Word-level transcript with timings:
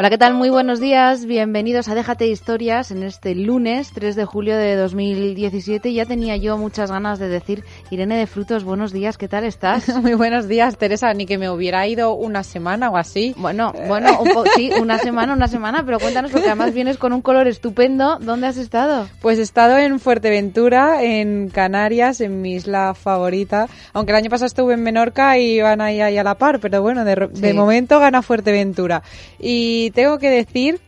Hola, 0.00 0.08
¿qué 0.08 0.16
tal? 0.16 0.32
Muy 0.32 0.48
buenos 0.48 0.80
días. 0.80 1.26
Bienvenidos 1.26 1.88
a 1.90 1.94
Déjate 1.94 2.26
Historias 2.26 2.90
en 2.90 3.02
este 3.02 3.34
lunes 3.34 3.90
3 3.92 4.16
de 4.16 4.24
julio 4.24 4.56
de 4.56 4.74
2017. 4.74 5.92
Ya 5.92 6.06
tenía 6.06 6.38
yo 6.38 6.56
muchas 6.56 6.90
ganas 6.90 7.18
de 7.18 7.28
decir, 7.28 7.64
Irene 7.90 8.16
de 8.16 8.26
Frutos, 8.26 8.64
buenos 8.64 8.94
días, 8.94 9.18
¿qué 9.18 9.28
tal 9.28 9.44
estás? 9.44 9.94
Muy 10.02 10.14
buenos 10.14 10.48
días, 10.48 10.78
Teresa. 10.78 11.12
Ni 11.12 11.26
que 11.26 11.36
me 11.36 11.50
hubiera 11.50 11.86
ido 11.86 12.14
una 12.14 12.44
semana 12.44 12.88
o 12.88 12.96
así. 12.96 13.34
Bueno, 13.36 13.74
bueno, 13.88 14.22
un 14.22 14.30
po- 14.32 14.46
sí, 14.56 14.70
una 14.80 14.98
semana, 14.98 15.34
una 15.34 15.48
semana, 15.48 15.82
pero 15.84 15.98
cuéntanos 15.98 16.30
porque 16.30 16.46
además 16.46 16.72
vienes 16.72 16.96
con 16.96 17.12
un 17.12 17.20
color 17.20 17.46
estupendo. 17.46 18.16
¿Dónde 18.22 18.46
has 18.46 18.56
estado? 18.56 19.06
Pues 19.20 19.38
he 19.38 19.42
estado 19.42 19.76
en 19.76 20.00
Fuerteventura, 20.00 21.02
en 21.02 21.50
Canarias, 21.50 22.22
en 22.22 22.40
mi 22.40 22.54
isla 22.54 22.94
favorita. 22.94 23.68
Aunque 23.92 24.12
el 24.12 24.16
año 24.16 24.30
pasado 24.30 24.46
estuve 24.46 24.72
en 24.72 24.82
Menorca 24.82 25.36
y 25.36 25.60
van 25.60 25.82
ahí, 25.82 26.00
ahí 26.00 26.16
a 26.16 26.24
la 26.24 26.36
par, 26.36 26.58
pero 26.58 26.80
bueno, 26.80 27.04
de, 27.04 27.28
Sí. 27.34 27.42
de 27.42 27.52
momento 27.52 28.00
gana 28.00 28.22
Fuerteventura. 28.22 29.02
Y 29.38 29.89
tengo 29.90 30.18
que 30.18 30.30
decir 30.30 30.80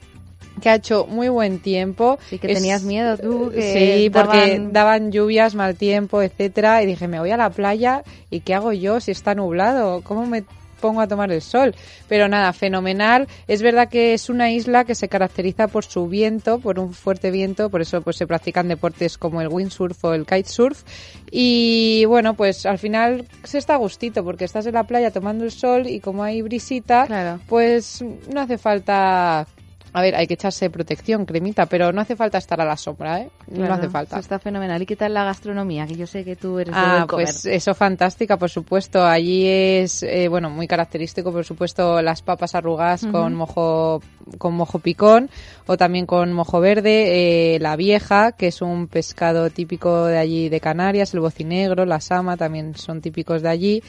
que 0.61 0.69
ha 0.69 0.75
hecho 0.77 1.07
muy 1.07 1.29
buen 1.29 1.61
tiempo. 1.61 2.19
Sí, 2.29 2.39
que 2.39 2.49
tenías 2.49 2.85
miedo 2.85 3.17
tú, 3.17 3.51
que 3.51 3.73
sí, 4.03 4.11
porque 4.11 4.61
daban 4.71 5.11
lluvias, 5.13 5.55
mal 5.55 5.77
tiempo, 5.77 6.23
etcétera, 6.23 6.83
y 6.83 6.87
dije, 6.87 7.09
me 7.09 7.19
voy 7.19 7.31
a 7.31 7.37
la 7.37 7.51
playa 7.51 8.03
y 8.31 8.41
¿qué 8.41 8.55
hago 8.55 8.73
yo 8.73 9.01
si 9.01 9.11
está 9.11 9.35
nublado? 9.35 10.03
¿Cómo 10.03 10.27
me 10.27 10.45
pongo 10.83 11.01
a 11.01 11.09
tomar 11.09 11.33
el 11.33 11.41
sol? 11.41 11.75
Pero 12.09 12.29
nada, 12.29 12.53
fenomenal. 12.53 13.27
Es 13.49 13.63
verdad 13.63 13.89
que 13.89 14.13
es 14.13 14.29
una 14.29 14.51
isla 14.51 14.85
que 14.85 14.95
se 14.95 15.09
caracteriza 15.09 15.69
por 15.69 15.87
su 15.87 16.07
viento, 16.09 16.59
por 16.59 16.79
un 16.79 16.93
fuerte 16.93 17.31
viento, 17.31 17.71
por 17.71 17.81
eso 17.81 18.03
pues 18.03 18.17
se 18.17 18.27
practican 18.27 18.69
deportes 18.69 19.17
como 19.17 19.41
el 19.41 19.49
windsurf 19.49 20.05
o 20.05 20.13
el 20.13 20.27
kitesurf. 20.27 20.83
Y 21.31 22.05
bueno, 22.07 22.35
pues 22.35 22.67
al 22.67 22.79
final 22.79 23.27
se 23.45 23.57
está 23.57 23.75
a 23.75 23.79
gustito 23.79 24.23
porque 24.23 24.45
estás 24.45 24.67
en 24.67 24.75
la 24.75 24.85
playa 24.85 25.11
tomando 25.11 25.45
el 25.45 25.51
sol 25.53 25.87
y 25.87 26.01
como 26.01 26.23
hay 26.23 26.43
brisita, 26.43 27.07
Claro. 27.07 27.41
pues 27.49 28.05
no 28.31 28.41
hace 28.43 28.59
falta 28.59 29.47
a 29.95 30.01
ver, 30.01 30.15
hay 30.17 30.27
que 30.27 30.35
echarse 30.35 30.71
protección, 30.71 31.27
cremita, 31.27 31.67
pero 31.67 31.93
no 31.93 32.01
hace 32.01 32.17
falta 32.17 32.39
estar 32.39 32.61
a 32.61 32.65
la 32.65 32.77
sombra, 32.77 33.21
¿eh? 33.21 33.31
no 33.49 33.73
hace 33.73 33.89
falta. 33.91 34.17
eso 34.17 34.21
Está 34.21 34.39
fenomenal. 34.39 34.81
¿Y 34.81 34.87
qué 34.87 34.97
tal 34.97 35.13
la 35.13 35.25
gastronomía? 35.25 35.87
Que 35.87 35.97
yo 35.97 36.07
sé 36.07 36.25
que 36.25 36.35
tú 36.37 36.59
eres 36.59 36.75
de 36.75 36.81
Ah, 36.81 36.93
buen 36.95 37.07
comer. 37.09 37.27
pues 37.27 37.45
eso 37.47 37.75
fantástica, 37.75 38.39
por 38.39 38.49
supuesto. 38.49 39.05
Allí 39.05 39.47
es, 39.47 40.03
eh, 40.03 40.29
bueno, 40.29 40.49
muy 40.49 40.67
característico, 40.67 41.31
por 41.31 41.45
supuesto, 41.45 42.01
las 42.01 42.23
papas 42.23 42.55
arrugadas 42.55 43.05
con 43.07 43.35
mojo 43.35 44.01
con 44.39 44.55
mojo 44.55 44.79
picón 44.79 45.29
o 45.67 45.77
también 45.77 46.07
con 46.07 46.33
mojo 46.33 46.61
verde, 46.61 47.55
eh, 47.55 47.59
la 47.59 47.77
vieja, 47.77 48.33
que 48.33 48.47
es 48.49 48.63
un 48.63 48.87
pescado 48.87 49.51
típico 49.51 50.07
de 50.07 50.17
allí 50.19 50.49
de 50.49 50.61
Canarias, 50.61 51.13
el 51.13 51.21
bocinegro, 51.21 51.85
la 51.85 52.01
sama 52.01 52.37
también 52.37 52.75
son 52.77 53.01
típicos 53.01 53.43
de 53.43 53.49
allí. 53.49 53.83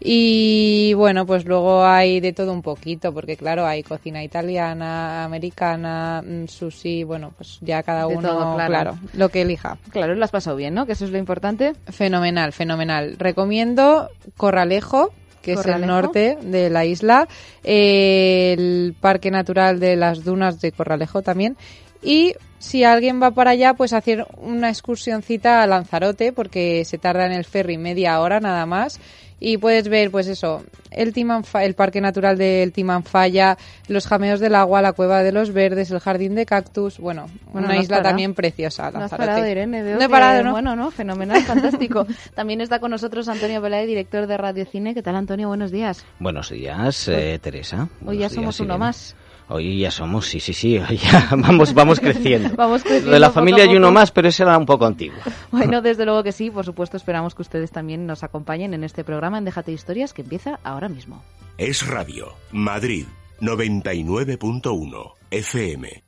Y 0.00 0.94
bueno, 0.94 1.26
pues 1.26 1.44
luego 1.44 1.84
hay 1.84 2.20
de 2.20 2.32
todo 2.32 2.52
un 2.52 2.62
poquito, 2.62 3.12
porque 3.12 3.36
claro, 3.36 3.66
hay 3.66 3.82
cocina 3.82 4.22
italiana, 4.22 5.24
americana, 5.24 6.22
mm, 6.24 6.46
sushi, 6.46 7.02
bueno, 7.02 7.32
pues 7.36 7.58
ya 7.62 7.82
cada 7.82 8.06
De 8.06 8.14
uno, 8.14 8.28
todo, 8.28 8.54
claro. 8.54 8.70
claro, 8.70 8.98
lo 9.14 9.28
que 9.28 9.42
elija. 9.42 9.76
Claro, 9.90 10.14
lo 10.14 10.24
has 10.24 10.30
pasado 10.30 10.56
bien, 10.56 10.74
¿no? 10.74 10.86
Que 10.86 10.92
eso 10.92 11.04
es 11.04 11.10
lo 11.10 11.18
importante. 11.18 11.72
Fenomenal, 11.88 12.52
fenomenal. 12.52 13.16
Recomiendo 13.18 14.08
Corralejo, 14.36 15.12
que 15.42 15.54
es 15.54 15.66
el 15.66 15.86
norte 15.86 16.38
de 16.42 16.70
la 16.70 16.84
isla, 16.84 17.26
eh, 17.64 18.54
el 18.56 18.94
Parque 19.00 19.32
Natural 19.32 19.80
de 19.80 19.96
las 19.96 20.22
Dunas 20.22 20.60
de 20.60 20.70
Corralejo 20.70 21.22
también. 21.22 21.56
Y 22.02 22.34
si 22.58 22.84
alguien 22.84 23.20
va 23.22 23.30
para 23.30 23.52
allá, 23.52 23.74
pues 23.74 23.92
hacer 23.92 24.26
una 24.36 24.68
excursioncita 24.68 25.62
a 25.62 25.66
Lanzarote, 25.66 26.32
porque 26.32 26.84
se 26.84 26.98
tarda 26.98 27.26
en 27.26 27.32
el 27.32 27.44
ferry 27.44 27.78
media 27.78 28.20
hora 28.20 28.40
nada 28.40 28.66
más. 28.66 29.00
Y 29.40 29.56
puedes 29.58 29.88
ver, 29.88 30.10
pues 30.10 30.26
eso, 30.26 30.64
el, 30.90 31.14
Timanfa- 31.14 31.62
el 31.64 31.74
Parque 31.74 32.00
Natural 32.00 32.36
del 32.36 32.72
Timanfaya, 32.72 33.56
los 33.86 34.06
jameos 34.06 34.40
del 34.40 34.54
agua, 34.56 34.82
la 34.82 34.92
Cueva 34.92 35.22
de 35.22 35.30
los 35.30 35.52
Verdes, 35.52 35.90
el 35.92 36.00
Jardín 36.00 36.34
de 36.34 36.44
Cactus. 36.44 36.98
Bueno, 36.98 37.28
Bueno, 37.52 37.66
una 37.68 37.76
no 37.76 37.80
isla 37.80 38.02
también 38.02 38.34
preciosa, 38.34 38.90
No 38.90 39.04
has 39.04 39.10
parado, 39.10 39.46
Irene. 39.46 39.82
Veo 39.84 39.94
no 39.96 40.00
he 40.02 40.06
que- 40.06 40.10
parado, 40.10 40.42
¿no? 40.42 40.50
Bueno, 40.50 40.74
no, 40.74 40.90
fenomenal, 40.90 41.40
fantástico. 41.42 42.06
También 42.34 42.60
está 42.60 42.80
con 42.80 42.90
nosotros 42.90 43.28
Antonio 43.28 43.62
Peláez, 43.62 43.86
director 43.86 44.26
de 44.26 44.36
Radio 44.36 44.64
Cine. 44.66 44.92
¿Qué 44.94 45.02
tal, 45.02 45.14
Antonio? 45.14 45.46
Buenos 45.48 45.70
días. 45.70 46.04
Buenos 46.18 46.50
días, 46.50 47.06
eh, 47.08 47.38
Teresa. 47.40 47.88
Hoy 48.04 48.18
ya 48.18 48.28
somos 48.28 48.58
uno 48.60 48.74
Irene. 48.74 48.78
más. 48.86 49.14
Hoy 49.50 49.80
ya 49.80 49.90
somos, 49.90 50.26
sí, 50.26 50.40
sí, 50.40 50.52
sí, 50.52 50.78
ya 50.90 51.28
vamos, 51.30 51.72
vamos 51.72 52.00
creciendo. 52.00 52.50
Vamos 52.56 52.82
creciendo 52.82 53.10
De 53.10 53.18
la 53.18 53.30
familia 53.30 53.64
hay 53.64 53.74
uno 53.74 53.90
más, 53.90 54.10
pero 54.10 54.28
ese 54.28 54.42
era 54.42 54.58
un 54.58 54.66
poco 54.66 54.84
antiguo. 54.86 55.18
Bueno, 55.50 55.80
desde 55.80 56.04
luego 56.04 56.22
que 56.22 56.32
sí. 56.32 56.50
Por 56.50 56.64
supuesto, 56.64 56.96
esperamos 56.96 57.34
que 57.34 57.42
ustedes 57.42 57.70
también 57.70 58.06
nos 58.06 58.22
acompañen 58.22 58.74
en 58.74 58.84
este 58.84 59.02
programa 59.02 59.38
en 59.38 59.44
Déjate 59.44 59.72
Historias 59.72 60.12
que 60.12 60.22
empieza 60.22 60.60
ahora 60.62 60.88
mismo. 60.88 61.22
Es 61.56 61.86
Radio. 61.86 62.34
Madrid 62.52 63.06
99.1 63.40 65.12
FM. 65.30 66.02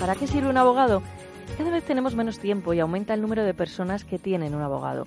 ¿Para 0.00 0.14
qué 0.16 0.26
sirve 0.26 0.48
un 0.48 0.56
abogado? 0.56 1.02
Cada 1.56 1.70
vez 1.70 1.84
tenemos 1.84 2.14
menos 2.14 2.38
tiempo 2.38 2.74
y 2.74 2.80
aumenta 2.80 3.14
el 3.14 3.22
número 3.22 3.44
de 3.44 3.54
personas 3.54 4.04
que 4.04 4.18
tienen 4.18 4.54
un 4.54 4.62
abogado. 4.62 5.06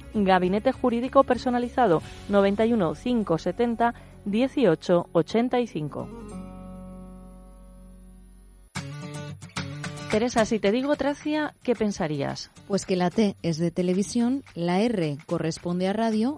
Gabinete 0.13 0.71
Jurídico 0.71 1.23
Personalizado 1.23 2.01
91 2.29 2.93
570 2.93 3.93
18 4.25 5.07
85. 5.11 6.07
Teresa, 10.11 10.43
si 10.43 10.59
te 10.59 10.71
digo 10.71 10.95
Tracia, 10.97 11.53
¿qué 11.63 11.73
pensarías? 11.73 12.51
Pues 12.67 12.85
que 12.85 12.97
la 12.97 13.09
T 13.09 13.37
es 13.43 13.57
de 13.57 13.71
televisión, 13.71 14.43
la 14.55 14.81
R 14.81 15.17
corresponde 15.25 15.87
a 15.87 15.93
radio 15.93 16.37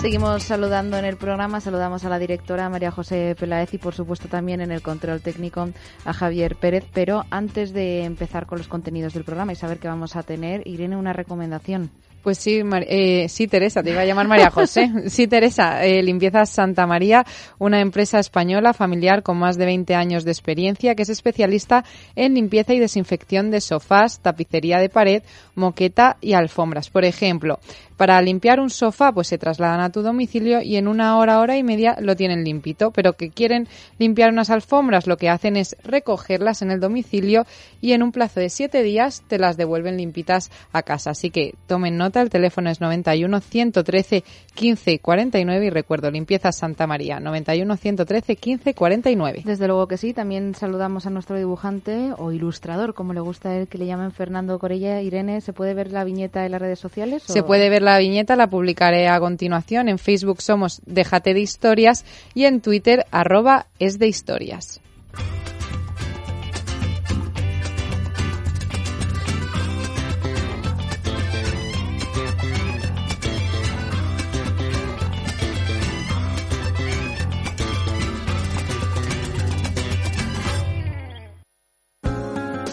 Seguimos 0.00 0.44
saludando 0.44 0.96
en 0.96 1.04
el 1.04 1.16
programa, 1.16 1.60
saludamos 1.60 2.04
a 2.04 2.08
la 2.08 2.20
directora 2.20 2.68
María 2.68 2.92
José 2.92 3.34
Peláez 3.38 3.74
y 3.74 3.78
por 3.78 3.96
supuesto 3.96 4.28
también 4.28 4.60
en 4.60 4.70
el 4.70 4.80
control 4.80 5.20
técnico 5.20 5.68
a 6.04 6.12
Javier 6.12 6.54
Pérez, 6.54 6.84
pero 6.94 7.24
antes 7.30 7.72
de 7.72 8.04
empezar 8.04 8.46
con 8.46 8.58
los 8.58 8.68
contenidos 8.68 9.12
del 9.12 9.24
programa 9.24 9.52
y 9.52 9.56
saber 9.56 9.78
qué 9.78 9.88
vamos 9.88 10.14
a 10.14 10.22
tener, 10.22 10.64
Irene, 10.68 10.96
una 10.96 11.12
recomendación. 11.12 11.90
Pues 12.22 12.38
sí, 12.38 12.60
eh, 12.88 13.26
sí, 13.28 13.46
Teresa, 13.46 13.82
te 13.82 13.90
iba 13.90 14.00
a 14.00 14.04
llamar 14.04 14.28
María 14.28 14.50
José. 14.50 14.90
Sí, 15.08 15.26
Teresa, 15.28 15.84
eh, 15.84 16.02
Limpiezas 16.02 16.50
Santa 16.50 16.86
María, 16.86 17.24
una 17.58 17.80
empresa 17.80 18.18
española 18.18 18.74
familiar 18.74 19.22
con 19.22 19.38
más 19.38 19.56
de 19.56 19.64
20 19.64 19.94
años 19.94 20.24
de 20.24 20.32
experiencia 20.32 20.94
que 20.94 21.02
es 21.02 21.08
especialista 21.08 21.84
en 22.16 22.34
limpieza 22.34 22.74
y 22.74 22.80
desinfección 22.80 23.50
de 23.50 23.60
sofás, 23.60 24.20
tapicería 24.20 24.78
de 24.78 24.88
pared, 24.88 25.22
moqueta 25.54 26.18
y 26.20 26.34
alfombras. 26.34 26.90
Por 26.90 27.04
ejemplo, 27.04 27.60
para 27.98 28.22
limpiar 28.22 28.60
un 28.60 28.70
sofá, 28.70 29.12
pues 29.12 29.26
se 29.26 29.38
trasladan 29.38 29.80
a 29.80 29.90
tu 29.90 30.02
domicilio 30.02 30.62
y 30.62 30.76
en 30.76 30.86
una 30.86 31.18
hora, 31.18 31.40
hora 31.40 31.56
y 31.56 31.64
media 31.64 31.96
lo 32.00 32.14
tienen 32.14 32.44
limpito. 32.44 32.92
Pero 32.92 33.14
que 33.14 33.30
quieren 33.30 33.66
limpiar 33.98 34.30
unas 34.30 34.50
alfombras, 34.50 35.08
lo 35.08 35.16
que 35.16 35.28
hacen 35.28 35.56
es 35.56 35.76
recogerlas 35.82 36.62
en 36.62 36.70
el 36.70 36.78
domicilio 36.78 37.44
y 37.80 37.92
en 37.92 38.04
un 38.04 38.12
plazo 38.12 38.38
de 38.38 38.50
siete 38.50 38.84
días 38.84 39.24
te 39.26 39.38
las 39.38 39.56
devuelven 39.56 39.96
limpitas 39.96 40.50
a 40.72 40.82
casa. 40.82 41.10
Así 41.10 41.30
que 41.30 41.54
tomen 41.66 41.96
nota, 41.96 42.22
el 42.22 42.30
teléfono 42.30 42.70
es 42.70 42.80
91 42.80 43.40
113 43.40 44.22
15 44.54 45.00
49 45.00 45.66
y 45.66 45.70
recuerdo, 45.70 46.10
limpieza 46.12 46.52
Santa 46.52 46.86
María, 46.86 47.18
91 47.18 47.76
113 47.76 48.36
15 48.36 48.74
49. 48.74 49.42
Desde 49.44 49.66
luego 49.66 49.88
que 49.88 49.96
sí, 49.96 50.14
también 50.14 50.54
saludamos 50.54 51.06
a 51.06 51.10
nuestro 51.10 51.36
dibujante 51.36 52.12
o 52.16 52.30
ilustrador, 52.30 52.94
como 52.94 53.12
le 53.12 53.20
gusta 53.20 53.48
a 53.48 53.56
él 53.56 53.66
que 53.66 53.78
le 53.78 53.86
llamen 53.86 54.12
Fernando 54.12 54.56
Corella. 54.60 55.02
Irene, 55.02 55.40
¿se 55.40 55.52
puede 55.52 55.74
ver 55.74 55.90
la 55.90 56.04
viñeta 56.04 56.46
en 56.46 56.52
las 56.52 56.60
redes 56.60 56.78
sociales? 56.78 57.24
Se 57.24 57.42
puede 57.42 57.68
ver 57.68 57.82
la 57.82 57.87
viñeta 57.96 58.36
la 58.36 58.50
publicaré 58.50 59.08
a 59.08 59.18
continuación. 59.18 59.88
En 59.88 59.98
Facebook 59.98 60.42
somos 60.42 60.82
Déjate 60.84 61.32
de 61.32 61.40
Historias 61.40 62.04
y 62.34 62.44
en 62.44 62.60
Twitter 62.60 63.06
arroba 63.10 63.68
es 63.78 63.98
de 63.98 64.08
historias. 64.08 64.82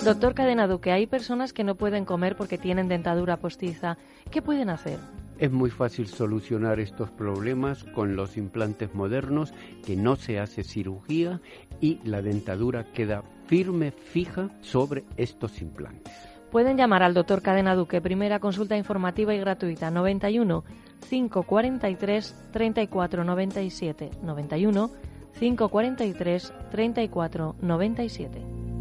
Doctor 0.05 0.35
Cadena 0.35 0.67
Duque, 0.67 0.91
hay 0.91 1.07
personas 1.07 1.51
que 1.51 1.63
no 1.63 1.73
pueden 1.73 2.05
comer 2.05 2.35
porque 2.35 2.59
tienen 2.59 2.87
dentadura 2.87 3.37
postiza. 3.37 3.97
¿Qué 4.29 4.43
pueden 4.43 4.69
hacer? 4.69 4.99
Es 5.39 5.51
muy 5.51 5.71
fácil 5.71 6.05
solucionar 6.05 6.79
estos 6.79 7.09
problemas 7.09 7.83
con 7.83 8.15
los 8.15 8.37
implantes 8.37 8.93
modernos, 8.93 9.51
que 9.83 9.95
no 9.95 10.15
se 10.15 10.39
hace 10.39 10.63
cirugía 10.63 11.41
y 11.81 11.97
la 12.03 12.21
dentadura 12.21 12.83
queda 12.83 13.23
firme, 13.47 13.89
fija 13.89 14.51
sobre 14.61 15.05
estos 15.17 15.59
implantes. 15.59 16.13
Pueden 16.51 16.77
llamar 16.77 17.01
al 17.01 17.15
doctor 17.15 17.41
Cadena 17.41 17.73
Duque, 17.73 17.99
primera 17.99 18.37
consulta 18.37 18.77
informativa 18.77 19.33
y 19.33 19.39
gratuita, 19.39 19.89
91 19.89 20.63
543 21.09 22.35
3497. 22.51 24.11
91 24.21 24.91
543 25.39 26.53
3497. 26.69 28.74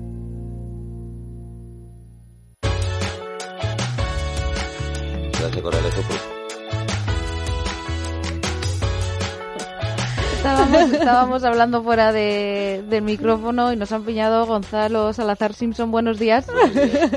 Estábamos, 10.36 10.92
estábamos 10.92 11.44
hablando 11.44 11.82
fuera 11.82 12.12
de, 12.12 12.84
del 12.88 13.02
micrófono 13.02 13.72
y 13.72 13.76
nos 13.76 13.92
han 13.92 14.04
pillado 14.04 14.44
Gonzalo 14.44 15.12
Salazar 15.14 15.54
Simpson. 15.54 15.90
Buenos 15.90 16.18
días. 16.18 16.46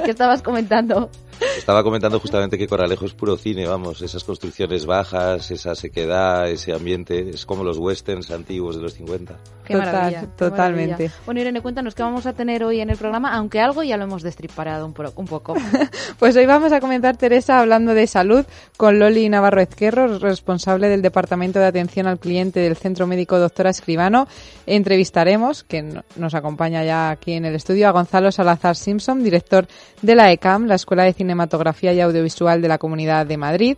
¿Qué 0.05 0.11
estabas 0.11 0.41
comentando? 0.41 1.09
Estaba 1.57 1.83
comentando 1.83 2.19
justamente 2.19 2.57
que 2.57 2.67
Coralejo 2.67 3.05
es 3.05 3.13
puro 3.13 3.37
cine, 3.37 3.67
vamos, 3.67 4.01
esas 4.01 4.23
construcciones 4.23 4.85
bajas, 4.85 5.51
esa 5.51 5.75
sequedad, 5.75 6.49
ese 6.49 6.73
ambiente, 6.73 7.29
es 7.29 7.45
como 7.45 7.63
los 7.63 7.77
westerns 7.77 8.31
antiguos 8.31 8.77
de 8.77 8.83
los 8.83 8.93
50. 8.93 9.35
Qué 9.65 9.75
maravilla, 9.75 10.27
totalmente. 10.37 11.11
Bueno, 11.25 11.41
Irene, 11.41 11.61
cuéntanos 11.61 11.93
qué 11.93 12.01
vamos 12.01 12.25
a 12.25 12.33
tener 12.33 12.63
hoy 12.63 12.79
en 12.79 12.89
el 12.89 12.97
programa, 12.97 13.33
aunque 13.33 13.59
algo 13.59 13.83
ya 13.83 13.97
lo 13.97 14.05
hemos 14.05 14.23
destriparado 14.23 14.85
un, 14.85 14.93
un 15.15 15.25
poco. 15.25 15.55
pues 16.19 16.35
hoy 16.37 16.45
vamos 16.45 16.71
a 16.71 16.79
comentar, 16.79 17.17
Teresa, 17.17 17.59
hablando 17.59 17.93
de 17.93 18.07
salud, 18.07 18.45
con 18.77 18.97
Loli 18.97 19.27
Navarro 19.27 19.61
Ezquerro, 19.61 20.19
responsable 20.19 20.87
del 20.87 21.01
Departamento 21.01 21.59
de 21.59 21.65
Atención 21.65 22.07
al 22.07 22.19
Cliente 22.19 22.61
del 22.61 22.77
Centro 22.77 23.07
Médico 23.07 23.39
Doctora 23.39 23.69
Escribano. 23.69 24.27
Entrevistaremos, 24.65 25.63
que 25.63 26.01
nos 26.15 26.33
acompaña 26.33 26.85
ya 26.85 27.09
aquí 27.09 27.33
en 27.33 27.43
el 27.43 27.55
estudio, 27.55 27.89
a 27.89 27.91
Gonzalo 27.91 28.31
Salazar 28.31 28.75
Simpson, 28.75 29.23
director 29.23 29.67
de 30.01 30.15
la 30.15 30.31
ECAM, 30.31 30.67
la 30.67 30.75
Escuela 30.75 31.03
de 31.03 31.13
Cinematografía 31.27 31.91
y 31.91 31.99
Audiovisual 31.99 32.61
de 32.61 32.69
la 32.69 32.77
Comunidad 32.77 33.25
de 33.25 33.35
Madrid. 33.35 33.77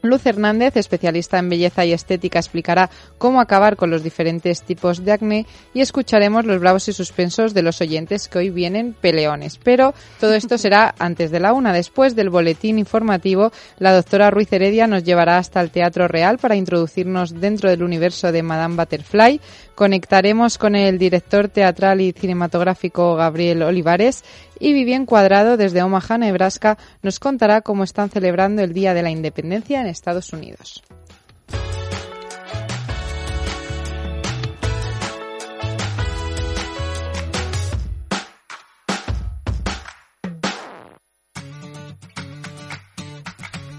Luz 0.00 0.24
Hernández, 0.26 0.76
especialista 0.76 1.38
en 1.38 1.48
belleza 1.48 1.84
y 1.84 1.92
estética, 1.92 2.38
explicará 2.38 2.88
cómo 3.18 3.40
acabar 3.40 3.76
con 3.76 3.90
los 3.90 4.04
diferentes 4.04 4.62
tipos 4.62 5.04
de 5.04 5.10
acné 5.10 5.46
y 5.74 5.80
escucharemos 5.80 6.44
los 6.44 6.60
bravos 6.60 6.86
y 6.88 6.92
suspensos 6.92 7.52
de 7.52 7.62
los 7.62 7.80
oyentes 7.80 8.28
que 8.28 8.38
hoy 8.38 8.50
vienen 8.50 8.94
peleones. 8.94 9.58
Pero 9.58 9.94
todo 10.20 10.34
esto 10.34 10.56
será 10.58 10.94
antes 11.00 11.32
de 11.32 11.40
la 11.40 11.52
una. 11.52 11.72
Después 11.72 12.14
del 12.14 12.30
boletín 12.30 12.78
informativo, 12.78 13.50
la 13.80 13.92
doctora 13.92 14.30
Ruiz 14.30 14.52
Heredia 14.52 14.86
nos 14.86 15.02
llevará 15.02 15.36
hasta 15.36 15.60
el 15.60 15.70
Teatro 15.70 16.06
Real 16.06 16.38
para 16.38 16.54
introducirnos 16.54 17.40
dentro 17.40 17.68
del 17.68 17.82
universo 17.82 18.30
de 18.30 18.44
Madame 18.44 18.76
Butterfly. 18.76 19.40
Conectaremos 19.74 20.58
con 20.58 20.76
el 20.76 20.98
director 20.98 21.48
teatral 21.48 22.00
y 22.00 22.12
cinematográfico 22.12 23.16
Gabriel 23.16 23.62
Olivares 23.62 24.22
y 24.60 24.72
Vivien 24.72 25.06
Cuadrado 25.06 25.56
desde 25.56 25.82
Omaha, 25.82 26.18
Nebraska, 26.18 26.78
nos 27.02 27.18
contará 27.20 27.62
cómo 27.62 27.84
están 27.84 28.10
celebrando 28.10 28.62
el 28.62 28.72
Día 28.72 28.94
de 28.94 29.02
la 29.02 29.10
Independencia 29.10 29.80
en 29.80 29.86
Estados 29.86 30.32
Unidos. 30.32 30.82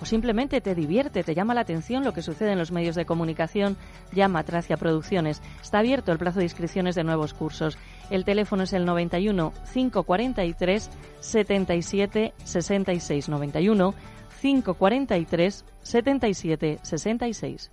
o 0.00 0.04
simplemente 0.04 0.60
te 0.60 0.74
divierte, 0.74 1.24
te 1.24 1.34
llama 1.34 1.54
la 1.54 1.62
atención 1.62 2.04
lo 2.04 2.12
que 2.12 2.22
sucede 2.22 2.52
en 2.52 2.58
los 2.58 2.70
medios 2.70 2.94
de 2.94 3.06
comunicación, 3.06 3.76
llama 4.12 4.40
a 4.40 4.44
Tracia 4.44 4.76
Producciones. 4.76 5.42
Está 5.62 5.80
abierto 5.80 6.12
el 6.12 6.18
plazo 6.18 6.38
de 6.38 6.44
inscripciones 6.44 6.94
de 6.94 7.04
nuevos 7.04 7.34
cursos. 7.34 7.78
El 8.10 8.24
teléfono 8.24 8.62
es 8.62 8.72
el 8.72 8.84
91 8.84 9.52
543 9.72 10.90
77 11.20 12.34
66 12.44 13.28
91 13.28 13.94
543 14.40 15.64
77 15.82 16.78
66. 16.82 17.70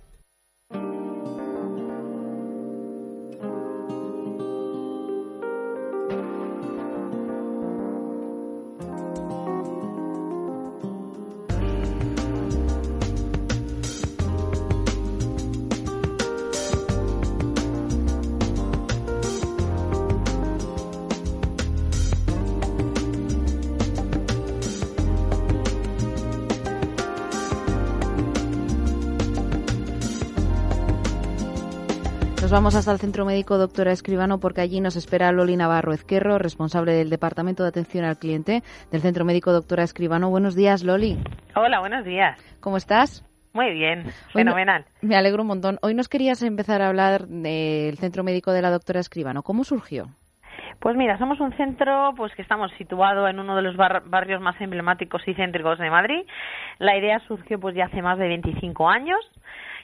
Vamos 32.56 32.74
hasta 32.74 32.90
el 32.90 32.98
Centro 32.98 33.26
Médico 33.26 33.58
Doctora 33.58 33.92
Escribano 33.92 34.40
porque 34.40 34.62
allí 34.62 34.80
nos 34.80 34.96
espera 34.96 35.30
Loli 35.30 35.58
Navarro 35.58 35.92
Ezquerro, 35.92 36.38
responsable 36.38 36.92
del 36.92 37.10
Departamento 37.10 37.62
de 37.62 37.68
Atención 37.68 38.06
al 38.06 38.16
Cliente 38.16 38.62
del 38.90 39.02
Centro 39.02 39.26
Médico 39.26 39.52
Doctora 39.52 39.82
Escribano. 39.82 40.30
Buenos 40.30 40.56
días, 40.56 40.82
Loli. 40.82 41.18
Hola, 41.54 41.80
buenos 41.80 42.06
días. 42.06 42.40
¿Cómo 42.60 42.78
estás? 42.78 43.22
Muy 43.52 43.74
bien, 43.74 44.06
fenomenal. 44.32 44.86
me 45.02 45.16
alegro 45.16 45.42
un 45.42 45.48
montón. 45.48 45.78
Hoy 45.82 45.92
nos 45.92 46.08
querías 46.08 46.42
empezar 46.42 46.80
a 46.80 46.88
hablar 46.88 47.26
del 47.26 47.98
Centro 47.98 48.24
Médico 48.24 48.52
de 48.52 48.62
la 48.62 48.70
Doctora 48.70 49.00
Escribano. 49.00 49.42
¿Cómo 49.42 49.62
surgió? 49.62 50.06
Pues 50.80 50.96
mira, 50.96 51.18
somos 51.18 51.38
un 51.40 51.54
centro 51.58 52.14
pues 52.16 52.34
que 52.34 52.42
estamos 52.42 52.72
situado 52.78 53.28
en 53.28 53.38
uno 53.38 53.54
de 53.54 53.62
los 53.62 53.76
barrios 53.76 54.40
más 54.40 54.58
emblemáticos 54.62 55.20
y 55.26 55.34
céntricos 55.34 55.78
de 55.78 55.90
Madrid. 55.90 56.22
La 56.78 56.96
idea 56.96 57.18
surgió 57.28 57.60
pues 57.60 57.74
ya 57.74 57.84
hace 57.84 58.00
más 58.00 58.18
de 58.18 58.28
25 58.28 58.88
años 58.88 59.20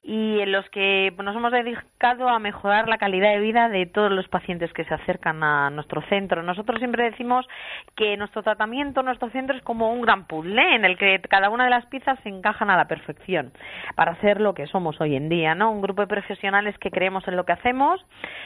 y 0.05 0.41
en 0.41 0.51
los 0.51 0.69
que 0.71 1.15
nos 1.23 1.37
hemos 1.37 1.53
dedicado 1.53 2.29
a 2.29 2.41
mejorar 2.41 2.89
la 2.89 2.99
calidad 2.99 3.31
de 3.31 3.39
vida 3.39 3.69
de 3.69 3.87
todos 3.87 4.11
los 4.11 4.27
pacientes 4.27 4.73
que 4.73 4.85
se 4.85 4.93
acercan 4.93 5.45
a 5.45 5.71
nuestro 5.71 6.03
centro. 6.09 6.43
Nosotros 6.43 6.81
siempre 6.81 7.05
decimos 7.05 7.47
que 7.95 8.17
nuestro 8.17 8.43
tratamiento, 8.43 9.05
nuestro 9.05 9.31
centro 9.31 9.57
es 9.57 9.63
como 9.63 9.93
un 9.93 10.01
gran 10.03 10.27
puzzle 10.27 10.75
en 10.75 10.85
el 10.85 10.99
que 10.99 11.21
cada 11.29 11.51
una 11.51 11.65
de 11.65 11.71
las 11.71 11.87
piezas 11.87 12.19
se 12.25 12.31
encajan 12.31 12.69
a 12.69 12.77
la 12.77 12.87
perfección 12.87 13.53
para 13.95 14.17
ser 14.17 14.41
lo 14.41 14.55
que 14.55 14.67
somos 14.67 15.01
hoy 15.01 15.15
en 15.15 15.29
día, 15.29 15.55
¿no? 15.55 15.71
Un 15.71 15.81
grupo 15.81 16.03
de 16.03 16.09
profesionales 16.09 16.77
que 16.79 16.91
creemos 16.91 17.27
en 17.29 17.37
lo 17.37 17.45
que 17.45 17.53
hacemos, 17.53 18.05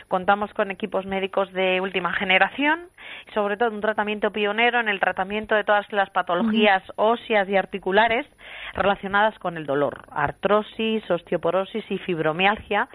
contamos 0.09 0.53
con 0.53 0.71
equipos 0.71 1.07
médicos 1.07 1.51
de 1.55 1.81
última 1.81 2.13
generación 2.13 2.81
y 3.29 3.33
sobre 3.33 3.57
todo 3.57 3.71
un 3.71 3.81
tratamiento 3.81 4.31
pionero 4.31 4.79
en 4.79 4.91
el 4.91 5.01
tratamiento 5.01 5.55
de 5.55 5.65
todas 5.65 5.91
las 5.91 6.11
patologías 6.11 6.83
óseas 6.97 7.49
y 7.49 7.57
articulares 7.57 8.27
relacionadas 8.75 9.39
con 9.39 9.57
el 9.57 9.65
dolor, 9.65 10.03
artrosis, 10.11 11.11
osteoporosis 11.11 11.46
y 11.91 11.99
fibromialgia, 11.99 12.89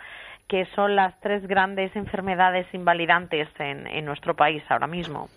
que 0.47 0.65
son 0.75 0.97
las 0.97 1.17
tres 1.21 1.47
grandes 1.47 1.95
enfermedades 1.95 2.67
invalidantes 2.73 3.47
en, 3.57 4.03
nuestro 4.03 4.35
país 4.35 4.61
ahora 4.67 4.85
mismo. 4.85 5.29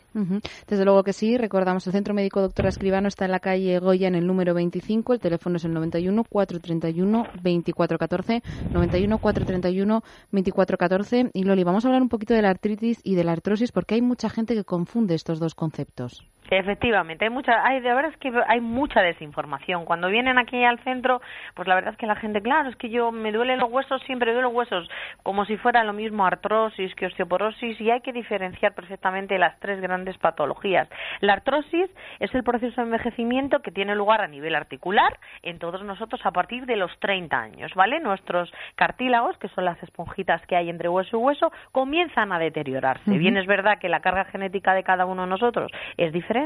Desde 0.67 0.85
luego 0.85 1.05
que 1.05 1.13
sí, 1.13 1.39
recordamos, 1.39 1.87
el 1.87 1.93
Centro 1.93 2.15
Médico 2.15 2.41
Doctora 2.41 2.69
Escribano 2.69 3.07
está 3.07 3.25
en 3.25 3.31
la 3.31 3.39
calle 3.39 3.79
Goya 3.79 4.09
en 4.09 4.17
el 4.17 4.27
número 4.27 4.55
25, 4.55 5.13
el 5.13 5.21
teléfono 5.21 5.57
es 5.57 5.65
el 5.65 5.73
91 5.73 6.25
431 6.25 7.27
2414, 7.43 8.43
91 8.73 9.19
431 9.19 10.03
2414. 10.33 11.31
Y 11.33 11.45
Loli, 11.45 11.63
vamos 11.63 11.85
a 11.85 11.89
hablar 11.89 12.03
un 12.03 12.09
poquito 12.09 12.35
de 12.35 12.43
la 12.43 12.51
artritis 12.51 13.01
y 13.05 13.15
de 13.15 13.23
la 13.23 13.33
artrosis 13.33 13.71
porque 13.71 13.95
hay 13.95 14.03
mucha 14.03 14.29
gente 14.29 14.55
que 14.57 14.65
confunde 14.65 15.15
estos 15.15 15.39
dos 15.39 15.55
conceptos. 15.55 16.27
Efectivamente, 16.59 17.25
hay 17.25 17.31
mucha, 17.31 17.65
hay, 17.65 17.81
de 17.81 17.95
verdad 17.95 18.13
es 18.13 18.17
que 18.19 18.33
hay 18.47 18.61
mucha 18.61 19.01
desinformación. 19.01 19.85
Cuando 19.85 20.09
vienen 20.09 20.39
aquí 20.39 20.63
al 20.65 20.79
centro, 20.81 21.21
pues 21.55 21.69
la 21.69 21.75
verdad 21.75 21.93
es 21.93 21.99
que 21.99 22.07
la 22.07 22.17
gente, 22.17 22.41
claro, 22.41 22.69
es 22.69 22.77
que 22.77 22.89
yo 22.89 23.13
me 23.13 23.33
duelen 23.33 23.59
los 23.59 23.71
huesos, 23.71 24.03
siempre 24.03 24.33
duelen 24.33 24.51
los 24.51 24.55
huesos, 24.55 24.89
como 25.23 25.45
si 25.45 25.57
fuera 25.57 25.85
lo 25.85 25.93
mismo 25.93 26.27
artrosis 26.27 26.95
que 26.95 27.07
osteoporosis, 27.07 27.81
y 27.81 27.91
hay 27.91 28.01
que 28.01 28.13
diferenciar 28.13 28.75
perfectamente 28.75 29.39
las 29.39 29.59
tres 29.59 29.81
grandes 29.81 30.17
patologías. 30.19 30.89
La 31.21 31.35
artrosis 31.35 31.91
es 32.21 32.35
el 32.35 32.45
proceso 32.45 32.81
de 32.81 32.87
envejecimiento 32.87 33.61
que 33.61 33.71
tiene 33.71 33.95
lugar 33.95 34.21
a 34.21 34.29
nivel 34.29 34.55
articular 34.55 35.19
en 35.43 35.59
todos 35.59 35.83
nosotros 35.83 36.21
a 36.25 36.31
partir 36.31 36.67
de 36.67 36.77
los 36.77 36.97
30 37.01 37.37
años, 37.37 37.75
¿vale? 37.75 38.01
Nuestros 38.01 38.53
cartílagos, 38.75 39.37
que 39.39 39.49
son 39.49 39.65
las 39.65 39.83
esponjitas 39.83 40.45
que 40.47 40.57
hay 40.57 40.71
entre 40.71 40.89
hueso 40.89 41.17
y 41.17 41.21
hueso, 41.21 41.53
comienzan 41.73 42.33
a 42.33 42.39
deteriorarse. 42.39 43.19
Bien 43.19 43.37
es 43.37 43.47
verdad 43.47 43.79
que 43.79 43.89
la 43.89 44.01
carga 44.01 44.25
genética 44.25 44.75
de 44.75 44.83
cada 44.83 45.07
uno 45.07 45.23
de 45.23 45.29
nosotros 45.29 45.71
es 45.97 46.13
diferente, 46.13 46.44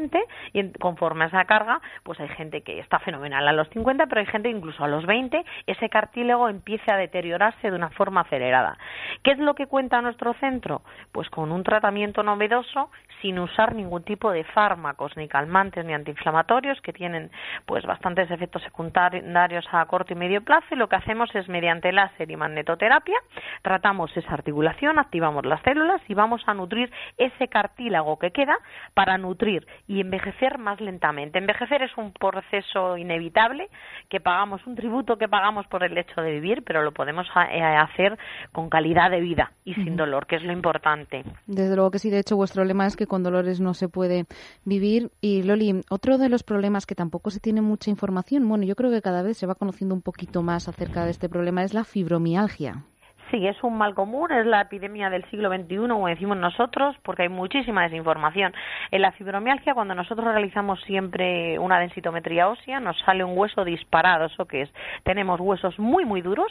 y 0.52 0.70
conforme 0.78 1.24
a 1.24 1.28
esa 1.28 1.44
carga, 1.44 1.80
pues 2.02 2.20
hay 2.20 2.28
gente 2.28 2.62
que 2.62 2.78
está 2.78 2.98
fenomenal 3.00 3.46
a 3.48 3.52
los 3.52 3.68
50, 3.70 4.06
pero 4.06 4.20
hay 4.20 4.26
gente 4.26 4.48
incluso 4.48 4.84
a 4.84 4.88
los 4.88 5.06
20, 5.06 5.44
ese 5.66 5.88
cartílago 5.88 6.48
empieza 6.48 6.94
a 6.94 6.96
deteriorarse 6.96 7.70
de 7.70 7.76
una 7.76 7.90
forma 7.90 8.22
acelerada. 8.22 8.78
¿Qué 9.22 9.32
es 9.32 9.38
lo 9.38 9.54
que 9.54 9.66
cuenta 9.66 10.00
nuestro 10.00 10.34
centro? 10.34 10.82
Pues 11.12 11.28
con 11.30 11.52
un 11.52 11.62
tratamiento 11.62 12.22
novedoso 12.22 12.90
sin 13.20 13.38
usar 13.38 13.74
ningún 13.74 14.04
tipo 14.04 14.30
de 14.30 14.44
fármacos, 14.44 15.16
ni 15.16 15.28
calmantes, 15.28 15.84
ni 15.84 15.92
antiinflamatorios, 15.92 16.80
que 16.80 16.92
tienen 16.92 17.30
pues 17.66 17.84
bastantes 17.84 18.30
efectos 18.30 18.62
secundarios 18.62 19.66
a 19.72 19.84
corto 19.86 20.12
y 20.12 20.16
medio 20.16 20.42
plazo, 20.42 20.66
y 20.70 20.76
lo 20.76 20.88
que 20.88 20.96
hacemos 20.96 21.34
es 21.34 21.48
mediante 21.48 21.92
láser 21.92 22.30
y 22.30 22.36
magnetoterapia, 22.36 23.18
tratamos 23.62 24.16
esa 24.16 24.34
articulación, 24.34 24.98
activamos 24.98 25.44
las 25.46 25.60
células 25.62 26.00
y 26.08 26.14
vamos 26.14 26.42
a 26.46 26.54
nutrir 26.54 26.92
ese 27.16 27.48
cartílago 27.48 28.18
que 28.18 28.30
queda 28.30 28.56
para 28.94 29.18
nutrir 29.18 29.66
y 29.88 30.00
envejecer 30.00 30.58
más 30.58 30.80
lentamente. 30.80 31.38
Envejecer 31.38 31.82
es 31.82 31.96
un 31.96 32.12
proceso 32.12 32.96
inevitable 32.98 33.68
que 34.10 34.20
pagamos, 34.20 34.64
un 34.66 34.76
tributo 34.76 35.16
que 35.16 35.28
pagamos 35.28 35.66
por 35.66 35.82
el 35.82 35.96
hecho 35.96 36.20
de 36.20 36.32
vivir, 36.32 36.62
pero 36.62 36.82
lo 36.82 36.92
podemos 36.92 37.26
eh, 37.50 37.62
hacer 37.62 38.18
con 38.52 38.68
calidad 38.68 39.10
de 39.10 39.20
vida 39.20 39.52
y 39.64 39.74
sin 39.74 39.96
dolor, 39.96 40.26
que 40.26 40.36
es 40.36 40.42
lo 40.42 40.52
importante. 40.52 41.24
Desde 41.46 41.74
luego 41.74 41.90
que 41.90 41.98
sí, 41.98 42.10
de 42.10 42.18
hecho 42.20 42.36
vuestro 42.36 42.64
lema 42.64 42.86
es 42.86 42.96
que 42.96 43.06
con 43.06 43.22
dolores 43.22 43.60
no 43.60 43.72
se 43.72 43.88
puede 43.88 44.26
vivir. 44.64 45.10
Y 45.22 45.42
Loli, 45.42 45.80
otro 45.88 46.18
de 46.18 46.28
los 46.28 46.42
problemas 46.42 46.84
que 46.84 46.94
tampoco 46.94 47.30
se 47.30 47.40
tiene 47.40 47.62
mucha 47.62 47.90
información, 47.90 48.46
bueno, 48.46 48.64
yo 48.64 48.76
creo 48.76 48.90
que 48.90 49.00
cada 49.00 49.22
vez 49.22 49.38
se 49.38 49.46
va 49.46 49.54
conociendo 49.54 49.94
un 49.94 50.02
poquito 50.02 50.42
más 50.42 50.68
acerca 50.68 51.06
de 51.06 51.12
este 51.12 51.30
problema, 51.30 51.64
es 51.64 51.72
la 51.72 51.84
fibromialgia. 51.84 52.84
Sí, 53.30 53.46
es 53.46 53.62
un 53.62 53.76
mal 53.76 53.94
común, 53.94 54.32
es 54.32 54.46
la 54.46 54.62
epidemia 54.62 55.10
del 55.10 55.22
siglo 55.30 55.50
XXI, 55.50 55.76
como 55.88 56.08
decimos 56.08 56.38
nosotros, 56.38 56.96
porque 57.02 57.24
hay 57.24 57.28
muchísima 57.28 57.82
desinformación. 57.82 58.54
En 58.90 59.02
la 59.02 59.12
fibromialgia, 59.12 59.74
cuando 59.74 59.94
nosotros 59.94 60.26
realizamos 60.28 60.80
siempre 60.82 61.58
una 61.58 61.78
densitometría 61.78 62.48
ósea, 62.48 62.80
nos 62.80 62.98
sale 63.00 63.24
un 63.24 63.36
hueso 63.36 63.66
disparado, 63.66 64.26
¿eso 64.26 64.46
que 64.46 64.62
es? 64.62 64.72
Tenemos 65.02 65.40
huesos 65.40 65.78
muy, 65.78 66.06
muy 66.06 66.22
duros, 66.22 66.50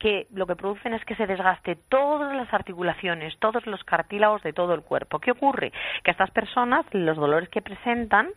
que 0.00 0.26
lo 0.34 0.46
que 0.46 0.56
producen 0.56 0.94
es 0.94 1.04
que 1.04 1.14
se 1.14 1.28
desgaste 1.28 1.76
todas 1.88 2.34
las 2.34 2.52
articulaciones, 2.52 3.38
todos 3.38 3.64
los 3.66 3.84
cartílagos 3.84 4.42
de 4.42 4.52
todo 4.52 4.74
el 4.74 4.82
cuerpo. 4.82 5.20
¿Qué 5.20 5.30
ocurre? 5.30 5.70
Que 6.02 6.10
a 6.10 6.12
estas 6.12 6.32
personas, 6.32 6.84
los 6.90 7.16
dolores 7.16 7.48
que 7.50 7.62
presentan, 7.62 8.30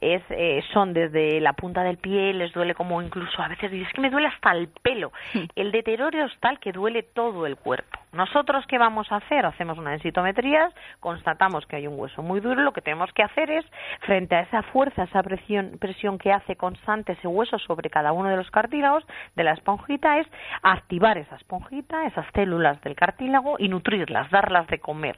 es, 0.00 0.22
eh, 0.30 0.62
son 0.72 0.92
desde 0.92 1.40
la 1.40 1.52
punta 1.52 1.82
del 1.82 1.98
pie, 1.98 2.32
les 2.32 2.52
duele 2.52 2.74
como 2.74 3.02
incluso 3.02 3.42
a 3.42 3.48
veces 3.48 3.72
es 3.72 3.92
que 3.92 4.00
me 4.00 4.10
duele 4.10 4.28
hasta 4.28 4.52
el 4.52 4.68
pelo. 4.82 5.12
El 5.54 5.72
deterioro 5.72 6.24
es 6.24 6.38
tal 6.40 6.58
que 6.58 6.72
duele 6.72 7.02
todo 7.02 7.46
el 7.46 7.56
cuerpo. 7.56 7.98
Nosotros, 8.12 8.64
¿qué 8.66 8.76
vamos 8.76 9.10
a 9.12 9.16
hacer? 9.16 9.46
Hacemos 9.46 9.78
una 9.78 9.90
densitometría, 9.90 10.70
constatamos 10.98 11.64
que 11.66 11.76
hay 11.76 11.86
un 11.86 11.98
hueso 11.98 12.22
muy 12.22 12.40
duro, 12.40 12.60
lo 12.60 12.72
que 12.72 12.80
tenemos 12.80 13.12
que 13.12 13.22
hacer 13.22 13.50
es, 13.50 13.64
frente 14.00 14.34
a 14.34 14.40
esa 14.40 14.62
fuerza, 14.62 15.04
esa 15.04 15.22
presión, 15.22 15.78
presión 15.78 16.18
que 16.18 16.32
hace 16.32 16.56
constante 16.56 17.12
ese 17.12 17.28
hueso 17.28 17.58
sobre 17.58 17.88
cada 17.88 18.12
uno 18.12 18.28
de 18.28 18.36
los 18.36 18.50
cartílagos 18.50 19.04
de 19.36 19.44
la 19.44 19.52
esponjita, 19.52 20.18
es 20.18 20.26
activar 20.62 21.18
esa 21.18 21.36
esponjita, 21.36 22.04
esas 22.06 22.26
células 22.34 22.80
del 22.80 22.96
cartílago 22.96 23.56
y 23.58 23.68
nutrirlas, 23.68 24.28
darlas 24.30 24.66
de 24.66 24.80
comer. 24.80 25.16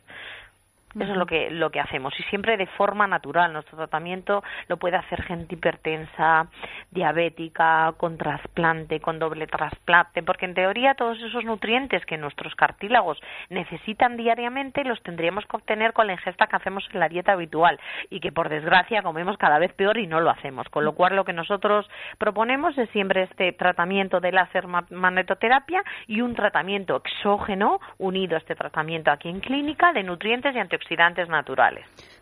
Eso 0.94 1.12
es 1.12 1.16
lo 1.16 1.26
que, 1.26 1.50
lo 1.50 1.70
que 1.70 1.80
hacemos 1.80 2.12
y 2.18 2.22
siempre 2.24 2.56
de 2.56 2.66
forma 2.66 3.06
natural. 3.06 3.52
Nuestro 3.52 3.78
tratamiento 3.78 4.42
lo 4.68 4.76
puede 4.76 4.96
hacer 4.96 5.22
gente 5.22 5.54
hipertensa, 5.54 6.48
diabética, 6.90 7.94
con 7.96 8.18
trasplante, 8.18 9.00
con 9.00 9.18
doble 9.18 9.46
trasplante, 9.46 10.22
porque 10.22 10.44
en 10.44 10.54
teoría 10.54 10.94
todos 10.94 11.18
esos 11.20 11.44
nutrientes 11.44 12.04
que 12.04 12.18
nuestros 12.18 12.54
cartílagos 12.54 13.18
necesitan 13.48 14.16
diariamente 14.16 14.84
los 14.84 15.02
tendríamos 15.02 15.46
que 15.46 15.56
obtener 15.56 15.92
con 15.94 16.06
la 16.06 16.12
ingesta 16.12 16.46
que 16.46 16.56
hacemos 16.56 16.86
en 16.92 17.00
la 17.00 17.08
dieta 17.08 17.32
habitual 17.32 17.80
y 18.10 18.20
que 18.20 18.32
por 18.32 18.50
desgracia 18.50 19.02
comemos 19.02 19.38
cada 19.38 19.58
vez 19.58 19.72
peor 19.72 19.96
y 19.96 20.06
no 20.06 20.20
lo 20.20 20.30
hacemos. 20.30 20.68
Con 20.68 20.84
lo 20.84 20.92
cual 20.92 21.16
lo 21.16 21.24
que 21.24 21.32
nosotros 21.32 21.88
proponemos 22.18 22.76
es 22.76 22.90
siempre 22.90 23.22
este 23.22 23.52
tratamiento 23.52 24.20
de 24.20 24.32
láser 24.32 24.66
magnetoterapia 24.66 25.82
y 26.06 26.20
un 26.20 26.34
tratamiento 26.34 26.96
exógeno 26.96 27.80
unido 27.98 28.36
a 28.36 28.38
este 28.38 28.54
tratamiento 28.54 29.10
aquí 29.10 29.30
en 29.30 29.40
clínica 29.40 29.92
de 29.92 30.02
nutrientes 30.02 30.54
y 30.54 30.58
antioxidantes 30.58 30.81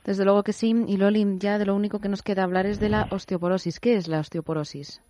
Desde 0.04 0.24
luego 0.24 0.42
que 0.42 0.52
sí. 0.52 0.74
Y 0.86 0.96
Loli, 0.96 1.24
ya 1.38 1.58
de 1.58 1.66
lo 1.66 1.74
único 1.74 2.00
que 2.00 2.08
nos 2.08 2.22
queda 2.22 2.44
hablar 2.44 2.66
es 2.66 2.80
de 2.80 2.88
la 2.88 3.06
osteoporosis. 3.10 3.80
¿Qué 3.80 3.96
es 3.96 4.08
la 4.08 4.20
osteoporosis? 4.20 5.02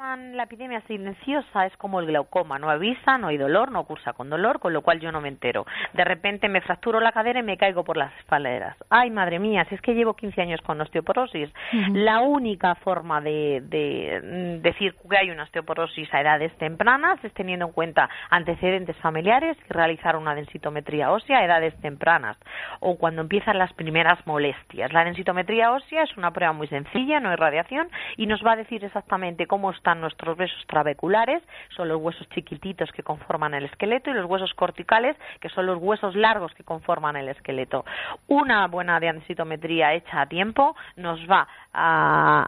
La 0.00 0.44
epidemia 0.44 0.80
silenciosa 0.86 1.66
es 1.66 1.76
como 1.76 2.00
el 2.00 2.06
glaucoma, 2.06 2.58
no 2.58 2.70
avisa, 2.70 3.18
no 3.18 3.28
hay 3.28 3.36
dolor, 3.36 3.70
no 3.70 3.84
cursa 3.84 4.14
con 4.14 4.30
dolor, 4.30 4.58
con 4.58 4.72
lo 4.72 4.80
cual 4.80 4.98
yo 4.98 5.12
no 5.12 5.20
me 5.20 5.28
entero. 5.28 5.66
De 5.92 6.04
repente 6.04 6.48
me 6.48 6.62
fracturo 6.62 7.00
la 7.00 7.12
cadera 7.12 7.40
y 7.40 7.42
me 7.42 7.58
caigo 7.58 7.84
por 7.84 7.98
las 7.98 8.10
escaleras. 8.18 8.78
Ay, 8.88 9.10
madre 9.10 9.38
mía, 9.38 9.66
si 9.68 9.74
es 9.74 9.80
que 9.82 9.94
llevo 9.94 10.14
15 10.14 10.40
años 10.40 10.60
con 10.62 10.80
osteoporosis. 10.80 11.52
La 11.92 12.20
única 12.20 12.76
forma 12.76 13.20
de, 13.20 13.62
de, 13.62 14.58
decir 14.62 14.94
que 15.08 15.18
hay 15.18 15.30
una 15.30 15.42
osteoporosis 15.42 16.12
a 16.14 16.22
edades 16.22 16.56
tempranas 16.56 17.22
es 17.22 17.34
teniendo 17.34 17.66
en 17.66 17.72
cuenta 17.72 18.08
antecedentes 18.30 18.96
familiares 18.98 19.58
y 19.68 19.72
realizar 19.72 20.16
una 20.16 20.34
densitometría 20.34 21.10
ósea 21.12 21.40
a 21.40 21.44
edades 21.44 21.78
tempranas 21.82 22.38
o 22.80 22.96
cuando 22.96 23.20
empiezan 23.20 23.58
las 23.58 23.72
primeras 23.74 24.26
molestias. 24.26 24.94
La 24.94 25.04
densitometría 25.04 25.72
ósea 25.72 26.04
es 26.04 26.16
una 26.16 26.30
prueba 26.30 26.54
muy 26.54 26.68
sencilla, 26.68 27.20
no 27.20 27.28
hay 27.28 27.36
radiación 27.36 27.90
y 28.16 28.26
nos 28.26 28.42
va 28.42 28.52
a 28.52 28.56
decir 28.56 28.82
exactamente 28.82 29.46
cómo 29.46 29.70
está 29.70 29.89
nuestros 29.94 30.38
huesos 30.38 30.66
trabeculares, 30.66 31.42
son 31.76 31.88
los 31.88 32.00
huesos 32.00 32.28
chiquititos 32.30 32.90
que 32.92 33.02
conforman 33.02 33.54
el 33.54 33.64
esqueleto, 33.64 34.10
y 34.10 34.14
los 34.14 34.26
huesos 34.26 34.54
corticales, 34.54 35.16
que 35.40 35.48
son 35.48 35.66
los 35.66 35.78
huesos 35.78 36.14
largos 36.14 36.52
que 36.54 36.64
conforman 36.64 37.16
el 37.16 37.28
esqueleto. 37.28 37.84
Una 38.28 38.66
buena 38.66 39.00
densitometría 39.00 39.94
hecha 39.94 40.22
a 40.22 40.26
tiempo 40.26 40.76
nos 40.96 41.20
va 41.30 41.46
a, 41.72 42.46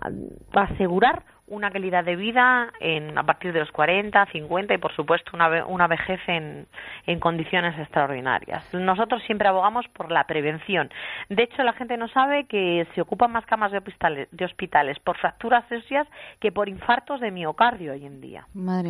asegurar 0.52 1.22
una 1.48 1.70
calidad 1.70 2.04
de 2.04 2.16
vida 2.16 2.72
en, 2.80 3.16
a 3.18 3.24
partir 3.24 3.52
de 3.52 3.60
los 3.60 3.70
40, 3.72 4.26
50 4.26 4.74
y 4.74 4.78
por 4.78 4.94
supuesto 4.94 5.32
una, 5.34 5.66
una 5.66 5.86
vejez 5.86 6.20
en, 6.26 6.66
en 7.06 7.20
condiciones 7.20 7.78
extraordinarias. 7.78 8.72
Nosotros 8.72 9.22
siempre 9.24 9.48
abogamos 9.48 9.86
por 9.88 10.10
la 10.10 10.24
prevención. 10.24 10.90
De 11.28 11.42
hecho, 11.42 11.62
la 11.62 11.72
gente 11.72 11.96
no 11.96 12.08
sabe 12.08 12.44
que 12.44 12.86
se 12.94 13.00
ocupan 13.00 13.32
más 13.32 13.44
camas 13.46 13.72
de 13.72 13.78
hospitales, 13.78 14.28
de 14.30 14.44
hospitales 14.44 14.98
por 15.00 15.18
fracturas 15.18 15.64
óseas 15.70 16.06
que 16.40 16.52
por 16.52 16.68
infartos 16.68 17.20
de 17.20 17.30
miocardio 17.30 17.92
hoy 17.92 18.06
en 18.06 18.20
día. 18.20 18.46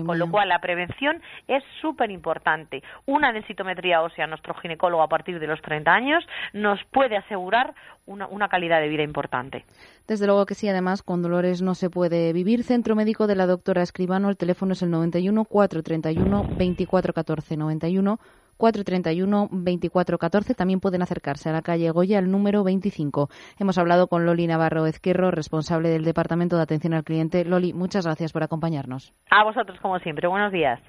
Con 0.07 0.19
lo 0.19 0.31
cual, 0.31 0.49
la 0.49 0.61
prevención 0.61 1.23
es 1.49 1.63
súper 1.81 2.11
importante. 2.11 2.83
Una 3.07 3.33
densitometría 3.33 4.03
ósea, 4.03 4.27
nuestro 4.27 4.55
ginecólogo 4.55 5.03
a 5.03 5.09
partir 5.09 5.39
de 5.39 5.47
los 5.47 5.61
30 5.63 5.93
años, 5.93 6.27
nos 6.53 6.83
puede 6.85 7.17
asegurar 7.17 7.75
una, 8.07 8.27
una 8.27 8.49
calidad 8.49 8.81
de 8.81 8.89
vida 8.89 9.03
importante. 9.03 9.65
Desde 10.07 10.27
luego 10.27 10.47
que 10.47 10.55
sí, 10.55 10.69
además, 10.69 11.03
con 11.03 11.23
dolores 11.23 11.63
no 11.63 11.75
se 11.75 11.91
puede 11.91 12.33
vivir. 12.33 12.65
Centro 12.65 12.97
Médico 12.97 13.27
de 13.27 13.37
la 13.37 13.47
doctora 13.47 13.83
Escribano, 13.83 14.29
el 14.29 14.37
teléfono 14.37 14.73
es 14.73 14.83
el 14.83 14.91
91 14.91 15.45
431 15.45 16.43
2414 16.43 17.57
91 17.57 18.19
431 18.57 19.49
2414. 19.51 20.55
También 20.55 20.81
pueden 20.81 21.03
acercarse 21.03 21.49
a 21.49 21.53
la 21.53 21.63
calle 21.63 21.91
Goya, 21.91 22.19
el 22.19 22.31
número 22.31 22.65
25. 22.65 23.29
Hemos 23.59 23.79
hablado 23.79 24.07
con 24.07 24.27
Loli 24.27 24.47
Navarro 24.47 24.87
Ezquerro, 24.87 25.31
responsable 25.31 25.89
del 25.89 26.05
Departamento 26.05 26.57
de 26.57 26.63
Atención 26.63 26.95
al 26.95 27.05
Cliente. 27.05 27.45
Loli, 27.45 27.73
muchas 27.73 28.05
gracias 28.05 28.33
por 28.33 28.43
acompañarnos. 28.43 29.13
A 29.31 29.45
vosotros, 29.45 29.79
como 29.81 29.99
siempre. 29.99 30.29
Buenos 30.29 30.53
días. 30.53 30.81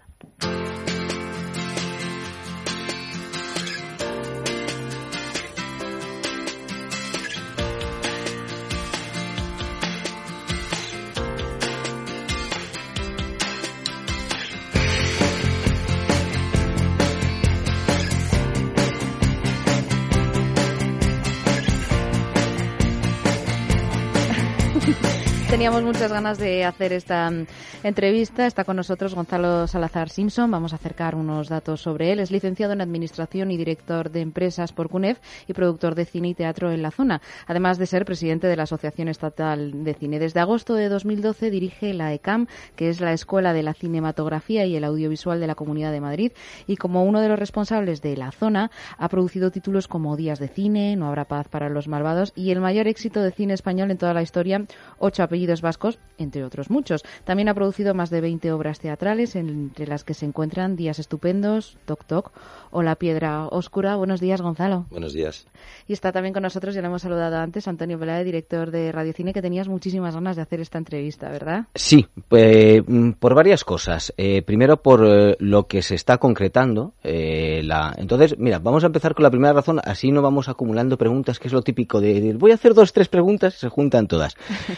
Teníamos 25.64 25.84
muchas 25.84 26.12
ganas 26.12 26.38
de 26.40 26.66
hacer 26.66 26.92
esta 26.92 27.32
mm, 27.32 27.46
entrevista. 27.84 28.46
Está 28.46 28.66
con 28.66 28.76
nosotros 28.76 29.16
Gonzalo 29.16 29.66
Salazar 29.66 30.10
Simpson. 30.10 30.52
Vamos 30.52 30.74
a 30.74 30.76
acercar 30.76 31.16
unos 31.16 31.48
datos 31.48 31.80
sobre 31.80 32.12
él. 32.12 32.20
Es 32.20 32.32
licenciado 32.32 32.74
en 32.74 32.82
Administración 32.82 33.50
y 33.50 33.56
director 33.56 34.12
de 34.12 34.20
empresas 34.20 34.74
por 34.74 34.90
CUNEF 34.90 35.20
y 35.48 35.54
productor 35.54 35.96
de 35.96 36.04
cine 36.04 36.28
y 36.28 36.34
teatro 36.34 36.70
en 36.74 36.82
la 36.82 36.92
zona, 36.92 37.22
además 37.48 37.78
de 37.78 37.86
ser 37.86 38.04
presidente 38.04 38.48
de 38.48 38.58
la 38.58 38.64
Asociación 38.64 39.08
Estatal 39.08 39.86
de 39.86 39.94
Cine. 39.94 40.20
Desde 40.20 40.42
agosto 40.42 40.74
de 40.74 40.90
2012 40.90 41.50
dirige 41.50 41.94
la 41.94 42.14
ECAM, 42.14 42.48
que 42.76 42.90
es 42.90 43.00
la 43.00 43.14
Escuela 43.14 43.54
de 43.54 43.64
la 43.64 43.74
Cinematografía 43.74 44.66
y 44.66 44.76
el 44.76 44.84
Audiovisual 44.84 45.40
de 45.40 45.48
la 45.48 45.56
Comunidad 45.56 45.94
de 45.94 46.02
Madrid, 46.02 46.34
y 46.68 46.76
como 46.76 47.06
uno 47.06 47.22
de 47.22 47.30
los 47.30 47.40
responsables 47.40 48.02
de 48.02 48.18
la 48.18 48.34
zona 48.34 48.70
ha 48.98 49.08
producido 49.08 49.50
títulos 49.50 49.88
como 49.88 50.18
Días 50.18 50.40
de 50.40 50.50
Cine, 50.50 50.98
No 50.98 51.08
habrá 51.08 51.24
paz 51.24 51.48
para 51.48 51.70
los 51.70 51.88
malvados 51.88 52.34
y 52.36 52.52
el 52.52 52.60
mayor 52.60 52.90
éxito 52.90 53.22
de 53.22 53.32
cine 53.32 53.54
español 53.54 53.92
en 53.92 53.98
toda 53.98 54.14
la 54.14 54.24
historia, 54.24 54.66
Ocho 55.00 55.24
apellidos 55.24 55.53
vascos, 55.62 56.00
entre 56.18 56.44
otros 56.44 56.70
muchos. 56.70 57.04
También 57.24 57.50
ha 57.50 57.54
producido 57.54 57.94
más 57.94 58.10
de 58.10 58.22
20 58.22 58.52
obras 58.52 58.80
teatrales, 58.80 59.36
entre 59.36 59.88
las 59.88 60.04
que 60.04 60.14
se 60.14 60.26
encuentran 60.26 60.76
Días 60.76 61.00
Estupendos, 61.00 61.78
Toc 61.86 62.06
Toc 62.06 62.32
o 62.72 62.82
La 62.82 62.96
Piedra 62.96 63.48
Oscura. 63.48 63.96
Buenos 63.96 64.20
días, 64.20 64.42
Gonzalo. 64.42 64.86
Buenos 64.90 65.14
días. 65.14 65.46
Y 65.88 65.94
está 65.94 66.12
también 66.12 66.34
con 66.34 66.44
nosotros, 66.44 66.74
ya 66.74 66.82
lo 66.82 66.88
hemos 66.88 67.02
saludado 67.02 67.38
antes, 67.38 67.68
Antonio 67.68 67.98
Velade, 67.98 68.24
director 68.24 68.72
de 68.72 68.92
Radio 68.92 69.14
Cine, 69.14 69.34
que 69.34 69.42
tenías 69.42 69.68
muchísimas 69.68 70.16
ganas 70.16 70.36
de 70.36 70.42
hacer 70.42 70.60
esta 70.60 70.78
entrevista, 70.78 71.30
¿verdad? 71.30 71.66
Sí, 71.76 72.08
pues, 72.28 72.84
por 73.20 73.36
varias 73.36 73.64
cosas. 73.64 74.14
Eh, 74.18 74.42
primero, 74.42 74.82
por 74.82 75.06
eh, 75.06 75.36
lo 75.40 75.68
que 75.68 75.82
se 75.82 75.96
está 75.96 76.18
concretando. 76.18 76.94
la... 77.04 77.94
Entonces, 77.98 78.38
mira, 78.38 78.60
vamos 78.60 78.84
a 78.84 78.88
empezar 78.88 79.14
con 79.14 79.24
la 79.24 79.30
primera 79.30 79.54
razón, 79.54 79.80
así 79.84 80.12
no 80.12 80.22
vamos 80.22 80.50
acumulando 80.50 80.98
preguntas, 80.98 81.40
que 81.40 81.48
es 81.48 81.54
lo 81.54 81.62
típico 81.62 82.02
de, 82.02 82.20
de 82.22 82.34
voy 82.34 82.52
a 82.52 82.56
hacer 82.56 82.74
dos, 82.74 82.94
tres 82.94 83.08
preguntas 83.08 83.54
se 83.56 83.70
juntan 83.70 84.08
todas. 84.08 84.36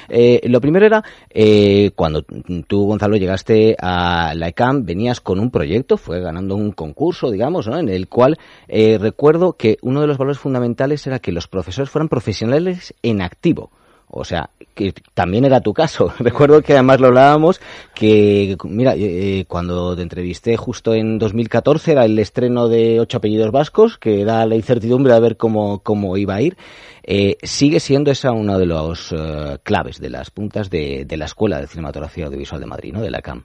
lo 0.43 0.61
primero 0.65 0.87
era, 0.87 1.03
eh, 1.29 1.91
cuando 1.95 2.23
tú, 2.23 2.87
Gonzalo, 2.87 3.17
llegaste 3.17 3.75
a 3.79 4.33
la 4.35 4.47
ECAM, 4.47 4.83
venías 4.83 5.21
con 5.21 5.39
un 5.39 5.51
proyecto, 5.51 5.97
fue 5.97 6.21
ganando 6.21 6.55
un 6.55 6.71
concurso, 6.71 7.29
digamos, 7.29 7.67
¿no? 7.67 7.77
en 7.77 7.87
el 7.87 8.07
cual 8.07 8.39
eh, 8.67 8.97
recuerdo 8.99 9.53
que 9.53 9.77
uno 9.83 10.01
de 10.01 10.07
los 10.07 10.17
valores 10.17 10.39
fundamentales 10.39 11.05
era 11.05 11.19
que 11.19 11.31
los 11.31 11.47
profesores 11.47 11.91
fueran 11.91 12.09
profesionales 12.09 12.95
en 13.03 13.21
activo. 13.21 13.69
O 14.09 14.23
sea, 14.23 14.49
que 14.73 14.93
también 15.13 15.45
era 15.45 15.61
tu 15.61 15.73
caso. 15.73 16.13
Recuerdo 16.19 16.61
que 16.61 16.73
además 16.73 16.99
lo 16.99 17.07
hablábamos, 17.07 17.59
que, 17.93 18.57
mira, 18.63 18.93
eh, 18.95 19.45
cuando 19.47 19.95
te 19.95 20.01
entrevisté 20.01 20.57
justo 20.57 20.93
en 20.93 21.17
2014 21.17 21.91
era 21.91 22.05
el 22.05 22.17
estreno 22.19 22.67
de 22.67 22.99
Ocho 22.99 23.17
Apellidos 23.17 23.51
Vascos, 23.51 23.97
que 23.97 24.23
da 24.25 24.45
la 24.45 24.55
incertidumbre 24.55 25.13
a 25.13 25.19
ver 25.19 25.37
cómo, 25.37 25.79
cómo 25.79 26.17
iba 26.17 26.35
a 26.35 26.41
ir. 26.41 26.57
Eh, 27.03 27.37
sigue 27.43 27.79
siendo 27.79 28.11
esa 28.11 28.31
una 28.31 28.57
de 28.57 28.65
los 28.65 29.11
eh, 29.11 29.57
claves, 29.63 29.99
de 29.99 30.09
las 30.09 30.31
puntas 30.31 30.69
de, 30.69 31.05
de 31.05 31.17
la 31.17 31.25
Escuela 31.25 31.61
de 31.61 31.67
Cinematografía 31.67 32.25
Audiovisual 32.25 32.59
de 32.59 32.67
Madrid, 32.67 32.93
¿no? 32.93 33.01
De 33.01 33.11
la 33.11 33.21
CAM. 33.21 33.43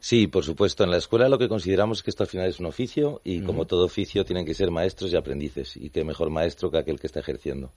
Sí, 0.00 0.26
por 0.28 0.44
supuesto. 0.44 0.82
En 0.82 0.90
la 0.90 0.96
escuela 0.96 1.28
lo 1.28 1.38
que 1.38 1.48
consideramos 1.48 1.98
es 1.98 2.02
que 2.02 2.10
esto 2.10 2.22
al 2.22 2.28
final 2.28 2.48
es 2.48 2.58
un 2.58 2.66
oficio 2.66 3.20
y 3.22 3.42
como 3.42 3.66
todo 3.66 3.84
oficio 3.84 4.24
tienen 4.24 4.46
que 4.46 4.54
ser 4.54 4.70
maestros 4.70 5.12
y 5.12 5.16
aprendices. 5.16 5.76
Y 5.76 5.90
qué 5.90 6.04
mejor 6.04 6.30
maestro 6.30 6.70
que 6.70 6.78
aquel 6.78 6.98
que 6.98 7.06
está 7.06 7.20
ejerciendo. 7.20 7.70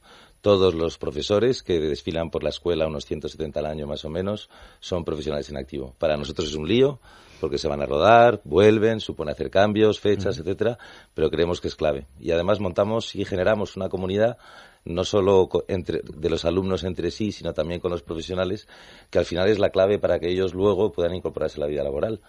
Todos 0.43 0.75
los 0.75 0.97
profesores 0.97 1.63
que 1.63 1.79
desfilan 1.79 2.29
por 2.29 2.43
la 2.43 2.49
escuela, 2.49 2.85
unos 2.85 3.05
170 3.05 3.61
al 3.61 3.65
año 3.65 3.87
más 3.87 4.03
o 4.03 4.09
menos, 4.09 4.49
son 4.81 5.05
profesionales 5.05 5.49
en 5.49 5.55
activo. 5.55 5.95
Para 5.97 6.17
nosotros 6.17 6.49
es 6.49 6.55
un 6.55 6.67
lío 6.67 6.99
porque 7.39 7.57
se 7.57 7.69
van 7.69 7.81
a 7.81 7.85
rodar, 7.85 8.41
vuelven, 8.43 8.99
supone 8.99 9.31
hacer 9.31 9.49
cambios, 9.49 10.01
fechas, 10.01 10.37
etcétera, 10.37 10.77
pero 11.13 11.29
creemos 11.29 11.61
que 11.61 11.69
es 11.69 11.75
clave. 11.75 12.07
Y 12.19 12.31
además 12.31 12.59
montamos 12.59 13.15
y 13.15 13.23
generamos 13.23 13.77
una 13.77 13.87
comunidad 13.87 14.37
no 14.85 15.03
solo 15.03 15.49
entre, 15.67 16.01
de 16.03 16.29
los 16.29 16.45
alumnos 16.45 16.83
entre 16.83 17.11
sí, 17.11 17.31
sino 17.31 17.53
también 17.53 17.79
con 17.79 17.91
los 17.91 18.01
profesionales, 18.01 18.67
que 19.09 19.19
al 19.19 19.25
final 19.25 19.49
es 19.49 19.59
la 19.59 19.69
clave 19.69 19.99
para 19.99 20.19
que 20.19 20.29
ellos 20.29 20.53
luego 20.53 20.91
puedan 20.91 21.15
incorporarse 21.15 21.57
a 21.57 21.61
la 21.61 21.67
vida 21.67 21.83
laboral. 21.83 22.19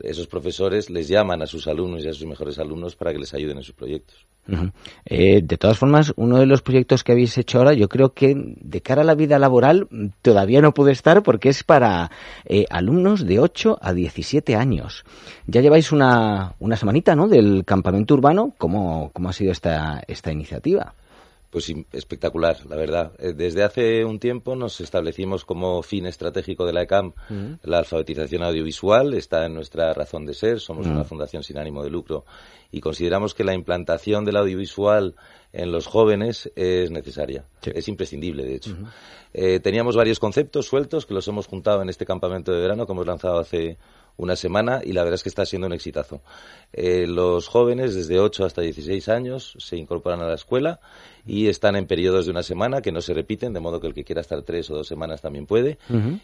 Esos 0.00 0.26
profesores 0.26 0.90
les 0.90 1.08
llaman 1.08 1.42
a 1.42 1.46
sus 1.46 1.66
alumnos 1.66 2.04
y 2.04 2.08
a 2.08 2.12
sus 2.12 2.26
mejores 2.26 2.58
alumnos 2.58 2.96
para 2.96 3.12
que 3.12 3.18
les 3.18 3.34
ayuden 3.34 3.58
en 3.58 3.62
sus 3.62 3.74
proyectos. 3.74 4.26
Eh, 5.06 5.40
de 5.42 5.56
todas 5.56 5.78
formas, 5.78 6.12
uno 6.16 6.38
de 6.38 6.46
los 6.46 6.60
proyectos 6.60 7.02
que 7.02 7.12
habéis 7.12 7.36
hecho 7.38 7.58
ahora, 7.58 7.72
yo 7.72 7.88
creo 7.88 8.12
que 8.12 8.34
de 8.36 8.80
cara 8.82 9.00
a 9.00 9.04
la 9.04 9.14
vida 9.14 9.38
laboral 9.38 9.88
todavía 10.20 10.60
no 10.60 10.74
puede 10.74 10.92
estar 10.92 11.22
porque 11.22 11.48
es 11.48 11.64
para 11.64 12.10
eh, 12.44 12.66
alumnos 12.70 13.26
de 13.26 13.40
8 13.40 13.78
a 13.80 13.92
17 13.92 14.54
años. 14.54 15.04
Ya 15.46 15.62
lleváis 15.62 15.92
una, 15.92 16.54
una 16.58 16.76
semanita 16.76 17.16
¿no? 17.16 17.26
del 17.26 17.64
campamento 17.64 18.14
urbano. 18.14 18.52
¿Cómo, 18.58 19.10
cómo 19.12 19.30
ha 19.30 19.32
sido 19.32 19.50
esta, 19.50 20.02
esta 20.06 20.30
iniciativa? 20.30 20.94
Pues 21.54 21.72
espectacular, 21.92 22.66
la 22.68 22.74
verdad. 22.74 23.12
Eh, 23.16 23.32
desde 23.32 23.62
hace 23.62 24.04
un 24.04 24.18
tiempo 24.18 24.56
nos 24.56 24.80
establecimos 24.80 25.44
como 25.44 25.84
fin 25.84 26.04
estratégico 26.04 26.66
de 26.66 26.72
la 26.72 26.82
ECAM 26.82 27.12
la 27.62 27.78
alfabetización 27.78 28.42
audiovisual, 28.42 29.14
está 29.14 29.46
en 29.46 29.54
nuestra 29.54 29.94
razón 29.94 30.26
de 30.26 30.34
ser, 30.34 30.58
somos 30.58 30.88
una 30.88 31.04
fundación 31.04 31.44
sin 31.44 31.56
ánimo 31.56 31.84
de 31.84 31.90
lucro 31.90 32.24
y 32.72 32.80
consideramos 32.80 33.34
que 33.34 33.44
la 33.44 33.54
implantación 33.54 34.24
del 34.24 34.36
audiovisual 34.36 35.14
en 35.52 35.70
los 35.70 35.86
jóvenes 35.86 36.50
es 36.56 36.90
necesaria, 36.90 37.44
es 37.62 37.86
imprescindible, 37.86 38.42
de 38.42 38.56
hecho. 38.56 38.76
Eh, 39.32 39.60
teníamos 39.60 39.94
varios 39.94 40.18
conceptos 40.18 40.66
sueltos 40.66 41.06
que 41.06 41.14
los 41.14 41.28
hemos 41.28 41.46
juntado 41.46 41.82
en 41.82 41.88
este 41.88 42.04
campamento 42.04 42.50
de 42.50 42.60
verano 42.62 42.84
que 42.84 42.92
hemos 42.92 43.06
lanzado 43.06 43.38
hace 43.38 43.78
una 44.16 44.36
semana 44.36 44.80
y 44.84 44.92
la 44.92 45.02
verdad 45.02 45.16
es 45.16 45.22
que 45.22 45.28
está 45.28 45.44
siendo 45.44 45.66
un 45.66 45.72
exitazo. 45.72 46.22
Eh, 46.72 47.06
los 47.06 47.48
jóvenes 47.48 47.94
desde 47.94 48.18
8 48.18 48.44
hasta 48.44 48.62
16 48.62 49.08
años 49.08 49.56
se 49.58 49.76
incorporan 49.76 50.20
a 50.20 50.26
la 50.26 50.34
escuela 50.34 50.80
y 51.26 51.48
están 51.48 51.74
en 51.76 51.86
periodos 51.86 52.26
de 52.26 52.30
una 52.30 52.42
semana 52.42 52.82
que 52.82 52.92
no 52.92 53.00
se 53.00 53.14
repiten, 53.14 53.52
de 53.52 53.60
modo 53.60 53.80
que 53.80 53.86
el 53.86 53.94
que 53.94 54.04
quiera 54.04 54.20
estar 54.20 54.42
tres 54.42 54.70
o 54.70 54.74
dos 54.74 54.86
semanas 54.86 55.22
también 55.22 55.46
puede. 55.46 55.78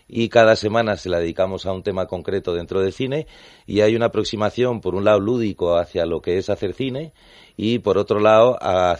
Y 0.08 0.28
cada 0.28 0.56
semana 0.56 0.96
se 0.96 1.08
la 1.08 1.18
dedicamos 1.18 1.66
a 1.66 1.72
un 1.72 1.82
tema 1.82 2.06
concreto 2.06 2.54
dentro 2.54 2.80
del 2.80 2.92
cine 2.92 3.26
y 3.66 3.80
hay 3.80 3.96
una 3.96 4.06
aproximación, 4.06 4.80
por 4.80 4.94
un 4.94 5.04
lado, 5.04 5.20
lúdico 5.20 5.76
hacia 5.76 6.06
lo 6.06 6.20
que 6.20 6.38
es 6.38 6.50
hacer 6.50 6.74
cine 6.74 7.12
y, 7.56 7.78
por 7.78 7.98
otro 7.98 8.20
lado, 8.20 8.58
a 8.60 8.98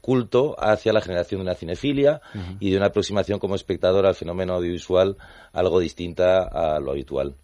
culto 0.00 0.56
hacia 0.58 0.92
la 0.92 1.00
generación 1.00 1.40
de 1.40 1.42
una 1.42 1.54
cinefilia 1.54 2.20
y 2.58 2.70
de 2.70 2.76
una 2.76 2.86
aproximación 2.86 3.38
como 3.38 3.54
espectador 3.54 4.06
al 4.06 4.14
fenómeno 4.14 4.54
audiovisual 4.54 5.16
algo 5.52 5.80
distinta 5.80 6.44
a 6.44 6.80
lo 6.80 6.92
habitual. 6.92 7.34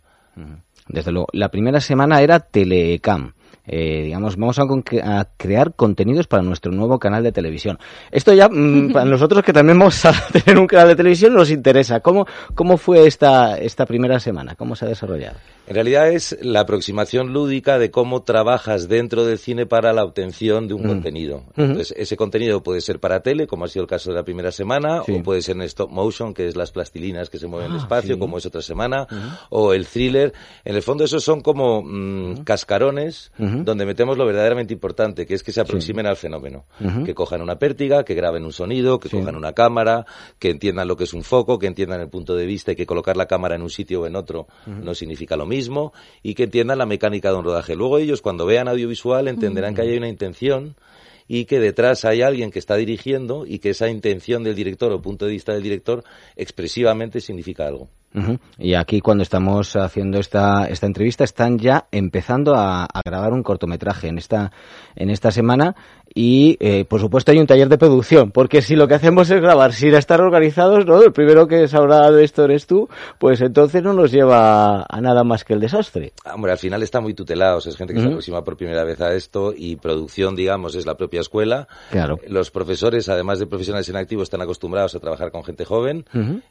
Desde 0.88 1.12
luego, 1.12 1.28
la 1.32 1.50
primera 1.50 1.80
semana 1.80 2.20
era 2.20 2.40
Telecam. 2.40 3.32
Eh, 3.66 4.02
digamos, 4.04 4.36
vamos 4.36 4.58
a, 4.58 5.28
crear 5.36 5.74
contenidos 5.74 6.26
para 6.26 6.42
nuestro 6.42 6.72
nuevo 6.72 6.98
canal 6.98 7.22
de 7.22 7.32
televisión. 7.32 7.78
Esto 8.10 8.32
ya, 8.32 8.48
mm, 8.48 8.90
para 8.92 9.04
nosotros 9.04 9.42
que 9.42 9.52
también 9.52 9.78
vamos 9.78 10.04
a 10.04 10.12
tener 10.32 10.58
un 10.58 10.66
canal 10.66 10.88
de 10.88 10.96
televisión, 10.96 11.34
nos 11.34 11.50
interesa. 11.50 12.00
¿Cómo, 12.00 12.26
cómo 12.54 12.76
fue 12.76 13.06
esta, 13.06 13.58
esta 13.58 13.86
primera 13.86 14.20
semana? 14.20 14.54
¿Cómo 14.54 14.76
se 14.76 14.84
ha 14.84 14.88
desarrollado? 14.88 15.36
En 15.66 15.74
realidad 15.74 16.10
es 16.10 16.38
la 16.42 16.60
aproximación 16.60 17.32
lúdica 17.32 17.78
de 17.78 17.90
cómo 17.90 18.22
trabajas 18.22 18.88
dentro 18.88 19.24
del 19.24 19.38
cine 19.38 19.66
para 19.66 19.92
la 19.92 20.04
obtención 20.04 20.68
de 20.68 20.74
un 20.74 20.84
mm. 20.84 20.88
contenido. 20.88 21.42
Entonces, 21.56 21.92
ese 21.96 22.16
contenido 22.16 22.62
puede 22.62 22.80
ser 22.80 23.00
para 23.00 23.20
tele, 23.20 23.48
como 23.48 23.64
ha 23.64 23.68
sido 23.68 23.82
el 23.82 23.88
caso 23.88 24.10
de 24.10 24.16
la 24.16 24.22
primera 24.22 24.52
semana, 24.52 25.02
o 25.02 25.22
puede 25.24 25.42
ser 25.42 25.56
en 25.56 25.62
stop 25.62 25.90
motion, 25.90 26.34
que 26.34 26.46
es 26.46 26.54
las 26.54 26.70
plastilinas 26.70 27.30
que 27.30 27.38
se 27.38 27.48
mueven 27.48 27.66
en 27.66 27.72
el 27.72 27.78
ah, 27.80 27.82
espacio, 27.82 28.18
como 28.18 28.38
es 28.38 28.46
otra 28.46 28.62
semana, 28.62 29.08
o 29.50 29.72
el 29.72 29.86
thriller. 29.86 30.32
En 30.64 30.76
el 30.76 30.82
fondo, 30.82 31.02
esos 31.02 31.24
son 31.24 31.40
como 31.40 31.82
mm, 31.82 32.44
cascarones 32.44 33.32
donde 33.64 33.86
metemos 33.86 34.16
lo 34.18 34.26
verdaderamente 34.26 34.74
importante, 34.74 35.26
que 35.26 35.34
es 35.34 35.42
que 35.42 35.52
se 35.52 35.60
aproximen 35.60 36.06
al 36.06 36.16
fenómeno. 36.16 36.64
Que 37.04 37.14
cojan 37.14 37.42
una 37.42 37.58
pértiga, 37.58 38.04
que 38.04 38.14
graben 38.14 38.44
un 38.44 38.52
sonido, 38.52 38.98
que 38.98 39.08
cojan 39.08 39.36
una 39.36 39.52
cámara, 39.52 40.06
que 40.38 40.50
entiendan 40.50 40.88
lo 40.88 40.96
que 40.96 41.04
es 41.04 41.14
un 41.14 41.22
foco, 41.22 41.58
que 41.58 41.66
entiendan 41.66 42.00
el 42.00 42.08
punto 42.08 42.34
de 42.34 42.46
vista 42.46 42.72
y 42.72 42.76
que 42.76 42.86
colocar 42.86 43.16
la 43.16 43.26
cámara 43.26 43.56
en 43.56 43.62
un 43.62 43.70
sitio 43.70 44.02
o 44.02 44.06
en 44.06 44.16
otro 44.16 44.46
no 44.66 44.94
significa 44.94 45.36
lo 45.36 45.46
mismo, 45.46 45.92
y 46.22 46.34
que 46.34 46.44
entiendan 46.44 46.78
la 46.78 46.86
mecánica 46.86 47.30
de 47.30 47.36
un 47.36 47.44
rodaje. 47.44 47.74
Luego 47.74 47.98
ellos, 47.98 48.22
cuando 48.22 48.46
vean 48.46 48.68
audiovisual, 48.68 49.28
entenderán 49.28 49.74
que 49.74 49.82
hay 49.82 49.96
una 49.96 50.08
intención 50.08 50.76
y 51.28 51.44
que 51.46 51.58
detrás 51.58 52.04
hay 52.04 52.22
alguien 52.22 52.50
que 52.50 52.58
está 52.58 52.76
dirigiendo 52.76 53.46
y 53.46 53.58
que 53.58 53.70
esa 53.70 53.88
intención 53.88 54.44
del 54.44 54.54
director 54.54 54.92
o 54.92 55.02
punto 55.02 55.26
de 55.26 55.32
vista 55.32 55.52
del 55.52 55.62
director 55.62 56.04
expresivamente 56.36 57.20
significa 57.20 57.66
algo. 57.66 57.88
Y 58.58 58.74
aquí 58.74 59.00
cuando 59.00 59.22
estamos 59.22 59.76
haciendo 59.76 60.18
esta, 60.18 60.66
esta 60.68 60.86
entrevista 60.86 61.24
están 61.24 61.58
ya 61.58 61.86
empezando 61.92 62.54
a, 62.54 62.84
a, 62.84 63.00
grabar 63.04 63.32
un 63.34 63.42
cortometraje 63.42 64.08
en 64.08 64.16
esta, 64.16 64.52
en 64.94 65.10
esta 65.10 65.30
semana 65.30 65.76
y 66.18 66.56
eh, 66.60 66.86
por 66.86 66.98
supuesto 66.98 67.30
hay 67.30 67.38
un 67.38 67.46
taller 67.46 67.68
de 67.68 67.76
producción, 67.76 68.30
porque 68.30 68.62
si 68.62 68.74
lo 68.74 68.88
que 68.88 68.94
hacemos 68.94 69.28
es 69.28 69.38
grabar 69.38 69.74
sin 69.74 69.94
estar 69.94 70.18
organizados, 70.22 70.86
¿no? 70.86 71.02
El 71.02 71.12
primero 71.12 71.46
que 71.46 71.68
sabrá 71.68 72.10
de 72.10 72.24
esto 72.24 72.44
eres 72.44 72.66
tú, 72.66 72.88
pues 73.18 73.42
entonces 73.42 73.82
no 73.82 73.92
nos 73.92 74.12
lleva 74.12 74.86
a 74.88 75.00
nada 75.02 75.24
más 75.24 75.44
que 75.44 75.52
el 75.52 75.60
desastre. 75.60 76.14
Hombre, 76.32 76.52
al 76.52 76.58
final 76.58 76.82
está 76.82 77.02
muy 77.02 77.12
tutelados, 77.12 77.66
es 77.66 77.76
gente 77.76 77.92
que 77.92 78.00
se 78.00 78.06
aproxima 78.06 78.42
por 78.42 78.56
primera 78.56 78.82
vez 78.84 78.98
a 79.02 79.12
esto 79.12 79.52
y 79.54 79.76
producción, 79.76 80.34
digamos, 80.34 80.74
es 80.74 80.86
la 80.86 80.96
propia 80.96 81.20
escuela. 81.20 81.68
Claro. 81.90 82.18
Los 82.28 82.50
profesores, 82.50 83.10
además 83.10 83.38
de 83.38 83.46
profesionales 83.46 83.86
en 83.90 83.96
activo, 83.96 84.22
están 84.22 84.40
acostumbrados 84.40 84.94
a 84.94 85.00
trabajar 85.00 85.30
con 85.30 85.44
gente 85.44 85.66
joven 85.66 86.06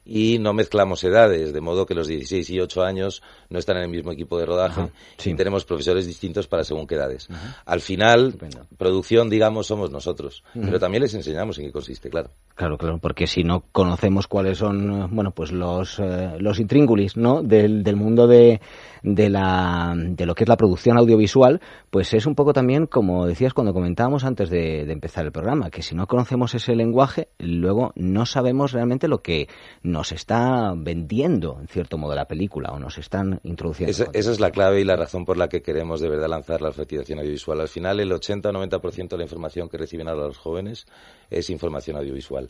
y 0.05 0.37
no 0.37 0.53
mezclamos 0.53 1.03
edades, 1.03 1.44
de 1.53 1.61
modo 1.61 1.85
que 1.85 1.93
los 1.93 2.07
16 2.07 2.49
y 2.49 2.59
8 2.59 2.83
años 2.83 3.21
no 3.49 3.59
están 3.59 3.77
en 3.77 3.83
el 3.83 3.89
mismo 3.89 4.11
equipo 4.11 4.37
de 4.37 4.45
rodaje 4.45 4.89
y 5.23 5.33
tenemos 5.35 5.65
profesores 5.65 6.05
distintos 6.07 6.47
para 6.47 6.63
según 6.63 6.87
qué 6.87 6.95
edades. 6.95 7.27
Al 7.65 7.81
final, 7.81 8.35
producción, 8.77 9.29
digamos, 9.29 9.67
somos 9.67 9.91
nosotros. 9.91 10.43
Pero 10.53 10.79
también 10.79 11.03
les 11.03 11.13
enseñamos 11.13 11.57
en 11.57 11.65
qué 11.65 11.71
consiste, 11.71 12.09
claro. 12.09 12.29
Claro, 12.55 12.77
claro, 12.77 12.99
porque 12.99 13.27
si 13.27 13.43
no 13.43 13.63
conocemos 13.71 14.27
cuáles 14.27 14.59
son, 14.59 15.13
bueno, 15.13 15.31
pues 15.31 15.51
los, 15.51 15.99
eh, 15.99 16.37
los 16.39 16.59
intríngulis, 16.59 17.17
¿no? 17.17 17.43
Del, 17.43 17.83
del 17.83 17.97
mundo 17.97 18.27
de, 18.27 18.61
de, 19.03 19.29
la, 19.29 19.93
de 19.95 20.25
lo 20.25 20.35
que 20.35 20.45
es 20.45 20.47
la 20.47 20.55
producción 20.55 20.97
audiovisual, 20.97 21.59
pues 21.89 22.13
es 22.13 22.25
un 22.25 22.33
poco 22.33 22.53
también, 22.53 22.87
como 22.87 23.25
decías 23.25 23.53
cuando 23.53 23.73
comentábamos 23.73 24.23
antes 24.23 24.49
de, 24.49 24.85
de 24.85 24.93
empezar 24.93 25.25
el 25.25 25.33
programa, 25.33 25.69
que 25.69 25.81
si 25.81 25.95
no 25.95 26.07
conocemos 26.07 26.55
ese 26.55 26.75
lenguaje, 26.75 27.27
luego 27.39 27.91
no 27.95 28.25
sabemos 28.25 28.71
realmente 28.71 29.09
lo 29.09 29.21
que 29.21 29.49
nos 29.83 30.13
está 30.13 30.73
vendiendo, 30.77 31.34
en 31.59 31.67
cierto 31.67 31.97
modo, 31.97 32.15
la 32.15 32.25
película 32.25 32.71
o 32.71 32.79
nos 32.79 32.97
están 32.97 33.39
introduciendo. 33.43 33.91
Esa, 33.91 34.07
esa 34.13 34.31
es 34.31 34.39
la 34.39 34.51
clave 34.51 34.81
y 34.81 34.83
la 34.83 34.95
razón 34.95 35.25
por 35.25 35.37
la 35.37 35.49
que 35.49 35.61
queremos 35.61 36.01
de 36.01 36.09
verdad 36.09 36.27
lanzar 36.27 36.61
la 36.61 36.69
alfabetización 36.69 37.19
audiovisual. 37.19 37.61
Al 37.61 37.67
final, 37.67 37.99
el 37.99 38.11
80 38.11 38.49
o 38.49 38.53
90% 38.53 39.09
de 39.09 39.17
la 39.17 39.23
información 39.23 39.69
que 39.69 39.77
reciben 39.77 40.07
ahora 40.07 40.27
los 40.27 40.37
jóvenes 40.37 40.85
es 41.29 41.49
información 41.49 41.97
audiovisual. 41.97 42.49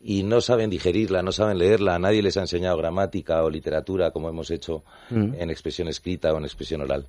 Y 0.00 0.22
no 0.22 0.40
saben 0.40 0.70
digerirla, 0.70 1.22
no 1.22 1.32
saben 1.32 1.58
leerla, 1.58 1.98
nadie 1.98 2.22
les 2.22 2.36
ha 2.36 2.40
enseñado 2.40 2.76
gramática 2.76 3.42
o 3.44 3.50
literatura 3.50 4.10
como 4.10 4.28
hemos 4.28 4.50
hecho 4.50 4.82
en 5.10 5.50
expresión 5.50 5.88
escrita 5.88 6.32
o 6.32 6.38
en 6.38 6.44
expresión 6.44 6.80
oral. 6.80 7.06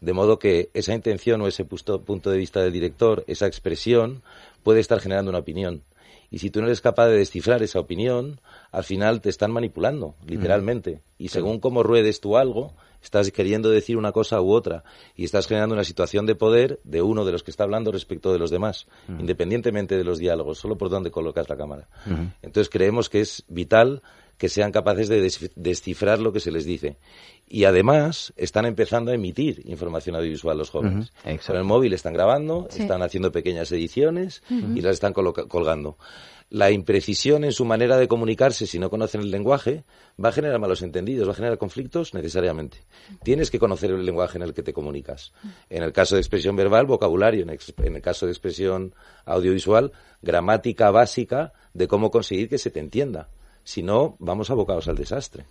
De 0.00 0.12
modo 0.12 0.38
que 0.38 0.70
esa 0.74 0.94
intención 0.94 1.40
o 1.40 1.48
ese 1.48 1.64
punto 1.64 2.30
de 2.30 2.36
vista 2.36 2.60
del 2.60 2.72
director, 2.72 3.24
esa 3.26 3.46
expresión, 3.46 4.22
puede 4.62 4.80
estar 4.80 5.00
generando 5.00 5.30
una 5.30 5.38
opinión. 5.38 5.82
Y 6.30 6.38
si 6.38 6.50
tú 6.50 6.60
no 6.60 6.66
eres 6.66 6.80
capaz 6.80 7.06
de 7.06 7.18
descifrar 7.18 7.62
esa 7.62 7.80
opinión, 7.80 8.40
al 8.72 8.84
final 8.84 9.20
te 9.20 9.28
están 9.28 9.52
manipulando, 9.52 10.14
literalmente. 10.26 11.00
Y 11.18 11.28
según 11.28 11.60
cómo 11.60 11.82
ruedes 11.82 12.20
tú 12.20 12.36
algo, 12.36 12.74
estás 13.02 13.30
queriendo 13.30 13.70
decir 13.70 13.96
una 13.96 14.12
cosa 14.12 14.40
u 14.40 14.52
otra 14.52 14.84
y 15.14 15.24
estás 15.24 15.46
generando 15.46 15.74
una 15.74 15.84
situación 15.84 16.26
de 16.26 16.34
poder 16.34 16.80
de 16.84 17.02
uno 17.02 17.24
de 17.24 17.32
los 17.32 17.42
que 17.42 17.50
está 17.50 17.64
hablando 17.64 17.92
respecto 17.92 18.32
de 18.32 18.38
los 18.38 18.50
demás, 18.50 18.86
independientemente 19.08 19.96
de 19.96 20.04
los 20.04 20.18
diálogos, 20.18 20.58
solo 20.58 20.76
por 20.76 20.90
dónde 20.90 21.10
colocas 21.10 21.48
la 21.48 21.56
cámara. 21.56 21.88
Entonces 22.42 22.68
creemos 22.68 23.08
que 23.08 23.20
es 23.20 23.44
vital 23.48 24.02
que 24.36 24.50
sean 24.50 24.70
capaces 24.70 25.08
de 25.08 25.30
descifrar 25.54 26.18
lo 26.18 26.32
que 26.32 26.40
se 26.40 26.50
les 26.50 26.66
dice. 26.66 26.96
Y 27.48 27.64
además 27.64 28.34
están 28.36 28.66
empezando 28.66 29.12
a 29.12 29.14
emitir 29.14 29.62
información 29.64 30.16
audiovisual 30.16 30.58
los 30.58 30.70
jóvenes. 30.70 31.12
Con 31.46 31.56
el 31.56 31.64
móvil 31.64 31.92
están 31.94 32.12
grabando, 32.12 32.68
están 32.70 33.02
haciendo 33.02 33.32
pequeñas 33.32 33.70
ediciones 33.72 34.42
y 34.50 34.80
las 34.80 34.94
están 34.94 35.12
colgando 35.14 35.96
la 36.48 36.70
imprecisión 36.70 37.44
en 37.44 37.52
su 37.52 37.64
manera 37.64 37.96
de 37.96 38.06
comunicarse 38.06 38.66
si 38.66 38.78
no 38.78 38.88
conocen 38.88 39.20
el 39.20 39.30
lenguaje 39.30 39.84
va 40.22 40.28
a 40.28 40.32
generar 40.32 40.60
malos 40.60 40.82
entendidos, 40.82 41.26
va 41.26 41.32
a 41.32 41.36
generar 41.36 41.58
conflictos 41.58 42.14
necesariamente. 42.14 42.78
Tienes 43.22 43.50
que 43.50 43.58
conocer 43.58 43.90
el 43.90 44.04
lenguaje 44.04 44.38
en 44.38 44.42
el 44.42 44.54
que 44.54 44.62
te 44.62 44.72
comunicas. 44.72 45.32
En 45.70 45.82
el 45.82 45.92
caso 45.92 46.14
de 46.14 46.20
expresión 46.20 46.54
verbal, 46.54 46.86
vocabulario. 46.86 47.42
En, 47.42 47.50
el 47.50 48.02
caso 48.02 48.26
de 48.26 48.32
expresión 48.32 48.94
audiovisual, 49.24 49.92
gramática 50.22 50.90
básica 50.90 51.52
de 51.74 51.88
cómo 51.88 52.10
conseguir 52.10 52.48
que 52.48 52.58
se 52.58 52.70
te 52.70 52.80
entienda. 52.80 53.28
Si 53.66 53.82
no, 53.82 54.14
vamos 54.20 54.48
abocados 54.50 54.86
al 54.86 54.94
desastre. 54.94 55.44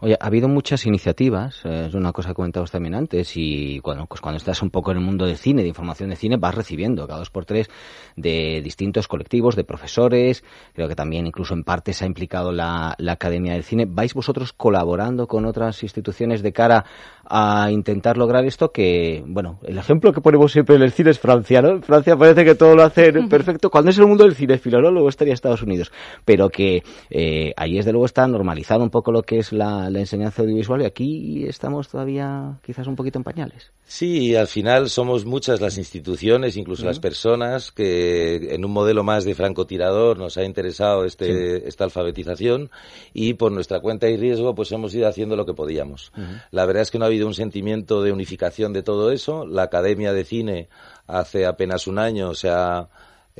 Oye, 0.00 0.18
ha 0.20 0.26
habido 0.26 0.48
muchas 0.48 0.84
iniciativas, 0.84 1.62
eh, 1.64 1.86
es 1.88 1.94
una 1.94 2.12
cosa 2.12 2.28
que 2.28 2.34
comentabas 2.34 2.70
también 2.70 2.94
antes, 2.94 3.32
y 3.36 3.80
cuando, 3.80 4.04
pues 4.04 4.20
cuando 4.20 4.36
estás 4.36 4.60
un 4.60 4.68
poco 4.68 4.90
en 4.90 4.98
el 4.98 5.02
mundo 5.02 5.24
del 5.24 5.38
cine, 5.38 5.62
de 5.62 5.68
información 5.68 6.10
de 6.10 6.16
cine, 6.16 6.36
vas 6.36 6.54
recibiendo 6.54 7.06
cada 7.06 7.20
dos 7.20 7.30
por 7.30 7.46
tres 7.46 7.70
de 8.16 8.60
distintos 8.62 9.08
colectivos, 9.08 9.56
de 9.56 9.64
profesores, 9.64 10.44
creo 10.74 10.88
que 10.88 10.94
también 10.94 11.26
incluso 11.26 11.54
en 11.54 11.64
parte 11.64 11.94
se 11.94 12.04
ha 12.04 12.06
implicado 12.06 12.52
la, 12.52 12.94
la 12.98 13.12
Academia 13.12 13.54
del 13.54 13.64
Cine. 13.64 13.86
¿Vais 13.88 14.12
vosotros 14.12 14.52
colaborando 14.52 15.26
con 15.26 15.46
otras 15.46 15.82
instituciones 15.82 16.42
de 16.42 16.52
cara 16.52 16.84
a 17.30 17.70
intentar 17.70 18.16
lograr 18.16 18.44
esto 18.44 18.70
que, 18.70 19.22
bueno, 19.26 19.58
el 19.62 19.78
ejemplo 19.78 20.12
que 20.12 20.20
ponemos 20.20 20.52
siempre 20.52 20.76
en 20.76 20.82
el 20.82 20.92
cine 20.92 21.10
es 21.10 21.18
Francia, 21.18 21.60
¿no? 21.60 21.70
En 21.70 21.82
Francia 21.82 22.16
parece 22.16 22.44
que 22.44 22.54
todo 22.54 22.74
lo 22.74 22.82
hace 22.82 23.12
perfecto. 23.28 23.70
Cuando 23.70 23.90
es 23.90 23.98
el 23.98 24.06
mundo 24.06 24.24
del 24.24 24.34
cine, 24.34 24.58
¿no? 24.64 24.90
Luego 24.90 25.08
estaría 25.08 25.34
Estados 25.34 25.62
Unidos. 25.62 25.92
Pero 26.24 26.48
que 26.48 26.82
eh, 27.10 27.52
ahí, 27.56 27.74
desde 27.74 27.92
luego, 27.92 28.06
está 28.06 28.26
normalizado 28.26 28.82
un 28.82 28.90
poco 28.90 29.12
lo 29.12 29.22
que 29.22 29.38
es 29.38 29.52
la, 29.52 29.88
enseñanza 29.88 30.42
audiovisual 30.42 30.82
y 30.82 30.84
aquí 30.84 31.44
estamos 31.46 31.88
todavía 31.88 32.58
quizás 32.64 32.86
un 32.86 32.96
poquito 32.96 33.18
en 33.18 33.24
pañales. 33.24 33.72
Sí, 33.84 34.36
al 34.36 34.46
final 34.46 34.90
somos 34.90 35.24
muchas 35.24 35.60
las 35.60 35.78
instituciones, 35.78 36.56
incluso 36.56 36.84
las 36.84 37.00
personas, 37.00 37.72
que 37.72 38.54
en 38.54 38.64
un 38.64 38.70
modelo 38.70 39.02
más 39.02 39.24
de 39.24 39.34
francotirador 39.34 40.18
nos 40.18 40.36
ha 40.36 40.44
interesado 40.44 41.04
este, 41.04 41.66
esta 41.66 41.84
alfabetización 41.84 42.70
y 43.12 43.34
por 43.34 43.50
nuestra 43.50 43.80
cuenta 43.80 44.08
y 44.08 44.16
riesgo 44.16 44.54
pues 44.54 44.70
hemos 44.72 44.94
ido 44.94 45.08
haciendo 45.08 45.36
lo 45.36 45.46
que 45.46 45.54
podíamos. 45.54 46.12
La 46.50 46.66
verdad 46.66 46.82
es 46.82 46.90
que 46.90 46.98
no 46.98 47.04
ha 47.04 47.08
habido 47.08 47.17
un 47.26 47.34
sentimiento 47.34 48.02
de 48.02 48.12
unificación 48.12 48.72
de 48.72 48.82
todo 48.82 49.10
eso. 49.12 49.46
La 49.46 49.64
Academia 49.64 50.12
de 50.12 50.24
Cine 50.24 50.68
hace 51.06 51.46
apenas 51.46 51.86
un 51.86 51.98
año 51.98 52.34
se 52.34 52.50
ha 52.50 52.88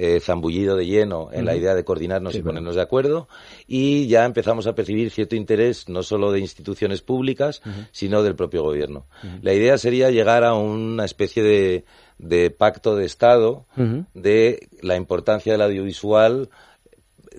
eh, 0.00 0.20
zambullido 0.20 0.76
de 0.76 0.86
lleno 0.86 1.30
en 1.32 1.44
la 1.44 1.56
idea 1.56 1.74
de 1.74 1.82
coordinarnos 1.82 2.36
y 2.36 2.42
ponernos 2.42 2.76
de 2.76 2.82
acuerdo. 2.82 3.28
Y 3.66 4.06
ya 4.06 4.24
empezamos 4.24 4.68
a 4.68 4.74
percibir 4.76 5.10
cierto 5.10 5.34
interés 5.34 5.88
no 5.88 6.04
solo 6.04 6.30
de 6.30 6.38
instituciones 6.38 7.02
públicas, 7.02 7.62
sino 7.90 8.22
del 8.22 8.36
propio 8.36 8.62
gobierno. 8.62 9.06
La 9.42 9.54
idea 9.54 9.76
sería 9.76 10.12
llegar 10.12 10.44
a 10.44 10.54
una 10.54 11.04
especie 11.04 11.42
de, 11.42 11.84
de 12.18 12.50
pacto 12.50 12.94
de 12.94 13.06
Estado 13.06 13.66
de 14.14 14.68
la 14.82 14.94
importancia 14.94 15.52
del 15.52 15.62
audiovisual 15.62 16.48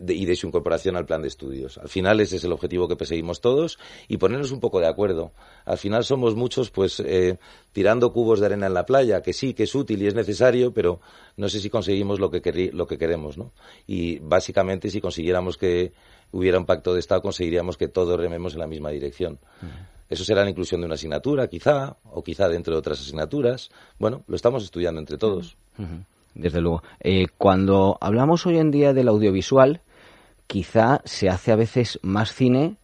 y 0.08 0.26
de 0.26 0.36
su 0.36 0.48
incorporación 0.48 0.96
al 0.96 1.06
plan 1.06 1.22
de 1.22 1.28
estudios. 1.28 1.78
Al 1.78 1.90
final 1.90 2.20
ese 2.20 2.38
es 2.38 2.44
el 2.44 2.52
objetivo 2.52 2.88
que 2.88 2.96
perseguimos 2.96 3.42
todos 3.42 3.80
y 4.08 4.18
ponernos 4.18 4.52
un 4.52 4.60
poco 4.60 4.80
de 4.80 4.88
acuerdo. 4.88 5.32
Al 5.66 5.78
final 5.78 6.04
somos 6.04 6.36
muchos 6.36 6.70
pues 6.70 7.00
eh, 7.00 7.38
tirando 7.74 8.12
cubos 8.12 8.40
de 8.40 8.48
arena 8.48 8.68
en 8.68 8.74
la 8.74 8.86
playa, 8.86 9.22
que 9.22 9.34
sí, 9.34 9.54
que 9.54 9.64
es 9.64 9.76
útil 9.76 10.02
y 10.02 10.08
es 10.08 10.16
necesario, 10.16 10.74
pero 10.74 11.00
no 11.38 11.50
sé 11.50 11.60
si 11.60 11.70
conseguimos 11.70 12.20
lo 12.20 12.30
que, 12.32 12.72
lo 12.74 12.88
que 12.88 12.98
queremos, 12.98 13.38
¿no? 13.38 13.52
Y 13.88 14.20
básicamente 14.20 14.90
si 14.90 15.02
consiguiéramos 15.02 15.58
que 15.58 15.92
hubiera 16.32 16.58
un 16.58 16.66
pacto 16.66 16.94
de 16.94 17.00
Estado, 17.00 17.22
conseguiríamos 17.22 17.78
que 17.78 17.88
todos 17.88 18.20
rememos 18.20 18.54
en 18.54 18.60
la 18.60 18.68
misma 18.68 18.90
dirección. 18.90 19.40
Eso 20.10 20.26
será 20.26 20.44
la 20.44 20.50
inclusión 20.50 20.82
de 20.82 20.86
una 20.86 20.96
asignatura, 20.96 21.48
quizá, 21.48 21.96
o 22.12 22.24
quizá 22.24 22.50
dentro 22.50 22.74
de 22.74 22.80
otras 22.80 23.00
asignaturas. 23.00 23.70
Bueno, 24.00 24.24
lo 24.28 24.36
estamos 24.36 24.64
estudiando 24.64 25.00
entre 25.00 25.18
todos. 25.18 25.56
Desde 26.34 26.62
luego. 26.62 26.84
Eh, 27.00 27.28
cuando 27.38 27.98
hablamos 28.02 28.46
hoy 28.46 28.58
en 28.58 28.72
día 28.72 28.94
del 28.94 29.08
audiovisual, 29.08 29.82
quizá 30.50 31.02
se 31.06 31.30
hace 31.30 31.52
a 31.52 31.56
veces 31.56 32.00
más 32.02 32.34
cine 32.34 32.78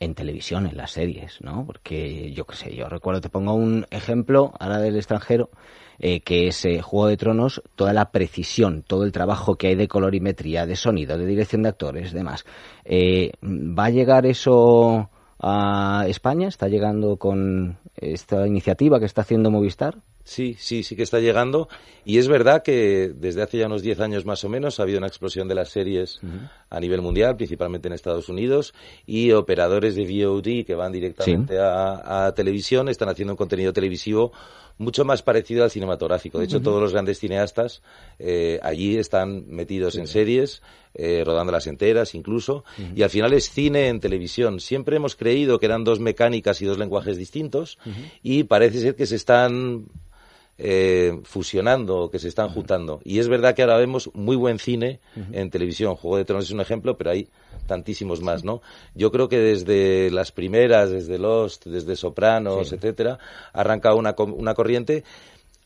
en 0.00 0.14
televisión, 0.14 0.66
en 0.66 0.78
las 0.78 0.92
series, 0.92 1.38
¿no? 1.42 1.66
Porque 1.66 2.32
yo 2.32 2.46
qué 2.46 2.56
sé, 2.56 2.74
yo 2.74 2.88
recuerdo, 2.88 3.20
te 3.20 3.28
pongo 3.28 3.52
un 3.52 3.86
ejemplo 3.90 4.54
ahora 4.58 4.78
del 4.78 4.96
extranjero, 4.96 5.50
eh, 5.98 6.20
que 6.20 6.48
es 6.48 6.64
eh, 6.64 6.80
Juego 6.80 7.08
de 7.08 7.18
Tronos, 7.18 7.62
toda 7.76 7.92
la 7.92 8.10
precisión, 8.10 8.82
todo 8.86 9.04
el 9.04 9.12
trabajo 9.12 9.56
que 9.56 9.66
hay 9.66 9.74
de 9.74 9.86
colorimetría, 9.86 10.64
de 10.64 10.76
sonido, 10.76 11.18
de 11.18 11.26
dirección 11.26 11.62
de 11.62 11.68
actores, 11.68 12.14
demás. 12.14 12.46
Eh, 12.86 13.32
¿Va 13.42 13.84
a 13.84 13.90
llegar 13.90 14.24
eso 14.24 15.10
a 15.38 16.06
España? 16.08 16.48
¿Está 16.48 16.68
llegando 16.68 17.18
con 17.18 17.76
esta 17.96 18.46
iniciativa 18.46 18.98
que 18.98 19.06
está 19.06 19.20
haciendo 19.20 19.50
Movistar? 19.50 19.96
Sí, 20.24 20.56
sí, 20.58 20.82
sí 20.82 20.96
que 20.96 21.02
está 21.02 21.20
llegando. 21.20 21.68
Y 22.06 22.18
es 22.18 22.28
verdad 22.28 22.62
que 22.62 23.12
desde 23.14 23.42
hace 23.42 23.58
ya 23.58 23.66
unos 23.66 23.82
10 23.82 24.00
años 24.00 24.24
más 24.24 24.42
o 24.44 24.48
menos 24.48 24.80
ha 24.80 24.82
habido 24.82 24.98
una 24.98 25.06
explosión 25.06 25.48
de 25.48 25.54
las 25.54 25.68
series 25.68 26.20
a 26.70 26.80
nivel 26.80 27.02
mundial, 27.02 27.36
principalmente 27.36 27.88
en 27.88 27.94
Estados 27.94 28.30
Unidos, 28.30 28.74
y 29.06 29.32
operadores 29.32 29.94
de 29.94 30.04
VOD 30.04 30.64
que 30.66 30.74
van 30.74 30.92
directamente 30.92 31.58
a, 31.60 32.32
televisión 32.34 32.88
están 32.88 33.10
haciendo 33.10 33.34
un 33.34 33.36
contenido 33.36 33.72
televisivo 33.72 34.32
mucho 34.78 35.04
más 35.04 35.22
parecido 35.22 35.62
al 35.62 35.70
cinematográfico. 35.70 36.38
De 36.38 36.46
hecho, 36.46 36.60
todos 36.60 36.82
los 36.82 36.92
grandes 36.92 37.20
cineastas 37.20 37.82
eh, 38.18 38.58
allí 38.62 38.96
están 38.96 39.48
metidos 39.48 39.96
en 39.96 40.06
series, 40.06 40.62
eh, 40.94 41.22
rodando 41.24 41.52
las 41.52 41.66
enteras 41.66 42.14
incluso, 42.14 42.64
y 42.94 43.02
al 43.02 43.10
final 43.10 43.32
es 43.34 43.50
cine 43.50 43.88
en 43.88 44.00
televisión. 44.00 44.58
Siempre 44.58 44.96
hemos 44.96 45.16
creído 45.16 45.60
que 45.60 45.66
eran 45.66 45.84
dos 45.84 46.00
mecánicas 46.00 46.60
y 46.62 46.64
dos 46.64 46.78
lenguajes 46.78 47.16
distintos, 47.16 47.78
y 48.22 48.44
parece 48.44 48.80
ser 48.80 48.96
que 48.96 49.06
se 49.06 49.16
están 49.16 49.86
eh, 50.58 51.20
fusionando, 51.24 52.10
que 52.10 52.18
se 52.18 52.28
están 52.28 52.48
juntando. 52.48 53.00
Y 53.04 53.18
es 53.18 53.28
verdad 53.28 53.54
que 53.54 53.62
ahora 53.62 53.76
vemos 53.76 54.10
muy 54.14 54.36
buen 54.36 54.58
cine 54.58 55.00
en 55.32 55.50
televisión. 55.50 55.96
Juego 55.96 56.16
de 56.16 56.24
Tronos 56.24 56.44
es 56.44 56.50
un 56.52 56.60
ejemplo, 56.60 56.96
pero 56.96 57.10
hay 57.10 57.28
tantísimos 57.66 58.20
más, 58.20 58.44
¿no? 58.44 58.62
Yo 58.94 59.10
creo 59.10 59.28
que 59.28 59.38
desde 59.38 60.10
las 60.10 60.32
primeras, 60.32 60.90
desde 60.90 61.18
Lost, 61.18 61.66
desde 61.66 61.96
Sopranos, 61.96 62.72
etcétera, 62.72 63.18
ha 63.52 63.60
arrancado 63.60 63.96
una, 63.96 64.14
una 64.18 64.54
corriente 64.54 65.04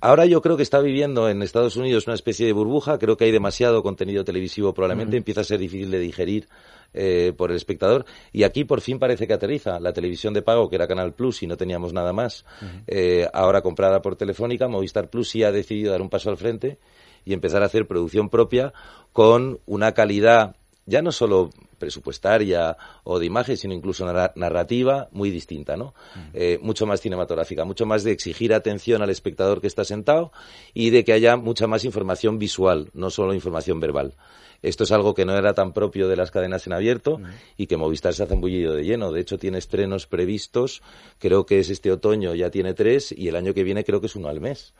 Ahora 0.00 0.26
yo 0.26 0.40
creo 0.42 0.56
que 0.56 0.62
está 0.62 0.78
viviendo 0.78 1.28
en 1.28 1.42
Estados 1.42 1.76
Unidos 1.76 2.06
una 2.06 2.14
especie 2.14 2.46
de 2.46 2.52
burbuja, 2.52 2.98
creo 2.98 3.16
que 3.16 3.24
hay 3.24 3.32
demasiado 3.32 3.82
contenido 3.82 4.24
televisivo, 4.24 4.72
probablemente 4.72 5.16
empieza 5.16 5.40
a 5.40 5.44
ser 5.44 5.58
difícil 5.58 5.90
de 5.90 5.98
digerir 5.98 6.48
eh, 6.94 7.32
por 7.36 7.50
el 7.50 7.56
espectador. 7.56 8.04
Y 8.32 8.44
aquí 8.44 8.62
por 8.62 8.80
fin 8.80 9.00
parece 9.00 9.26
que 9.26 9.32
aterriza 9.32 9.80
la 9.80 9.92
televisión 9.92 10.34
de 10.34 10.42
pago, 10.42 10.70
que 10.70 10.76
era 10.76 10.86
Canal 10.86 11.14
Plus 11.14 11.42
y 11.42 11.48
no 11.48 11.56
teníamos 11.56 11.92
nada 11.92 12.12
más, 12.12 12.44
eh, 12.86 13.28
ahora 13.32 13.60
comprada 13.60 14.00
por 14.00 14.14
Telefónica, 14.14 14.68
Movistar 14.68 15.10
Plus 15.10 15.30
sí 15.30 15.42
ha 15.42 15.50
decidido 15.50 15.90
dar 15.90 16.00
un 16.00 16.10
paso 16.10 16.30
al 16.30 16.36
frente 16.36 16.78
y 17.24 17.32
empezar 17.32 17.64
a 17.64 17.66
hacer 17.66 17.88
producción 17.88 18.28
propia 18.28 18.72
con 19.12 19.58
una 19.66 19.94
calidad 19.94 20.54
ya 20.88 21.02
no 21.02 21.12
solo 21.12 21.50
presupuestaria 21.78 22.76
o 23.04 23.18
de 23.18 23.26
imagen, 23.26 23.56
sino 23.56 23.74
incluso 23.74 24.04
narrativa 24.34 25.08
muy 25.12 25.30
distinta, 25.30 25.76
¿no? 25.76 25.94
Eh, 26.32 26.58
mucho 26.62 26.86
más 26.86 27.00
cinematográfica, 27.00 27.64
mucho 27.64 27.84
más 27.84 28.04
de 28.04 28.12
exigir 28.12 28.54
atención 28.54 29.02
al 29.02 29.10
espectador 29.10 29.60
que 29.60 29.66
está 29.66 29.84
sentado 29.84 30.32
y 30.72 30.90
de 30.90 31.04
que 31.04 31.12
haya 31.12 31.36
mucha 31.36 31.66
más 31.66 31.84
información 31.84 32.38
visual, 32.38 32.88
no 32.94 33.10
solo 33.10 33.34
información 33.34 33.80
verbal. 33.80 34.14
Esto 34.62 34.84
es 34.84 34.90
algo 34.90 35.14
que 35.14 35.24
no 35.24 35.36
era 35.36 35.54
tan 35.54 35.72
propio 35.72 36.08
de 36.08 36.16
las 36.16 36.30
cadenas 36.32 36.66
en 36.66 36.72
abierto 36.72 37.20
y 37.56 37.66
que 37.66 37.76
Movistar 37.76 38.14
se 38.14 38.24
ha 38.24 38.26
zambullido 38.26 38.74
de 38.74 38.82
lleno. 38.82 39.12
De 39.12 39.20
hecho, 39.20 39.38
tiene 39.38 39.58
estrenos 39.58 40.06
previstos, 40.06 40.82
creo 41.18 41.46
que 41.46 41.60
es 41.60 41.70
este 41.70 41.92
otoño, 41.92 42.34
ya 42.34 42.50
tiene 42.50 42.74
tres 42.74 43.12
y 43.12 43.28
el 43.28 43.36
año 43.36 43.54
que 43.54 43.62
viene 43.62 43.84
creo 43.84 44.00
que 44.00 44.06
es 44.06 44.16
uno 44.16 44.28
al 44.28 44.40
mes. 44.40 44.72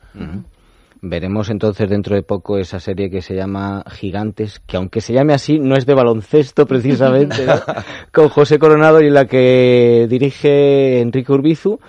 Veremos 1.01 1.49
entonces 1.49 1.89
dentro 1.89 2.15
de 2.15 2.23
poco 2.23 2.57
esa 2.57 2.79
serie 2.79 3.09
que 3.09 3.21
se 3.21 3.33
llama 3.35 3.83
Gigantes, 3.89 4.59
que 4.59 4.75
aunque 4.75 4.99
se 4.99 5.13
llame 5.13 5.33
así, 5.33 5.57
no 5.57 5.75
es 5.75 5.85
de 5.85 5.93
baloncesto 5.93 6.65
precisamente, 6.65 7.45
con 8.11 8.27
José 8.27 8.59
Coronado 8.59 9.01
y 9.01 9.09
la 9.09 9.25
que 9.25 10.07
dirige 10.09 10.99
Enrique 10.99 11.31
Urbizu 11.31 11.79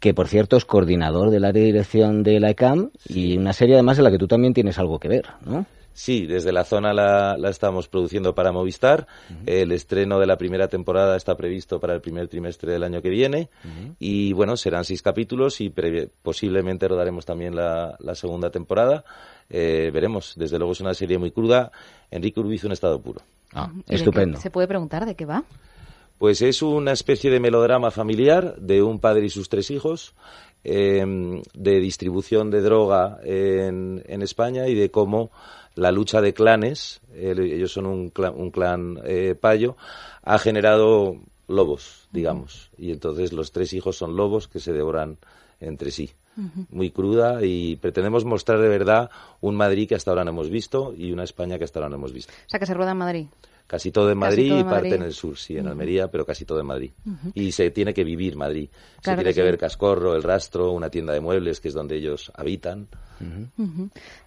que 0.00 0.14
por 0.14 0.28
cierto 0.28 0.56
es 0.56 0.64
coordinador 0.64 1.30
del 1.30 1.44
área 1.44 1.60
de 1.60 1.66
dirección 1.66 2.22
de 2.22 2.38
la 2.40 2.50
ECAM 2.50 2.90
y 3.08 3.36
una 3.36 3.52
serie 3.52 3.74
además 3.74 3.98
en 3.98 4.04
la 4.04 4.10
que 4.10 4.18
tú 4.18 4.28
también 4.28 4.54
tienes 4.54 4.78
algo 4.78 4.98
que 4.98 5.08
ver, 5.08 5.24
¿no? 5.44 5.66
Sí, 5.98 6.26
desde 6.26 6.52
la 6.52 6.62
zona 6.62 6.92
la, 6.92 7.36
estamos 7.50 7.88
produciendo 7.88 8.32
para 8.32 8.52
Movistar. 8.52 9.08
El 9.46 9.72
estreno 9.72 10.20
de 10.20 10.28
la 10.28 10.38
primera 10.38 10.68
temporada 10.68 11.16
está 11.16 11.36
previsto 11.36 11.80
para 11.80 11.92
el 11.92 12.00
primer 12.00 12.28
trimestre 12.28 12.70
del 12.70 12.84
año 12.84 13.02
que 13.02 13.08
viene. 13.08 13.48
Y 13.98 14.32
bueno, 14.32 14.56
serán 14.56 14.84
seis 14.84 15.02
capítulos 15.02 15.60
y 15.60 15.74
posiblemente 16.22 16.86
rodaremos 16.86 17.26
también 17.26 17.56
la, 17.56 17.96
segunda 18.14 18.48
temporada. 18.50 19.02
Eh, 19.50 19.90
veremos. 19.92 20.34
Desde 20.36 20.56
luego 20.56 20.70
es 20.70 20.80
una 20.80 20.94
serie 20.94 21.18
muy 21.18 21.32
cruda. 21.32 21.72
Enrique 22.12 22.38
Urbizo 22.38 22.68
en 22.68 22.74
estado 22.74 23.00
puro. 23.00 23.20
Ah, 23.52 23.68
estupendo. 23.88 24.38
¿Se 24.38 24.50
puede 24.50 24.68
preguntar 24.68 25.04
de 25.04 25.16
qué 25.16 25.26
va? 25.26 25.42
Pues 26.18 26.42
es 26.42 26.62
una 26.62 26.92
especie 26.92 27.28
de 27.28 27.40
melodrama 27.40 27.90
familiar 27.90 28.54
de 28.54 28.82
un 28.82 29.00
padre 29.00 29.26
y 29.26 29.30
sus 29.30 29.48
tres 29.48 29.72
hijos. 29.72 30.14
Em, 30.64 31.40
de 31.54 31.78
distribución 31.80 32.50
de 32.50 32.60
droga 32.60 33.20
en, 33.22 34.02
en 34.06 34.22
España 34.22 34.66
y 34.66 34.74
de 34.74 34.90
cómo 34.90 35.30
la 35.78 35.92
lucha 35.92 36.20
de 36.20 36.34
clanes, 36.34 37.00
ellos 37.14 37.72
son 37.72 37.86
un 37.86 38.10
clan, 38.10 38.34
un 38.36 38.50
clan 38.50 38.98
eh, 39.04 39.36
payo, 39.40 39.76
ha 40.24 40.38
generado 40.38 41.16
lobos, 41.46 42.08
digamos. 42.10 42.70
Y 42.76 42.90
entonces 42.90 43.32
los 43.32 43.52
tres 43.52 43.72
hijos 43.72 43.96
son 43.96 44.16
lobos 44.16 44.48
que 44.48 44.58
se 44.58 44.72
devoran 44.72 45.18
entre 45.60 45.92
sí. 45.92 46.10
Muy 46.70 46.92
cruda 46.92 47.44
y 47.44 47.74
pretendemos 47.76 48.24
mostrar 48.24 48.60
de 48.60 48.68
verdad 48.68 49.10
un 49.40 49.56
Madrid 49.56 49.88
que 49.88 49.96
hasta 49.96 50.12
ahora 50.12 50.22
no 50.22 50.30
hemos 50.30 50.50
visto 50.50 50.94
y 50.96 51.10
una 51.10 51.24
España 51.24 51.58
que 51.58 51.64
hasta 51.64 51.80
ahora 51.80 51.88
no 51.88 51.96
hemos 51.96 52.12
visto. 52.12 52.32
O 52.32 52.48
sea, 52.48 52.60
que 52.60 52.66
se 52.66 52.74
rueda 52.74 52.92
en 52.92 52.98
Madrid. 52.98 53.26
Casi 53.68 53.92
todo 53.92 54.10
en 54.10 54.16
Madrid 54.16 54.60
y 54.60 54.64
parte 54.64 54.94
en 54.94 55.02
el 55.02 55.12
sur, 55.12 55.36
sí, 55.36 55.58
en 55.58 55.68
Almería, 55.68 56.10
pero 56.10 56.24
casi 56.24 56.46
todo 56.46 56.58
en 56.58 56.64
Madrid. 56.64 56.90
Y 57.34 57.52
se 57.52 57.70
tiene 57.70 57.92
que 57.92 58.02
vivir 58.02 58.34
Madrid. 58.34 58.70
se 59.02 59.14
tiene 59.14 59.34
que, 59.34 59.42
ver 59.42 59.58
Cascorro, 59.58 60.16
el 60.16 60.22
rastro, 60.22 60.72
una 60.72 60.88
tienda 60.88 61.12
de 61.12 61.20
muebles, 61.20 61.60
que 61.60 61.68
es 61.68 61.74
donde 61.74 61.96
ellos 61.96 62.32
habitan. 62.34 62.88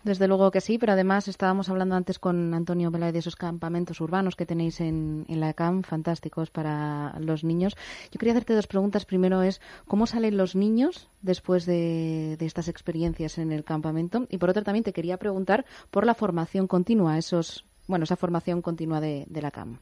Desde 0.03 0.27
luego 0.27 0.51
que 0.51 0.61
sí, 0.61 0.77
pero 0.77 0.91
además 0.93 1.27
estábamos 1.27 1.69
hablando 1.69 1.95
antes 1.95 2.19
con 2.19 2.53
Antonio 2.53 2.91
Belay 2.91 3.11
de 3.11 3.17
esos 3.17 3.35
campamentos 3.35 3.99
urbanos 3.99 4.35
que 4.35 4.45
tenéis 4.45 4.79
en, 4.79 5.25
en 5.27 5.39
la 5.39 5.53
CAM, 5.53 5.81
fantásticos 5.81 6.51
para 6.51 7.17
los 7.19 7.43
niños. 7.43 7.75
Yo 8.11 8.19
quería 8.19 8.33
hacerte 8.33 8.53
dos 8.53 8.67
preguntas. 8.67 9.05
Primero 9.05 9.41
es, 9.41 9.59
¿cómo 9.87 10.05
salen 10.05 10.37
los 10.37 10.55
niños 10.55 11.07
después 11.23 11.65
de, 11.65 12.37
de 12.37 12.45
estas 12.45 12.67
experiencias 12.67 13.39
en 13.39 13.51
el 13.51 13.63
campamento? 13.63 14.27
Y 14.29 14.37
por 14.37 14.51
otro 14.51 14.61
también 14.61 14.83
te 14.83 14.93
quería 14.93 15.17
preguntar 15.17 15.65
por 15.89 16.05
la 16.05 16.13
formación 16.13 16.67
continua, 16.67 17.17
esos 17.17 17.65
bueno, 17.91 18.05
esa 18.05 18.15
formación 18.15 18.63
continua 18.63 18.99
de, 18.99 19.27
la 19.29 19.51
CAM. 19.51 19.77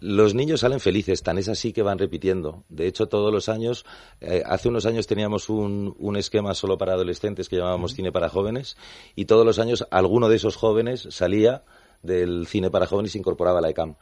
Los 0.00 0.34
niños 0.34 0.60
salen 0.60 0.80
felices, 0.80 1.22
tan 1.22 1.36
es 1.36 1.48
así 1.48 1.72
que 1.72 1.82
van 1.82 1.98
repitiendo. 1.98 2.64
De 2.68 2.86
hecho, 2.86 3.06
todos 3.06 3.32
los 3.32 3.48
años, 3.48 3.84
eh, 4.20 4.42
hace 4.46 4.68
unos 4.68 4.86
años 4.86 5.06
teníamos 5.06 5.48
un, 5.50 6.16
esquema 6.16 6.54
solo 6.54 6.78
para 6.78 6.94
adolescentes 6.94 7.48
que 7.48 7.56
llamábamos 7.56 7.94
cine 7.94 8.12
para 8.12 8.28
jóvenes 8.28 8.76
y 9.14 9.26
todos 9.26 9.44
los 9.44 9.58
años 9.58 9.86
alguno 9.90 10.28
de 10.28 10.36
esos 10.36 10.56
jóvenes 10.56 11.08
salía 11.10 11.62
del 12.02 12.46
cine 12.46 12.70
para 12.70 12.86
jóvenes 12.86 13.10
y 13.10 13.14
se 13.14 13.18
incorporaba 13.18 13.58
a 13.58 13.62
la 13.62 13.70
ECAM. 13.70 13.96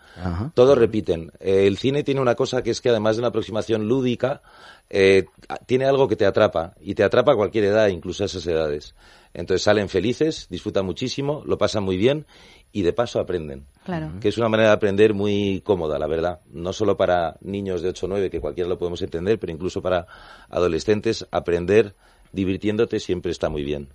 Todos 0.54 0.76
repiten. 0.76 1.32
Eh, 1.40 1.66
el 1.66 1.78
cine 1.78 2.02
tiene 2.02 2.20
una 2.20 2.34
cosa 2.34 2.62
que 2.62 2.70
es 2.70 2.80
que 2.80 2.90
además 2.90 3.16
de 3.16 3.20
una 3.20 3.28
aproximación 3.28 3.88
lúdica, 3.88 4.42
eh, 4.90 5.24
tiene 5.66 5.86
algo 5.86 6.08
que 6.08 6.16
te 6.16 6.26
atrapa 6.26 6.74
y 6.80 6.94
te 6.94 7.04
atrapa 7.04 7.32
a 7.32 7.36
cualquier 7.36 7.64
edad, 7.64 7.88
incluso 7.88 8.24
a 8.24 8.26
esas 8.26 8.46
edades. 8.46 8.94
Entonces 9.34 9.62
salen 9.62 9.88
felices, 9.88 10.46
disfrutan 10.50 10.84
muchísimo, 10.84 11.42
lo 11.46 11.56
pasan 11.58 11.84
muy 11.84 11.96
bien 11.96 12.26
y 12.72 12.82
de 12.82 12.92
paso 12.92 13.20
aprenden. 13.20 13.64
Claro. 13.84 14.12
Que 14.20 14.28
es 14.28 14.38
una 14.38 14.48
manera 14.48 14.70
de 14.70 14.74
aprender 14.74 15.12
muy 15.14 15.60
cómoda, 15.64 15.98
la 15.98 16.06
verdad. 16.06 16.40
No 16.52 16.72
solo 16.72 16.96
para 16.96 17.36
niños 17.40 17.82
de 17.82 17.88
8 17.90 18.06
o 18.06 18.08
9, 18.08 18.30
que 18.30 18.40
cualquiera 18.40 18.68
lo 18.68 18.78
podemos 18.78 19.02
entender, 19.02 19.38
pero 19.38 19.52
incluso 19.52 19.82
para 19.82 20.06
adolescentes, 20.48 21.26
aprender 21.30 21.94
divirtiéndote 22.32 23.00
siempre 23.00 23.30
está 23.32 23.48
muy 23.48 23.62
bien. 23.62 23.88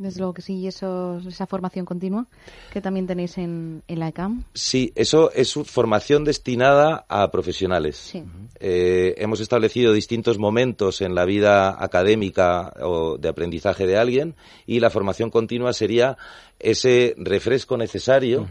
Desde 0.00 0.20
luego 0.20 0.32
que 0.32 0.40
sí, 0.40 0.54
y 0.54 0.66
eso, 0.66 1.18
esa 1.28 1.46
formación 1.46 1.84
continua 1.84 2.26
que 2.72 2.80
también 2.80 3.06
tenéis 3.06 3.36
en, 3.36 3.82
la 3.86 4.08
ECAM. 4.08 4.44
Sí, 4.54 4.92
eso 4.94 5.30
es 5.32 5.52
formación 5.52 6.24
destinada 6.24 7.04
a 7.06 7.30
profesionales. 7.30 7.98
Sí. 7.98 8.24
Eh, 8.60 9.14
hemos 9.18 9.40
establecido 9.40 9.92
distintos 9.92 10.38
momentos 10.38 11.02
en 11.02 11.14
la 11.14 11.26
vida 11.26 11.76
académica 11.84 12.72
o 12.80 13.18
de 13.18 13.28
aprendizaje 13.28 13.86
de 13.86 13.98
alguien 13.98 14.36
y 14.66 14.80
la 14.80 14.88
formación 14.88 15.28
continua 15.28 15.74
sería 15.74 16.16
ese 16.58 17.14
refresco 17.18 17.76
necesario 17.76 18.48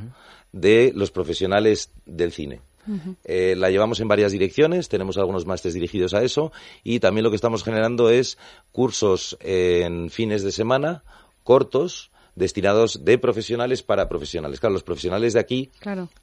de 0.51 0.91
los 0.93 1.09
profesionales 1.09 1.89
del 2.05 2.31
cine. 2.31 2.61
Eh, 3.23 3.55
la 3.57 3.71
llevamos 3.71 3.99
en 4.01 4.07
varias 4.07 4.31
direcciones, 4.31 4.87
tenemos 4.87 5.17
algunos 5.17 5.47
másteres 5.47 5.73
dirigidos 5.73 6.13
a 6.13 6.21
eso 6.21 6.51
y 6.83 6.99
también 6.99 7.23
lo 7.23 7.31
que 7.31 7.37
estamos 7.37 7.63
generando 7.63 8.11
es 8.11 8.37
cursos 8.71 9.35
en 9.41 10.11
fines 10.11 10.43
de 10.43 10.51
semana 10.51 11.03
cortos 11.43 12.11
destinados 12.39 13.03
de 13.03 13.17
profesionales 13.17 13.83
para 13.83 14.07
profesionales. 14.07 14.59
Claro, 14.59 14.73
los 14.73 14.83
profesionales 14.83 15.33
de 15.33 15.39
aquí, 15.39 15.71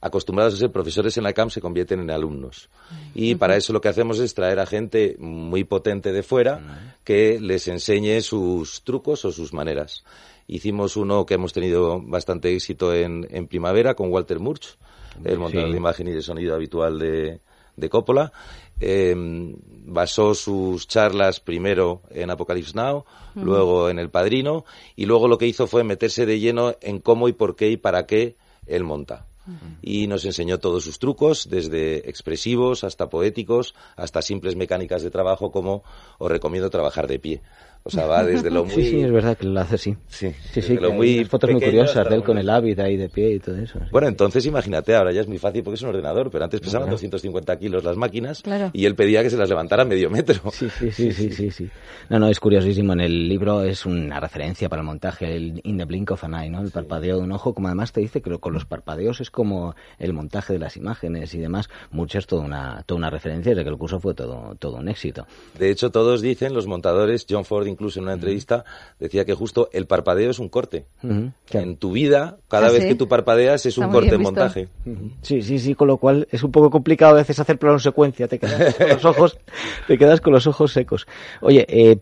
acostumbrados 0.01 0.55
a 0.55 0.57
ser 0.57 0.73
profesores 0.73 1.17
en 1.19 1.25
la 1.25 1.33
CAM, 1.33 1.51
se 1.51 1.61
convierten 1.61 2.01
en 2.01 2.11
alumnos. 2.11 2.71
Y 3.15 3.35
para 3.35 3.57
eso 3.57 3.73
lo 3.73 3.81
que 3.81 3.89
hacemos 3.89 4.19
es 4.19 4.35
traer 4.35 4.59
a 4.59 4.67
gente 4.67 5.17
muy 5.19 5.65
potente 5.65 6.13
de 6.13 6.23
fuera 6.23 6.95
que 7.05 7.39
les 7.41 7.69
enseñe 7.69 8.21
sus 8.23 8.83
trucos 8.83 9.25
o 9.25 9.33
sus 9.33 9.53
maneras. 9.53 10.05
Hicimos 10.49 10.97
uno 10.97 11.27
que 11.27 11.35
hemos 11.35 11.53
tenido 11.53 12.01
bastante 12.01 12.55
éxito 12.55 12.95
en, 12.95 13.27
en 13.31 13.47
primavera 13.47 13.95
con 13.95 14.11
Walter 14.11 14.39
Murch, 14.39 14.77
el 15.25 15.39
montador 15.39 15.71
de 15.71 15.77
imagen 15.77 16.09
y 16.09 16.13
de 16.13 16.23
sonido 16.23 16.55
habitual 16.55 16.99
de, 16.99 17.41
de 17.77 17.89
Coppola. 17.89 18.33
Em, 18.81 19.57
basó 19.87 20.35
sus 20.35 20.87
charlas 20.89 21.41
primero 21.41 22.03
en 22.11 22.31
Apocalypse 22.31 22.75
Now, 22.75 23.05
luego 23.35 23.89
en 23.89 23.99
El 23.99 24.11
Padrino, 24.11 24.65
y 24.97 25.07
luego 25.07 25.29
lo 25.29 25.39
que 25.39 25.47
hizo 25.47 25.67
fue 25.67 25.85
meterse 25.85 26.27
de 26.27 26.41
lleno 26.41 26.75
en 26.81 27.01
cómo 27.01 27.29
y 27.29 27.33
por 27.33 27.57
qué 27.57 27.71
y 27.71 27.77
para 27.77 28.07
qué 28.07 28.37
él 28.67 28.85
monta. 28.85 29.27
Y 29.81 30.09
nos 30.09 30.25
enseñó 30.25 30.59
todos 30.59 30.83
sus 30.83 30.99
trucos, 30.99 31.49
desde 31.49 32.09
expresivos 32.11 32.83
hasta 32.83 33.09
poéticos, 33.09 33.77
hasta 33.95 34.21
simples 34.21 34.57
mecánicas 34.57 35.03
de 35.05 35.11
trabajo 35.11 35.53
como 35.53 35.85
os 36.19 36.29
recomiendo 36.29 36.69
trabajar 36.69 37.07
de 37.07 37.21
pie. 37.21 37.43
O 37.87 37.91
sea, 37.91 38.07
va 38.07 38.25
desde 38.25 38.51
lo 38.51 38.65
muy... 38.65 38.75
Sí, 38.75 38.91
sí, 38.91 39.01
es 39.01 39.13
verdad 39.13 39.37
que 39.39 39.47
lo 39.47 39.61
hace 39.61 39.77
así. 39.77 39.97
Sí, 40.09 40.33
Sí, 40.53 40.61
sí, 40.61 40.75
lo 40.77 40.91
muy 40.93 41.19
hay 41.21 41.25
fotos 41.25 41.51
muy 41.51 41.61
curiosas 41.63 42.09
de 42.09 42.17
él 42.17 42.25
con 42.25 42.37
el 42.37 42.51
hábito 42.51 42.83
ahí 42.83 42.97
de 42.97 43.09
pie 43.09 43.35
y 43.35 43.39
todo 43.39 43.57
eso. 43.57 43.79
sí. 43.79 43.85
Bueno, 43.93 44.09
entonces 44.09 44.45
imagínate, 44.45 44.95
ahora 44.97 45.13
ya 45.13 45.21
es 45.21 45.29
muy 45.29 45.39
fácil 45.39 45.63
porque 45.63 45.77
es 45.77 45.83
un 45.83 45.91
ordenador, 45.91 46.29
pero 46.31 46.43
antes 46.45 46.61
pesaban 46.61 46.87
Claro. 46.87 46.95
250 46.97 47.57
kilos 47.59 47.85
las 47.85 47.97
máquinas 47.97 48.43
Claro. 48.43 48.71
y 48.73 48.85
él 48.87 48.95
pedía 48.97 49.23
que 49.23 49.31
se 49.31 49.37
las 49.37 49.49
levantara 49.49 49.85
medio 49.85 50.11
metro. 50.11 50.51
Sí, 50.51 50.69
sí, 50.69 50.91
sí, 50.91 51.13
sí, 51.13 51.31
sí, 51.31 51.51
sí. 51.51 51.71
No, 52.11 52.19
no, 52.19 52.29
es 52.29 52.41
curiosísimo. 52.41 52.93
En 52.95 53.01
el 53.01 53.29
libro 53.29 53.63
es 53.63 53.87
una 53.87 54.19
referencia 54.19 54.69
para 54.69 54.83
el 54.83 54.87
montaje, 54.87 55.37
el 55.37 55.61
In 55.65 55.79
the 55.79 55.85
Blink 55.85 56.11
of 56.11 56.25
an 56.25 56.35
Eye, 56.35 56.51
¿no? 56.51 56.63
El 56.63 56.71
parpadeo 56.73 57.19
de 57.19 57.23
un 57.23 57.33
ojo, 57.33 57.55
como 57.55 57.69
además 57.69 57.93
te 57.93 58.01
dice 58.01 58.21
que 58.21 58.31
lo- 58.31 58.41
con 58.41 58.53
los 58.53 58.65
parpadeos 58.65 59.21
es 59.21 59.31
como 59.31 59.75
el 59.99 60.13
montaje 60.13 60.53
de 60.55 60.59
las 60.59 60.77
imágenes 60.77 61.35
y 61.35 61.39
demás. 61.39 61.69
Mucho 61.93 62.19
es 62.19 62.27
toda 62.27 62.43
una, 62.43 62.83
toda 62.85 62.99
una 62.99 63.11
referencia 63.11 63.55
de 63.55 63.63
que 63.63 63.71
el 63.71 63.77
curso 63.79 64.01
fue 64.01 64.15
todo, 64.15 64.57
todo 64.59 64.77
un 64.79 64.89
éxito. 64.89 65.27
De 65.59 65.71
hecho, 65.71 65.91
todos 65.91 66.21
dicen, 66.21 66.53
los 66.55 66.67
montadores, 66.67 67.27
John 67.29 67.45
Ford 67.45 67.67
incluso 67.77 67.99
en 67.99 68.05
una 68.07 68.15
entrevista, 68.15 68.65
decía 68.99 69.25
que 69.27 69.35
justo 69.35 69.69
el 69.73 69.87
parpadeo 69.87 70.31
es 70.31 70.39
un 70.39 70.49
corte. 70.49 70.87
Claro. 71.03 71.67
En 71.67 71.77
tu 71.77 71.93
vida, 71.93 72.39
cada 72.49 72.69
Ah, 72.69 72.71
vez 72.71 72.83
sí. 72.83 72.89
que 72.89 72.95
tú 72.95 73.07
parpadeas 73.07 73.67
es 73.67 73.75
Está 73.75 73.87
un 73.87 73.93
corte 73.93 74.15
en 74.15 74.23
montaje. 74.23 74.69
Sí, 75.23 75.43
sí, 75.43 75.59
sí, 75.59 75.75
con 75.75 75.89
lo 75.89 75.99
cual 75.99 76.27
es 76.31 76.43
un 76.43 76.51
poco 76.51 76.71
complicado 76.71 77.13
a 77.13 77.19
veces 77.19 77.39
hacer 77.39 77.59
plano 77.59 77.79
secuencia, 77.79 78.27
te 78.29 78.39
quedas 78.39 78.75
con 78.75 78.89
los 78.89 79.05
ojos, 79.05 79.39
te 79.87 79.99
quedas 79.99 80.21
con 80.23 80.33
los 80.33 80.47
ojos 80.47 80.73
secos. 80.73 81.07
Oye, 81.43 81.67
eh, 81.69 81.99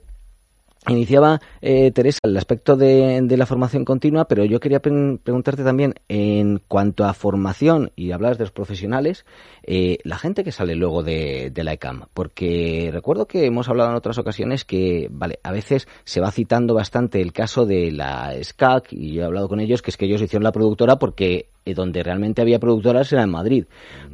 iniciaba 0.88 1.40
eh, 1.61 1.90
Teresa 1.92 2.20
el 2.23 2.37
aspecto 2.37 2.77
de, 2.77 3.20
de 3.23 3.37
la 3.37 3.47
formación 3.47 3.85
continua, 3.85 4.27
pero 4.27 4.44
yo 4.44 4.61
quería 4.61 4.81
preguntarte 4.81 5.64
también 5.64 5.94
en 6.09 6.61
cuanto 6.68 7.05
a 7.05 7.14
formación 7.14 7.90
y 7.97 8.12
hablas 8.12 8.38
de 8.38 8.44
los 8.44 8.53
profesionales, 8.53 9.25
eh, 9.62 9.99
la 10.05 10.18
gente 10.18 10.44
que 10.44 10.53
sale 10.53 10.75
luego 10.75 11.03
de, 11.03 11.51
de 11.53 11.64
la 11.64 11.73
ECAM, 11.73 12.05
porque 12.12 12.90
recuerdo 12.92 13.27
que 13.27 13.47
hemos 13.47 13.68
hablado 13.68 13.90
en 13.90 13.97
otras 13.97 14.18
ocasiones 14.18 14.64
que, 14.64 15.09
vale, 15.11 15.38
a 15.42 15.53
veces 15.53 15.88
se 16.05 16.20
va 16.20 16.31
citando 16.31 16.75
bastante 16.75 17.20
el 17.20 17.33
caso 17.33 17.64
de 17.66 17.90
la 17.90 18.33
SCAC 18.42 18.92
y 18.92 19.14
yo 19.14 19.23
he 19.23 19.27
hablado 19.27 19.49
con 19.49 19.61
ellos 19.61 19.83
que 19.83 19.90
es 19.90 19.97
que 19.97 20.07
ellos 20.07 20.23
hicieron 20.23 20.44
la 20.44 20.53
productora 20.53 20.97
porque 20.97 21.49
eh, 21.66 21.73
donde 21.73 22.03
realmente 22.03 22.42
había 22.42 22.59
productoras 22.59 23.11
era 23.12 23.23
en 23.23 23.31
Madrid. 23.31 23.64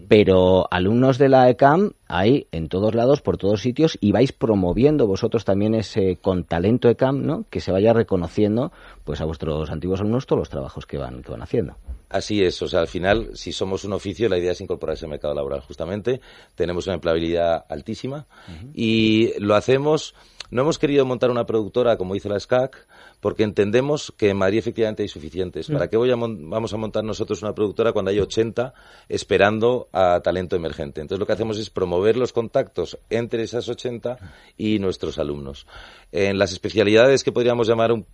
Pero 0.09 0.69
alumnos 0.71 1.19
de 1.19 1.29
la 1.29 1.51
ECAM 1.51 1.93
hay 2.07 2.47
en 2.53 2.69
todos 2.69 2.95
lados, 2.95 3.23
por 3.23 3.37
todos 3.39 3.61
sitios, 3.61 3.99
y 4.01 4.13
vais 4.13 4.33
promoviendo 4.33 5.07
vosotros 5.07 5.45
también 5.45 5.75
ese 5.75 6.17
con 6.17 6.45
talento 6.61 6.91
ECAM, 6.91 7.25
¿no? 7.25 7.47
Que 7.49 7.61
se 7.61 7.73
vaya 7.73 7.95
reconociendo 7.95 8.71
pues 9.05 9.23
a 9.23 9.25
vuestros 9.25 9.71
antiguos 9.71 10.01
alumnos 10.01 10.27
todos 10.27 10.41
los 10.41 10.51
trabajos 10.51 10.85
que 10.85 10.99
van, 10.99 11.23
que 11.23 11.31
van 11.31 11.43
haciendo. 11.43 11.77
Así 12.11 12.43
es, 12.43 12.61
o 12.61 12.69
sea, 12.69 12.81
al 12.81 12.89
final, 12.89 13.31
si 13.35 13.53
somos 13.53 13.85
un 13.85 13.95
oficio, 13.95 14.29
la 14.29 14.37
idea 14.37 14.53
es 14.53 14.61
incorporarse 14.61 15.07
al 15.07 15.11
mercado 15.11 15.33
laboral, 15.33 15.61
justamente. 15.61 16.21
Tenemos 16.55 16.87
una 16.87 16.97
empleabilidad 16.97 17.65
altísima 17.69 18.27
y 18.75 19.33
lo 19.39 19.55
hacemos. 19.55 20.15
No 20.51 20.63
hemos 20.63 20.79
querido 20.79 21.07
montar 21.07 21.31
una 21.31 21.47
productora 21.47 21.97
como 21.97 22.15
hizo 22.15 22.29
la 22.29 22.39
SCAC 22.39 22.87
porque 23.21 23.43
entendemos 23.43 24.13
que 24.17 24.31
en 24.31 24.37
Madrid 24.39 24.59
efectivamente 24.59 25.03
hay 25.03 25.09
suficientes. 25.09 25.69
¿Para 25.69 25.89
qué 25.89 25.97
voy 25.97 26.11
a 26.11 26.17
vamos 26.17 26.73
a 26.73 26.77
montar 26.77 27.05
nosotros 27.05 27.43
una 27.43 27.55
productora 27.55 27.93
cuando 27.93 28.11
hay 28.11 28.19
80 28.19 28.73
esperando 29.09 29.89
a 29.93 30.21
talento 30.23 30.57
emergente? 30.57 31.01
Entonces 31.01 31.21
lo 31.21 31.27
que 31.27 31.33
hacemos 31.35 31.59
es 31.59 31.71
promover 31.71 32.17
los 32.17 32.33
contactos 32.33 32.99
entre 33.11 33.43
esas 33.43 33.69
80 33.69 34.19
y 34.57 34.79
nuestros 34.79 35.19
alumnos. 35.19 35.67
En 36.13 36.39
las 36.39 36.53
especialidades 36.53 37.23
que 37.23 37.33
podríamos 37.33 37.69
llamar 37.69 37.93
un- 37.93 38.07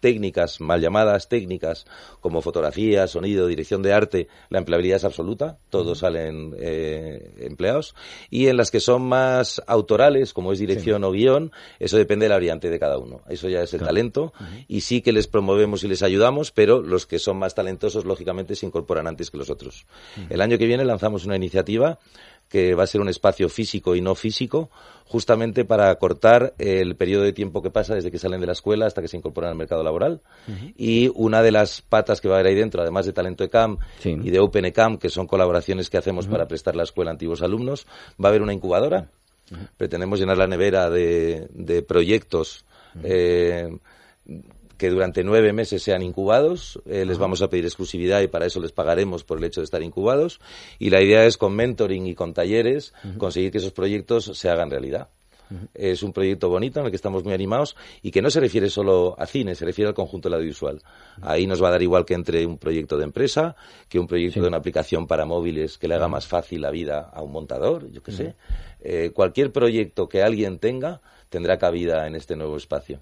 técnicas, 0.00 0.60
mal 0.60 0.80
llamadas 0.80 1.28
técnicas, 1.28 1.86
como 2.20 2.42
fotografía, 2.42 3.06
sonido, 3.06 3.46
dirección 3.46 3.82
de 3.82 3.92
arte, 3.92 4.28
la 4.48 4.58
empleabilidad 4.58 4.96
es 4.96 5.04
absoluta, 5.04 5.58
todos 5.68 5.98
salen 5.98 6.54
eh, 6.58 7.32
empleados. 7.40 7.94
Y 8.30 8.48
en 8.48 8.56
las 8.56 8.70
que 8.70 8.80
son 8.80 9.02
más 9.02 9.62
autorales, 9.66 10.32
como 10.32 10.52
es 10.52 10.58
dirección 10.58 11.04
o 11.04 11.12
guion, 11.12 11.52
eso 11.78 11.96
depende 11.96 12.24
de 12.24 12.30
la 12.30 12.36
variante 12.36 12.70
de 12.70 12.78
cada 12.78 12.98
uno. 12.98 13.20
Eso 13.28 13.48
ya 13.48 13.62
es 13.62 13.72
el 13.74 13.80
talento. 13.80 14.32
Y 14.68 14.80
sí 14.80 15.02
que 15.02 15.12
les 15.12 15.26
promovemos 15.26 15.84
y 15.84 15.88
les 15.88 16.02
ayudamos, 16.02 16.50
pero 16.50 16.82
los 16.82 17.06
que 17.06 17.18
son 17.18 17.38
más 17.38 17.54
talentosos, 17.54 18.04
lógicamente, 18.04 18.56
se 18.56 18.66
incorporan 18.66 19.06
antes 19.06 19.30
que 19.30 19.38
los 19.38 19.50
otros. 19.50 19.86
El 20.28 20.40
año 20.40 20.58
que 20.58 20.66
viene 20.66 20.84
lanzamos 20.84 21.24
una 21.24 21.36
iniciativa 21.36 21.98
que 22.50 22.74
va 22.74 22.82
a 22.82 22.86
ser 22.86 23.00
un 23.00 23.08
espacio 23.08 23.48
físico 23.48 23.94
y 23.94 24.00
no 24.02 24.14
físico, 24.14 24.68
justamente 25.06 25.64
para 25.64 25.88
acortar 25.90 26.52
el 26.58 26.96
periodo 26.96 27.22
de 27.22 27.32
tiempo 27.32 27.62
que 27.62 27.70
pasa 27.70 27.94
desde 27.94 28.10
que 28.10 28.18
salen 28.18 28.40
de 28.40 28.46
la 28.46 28.52
escuela 28.52 28.86
hasta 28.86 29.00
que 29.00 29.08
se 29.08 29.16
incorporan 29.16 29.50
al 29.50 29.56
mercado 29.56 29.82
laboral. 29.82 30.20
Y 30.76 31.10
una 31.14 31.42
de 31.42 31.52
las 31.52 31.80
patas 31.80 32.20
que 32.20 32.28
va 32.28 32.34
a 32.34 32.38
haber 32.40 32.50
ahí 32.50 32.56
dentro, 32.58 32.82
además 32.82 33.06
de 33.06 33.12
Talento 33.12 33.44
ECAM 33.44 33.78
Sí. 34.00 34.10
y 34.22 34.30
de 34.30 34.40
Open 34.40 34.64
ECAM, 34.66 34.98
que 34.98 35.08
son 35.08 35.26
colaboraciones 35.26 35.88
que 35.90 35.96
hacemos 35.96 36.26
para 36.26 36.46
prestar 36.48 36.76
la 36.76 36.82
escuela 36.82 37.10
a 37.10 37.14
antiguos 37.14 37.40
alumnos, 37.42 37.86
va 38.22 38.28
a 38.28 38.30
haber 38.30 38.42
una 38.42 38.52
incubadora. 38.52 39.08
Pretendemos 39.76 40.18
llenar 40.20 40.36
la 40.38 40.46
nevera 40.46 40.90
de, 40.90 41.48
de 41.54 41.82
proyectos 41.82 42.64
eh, 43.02 43.68
que 44.80 44.88
durante 44.88 45.22
nueve 45.22 45.52
meses 45.52 45.82
sean 45.82 46.00
incubados. 46.00 46.80
Eh, 46.86 47.04
les 47.04 47.18
vamos 47.18 47.42
a 47.42 47.50
pedir 47.50 47.66
exclusividad 47.66 48.22
y 48.22 48.28
para 48.28 48.46
eso 48.46 48.60
les 48.60 48.72
pagaremos 48.72 49.24
por 49.24 49.36
el 49.36 49.44
hecho 49.44 49.60
de 49.60 49.66
estar 49.66 49.82
incubados. 49.82 50.40
Y 50.78 50.88
la 50.88 51.02
idea 51.02 51.26
es 51.26 51.36
con 51.36 51.54
mentoring 51.54 52.06
y 52.06 52.14
con 52.14 52.32
talleres 52.32 52.94
conseguir 53.18 53.52
que 53.52 53.58
esos 53.58 53.72
proyectos 53.72 54.32
se 54.32 54.48
hagan 54.48 54.70
realidad. 54.70 55.08
Es 55.74 56.02
un 56.02 56.14
proyecto 56.14 56.48
bonito 56.48 56.80
en 56.80 56.86
el 56.86 56.92
que 56.92 56.96
estamos 56.96 57.24
muy 57.24 57.34
animados 57.34 57.76
y 58.00 58.10
que 58.10 58.22
no 58.22 58.30
se 58.30 58.40
refiere 58.40 58.70
solo 58.70 59.16
a 59.18 59.26
cine, 59.26 59.54
se 59.54 59.66
refiere 59.66 59.88
al 59.88 59.94
conjunto 59.94 60.30
del 60.30 60.36
audiovisual. 60.36 60.80
Ahí 61.20 61.46
nos 61.46 61.62
va 61.62 61.68
a 61.68 61.72
dar 61.72 61.82
igual 61.82 62.06
que 62.06 62.14
entre 62.14 62.46
un 62.46 62.56
proyecto 62.56 62.96
de 62.96 63.04
empresa, 63.04 63.56
que 63.88 63.98
un 63.98 64.06
proyecto 64.06 64.40
de 64.40 64.48
una 64.48 64.58
aplicación 64.58 65.06
para 65.06 65.26
móviles 65.26 65.76
que 65.76 65.88
le 65.88 65.96
haga 65.96 66.08
más 66.08 66.26
fácil 66.26 66.62
la 66.62 66.70
vida 66.70 67.10
a 67.12 67.20
un 67.20 67.32
montador, 67.32 67.90
yo 67.90 68.02
qué 68.02 68.12
sé. 68.12 68.34
Eh, 68.80 69.10
cualquier 69.12 69.52
proyecto 69.52 70.08
que 70.08 70.22
alguien 70.22 70.58
tenga 70.58 71.02
tendrá 71.30 71.56
cabida 71.56 72.06
en 72.06 72.16
este 72.16 72.36
nuevo 72.36 72.56
espacio. 72.56 72.98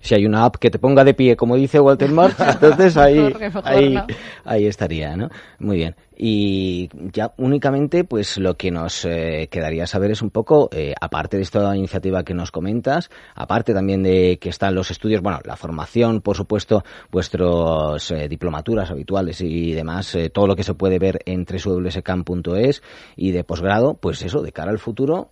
Si 0.00 0.14
hay 0.14 0.24
una 0.26 0.44
app 0.44 0.56
que 0.56 0.70
te 0.70 0.78
ponga 0.78 1.02
de 1.02 1.14
pie, 1.14 1.36
como 1.36 1.56
dice 1.56 1.80
Walter 1.80 2.10
March, 2.10 2.36
entonces 2.38 2.96
ahí, 2.96 3.34
Mejor, 3.38 3.62
ahí, 3.66 3.94
¿no? 3.94 4.06
ahí 4.44 4.66
estaría, 4.66 5.16
¿no? 5.16 5.28
Muy 5.58 5.78
bien. 5.78 5.96
Y 6.16 6.88
ya 7.12 7.32
únicamente, 7.38 8.04
pues 8.04 8.38
lo 8.38 8.56
que 8.56 8.70
nos 8.70 9.04
eh, 9.04 9.48
quedaría 9.50 9.86
saber 9.86 10.12
es 10.12 10.22
un 10.22 10.30
poco, 10.30 10.68
eh, 10.72 10.94
aparte 11.00 11.36
de 11.36 11.42
esta 11.42 11.74
iniciativa 11.76 12.22
que 12.22 12.34
nos 12.34 12.52
comentas, 12.52 13.10
aparte 13.34 13.74
también 13.74 14.04
de 14.04 14.38
que 14.40 14.50
están 14.50 14.76
los 14.76 14.92
estudios, 14.92 15.22
bueno, 15.22 15.40
la 15.44 15.56
formación, 15.56 16.20
por 16.20 16.36
supuesto, 16.36 16.84
vuestros 17.10 18.10
eh, 18.12 18.28
diplomaturas 18.28 18.90
habituales 18.92 19.40
y 19.40 19.72
demás, 19.72 20.14
eh, 20.14 20.30
todo 20.30 20.46
lo 20.46 20.54
que 20.54 20.62
se 20.62 20.74
puede 20.74 21.00
ver 21.00 21.20
en 21.26 21.44
www.scam.es 21.44 22.82
y 23.16 23.32
de 23.32 23.42
posgrado, 23.42 23.94
pues 23.94 24.22
eso, 24.22 24.42
de 24.42 24.52
cara 24.52 24.70
al 24.70 24.78
futuro, 24.78 25.30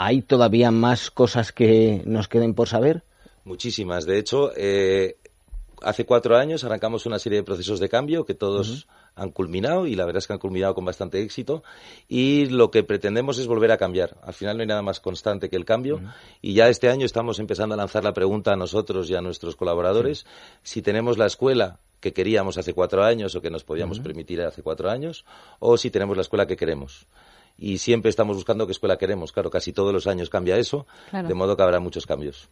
¿hay 0.00 0.22
todavía 0.22 0.70
más 0.70 1.10
cosas 1.10 1.52
que 1.52 2.02
nos 2.06 2.26
queden 2.26 2.54
por 2.54 2.68
saber? 2.68 3.02
Muchísimas. 3.44 4.06
De 4.06 4.18
hecho, 4.18 4.50
eh, 4.56 5.16
hace 5.82 6.06
cuatro 6.06 6.38
años 6.38 6.64
arrancamos 6.64 7.04
una 7.04 7.18
serie 7.18 7.40
de 7.40 7.44
procesos 7.44 7.80
de 7.80 7.90
cambio 7.90 8.24
que 8.24 8.34
todos 8.34 8.88
han 9.14 9.30
culminado 9.30 9.86
y 9.86 9.96
la 9.96 10.06
verdad 10.06 10.20
es 10.20 10.26
que 10.26 10.32
han 10.32 10.38
culminado 10.38 10.74
con 10.74 10.86
bastante 10.86 11.20
éxito 11.20 11.62
y 12.08 12.46
lo 12.46 12.70
que 12.70 12.82
pretendemos 12.82 13.38
es 13.38 13.46
volver 13.46 13.72
a 13.72 13.76
cambiar. 13.76 14.16
Al 14.22 14.32
final 14.32 14.56
no 14.56 14.62
hay 14.62 14.68
nada 14.68 14.80
más 14.80 15.00
constante 15.00 15.50
que 15.50 15.56
el 15.56 15.66
cambio 15.66 16.00
y 16.40 16.54
ya 16.54 16.70
este 16.70 16.88
año 16.88 17.04
estamos 17.04 17.38
empezando 17.38 17.74
a 17.74 17.78
lanzar 17.78 18.02
la 18.02 18.14
pregunta 18.14 18.54
a 18.54 18.56
nosotros 18.56 19.10
y 19.10 19.16
a 19.16 19.20
nuestros 19.20 19.54
colaboradores 19.54 20.24
si 20.62 20.80
tenemos 20.80 21.18
la 21.18 21.26
escuela 21.26 21.78
que 22.00 22.14
queríamos 22.14 22.56
hace 22.56 22.72
cuatro 22.72 23.04
años 23.04 23.34
o 23.34 23.42
que 23.42 23.50
nos 23.50 23.64
podíamos 23.64 24.00
permitir 24.00 24.40
hace 24.40 24.62
cuatro 24.62 24.88
años 24.90 25.26
o 25.58 25.76
si 25.76 25.90
tenemos 25.90 26.16
la 26.16 26.22
escuela 26.22 26.46
que 26.46 26.56
queremos. 26.56 27.06
Y 27.60 27.76
siempre 27.78 28.08
estamos 28.08 28.36
buscando 28.36 28.66
qué 28.66 28.72
escuela 28.72 28.96
queremos. 28.96 29.32
Claro, 29.32 29.50
casi 29.50 29.72
todos 29.72 29.92
los 29.92 30.06
años 30.06 30.30
cambia 30.30 30.56
eso, 30.56 30.86
Claro. 31.10 31.28
de 31.28 31.34
modo 31.34 31.56
que 31.56 31.62
habrá 31.62 31.78
muchos 31.78 32.06
cambios. 32.06 32.48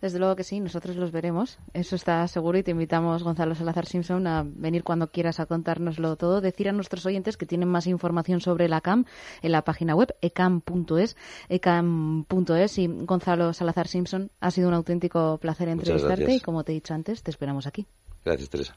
Desde 0.00 0.20
luego 0.20 0.36
que 0.36 0.44
sí, 0.44 0.60
nosotros 0.60 0.94
los 0.96 1.10
veremos. 1.10 1.58
Eso 1.74 1.96
está 1.96 2.26
seguro 2.28 2.56
y 2.56 2.62
te 2.62 2.70
invitamos, 2.70 3.24
Gonzalo 3.24 3.56
Salazar 3.56 3.86
Simpson, 3.86 4.26
a 4.28 4.44
venir 4.46 4.84
cuando 4.84 5.08
quieras 5.10 5.40
a 5.40 5.46
contárnoslo 5.46 6.14
todo. 6.16 6.40
Decir 6.40 6.68
a 6.68 6.72
nuestros 6.72 7.04
oyentes 7.06 7.36
que 7.36 7.44
tienen 7.44 7.68
más 7.68 7.88
información 7.88 8.40
sobre 8.40 8.68
la 8.68 8.80
CAM 8.80 9.04
en 9.42 9.50
la 9.52 9.62
página 9.62 9.96
web 9.96 10.14
ecam.es, 10.20 11.16
ecam.es. 11.48 12.78
Y 12.78 12.86
Gonzalo 12.86 13.52
Salazar 13.52 13.88
Simpson, 13.88 14.30
ha 14.40 14.50
sido 14.52 14.68
un 14.68 14.74
auténtico 14.74 15.38
placer 15.38 15.68
entrevistarte 15.68 16.34
y 16.36 16.40
como 16.40 16.62
te 16.62 16.70
he 16.72 16.74
dicho 16.76 16.94
antes, 16.94 17.22
te 17.22 17.30
esperamos 17.32 17.66
aquí. 17.66 17.86
Gracias, 18.24 18.48
Teresa. 18.48 18.76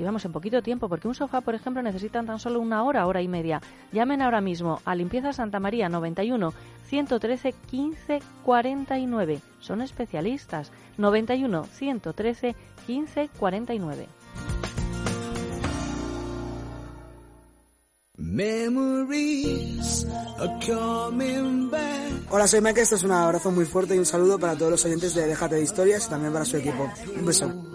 y 0.00 0.02
vamos 0.02 0.24
en 0.24 0.32
poquito 0.32 0.62
tiempo, 0.62 0.88
porque 0.88 1.08
un 1.08 1.14
sofá, 1.14 1.42
por 1.42 1.54
ejemplo, 1.54 1.82
necesita 1.82 2.22
tan 2.22 2.40
solo 2.40 2.58
una 2.58 2.82
hora, 2.84 3.06
hora 3.06 3.20
y 3.20 3.28
media. 3.28 3.60
Llamen 3.92 4.22
ahora 4.22 4.40
mismo 4.40 4.80
a 4.86 4.94
Limpieza 4.94 5.34
Santa 5.34 5.60
María 5.60 5.90
91 5.90 6.54
113 6.86 7.52
15 7.70 8.20
49. 8.42 9.40
Son 9.60 9.82
especialistas. 9.82 10.72
91 10.96 11.64
113 11.64 12.56
15 12.86 13.28
49. 13.38 14.06
Hola, 22.30 22.46
soy 22.46 22.62
Mike. 22.62 22.80
Esto 22.80 22.94
es 22.94 23.02
un 23.02 23.12
abrazo 23.12 23.50
muy 23.50 23.66
fuerte 23.66 23.94
y 23.94 23.98
un 23.98 24.06
saludo 24.06 24.38
para 24.38 24.56
todos 24.56 24.70
los 24.70 24.84
oyentes 24.86 25.14
de 25.14 25.26
Déjate 25.26 25.56
de 25.56 25.62
Historias 25.62 26.06
y 26.06 26.10
también 26.10 26.32
para 26.32 26.46
su 26.46 26.56
equipo. 26.56 26.90
Un 27.18 27.26
beso. 27.26 27.69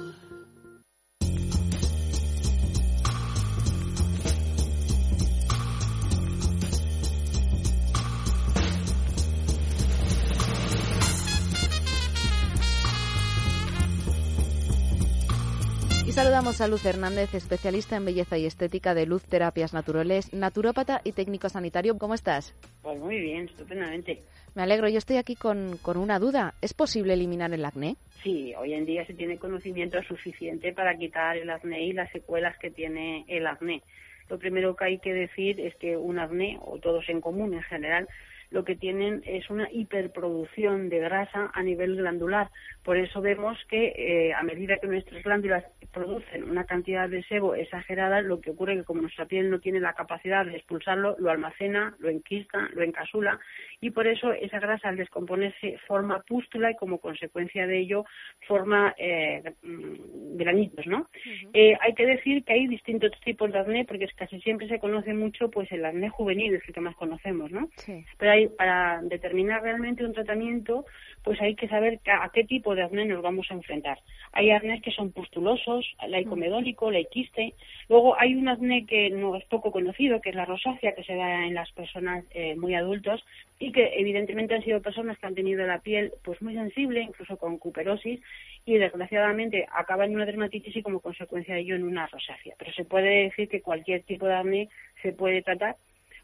Saludamos 16.46 16.62
a 16.62 16.68
Luz 16.68 16.86
Hernández, 16.86 17.34
especialista 17.34 17.96
en 17.96 18.06
belleza 18.06 18.38
y 18.38 18.46
estética 18.46 18.94
de 18.94 19.08
Luz 19.08 19.24
Terapias 19.24 19.74
Naturales, 19.74 20.32
naturópata 20.32 21.02
y 21.04 21.14
técnico 21.14 21.50
sanitario. 21.50 21.98
¿Cómo 21.98 22.14
estás? 22.14 22.54
Pues 22.84 23.00
muy 23.00 23.20
bien, 23.20 23.46
estupendamente. 23.46 24.20
Me 24.54 24.62
alegro. 24.62 24.88
Yo 24.88 25.00
estoy 25.00 25.18
aquí 25.18 25.36
con, 25.36 25.80
con 25.82 25.98
una 25.98 26.20
duda. 26.20 26.54
¿Es 26.62 26.76
posible 26.76 27.14
eliminar 27.14 27.52
el 27.52 27.66
acné? 27.66 27.96
Sí, 28.22 28.54
hoy 28.60 28.74
en 28.74 28.86
día 28.86 29.04
se 29.08 29.16
tiene 29.16 29.40
conocimiento 29.40 30.00
suficiente 30.04 30.72
para 30.72 30.96
quitar 30.96 31.36
el 31.36 31.50
acné 31.50 31.84
y 31.84 31.94
las 31.94 32.12
secuelas 32.12 32.56
que 32.60 32.70
tiene 32.70 33.26
el 33.28 33.48
acné. 33.48 33.82
Lo 34.30 34.38
primero 34.38 34.76
que 34.76 34.86
hay 34.86 35.00
que 35.00 35.14
decir 35.16 35.60
es 35.60 35.76
que 35.78 35.98
un 35.98 36.20
acné, 36.20 36.60
o 36.62 36.78
todos 36.78 37.10
en 37.10 37.22
común 37.22 37.56
en 37.56 37.64
general, 37.64 38.08
lo 38.56 38.64
que 38.64 38.78
tienen 38.78 39.22
es 39.26 39.50
una 39.50 39.70
hiperproducción 39.70 40.88
de 40.88 41.00
grasa 41.00 41.52
a 41.54 41.62
nivel 41.62 41.98
glandular. 41.98 42.52
Por 42.86 42.96
eso 42.96 43.20
vemos 43.20 43.58
que 43.70 43.92
eh, 43.98 44.34
a 44.34 44.44
medida 44.44 44.78
que 44.78 44.88
nuestras 44.88 45.22
glándulas 45.24 45.66
producen 45.92 46.50
una 46.50 46.64
cantidad 46.64 47.10
de 47.10 47.22
sebo 47.24 47.54
exagerada, 47.54 48.22
lo 48.22 48.40
que 48.40 48.52
ocurre 48.52 48.74
es 48.74 48.80
que 48.80 48.86
como 48.86 49.02
nuestra 49.02 49.26
piel 49.26 49.50
no 49.50 49.60
tiene 49.60 49.82
la 49.82 49.92
capacidad 49.92 50.46
de 50.46 50.56
expulsarlo, 50.56 51.18
lo 51.20 51.32
almacena, 51.32 51.98
lo 52.00 52.08
enquista, 52.08 52.70
lo 52.74 52.84
encasula 52.84 53.42
y 53.82 53.92
por 53.92 54.08
eso 54.08 54.32
esa 54.34 54.60
grasa 54.60 54.90
al 54.90 54.98
descomponerse 54.98 55.78
forma 55.88 56.22
pústula 56.22 56.72
y 56.72 56.76
como 56.76 57.00
consecuencia 57.00 57.68
de 57.68 57.80
ello 57.80 58.06
forma 58.48 58.94
eh, 58.98 59.44
mm, 59.64 60.38
granitos, 60.38 60.88
¿no? 60.88 61.08
Eh, 61.54 61.78
hay 61.80 61.94
que 61.94 62.06
decir 62.06 62.44
que 62.44 62.54
hay 62.54 62.68
distintos 62.68 63.12
tipos 63.24 63.52
de 63.52 63.60
acné 63.60 63.86
porque 63.86 64.08
casi 64.16 64.40
siempre 64.42 64.68
se 64.68 64.80
conoce 64.80 65.14
mucho 65.14 65.50
pues 65.50 65.72
el 65.72 65.86
acné 65.86 66.10
juvenil, 66.10 66.56
es 66.56 66.68
el 66.68 66.74
que 66.74 66.82
más 66.82 66.96
conocemos, 66.96 67.52
¿no? 67.52 67.70
Pero 68.18 68.32
hay, 68.32 68.48
para 68.48 69.02
determinar 69.02 69.62
realmente 69.62 70.06
un 70.06 70.14
tratamiento 70.14 70.86
pues 71.26 71.42
hay 71.42 71.56
que 71.56 71.68
saber 71.68 72.00
a 72.06 72.30
qué 72.30 72.44
tipo 72.44 72.76
de 72.76 72.84
acné 72.84 73.04
nos 73.04 73.24
vamos 73.24 73.48
a 73.50 73.56
enfrentar. 73.56 73.98
Hay 74.32 74.52
acné 74.52 74.80
que 74.80 74.92
son 74.92 75.12
pustulosos, 75.12 75.84
el 76.08 76.26
comedólico, 76.28 76.92
la 76.92 77.04
quiste. 77.04 77.56
Luego 77.90 78.16
hay 78.20 78.36
un 78.36 78.48
acné 78.48 78.86
que 78.86 79.10
no 79.10 79.36
es 79.36 79.44
poco 79.46 79.72
conocido, 79.72 80.22
que 80.22 80.30
es 80.30 80.36
la 80.36 80.46
rosácea, 80.46 80.94
que 80.94 81.04
se 81.04 81.16
da 81.16 81.48
en 81.48 81.56
las 81.56 81.72
personas 81.72 82.24
eh, 82.30 82.56
muy 82.56 82.76
adultos 82.76 83.26
y 83.58 83.72
que 83.72 83.94
evidentemente 83.98 84.54
han 84.54 84.64
sido 84.64 84.84
personas 84.84 85.18
que 85.18 85.26
han 85.26 85.34
tenido 85.34 85.66
la 85.66 85.80
piel 85.80 86.12
pues 86.24 86.40
muy 86.44 86.54
sensible, 86.54 87.02
incluso 87.02 87.38
con 87.38 87.58
cuperosis, 87.58 88.22
y 88.64 88.78
desgraciadamente 88.78 89.66
acaba 89.74 90.06
en 90.06 90.14
una 90.14 90.28
dermatitis 90.28 90.76
y 90.76 90.84
como 90.84 91.00
consecuencia 91.00 91.56
de 91.56 91.62
ello 91.62 91.76
en 91.76 91.86
una 91.86 92.06
rosácea. 92.06 92.54
Pero 92.60 92.72
se 92.72 92.86
puede 92.86 93.24
decir 93.24 93.50
que 93.50 93.62
cualquier 93.62 94.04
tipo 94.04 94.28
de 94.28 94.36
acné 94.36 94.70
se 95.02 95.12
puede 95.12 95.42
tratar 95.42 95.76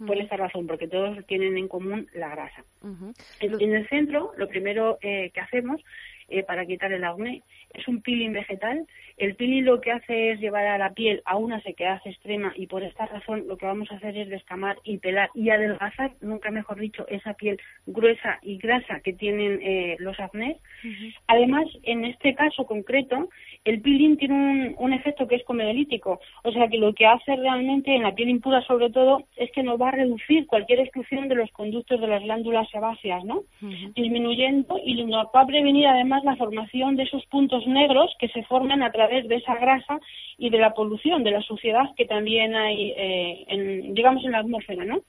por 0.06 0.18
esta 0.18 0.38
razón, 0.38 0.68
porque 0.68 0.88
todos 0.88 1.26
tienen 1.26 1.58
en 1.58 1.68
común 1.68 2.08
la 2.14 2.30
grasa. 2.30 2.64
en, 3.40 3.74
el 3.76 3.88
centro, 3.90 4.32
lo 4.38 4.48
primero 4.48 4.98
eh, 5.02 5.32
que 5.34 5.40
hacemos 5.40 5.82
eh, 6.28 6.44
para 6.44 6.66
quitar 6.66 6.94
el 6.94 7.04
acné 7.04 7.44
es 7.74 7.88
un 7.88 8.02
peeling 8.02 8.34
vegetal. 8.34 8.86
El 9.18 9.36
peeling 9.36 9.64
lo 9.64 9.82
que 9.82 9.92
hace 9.92 10.32
es 10.32 10.40
llevar 10.40 10.66
a 10.66 10.78
la 10.78 10.94
piel 10.94 11.22
a 11.26 11.38
una 11.38 11.62
sequedad 11.62 12.02
extrema 12.06 12.54
y 12.56 12.68
por 12.68 12.84
esta 12.84 13.06
razón 13.06 13.48
lo 13.48 13.58
que 13.58 13.66
vamos 13.66 13.92
a 13.92 13.96
hacer 13.96 14.18
es 14.18 14.30
descamar 14.30 14.78
y 14.84 14.98
pelar 14.98 15.30
y 15.34 15.50
adelgazar, 15.50 16.12
nunca 16.22 16.52
mejor 16.52 16.80
dicho, 16.80 17.08
esa 17.08 17.34
piel 17.34 17.60
gruesa 17.86 18.40
y 18.42 18.58
grasa 18.58 19.00
que 19.02 19.14
tienen 19.14 19.60
eh, 19.62 19.96
los 20.00 20.20
acnés. 20.20 20.58
Además, 21.28 21.66
en 21.84 22.06
este 22.06 22.34
caso 22.34 22.66
concreto, 22.66 23.30
el 23.64 23.82
peeling 23.82 24.18
tiene 24.18 24.34
un, 24.34 24.76
un 24.78 24.94
efecto 24.94 25.28
que 25.28 25.36
es 25.36 25.44
comedolítico, 25.44 26.20
o 26.44 26.52
sea 26.52 26.68
que 26.68 26.78
lo 26.78 26.94
que 26.94 27.06
hace 27.06 27.36
realmente 27.36 27.96
en 27.96 28.04
la 28.04 28.14
piel 28.14 28.30
impura 28.30 28.62
sobre 28.64 28.90
todo 28.90 29.24
es 29.38 29.52
que 29.52 29.62
nos 29.62 29.80
va 29.80 29.90
a 29.90 29.92
reducir 29.92 30.48
cualquier 30.48 30.80
exclusión 30.80 31.28
de 31.28 31.36
los 31.36 31.52
conductos 31.52 32.02
de 32.02 32.08
las 32.08 32.24
glándulas 32.24 32.70
sebáceas, 32.70 33.24
¿no? 33.24 33.42
Disminuyendo 33.96 34.80
y 34.84 35.04
nos 35.04 35.28
va 35.28 35.42
a 35.42 35.46
prevenir 35.46 35.88
además 35.88 36.24
la 36.24 36.36
formación 36.36 36.96
de 36.96 37.04
esos 37.04 37.26
puntos 37.28 37.68
negros 37.68 38.16
que 38.20 38.30
se 38.30 38.44
forman 38.44 38.82
a 38.82 38.92
través 38.92 39.28
de 39.28 39.36
esa 39.36 39.56
grasa 39.56 40.00
y 40.38 40.50
de 40.50 40.58
la 40.58 40.74
polución, 40.74 41.24
de 41.24 41.32
la 41.32 41.42
suciedad 41.42 41.94
que 41.96 42.06
también 42.06 42.56
hay, 42.56 42.94
eh, 42.98 43.46
en, 43.48 43.94
digamos, 43.94 44.26
en 44.26 44.32
la 44.32 44.40
atmósfera, 44.40 44.86
¿no? 44.86 45.02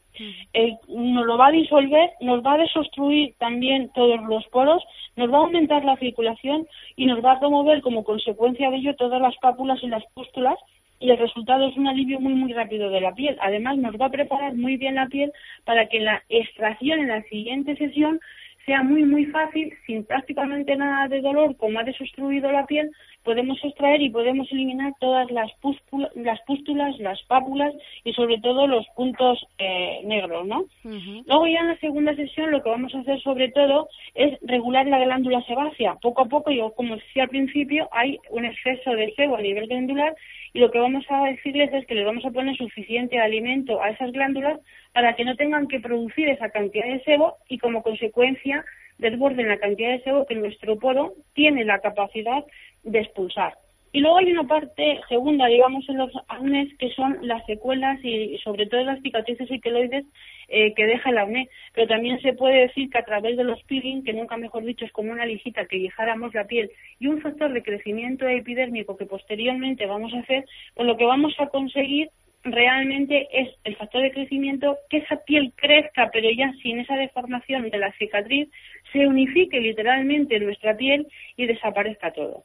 nos 0.88 1.26
lo 1.26 1.38
va 1.38 1.46
a 1.46 1.52
disolver, 1.52 2.10
nos 2.20 2.44
va 2.44 2.54
a 2.54 2.58
desobstruir 2.58 3.34
también 3.38 3.90
todos 3.94 4.20
los 4.28 4.46
poros, 4.48 4.82
nos 5.16 5.30
va 5.30 5.38
a 5.38 5.40
aumentar 5.40 5.84
la 5.84 5.96
circulación 5.96 6.66
y 6.96 7.06
nos 7.06 7.24
va 7.24 7.32
a 7.32 7.40
promover 7.40 7.82
como 7.82 8.04
consecuencia 8.04 8.70
de 8.70 8.76
ello 8.76 8.96
todas 8.96 9.20
las 9.20 9.36
pápulas 9.38 9.82
y 9.82 9.88
las 9.88 10.04
pústulas 10.14 10.58
y 11.02 11.10
el 11.10 11.18
resultado 11.18 11.66
es 11.66 11.76
un 11.76 11.88
alivio 11.88 12.20
muy 12.20 12.34
muy 12.34 12.52
rápido 12.52 12.88
de 12.88 13.00
la 13.00 13.12
piel. 13.12 13.36
Además 13.40 13.76
nos 13.76 14.00
va 14.00 14.06
a 14.06 14.10
preparar 14.10 14.54
muy 14.54 14.76
bien 14.76 14.94
la 14.94 15.06
piel 15.06 15.32
para 15.64 15.86
que 15.86 16.00
la 16.00 16.22
extracción 16.28 17.00
en 17.00 17.08
la 17.08 17.22
siguiente 17.22 17.76
sesión 17.76 18.20
sea 18.64 18.84
muy 18.84 19.02
muy 19.02 19.26
fácil, 19.26 19.74
sin 19.86 20.04
prácticamente 20.04 20.76
nada 20.76 21.08
de 21.08 21.20
dolor, 21.20 21.56
como 21.56 21.80
ha 21.80 21.82
desobstruido 21.82 22.52
la 22.52 22.66
piel, 22.66 22.92
podemos 23.24 23.62
extraer 23.62 24.02
y 24.02 24.10
podemos 24.10 24.50
eliminar 24.52 24.92
todas 25.00 25.30
las, 25.30 25.52
pústulas, 25.60 26.10
las 26.14 26.40
pústulas, 26.42 26.98
las 26.98 27.22
pápulas 27.22 27.74
y 28.04 28.12
sobre 28.12 28.38
todo 28.38 28.66
los 28.66 28.86
puntos 28.96 29.46
eh, 29.58 30.00
negros, 30.04 30.46
¿no? 30.46 30.64
Luego 30.84 31.46
ya 31.46 31.60
en 31.60 31.68
la 31.68 31.78
segunda 31.78 32.14
sesión 32.14 32.50
lo 32.50 32.62
que 32.62 32.70
vamos 32.70 32.94
a 32.94 33.00
hacer 33.00 33.20
sobre 33.20 33.50
todo 33.50 33.88
es 34.14 34.38
regular 34.42 34.86
la 34.86 34.98
glándula 34.98 35.42
sebácea. 35.42 35.96
Poco 36.02 36.22
a 36.22 36.26
poco, 36.26 36.50
yo 36.50 36.72
como 36.72 36.96
decía 36.96 37.24
al 37.24 37.28
principio, 37.28 37.88
hay 37.92 38.18
un 38.30 38.44
exceso 38.44 38.90
de 38.92 39.12
sebo 39.14 39.36
a 39.36 39.42
nivel 39.42 39.68
glandular 39.68 40.14
y 40.52 40.58
lo 40.58 40.70
que 40.70 40.78
vamos 40.78 41.04
a 41.08 41.24
decirles 41.24 41.72
es 41.72 41.86
que 41.86 41.94
les 41.94 42.04
vamos 42.04 42.24
a 42.24 42.30
poner 42.30 42.56
suficiente 42.56 43.18
alimento 43.18 43.82
a 43.82 43.90
esas 43.90 44.12
glándulas 44.12 44.60
para 44.92 45.14
que 45.14 45.24
no 45.24 45.36
tengan 45.36 45.66
que 45.68 45.80
producir 45.80 46.28
esa 46.28 46.50
cantidad 46.50 46.86
de 46.86 47.02
sebo 47.04 47.36
y 47.48 47.58
como 47.58 47.82
consecuencia 47.82 48.64
desborden 48.98 49.48
la 49.48 49.58
cantidad 49.58 49.90
de 49.90 50.02
sebo 50.02 50.26
que 50.26 50.34
nuestro 50.34 50.78
poro 50.78 51.14
tiene 51.34 51.64
la 51.64 51.80
capacidad 51.80 52.44
de 52.82 53.00
expulsar. 53.00 53.54
Y 53.94 54.00
luego 54.00 54.16
hay 54.16 54.32
una 54.32 54.44
parte 54.44 55.00
segunda, 55.06 55.46
digamos, 55.46 55.86
en 55.86 55.98
los 55.98 56.10
acné, 56.26 56.74
que 56.78 56.88
son 56.94 57.18
las 57.20 57.44
secuelas 57.44 58.02
y, 58.02 58.38
sobre 58.38 58.66
todo 58.66 58.82
las 58.84 59.02
cicatrices 59.02 59.50
y 59.50 59.60
queloides 59.60 60.06
eh, 60.48 60.72
que 60.72 60.86
deja 60.86 61.10
el 61.10 61.18
acné. 61.18 61.50
Pero 61.74 61.88
también 61.88 62.18
se 62.22 62.32
puede 62.32 62.62
decir 62.62 62.88
que 62.88 62.96
a 62.96 63.04
través 63.04 63.36
de 63.36 63.44
los 63.44 63.62
peeling, 63.64 64.02
que 64.02 64.14
nunca 64.14 64.38
mejor 64.38 64.64
dicho 64.64 64.86
es 64.86 64.92
como 64.92 65.12
una 65.12 65.26
lijita 65.26 65.66
que 65.66 65.76
lijáramos 65.76 66.32
la 66.32 66.46
piel, 66.46 66.70
y 66.98 67.08
un 67.08 67.20
factor 67.20 67.52
de 67.52 67.62
crecimiento 67.62 68.26
epidérmico 68.26 68.96
que 68.96 69.04
posteriormente 69.04 69.84
vamos 69.84 70.14
a 70.14 70.20
hacer, 70.20 70.46
pues 70.74 70.88
lo 70.88 70.96
que 70.96 71.04
vamos 71.04 71.34
a 71.38 71.48
conseguir 71.48 72.08
realmente 72.44 73.28
es 73.32 73.50
el 73.64 73.76
factor 73.76 74.02
de 74.02 74.12
crecimiento 74.12 74.76
que 74.90 74.98
esa 74.98 75.16
piel 75.16 75.52
crezca, 75.56 76.10
pero 76.12 76.28
ya 76.36 76.52
sin 76.62 76.80
esa 76.80 76.96
deformación 76.96 77.70
de 77.70 77.78
la 77.78 77.92
cicatriz, 77.92 78.48
se 78.92 79.06
unifique 79.06 79.60
literalmente 79.60 80.38
nuestra 80.40 80.76
piel 80.76 81.06
y 81.36 81.46
desaparezca 81.46 82.12
todo. 82.12 82.42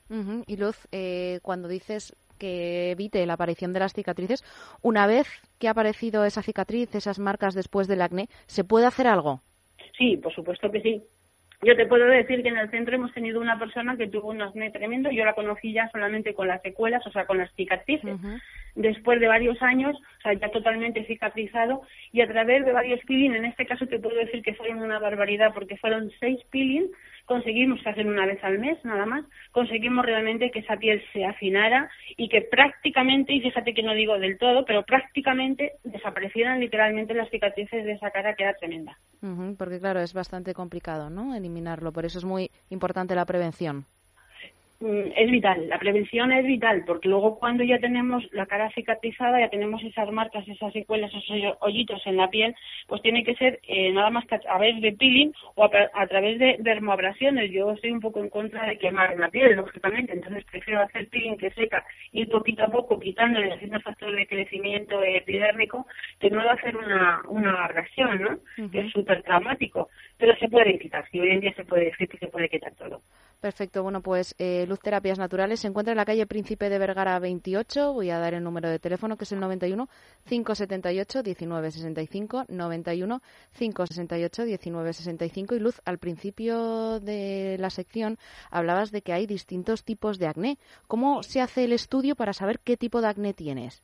Y 0.47 0.57
Luz, 0.57 0.87
eh, 0.91 1.39
cuando 1.41 1.67
dices 1.67 2.15
que 2.37 2.91
evite 2.91 3.25
la 3.25 3.33
aparición 3.33 3.73
de 3.73 3.79
las 3.79 3.93
cicatrices. 3.93 4.43
Una 4.81 5.07
vez 5.07 5.27
que 5.59 5.67
ha 5.67 5.71
aparecido 5.71 6.23
esa 6.23 6.43
cicatriz, 6.43 6.93
esas 6.93 7.19
marcas 7.19 7.55
después 7.55 7.87
del 7.87 8.01
acné, 8.01 8.27
¿se 8.45 8.63
puede 8.63 8.85
hacer 8.85 9.07
algo? 9.07 9.41
Sí, 9.97 10.17
por 10.17 10.33
supuesto 10.33 10.69
que 10.71 10.81
sí. 10.81 11.01
Yo 11.63 11.75
te 11.75 11.87
puedo 11.87 12.05
decir 12.05 12.43
que 12.43 12.49
en 12.49 12.57
el 12.57 12.69
centro 12.69 12.95
hemos 12.95 13.11
tenido 13.13 13.41
una 13.41 13.57
persona 13.57 13.97
que 13.97 14.07
tuvo 14.07 14.29
un 14.29 14.41
acné 14.41 14.69
tremendo. 14.69 15.09
Yo 15.09 15.25
la 15.25 15.33
conocí 15.33 15.73
ya 15.73 15.89
solamente 15.89 16.35
con 16.35 16.47
las 16.47 16.61
secuelas, 16.61 17.05
o 17.07 17.11
sea, 17.11 17.25
con 17.25 17.39
las 17.39 17.51
cicatrices. 17.55 18.15
Después 18.75 19.19
de 19.19 19.27
varios 19.27 19.59
años, 19.63 19.97
o 19.97 20.21
sea, 20.21 20.33
ya 20.33 20.49
totalmente 20.49 21.03
cicatrizado. 21.05 21.81
Y 22.11 22.21
a 22.21 22.27
través 22.27 22.63
de 22.63 22.73
varios 22.73 22.99
peeling, 23.05 23.33
en 23.33 23.45
este 23.45 23.65
caso 23.65 23.87
te 23.87 23.97
puedo 23.97 24.15
decir 24.17 24.43
que 24.43 24.53
fueron 24.53 24.83
una 24.83 24.99
barbaridad 24.99 25.51
porque 25.53 25.77
fueron 25.77 26.11
seis 26.19 26.39
peeling 26.51 26.91
conseguimos 27.27 27.85
hacer 27.85 28.07
una 28.07 28.25
vez 28.25 28.43
al 28.43 28.57
mes, 28.57 28.83
nada 28.83 29.05
más, 29.05 29.25
conseguimos 29.51 30.05
realmente 30.05 30.49
que 30.49 30.59
esa 30.59 30.77
piel 30.77 31.03
se 31.13 31.25
afinara 31.25 31.91
y 32.15 32.29
que 32.29 32.41
prácticamente, 32.41 33.33
y 33.33 33.41
fíjate 33.41 33.73
que 33.73 33.83
no 33.83 33.93
digo 33.93 34.17
del 34.17 34.37
todo, 34.37 34.65
pero 34.65 34.83
prácticamente 34.83 35.73
desaparecieran 35.83 36.59
literalmente 36.59 37.13
las 37.13 37.29
cicatrices 37.29 37.85
de 37.85 37.91
esa 37.91 38.11
cara 38.11 38.33
que 38.33 38.43
era 38.43 38.55
tremenda. 38.55 38.97
porque 39.57 39.79
claro, 39.79 39.99
es 39.99 40.13
bastante 40.13 40.53
complicado, 40.53 41.09
¿no? 41.09 41.35
Eliminarlo, 41.35 41.91
por 41.91 42.05
eso 42.05 42.17
es 42.17 42.25
muy 42.25 42.49
importante 42.69 43.13
la 43.13 43.25
prevención. 43.25 43.85
Mm, 44.79 45.11
es 45.15 45.31
vital, 45.31 45.67
la 45.69 45.79
prevención 45.79 46.31
es 46.31 46.45
vital, 46.45 46.83
porque 46.85 47.09
luego 47.09 47.39
cuando 47.39 47.63
ya 47.63 47.79
tenemos 47.79 48.23
la 48.31 48.45
cara 48.45 48.69
cicatrizada, 48.75 49.39
ya 49.39 49.49
tenemos 49.49 49.83
esas 49.83 50.11
marcas, 50.11 50.47
esas 50.47 50.71
secuelas, 50.71 51.11
esos 51.11 51.55
hoyitos 51.61 52.05
en 52.05 52.15
la 52.15 52.29
piel, 52.29 52.53
pues 52.85 53.01
tiene 53.01 53.23
que 53.23 53.33
ser 53.35 53.59
eh, 53.67 53.91
nada 53.91 54.11
más 54.11 54.27
que 54.27 54.35
a 54.35 54.39
través 54.39 54.79
de 54.79 54.91
peeling 54.91 55.31
o 55.55 55.63
a, 55.65 56.07
través 56.07 56.37
de 56.37 56.57
dermoabrasiones. 56.59 57.49
Yo 57.51 57.71
estoy 57.71 57.89
un 57.89 58.01
poco 58.01 58.19
en 58.19 58.29
contra 58.29 58.67
de 58.67 58.77
quemar 58.77 59.17
la 59.17 59.29
piel, 59.29 59.55
lógicamente, 59.55 60.13
entonces 60.13 60.45
prefiero 60.45 60.81
hacer 60.81 61.07
peeling 61.09 61.37
que 61.37 61.49
seca, 61.51 61.83
y 62.11 62.27
poquito 62.27 62.63
a 62.63 62.67
poco 62.67 62.99
quitándole, 62.99 63.51
haciendo 63.51 63.79
factor 63.79 64.15
de 64.15 64.27
crecimiento 64.27 65.01
epidérmico, 65.01 65.87
que 66.19 66.29
no 66.29 66.45
va 66.45 66.51
a 66.51 66.53
hacer 66.53 66.77
una, 66.77 67.23
una 67.29 67.65
abrasión, 67.65 68.21
¿no? 68.21 68.69
Que 68.69 68.81
es 68.81 68.91
súper 68.91 69.23
traumático, 69.23 69.89
pero 70.19 70.35
se 70.35 70.47
puede 70.49 70.77
quitar, 70.77 71.03
si 71.09 71.19
hoy 71.19 71.31
en 71.31 71.39
día 71.39 71.53
se 71.55 71.65
puede 71.65 71.85
decir 71.85 72.07
que 72.07 72.19
se 72.19 72.27
puede 72.27 72.47
quitar 72.47 72.75
todo. 72.75 73.01
Perfecto, 73.39 73.83
bueno, 73.83 74.01
pues 74.01 74.33
eh, 74.39 74.65
Luz 74.67 74.79
Terapias 74.79 75.19
Naturales 75.19 75.59
se 75.59 75.67
encuentra 75.67 75.91
en 75.91 75.97
la 75.97 76.05
calle 76.05 76.25
Príncipe 76.25 76.69
de 76.69 76.79
Vergara 76.79 77.19
28. 77.19 77.93
Voy 77.93 78.09
a 78.09 78.17
dar 78.17 78.33
el 78.33 78.43
número 78.43 78.67
de 78.67 78.79
teléfono 78.79 79.15
que 79.15 79.25
es 79.25 79.31
el 79.31 79.39
91 79.39 79.87
578 80.27 81.21
1965 81.23 82.45
91 82.47 83.21
568 83.57 84.43
1965 84.43 85.55
y 85.55 85.59
Luz, 85.59 85.79
al 85.85 85.99
principio 85.99 86.99
de 86.99 87.57
la 87.59 87.69
sección 87.69 88.17
hablabas 88.49 88.91
de 88.91 89.03
que 89.03 89.13
hay 89.13 89.27
distintos 89.27 89.83
tipos 89.83 90.17
de 90.17 90.25
acné. 90.25 90.57
¿Cómo 90.87 91.21
se 91.21 91.39
hace 91.39 91.65
el 91.65 91.73
estudio 91.73 92.15
para 92.15 92.33
saber 92.33 92.57
qué 92.59 92.75
tipo 92.75 93.01
de 93.01 93.07
acné 93.09 93.33
tienes? 93.35 93.83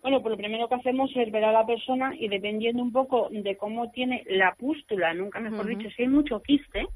Bueno, 0.00 0.22
pues 0.22 0.30
lo 0.30 0.38
primero 0.38 0.66
que 0.66 0.76
hacemos 0.76 1.10
es 1.14 1.30
ver 1.30 1.44
a 1.44 1.52
la 1.52 1.66
persona 1.66 2.14
y 2.18 2.28
dependiendo 2.28 2.82
un 2.82 2.92
poco 2.92 3.28
de 3.30 3.56
cómo 3.56 3.90
tiene 3.90 4.24
la 4.28 4.54
pústula, 4.54 5.12
nunca 5.12 5.40
mejor 5.40 5.66
dicho, 5.66 5.90
si 5.90 6.02
hay 6.02 6.08
mucho 6.08 6.40
quiste, 6.40 6.86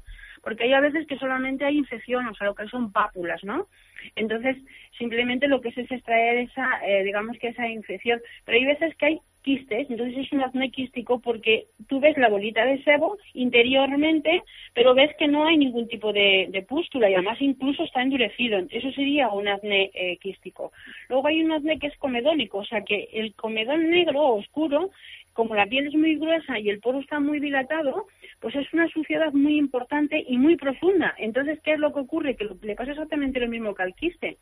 porque 0.43 0.65
hay 0.65 0.73
a 0.73 0.81
veces 0.81 1.07
que 1.07 1.17
solamente 1.17 1.65
hay 1.65 1.77
infección, 1.77 2.27
o 2.27 2.35
sea, 2.35 2.47
lo 2.47 2.55
que 2.55 2.67
son 2.67 2.91
pápulas, 2.91 3.43
¿no? 3.43 3.67
Entonces, 4.15 4.57
simplemente 4.97 5.47
lo 5.47 5.61
que 5.61 5.69
es 5.69 5.77
es 5.77 5.91
extraer 5.91 6.37
esa, 6.39 6.85
eh, 6.85 7.03
digamos 7.03 7.37
que 7.39 7.47
esa 7.47 7.67
infección, 7.67 8.21
pero 8.45 8.57
hay 8.57 8.65
veces 8.65 8.95
que 8.95 9.05
hay 9.05 9.19
quistes, 9.43 9.89
entonces 9.89 10.17
es 10.17 10.31
un 10.31 10.41
acné 10.41 10.71
quístico 10.71 11.19
porque 11.19 11.65
tú 11.87 11.99
ves 11.99 12.17
la 12.17 12.29
bolita 12.29 12.65
de 12.65 12.81
sebo 12.83 13.17
interiormente, 13.33 14.41
pero 14.73 14.95
ves 14.95 15.11
que 15.17 15.27
no 15.27 15.45
hay 15.45 15.57
ningún 15.57 15.87
tipo 15.87 16.13
de, 16.13 16.65
pústula 16.67 17.09
y 17.09 17.13
además 17.13 17.41
incluso 17.41 17.83
está 17.83 18.01
endurecido. 18.01 18.57
Eso 18.69 18.91
sería 18.91 19.27
un 19.29 19.47
acné 19.47 19.91
eh, 19.93 20.17
quístico. 20.17 20.71
Luego 21.09 21.27
hay 21.27 21.43
un 21.43 21.51
acné 21.51 21.77
que 21.77 21.87
es 21.87 21.97
comedónico, 21.97 22.59
o 22.59 22.65
sea 22.65 22.81
que 22.81 23.09
el 23.13 23.35
comedón 23.35 23.89
negro 23.89 24.21
o 24.21 24.39
oscuro 24.39 24.91
como 25.33 25.55
la 25.55 25.65
piel 25.65 25.87
es 25.87 25.95
muy 25.95 26.15
gruesa 26.15 26.59
y 26.59 26.69
el 26.69 26.79
poro 26.79 26.99
está 26.99 27.19
muy 27.19 27.39
dilatado, 27.39 28.05
pues 28.39 28.55
es 28.55 28.71
una 28.73 28.87
suciedad 28.87 29.33
muy 29.33 29.57
importante 29.57 30.23
y 30.27 30.37
muy 30.37 30.55
profunda. 30.55 31.13
Entonces, 31.17 31.59
¿qué 31.63 31.73
es 31.73 31.79
lo 31.79 31.93
que 31.93 32.01
ocurre? 32.01 32.35
Que 32.35 32.49
le 32.61 32.75
pasa 32.75 32.91
exactamente 32.91 33.39
lo 33.39 33.47
mismo 33.47 33.73
que 33.73 33.83
al 33.83 33.95
quiste. 33.95 34.37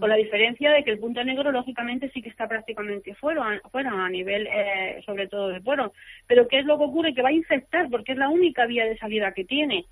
Con 0.00 0.08
la 0.08 0.16
diferencia 0.16 0.72
de 0.72 0.82
que 0.82 0.90
el 0.90 0.98
punto 0.98 1.22
negro, 1.22 1.52
lógicamente, 1.52 2.08
sí 2.08 2.22
que 2.22 2.30
está 2.30 2.48
prácticamente 2.48 3.14
fuera, 3.14 3.60
fuera 3.70 3.90
a 3.92 4.08
nivel, 4.08 4.46
eh, 4.46 5.02
sobre 5.04 5.28
todo 5.28 5.48
de 5.48 5.60
poro. 5.60 5.92
Pero 6.26 6.48
¿qué 6.48 6.60
es 6.60 6.64
lo 6.64 6.78
que 6.78 6.84
ocurre? 6.84 7.12
Que 7.12 7.20
va 7.20 7.28
a 7.28 7.32
infectar, 7.32 7.90
porque 7.90 8.12
es 8.12 8.18
la 8.18 8.30
única 8.30 8.64
vía 8.64 8.86
de 8.86 8.96
salida 8.96 9.32
que 9.32 9.44
tiene. 9.44 9.84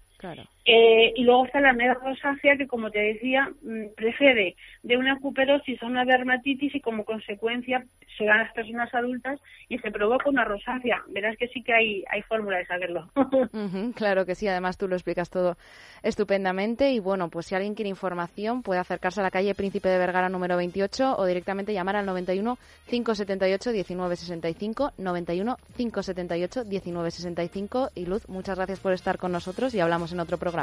Eh, 0.67 1.13
y 1.15 1.25
luego 1.25 1.45
está 1.45 1.61
la 1.61 1.71
anemia 1.71 1.93
rosácea 1.93 2.57
que, 2.57 2.67
como 2.67 2.91
te 2.91 2.99
decía, 2.99 3.51
mm, 3.63 3.95
precede 3.95 4.57
de 4.83 4.97
una 4.97 5.19
cuperosis 5.19 5.83
a 5.83 5.87
una 5.87 6.07
dermatitis 6.07 6.75
y 6.75 6.81
como 6.81 7.05
consecuencia 7.05 7.85
se 8.17 8.25
dan 8.25 8.39
las 8.39 8.53
personas 8.53 8.95
adultas 8.95 9.41
y 9.69 9.79
se 9.79 9.91
provoca 9.91 10.31
una 10.31 10.45
rosácea. 10.45 11.03
Verás 11.09 11.37
que 11.37 11.49
sí 11.49 11.63
que 11.63 11.75
hay, 11.75 12.05
fórmula 12.29 12.59
de 12.59 12.67
saberlo. 12.67 13.11
claro 13.95 14.25
que 14.25 14.35
sí, 14.35 14.49
además 14.49 14.79
tú 14.79 14.89
lo 14.89 14.95
explicas 14.95 15.29
todo 15.29 15.59
estupendamente 16.03 16.93
y 16.93 17.01
bueno, 17.01 17.29
pues 17.29 17.47
si 17.47 17.55
alguien 17.55 17.75
quiere 17.75 17.89
información 17.89 18.63
puede 18.63 18.81
acercarse 18.81 19.21
a 19.21 19.23
la 19.23 19.31
calle 19.31 19.55
Príncipe 19.55 19.89
de 19.89 19.99
Vergara 19.99 20.29
número 20.29 20.57
28 20.57 21.17
o 21.17 21.27
directamente 21.27 21.75
llamar 21.75 21.97
al 21.97 22.07
91 22.07 22.57
578 22.89 23.71
1965 23.71 24.93
91 24.97 25.57
578 25.77 26.65
1965 26.65 27.91
y 27.95 28.07
Luz, 28.07 28.29
muchas 28.29 28.57
gracias 28.57 28.81
por 28.81 28.93
estar 28.93 29.19
con 29.19 29.33
nosotros 29.33 29.75
y 29.75 29.81
hablamos 29.81 30.13
en 30.13 30.21
otro 30.21 30.39
programa. 30.39 30.54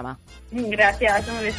Gracias, 0.51 1.27
un 1.27 1.39
beso. 1.39 1.57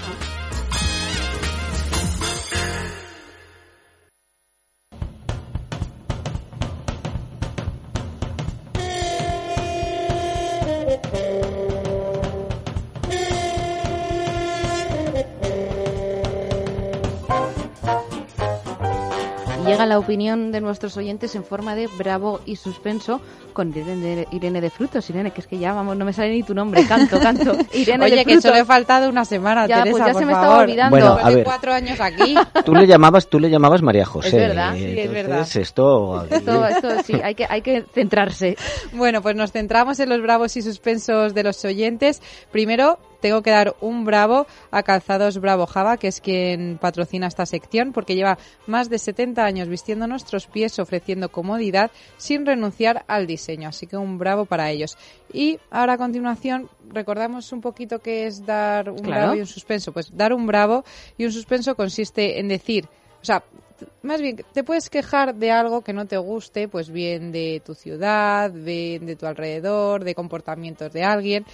Llega 19.72 19.86
la 19.86 19.98
opinión 19.98 20.52
de 20.52 20.60
nuestros 20.60 20.96
oyentes 20.96 21.34
en 21.34 21.44
forma 21.44 21.74
de 21.74 21.88
bravo 21.98 22.40
y 22.44 22.56
suspenso 22.56 23.20
con 23.52 23.70
Irene 23.70 24.26
de, 24.30 24.60
de 24.60 24.70
Frutos. 24.70 25.08
Irene, 25.10 25.30
que 25.30 25.40
es 25.40 25.46
que 25.46 25.58
ya, 25.58 25.72
vamos, 25.72 25.96
no 25.96 26.04
me 26.04 26.12
sale 26.12 26.30
ni 26.30 26.42
tu 26.42 26.54
nombre, 26.54 26.86
canto, 26.86 27.18
canto. 27.18 27.56
Irene 27.72 28.04
Oye, 28.04 28.24
que 28.24 28.40
solo 28.40 28.56
he 28.56 28.64
faltado 28.64 29.08
una 29.08 29.24
semana, 29.24 29.66
ya, 29.66 29.84
pues 29.88 30.04
ya 30.04 30.14
se 30.14 30.24
me 30.24 30.32
estaba 30.32 30.58
olvidando. 30.58 30.90
Bueno, 30.90 31.18
a 31.20 31.30
ver, 31.30 31.44
cuatro 31.44 31.72
años 31.72 32.00
aquí. 32.00 32.34
Tú 32.64 32.74
le 32.74 32.86
llamabas, 32.86 33.28
tú 33.28 33.40
le 33.40 33.50
llamabas 33.50 33.82
María 33.82 34.04
José. 34.04 34.28
Es 34.28 34.34
verdad, 34.34 34.74
sí, 34.74 34.98
es 34.98 35.10
verdad. 35.10 35.40
Esto, 35.40 36.24
esto, 36.30 36.66
esto, 36.66 37.02
sí, 37.04 37.14
hay 37.22 37.34
que, 37.34 37.46
hay 37.48 37.62
que 37.62 37.84
centrarse. 37.92 38.56
Bueno, 38.92 39.22
pues 39.22 39.34
nos 39.34 39.52
centramos 39.52 39.98
en 40.00 40.08
los 40.08 40.20
bravos 40.20 40.56
y 40.56 40.62
suspensos 40.62 41.34
de 41.34 41.42
los 41.42 41.64
oyentes. 41.64 42.20
Primero, 42.50 42.98
tengo 43.22 43.40
que 43.40 43.50
dar 43.50 43.74
un 43.80 44.04
bravo 44.04 44.46
a 44.70 44.82
Calzados 44.82 45.38
Bravo 45.38 45.66
Java, 45.66 45.96
que 45.96 46.08
es 46.08 46.20
quien 46.20 46.76
patrocina 46.78 47.28
esta 47.28 47.46
sección, 47.46 47.92
porque 47.92 48.16
lleva 48.16 48.36
más 48.66 48.90
de 48.90 48.98
70 48.98 49.42
años 49.42 49.68
vistiendo 49.68 50.06
nuestros 50.06 50.46
pies, 50.46 50.78
ofreciendo 50.78 51.30
comodidad 51.30 51.90
sin 52.18 52.44
renunciar 52.44 53.04
al 53.06 53.26
diseño. 53.26 53.68
Así 53.68 53.86
que 53.86 53.96
un 53.96 54.18
bravo 54.18 54.44
para 54.44 54.70
ellos. 54.70 54.98
Y 55.32 55.58
ahora 55.70 55.94
a 55.94 55.98
continuación 55.98 56.68
recordamos 56.90 57.52
un 57.52 57.60
poquito 57.60 58.00
qué 58.00 58.26
es 58.26 58.44
dar 58.44 58.90
un 58.90 59.02
bravo 59.02 59.36
y 59.36 59.40
un 59.40 59.46
suspenso. 59.46 59.92
Pues 59.92 60.14
dar 60.14 60.34
un 60.34 60.46
bravo 60.46 60.84
y 61.16 61.24
un 61.24 61.32
suspenso 61.32 61.76
consiste 61.76 62.40
en 62.40 62.48
decir, 62.48 62.86
o 63.22 63.24
sea, 63.24 63.44
más 64.02 64.20
bien, 64.20 64.44
te 64.52 64.64
puedes 64.64 64.90
quejar 64.90 65.34
de 65.34 65.50
algo 65.50 65.82
que 65.82 65.92
no 65.92 66.06
te 66.06 66.16
guste, 66.16 66.68
pues 66.68 66.90
bien 66.90 67.32
de 67.32 67.62
tu 67.64 67.74
ciudad, 67.74 68.50
bien 68.52 69.06
de 69.06 69.16
tu 69.16 69.26
alrededor, 69.26 70.04
de 70.04 70.14
comportamientos 70.14 70.92
de 70.92 71.04
alguien, 71.04 71.44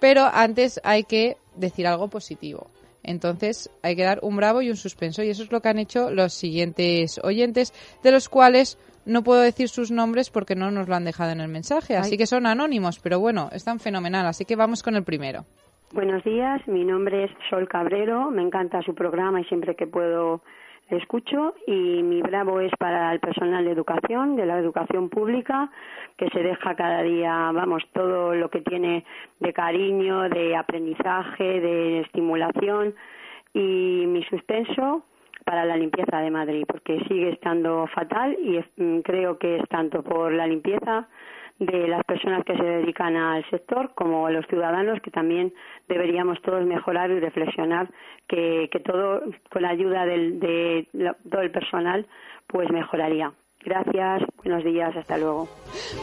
pero 0.00 0.24
antes 0.32 0.80
hay 0.84 1.04
que 1.04 1.36
decir 1.56 1.86
algo 1.86 2.08
positivo. 2.08 2.68
Entonces 3.02 3.70
hay 3.82 3.96
que 3.96 4.02
dar 4.02 4.18
un 4.22 4.36
bravo 4.36 4.62
y 4.62 4.70
un 4.70 4.76
suspenso 4.76 5.22
y 5.22 5.30
eso 5.30 5.42
es 5.42 5.52
lo 5.52 5.60
que 5.60 5.68
han 5.68 5.78
hecho 5.78 6.10
los 6.10 6.34
siguientes 6.34 7.20
oyentes, 7.22 7.72
de 8.02 8.12
los 8.12 8.28
cuales 8.28 8.78
no 9.06 9.22
puedo 9.22 9.40
decir 9.40 9.68
sus 9.68 9.90
nombres 9.90 10.30
porque 10.30 10.54
no 10.54 10.70
nos 10.70 10.88
lo 10.88 10.94
han 10.94 11.04
dejado 11.04 11.32
en 11.32 11.40
el 11.40 11.48
mensaje, 11.48 11.96
así 11.96 12.18
que 12.18 12.26
son 12.26 12.46
anónimos, 12.46 12.98
pero 12.98 13.18
bueno, 13.18 13.48
están 13.52 13.80
fenomenal, 13.80 14.26
así 14.26 14.44
que 14.44 14.56
vamos 14.56 14.82
con 14.82 14.96
el 14.96 15.04
primero. 15.04 15.44
Buenos 15.92 16.22
días, 16.22 16.60
mi 16.68 16.84
nombre 16.84 17.24
es 17.24 17.30
Sol 17.48 17.66
Cabrero, 17.66 18.30
me 18.30 18.42
encanta 18.42 18.82
su 18.82 18.94
programa 18.94 19.40
y 19.40 19.44
siempre 19.44 19.74
que 19.74 19.86
puedo 19.86 20.42
escucho 20.90 21.54
y 21.66 22.02
mi 22.02 22.22
bravo 22.22 22.60
es 22.60 22.72
para 22.78 23.12
el 23.12 23.20
personal 23.20 23.64
de 23.64 23.72
educación, 23.72 24.36
de 24.36 24.46
la 24.46 24.58
educación 24.58 25.08
pública, 25.08 25.70
que 26.16 26.28
se 26.30 26.42
deja 26.42 26.74
cada 26.74 27.02
día, 27.02 27.50
vamos, 27.52 27.82
todo 27.92 28.34
lo 28.34 28.50
que 28.50 28.60
tiene 28.60 29.04
de 29.38 29.52
cariño, 29.52 30.28
de 30.28 30.56
aprendizaje, 30.56 31.60
de 31.60 32.00
estimulación 32.00 32.94
y 33.54 34.04
mi 34.06 34.22
suspenso 34.24 35.04
para 35.44 35.64
la 35.64 35.76
limpieza 35.76 36.18
de 36.20 36.30
Madrid, 36.30 36.64
porque 36.66 37.00
sigue 37.08 37.30
estando 37.30 37.86
fatal 37.88 38.36
y 38.40 38.62
mm, 38.80 39.00
creo 39.00 39.38
que 39.38 39.56
es 39.56 39.68
tanto 39.68 40.02
por 40.02 40.32
la 40.32 40.46
limpieza 40.46 41.08
de 41.60 41.88
las 41.88 42.02
personas 42.04 42.42
que 42.44 42.56
se 42.56 42.62
dedican 42.62 43.16
al 43.16 43.48
sector 43.50 43.92
como 43.94 44.30
los 44.30 44.46
ciudadanos 44.46 45.00
que 45.02 45.10
también 45.10 45.52
deberíamos 45.88 46.40
todos 46.40 46.64
mejorar 46.64 47.10
y 47.10 47.20
reflexionar 47.20 47.88
que, 48.26 48.68
que 48.72 48.80
todo 48.80 49.22
con 49.50 49.62
la 49.62 49.68
ayuda 49.68 50.06
del, 50.06 50.40
de 50.40 50.86
todo 51.30 51.42
el 51.42 51.50
personal 51.50 52.06
pues 52.46 52.70
mejoraría. 52.70 53.32
Gracias, 53.62 54.22
buenos 54.42 54.64
días, 54.64 54.96
hasta 54.96 55.18
luego. 55.18 55.46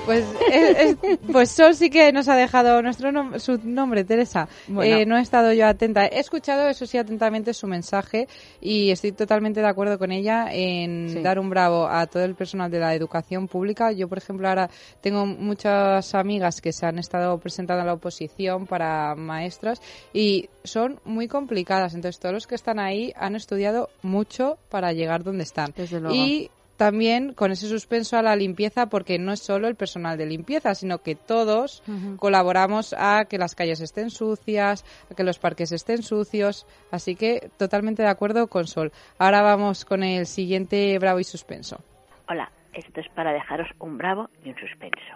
Pues, 0.05 0.23
eh, 0.51 0.95
eh, 1.01 1.17
pues 1.31 1.49
Sol 1.49 1.73
sí 1.73 1.89
que 1.89 2.11
nos 2.11 2.27
ha 2.27 2.35
dejado 2.35 2.83
nuestro 2.83 3.09
su 3.39 3.59
nombre, 3.63 4.03
Teresa. 4.03 4.47
Eh, 4.83 5.07
no 5.07 5.17
he 5.17 5.21
estado 5.21 5.51
yo 5.53 5.65
atenta. 5.65 6.05
He 6.05 6.19
escuchado, 6.19 6.67
eso 6.67 6.85
sí, 6.85 6.99
atentamente 6.99 7.55
su 7.55 7.65
mensaje 7.65 8.27
y 8.61 8.91
estoy 8.91 9.11
totalmente 9.11 9.59
de 9.61 9.67
acuerdo 9.67 9.97
con 9.97 10.11
ella 10.11 10.49
en 10.51 11.23
dar 11.23 11.39
un 11.39 11.49
bravo 11.49 11.87
a 11.87 12.05
todo 12.05 12.23
el 12.23 12.35
personal 12.35 12.69
de 12.69 12.79
la 12.79 12.93
educación 12.93 13.47
pública. 13.47 13.91
Yo, 13.91 14.07
por 14.07 14.19
ejemplo, 14.19 14.47
ahora 14.47 14.69
tengo 15.01 15.25
muchas 15.25 16.13
amigas 16.13 16.61
que 16.61 16.71
se 16.71 16.85
han 16.85 16.99
estado 16.99 17.39
presentando 17.39 17.81
a 17.81 17.85
la 17.85 17.93
oposición 17.93 18.67
para 18.67 19.15
maestras 19.15 19.81
y 20.13 20.47
son 20.63 20.99
muy 21.05 21.27
complicadas. 21.27 21.95
Entonces, 21.95 22.19
todos 22.19 22.33
los 22.33 22.45
que 22.45 22.53
están 22.53 22.77
ahí 22.77 23.13
han 23.15 23.35
estudiado 23.35 23.89
mucho 24.03 24.59
para 24.69 24.93
llegar 24.93 25.23
donde 25.23 25.43
están. 25.43 25.73
Desde 25.75 25.99
luego. 25.99 26.15
Y 26.15 26.51
también 26.77 27.33
con 27.33 27.51
ese 27.51 27.67
suspenso 27.67 28.17
a 28.17 28.21
la 28.21 28.35
limpieza 28.35 28.85
porque 28.85 29.17
no 29.17 29.33
es 29.33 29.41
solo 29.41 29.67
el 29.67 29.75
personal 29.75 30.17
de 30.17 30.27
limpieza, 30.27 30.75
sino 30.75 30.99
que 30.99 31.15
todos 31.15 31.83
colaboramos 32.17 32.93
a 32.97 33.25
que 33.25 33.37
las 33.37 33.55
calles 33.55 33.81
estén 33.81 34.11
sucias, 34.11 34.85
a 35.11 35.15
que 35.15 35.23
los 35.23 35.39
parques 35.39 35.71
estén 35.71 36.03
sucios, 36.03 36.65
así 36.91 37.15
que 37.15 37.49
totalmente 37.57 38.03
de 38.03 38.09
acuerdo 38.09 38.47
con 38.47 38.67
Sol. 38.67 38.91
Ahora 39.17 39.41
vamos 39.41 39.85
con 39.85 40.03
el 40.03 40.27
siguiente 40.27 40.97
bravo 40.99 41.19
y 41.19 41.23
suspenso. 41.23 41.81
Hola, 42.29 42.51
esto 42.73 43.01
es 43.01 43.09
para 43.09 43.33
dejaros 43.33 43.67
un 43.79 43.97
bravo 43.97 44.29
y 44.45 44.49
un 44.49 44.55
suspenso. 44.55 45.15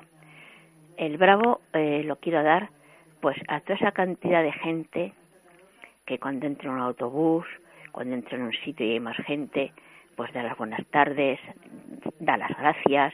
El 0.98 1.18
bravo 1.18 1.62
eh, 1.74 2.04
lo 2.04 2.16
quiero 2.16 2.44
dar 2.44 2.70
pues 3.22 3.38
a 3.48 3.60
toda 3.60 3.76
esa 3.76 3.92
cantidad 3.92 4.42
de 4.42 4.52
gente 4.52 5.14
que 6.06 6.18
cuando 6.18 6.48
entra 6.48 6.70
en 6.70 6.76
un 6.76 6.82
autobús, 6.82 7.46
cuando 7.92 8.16
entra 8.16 8.38
en 8.38 8.44
un 8.44 8.54
sitio 8.54 8.86
y 8.86 8.94
hay 8.94 9.00
más 9.00 9.18
gente, 9.18 9.72
pues 10.22 10.34
da 10.34 10.44
las 10.44 10.56
buenas 10.56 10.86
tardes, 10.92 11.40
da 12.20 12.38
las 12.38 12.56
gracias, 12.56 13.12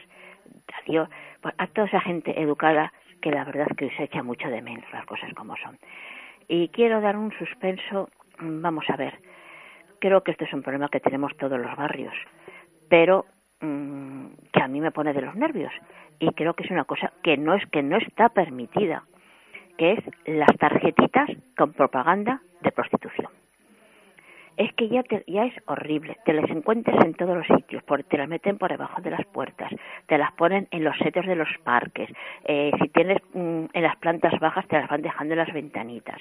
adiós, 0.82 1.08
pues 1.40 1.54
a 1.56 1.66
toda 1.68 1.86
esa 1.86 2.02
gente 2.02 2.38
educada 2.38 2.92
que 3.22 3.30
la 3.30 3.44
verdad 3.44 3.68
que 3.78 3.88
se 3.96 4.02
echa 4.02 4.22
mucho 4.22 4.46
de 4.50 4.60
menos 4.60 4.84
las 4.92 5.06
cosas 5.06 5.32
como 5.32 5.56
son. 5.56 5.78
Y 6.48 6.68
quiero 6.68 7.00
dar 7.00 7.16
un 7.16 7.32
suspenso, 7.32 8.10
vamos 8.40 8.84
a 8.90 8.96
ver, 8.96 9.14
creo 10.00 10.22
que 10.22 10.32
este 10.32 10.44
es 10.44 10.52
un 10.52 10.62
problema 10.62 10.90
que 10.90 11.00
tenemos 11.00 11.34
todos 11.38 11.58
los 11.58 11.74
barrios, 11.76 12.12
pero 12.90 13.24
mm, 13.62 14.26
que 14.52 14.60
a 14.60 14.68
mí 14.68 14.78
me 14.82 14.90
pone 14.90 15.14
de 15.14 15.22
los 15.22 15.34
nervios 15.34 15.72
y 16.18 16.28
creo 16.34 16.52
que 16.52 16.64
es 16.64 16.70
una 16.70 16.84
cosa 16.84 17.10
que 17.22 17.38
no 17.38 17.54
es 17.54 17.64
que 17.70 17.82
no 17.82 17.96
está 17.96 18.28
permitida, 18.28 19.04
que 19.78 19.92
es 19.92 20.04
las 20.26 20.54
tarjetitas 20.58 21.30
con 21.56 21.72
propaganda 21.72 22.42
de 22.60 22.70
prostitución 22.70 23.30
es 24.58 24.72
que 24.74 24.88
ya, 24.88 25.02
ya 25.26 25.44
es 25.44 25.54
horrible. 25.66 26.16
Te 26.24 26.32
las 26.32 26.50
encuentras 26.50 27.02
en 27.04 27.14
todos 27.14 27.36
los 27.36 27.46
sitios, 27.46 27.82
porque 27.84 28.04
te 28.04 28.18
las 28.18 28.28
meten 28.28 28.58
por 28.58 28.70
debajo 28.70 29.00
de 29.00 29.10
las 29.10 29.24
puertas, 29.26 29.72
te 30.06 30.18
las 30.18 30.32
ponen 30.32 30.66
en 30.72 30.84
los 30.84 30.96
sitios 30.98 31.26
de 31.26 31.36
los 31.36 31.48
parques. 31.62 32.10
Eh, 32.44 32.72
si 32.80 32.88
tienes 32.88 33.18
mm, 33.34 33.66
en 33.72 33.82
las 33.82 33.96
plantas 33.96 34.38
bajas, 34.40 34.66
te 34.66 34.76
las 34.76 34.90
van 34.90 35.02
dejando 35.02 35.34
en 35.34 35.38
las 35.38 35.52
ventanitas. 35.52 36.20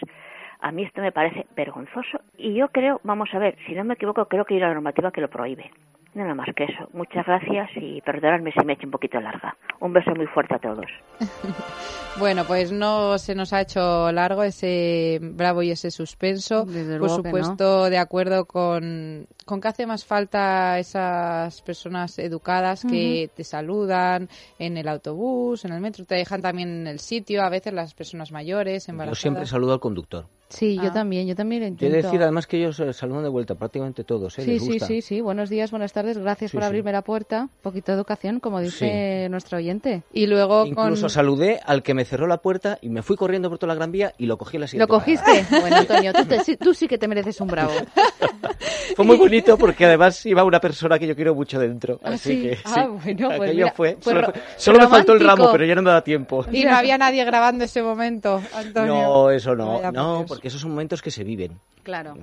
A 0.59 0.71
mí 0.71 0.83
esto 0.83 1.01
me 1.01 1.11
parece 1.11 1.45
vergonzoso 1.55 2.19
y 2.38 2.53
yo 2.53 2.69
creo, 2.69 3.01
vamos 3.03 3.33
a 3.33 3.39
ver, 3.39 3.57
si 3.65 3.73
no 3.73 3.83
me 3.83 3.95
equivoco, 3.95 4.25
creo 4.25 4.45
que 4.45 4.55
hay 4.55 4.59
una 4.59 4.73
normativa 4.73 5.11
que 5.11 5.21
lo 5.21 5.29
prohíbe. 5.29 5.69
Nada 6.18 6.34
más 6.34 6.47
que 6.55 6.63
eso. 6.63 6.89
Muchas 6.93 7.28
gracias 7.28 7.70
y 7.76 8.01
perdonadme 8.01 8.51
si 8.51 8.65
me 8.65 8.74
he 8.74 8.76
hecho 8.76 8.88
un 8.88 8.91
poquito 8.91 9.22
larga. 9.22 9.55
Un 9.80 9.93
beso 9.93 10.15
muy 10.15 10.26
fuerte 10.26 10.55
a 10.55 10.57
todos. 10.57 10.88
bueno, 12.20 12.43
pues 12.47 12.72
no 12.72 13.20
se 13.20 13.36
nos 13.36 13.53
ha 13.53 13.61
hecho 13.61 14.11
largo 14.11 14.41
ese 14.41 15.20
bravo 15.22 15.61
y 15.61 15.70
ese 15.70 15.91
suspenso. 15.91 16.65
Por 16.99 17.09
supuesto, 17.11 17.91
de 17.91 17.99
acuerdo 17.99 18.45
con, 18.45 19.28
con 19.45 19.61
que 19.61 19.68
hace 19.68 19.86
más 19.86 20.05
falta 20.05 20.80
esas 20.80 21.61
personas 21.61 22.18
educadas 22.18 22.84
que 22.84 23.30
te 23.36 23.43
saludan 23.43 24.28
en 24.57 24.76
el 24.76 24.88
autobús, 24.88 25.65
en 25.65 25.74
el 25.74 25.82
metro, 25.82 26.03
te 26.03 26.15
dejan 26.15 26.41
también 26.41 26.70
en 26.70 26.88
el 26.88 26.97
sitio, 26.97 27.43
a 27.43 27.49
veces 27.49 27.74
las 27.74 27.93
personas 27.93 28.32
mayores, 28.32 28.89
embarazadas. 28.89 29.20
Yo 29.20 29.22
siempre 29.22 29.45
saludo 29.45 29.74
al 29.74 29.80
conductor. 29.80 30.26
Sí, 30.50 30.76
yo 30.76 30.89
ah. 30.89 30.93
también, 30.93 31.28
yo 31.28 31.36
también 31.36 31.62
lo 31.62 31.68
intento. 31.68 31.91
Quiero 31.91 32.08
decir 32.08 32.22
además 32.22 32.48
que 32.48 32.58
ellos 32.58 32.82
saludan 32.95 33.24
de 33.24 33.30
vuelta, 33.30 33.56
prácticamente 33.56 34.04
todos, 34.04 34.39
¿eh? 34.39 34.43
Sí, 34.43 34.52
Les 34.52 34.64
sí, 34.64 34.70
gusta. 34.70 34.88
sí, 34.88 35.02
sí. 35.02 35.22
Buenos 35.22 35.50
días, 35.50 35.72
buenas 35.72 35.91
tardes, 35.91 36.18
gracias 36.18 36.52
por 36.52 36.64
abrirme 36.64 36.91
la 36.91 37.02
puerta. 37.02 37.43
Un 37.43 37.62
poquito 37.62 37.91
de 37.91 37.98
educación, 37.98 38.39
como 38.39 38.62
dice 38.62 39.28
nuestro 39.30 39.58
oyente. 39.58 40.04
Y 40.14 40.28
luego 40.28 40.66
Incluso 40.66 41.10
saludé 41.10 41.60
al 41.66 41.84
que 41.84 41.93
me 41.93 42.06
cerró 42.06 42.28
la 42.28 42.38
puerta 42.38 42.78
y 42.82 42.89
me 42.89 43.02
fui 43.02 43.18
corriendo 43.18 43.50
por 43.50 43.60
toda 43.60 43.74
la 43.74 43.76
Gran 43.76 43.91
Vía 43.91 44.14
y 44.18 44.26
lo 44.26 44.38
cogí 44.38 44.58
en 44.58 44.62
la 44.62 44.68
siguiente 44.68 44.91
¿Lo 44.91 45.00
cogiste? 45.00 45.45
bueno, 45.62 45.76
Antonio, 45.78 46.14
tú, 46.14 46.56
tú, 46.60 46.74
sí 46.74 46.88
que 46.88 46.98
te 46.98 47.08
mereces 47.08 47.39
un 47.41 47.48
bravo. 47.48 47.74
fue 48.95 49.06
muy 49.06 49.18
bonito 49.18 49.58
porque 49.58 49.86
además 49.86 50.26
iba 50.26 50.43
una 50.43 50.60
persona 50.60 50.98
que 50.98 51.08
yo 51.08 51.16
quiero 51.16 51.36
mucho 51.36 51.60
dentro. 51.60 52.00
¿Ah, 52.04 52.12
así 52.14 52.41
que 52.41 52.58
ah, 52.66 52.88
bueno, 53.04 53.30
pues 53.36 53.54
mira, 53.54 53.72
fue. 53.72 53.98
Solo, 54.00 54.34
solo 54.56 54.80
me 54.80 54.88
faltó 54.88 55.14
el 55.14 55.20
ramo, 55.20 55.50
pero 55.52 55.66
ya 55.66 55.76
no 55.76 55.82
me 55.82 55.91
da 55.91 56.04
tiempo. 56.04 56.45
Y 56.52 56.64
no 56.64 56.76
había 56.76 56.98
nadie 56.98 57.24
grabando 57.26 57.66
ese 57.66 57.82
momento, 57.82 58.41
Antonio. 58.54 58.93
No, 58.93 59.30
eso 59.30 59.56
no. 59.56 59.91
No, 59.91 60.26
porque 60.38 60.49
esos 60.49 60.61
son 60.61 60.69
momentos 60.69 61.01
que 61.01 61.09
se 61.09 61.23
viven. 61.23 61.53
Claro. 61.81 62.13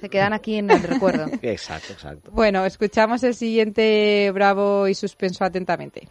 Se 0.00 0.08
quedan 0.08 0.32
aquí 0.32 0.54
en 0.54 0.70
el 0.70 0.84
recuerdo. 0.84 1.26
exacto, 1.42 1.94
exacto. 1.94 2.30
Bueno, 2.30 2.64
escuchamos 2.64 3.24
el 3.24 3.34
siguiente 3.34 4.30
bravo 4.32 4.86
y 4.86 4.94
suspenso 4.94 5.44
atentamente. 5.44 6.06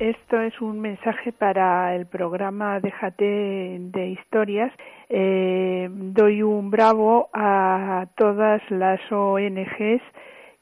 Esto 0.00 0.40
es 0.40 0.60
un 0.60 0.80
mensaje 0.80 1.30
para 1.32 1.94
el 1.94 2.06
programa 2.06 2.80
Déjate 2.80 3.76
de 3.78 4.08
Historias. 4.08 4.72
Eh, 5.08 5.88
doy 5.88 6.42
un 6.42 6.68
bravo 6.72 7.28
a 7.32 8.06
todas 8.16 8.60
las 8.70 9.00
ONGs 9.12 10.02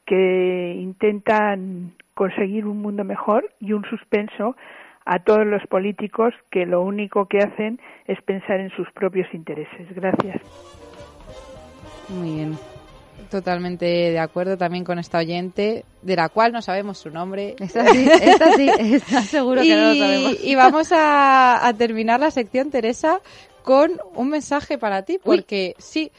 que 0.05 0.75
intentan 0.79 1.93
conseguir 2.13 2.67
un 2.67 2.83
mundo 2.83 3.05
mejor 3.05 3.51
y 3.59 3.73
un 3.73 3.85
suspenso 3.87 4.55
a 5.07 5.21
todos 5.21 5.47
los 5.47 5.63
políticos 5.69 6.35
que 6.51 6.67
lo 6.67 6.83
único 6.83 7.27
que 7.27 7.39
hacen 7.39 7.81
es 8.07 8.21
pensar 8.23 8.59
en 8.59 8.71
sus 8.71 8.91
propios 8.93 9.33
intereses. 9.33 9.87
Gracias. 9.95 10.43
Muy 12.09 12.35
bien. 12.35 12.59
Totalmente 13.31 13.87
de 13.87 14.19
acuerdo 14.19 14.57
también 14.57 14.85
con 14.85 14.99
esta 14.99 15.19
oyente, 15.19 15.85
de 16.03 16.17
la 16.17 16.29
cual 16.29 16.53
no 16.53 16.61
sabemos 16.61 16.99
su 16.99 17.11
nombre. 17.11 17.57
Esta 17.59 17.87
sí, 17.87 18.09
esta 18.23 18.53
sí, 18.53 18.69
está 18.79 19.23
seguro 19.23 19.63
que 19.63 19.75
no 19.75 19.89
lo 19.89 19.95
sabemos. 19.95 20.45
Y 20.45 20.55
vamos 20.55 20.89
a, 20.93 21.73
terminar 21.79 22.21
la 22.21 22.31
sección, 22.31 22.71
Teresa, 22.71 23.21
con 23.63 23.93
un 24.15 24.29
mensaje 24.29 24.77
para 24.77 25.03
ti, 25.03 25.19
porque 25.23 25.75
sí, 25.79 26.13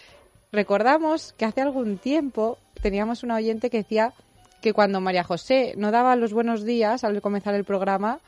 recordamos 0.52 1.34
que 1.34 1.46
hace 1.46 1.62
algún 1.62 1.98
tiempo 1.98 2.58
teníamos 2.82 3.24
una 3.24 3.36
oyente 3.36 3.70
que 3.70 3.78
decía 3.78 4.14
que 4.62 4.74
cuando 4.74 5.00
María 5.00 5.24
José 5.24 5.74
no 5.78 5.92
daba 5.92 6.16
los 6.16 6.34
buenos 6.34 6.66
días 6.66 7.04
al 7.04 7.22
comenzar 7.22 7.54
el 7.54 7.64
programa, 7.64 8.20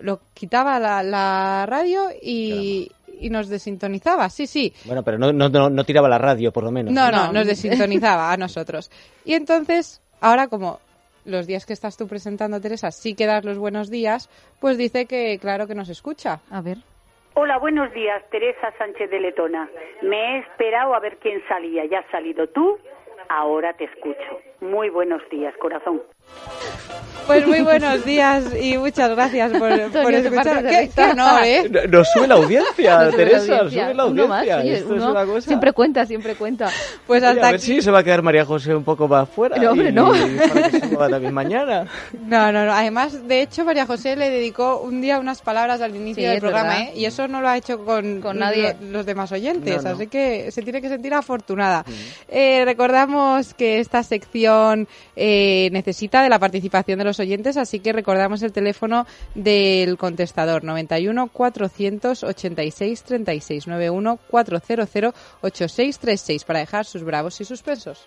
lo 0.00 0.20
quitaba 0.34 0.78
la, 0.78 1.02
la 1.02 1.66
radio 1.66 2.08
y, 2.22 2.90
y 3.20 3.30
nos 3.30 3.48
desintonizaba, 3.48 4.28
sí, 4.30 4.46
sí. 4.46 4.72
Bueno, 4.84 5.02
pero 5.02 5.18
no, 5.18 5.32
no, 5.32 5.70
no, 5.70 5.84
tiraba 5.84 6.08
la 6.08 6.18
radio, 6.18 6.52
por 6.52 6.64
lo 6.64 6.70
menos. 6.70 6.92
No, 6.92 7.10
no, 7.10 7.32
nos 7.32 7.46
desintonizaba 7.46 8.32
a 8.32 8.36
nosotros. 8.36 8.90
Y 9.24 9.34
entonces, 9.34 10.00
ahora 10.20 10.48
como 10.48 10.80
los 11.24 11.46
días 11.46 11.66
que 11.66 11.72
estás 11.72 11.96
tú 11.96 12.06
presentando, 12.08 12.60
Teresa, 12.60 12.90
sí 12.90 13.14
que 13.14 13.26
das 13.26 13.44
los 13.44 13.58
buenos 13.58 13.90
días, 13.90 14.28
pues 14.60 14.78
dice 14.78 15.06
que 15.06 15.38
claro 15.38 15.66
que 15.66 15.74
nos 15.74 15.88
escucha. 15.88 16.40
A 16.50 16.60
ver. 16.60 16.78
Hola, 17.34 17.58
buenos 17.58 17.92
días, 17.92 18.22
Teresa 18.30 18.72
Sánchez 18.78 19.10
de 19.10 19.20
Letona. 19.20 19.68
Me 20.02 20.16
he 20.16 20.38
esperado 20.40 20.94
a 20.94 21.00
ver 21.00 21.18
quién 21.18 21.40
salía. 21.46 21.84
Ya 21.84 22.00
has 22.00 22.10
salido 22.10 22.48
tú, 22.48 22.78
ahora 23.28 23.74
te 23.74 23.84
escucho. 23.84 24.40
Muy 24.60 24.90
buenos 24.90 25.22
días, 25.30 25.54
corazón. 25.58 26.02
Pues 27.28 27.46
muy 27.46 27.60
buenos 27.60 28.06
días 28.06 28.42
y 28.58 28.78
muchas 28.78 29.10
gracias 29.10 29.52
por, 29.52 29.68
por 30.02 30.14
escuchar. 30.14 30.66
¿Qué, 30.66 30.90
no, 31.14 31.44
¿eh? 31.44 31.70
Nos 31.90 32.08
sube 32.10 32.26
la 32.26 32.36
audiencia, 32.36 33.10
Teresa, 33.14 33.64
nos 33.64 33.72
sube 33.74 33.94
la 33.94 34.02
audiencia. 34.04 34.62
Esto 34.62 34.96
es 34.96 35.02
una 35.02 35.26
cosa... 35.26 35.40
Siempre 35.42 35.74
cuenta, 35.74 36.06
siempre 36.06 36.36
cuenta. 36.36 36.70
Pues 37.06 37.22
hasta 37.22 37.48
a 37.48 37.50
ver 37.50 37.60
si 37.60 37.82
se 37.82 37.90
va 37.90 37.98
a 37.98 38.02
quedar 38.02 38.22
María 38.22 38.46
José 38.46 38.74
un 38.74 38.82
poco 38.82 39.06
más 39.06 39.28
fuera. 39.28 39.56
Pero 39.56 39.72
hombre, 39.72 39.92
no. 39.92 40.10
para 40.48 40.70
que 40.70 40.80
se 40.80 40.96
también 40.96 41.34
mañana. 41.34 41.86
No, 42.28 42.52
no, 42.52 42.64
no. 42.64 42.72
Además, 42.72 43.26
de 43.26 43.42
hecho, 43.42 43.64
María 43.64 43.86
José 43.86 44.16
le 44.16 44.30
dedicó 44.30 44.80
un 44.80 45.00
día 45.00 45.18
unas 45.18 45.40
palabras 45.42 45.80
al 45.80 45.94
inicio 45.96 46.28
del 46.28 46.40
programa, 46.40 46.80
¿eh? 46.80 46.92
Y 46.94 47.04
eso 47.04 47.26
no 47.28 47.40
lo 47.40 47.48
ha 47.48 47.56
hecho 47.56 47.84
con, 47.84 48.20
con 48.20 48.38
nadie. 48.38 48.76
los 48.90 49.04
demás 49.04 49.32
oyentes, 49.32 49.84
así 49.84 50.06
que 50.06 50.50
se 50.50 50.62
tiene 50.62 50.80
que 50.80 50.88
sentir 50.88 51.12
afortunada. 51.12 51.84
Eh, 52.28 52.64
recordamos 52.64 53.54
que 53.54 53.80
esta 53.80 54.02
sección 54.02 54.88
eh, 55.16 55.68
necesita 55.72 56.17
de 56.22 56.28
la 56.28 56.38
participación 56.38 56.98
de 56.98 57.04
los 57.04 57.20
oyentes, 57.20 57.56
así 57.56 57.80
que 57.80 57.92
recordamos 57.92 58.42
el 58.42 58.52
teléfono 58.52 59.06
del 59.34 59.96
contestador 59.96 60.64
91 60.64 61.28
486 61.28 63.02
36 63.02 63.66
91 63.66 64.18
400 64.28 65.14
8636 65.40 66.44
para 66.44 66.60
dejar 66.60 66.84
sus 66.84 67.02
bravos 67.04 67.40
y 67.40 67.44
suspensos. 67.44 68.06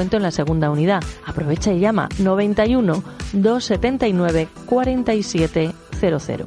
en 0.00 0.22
la 0.22 0.30
segunda 0.30 0.70
unidad. 0.70 1.02
Aprovecha 1.26 1.72
y 1.72 1.80
llama 1.80 2.08
91 2.18 3.02
279 3.32 4.48
4700. 4.66 6.46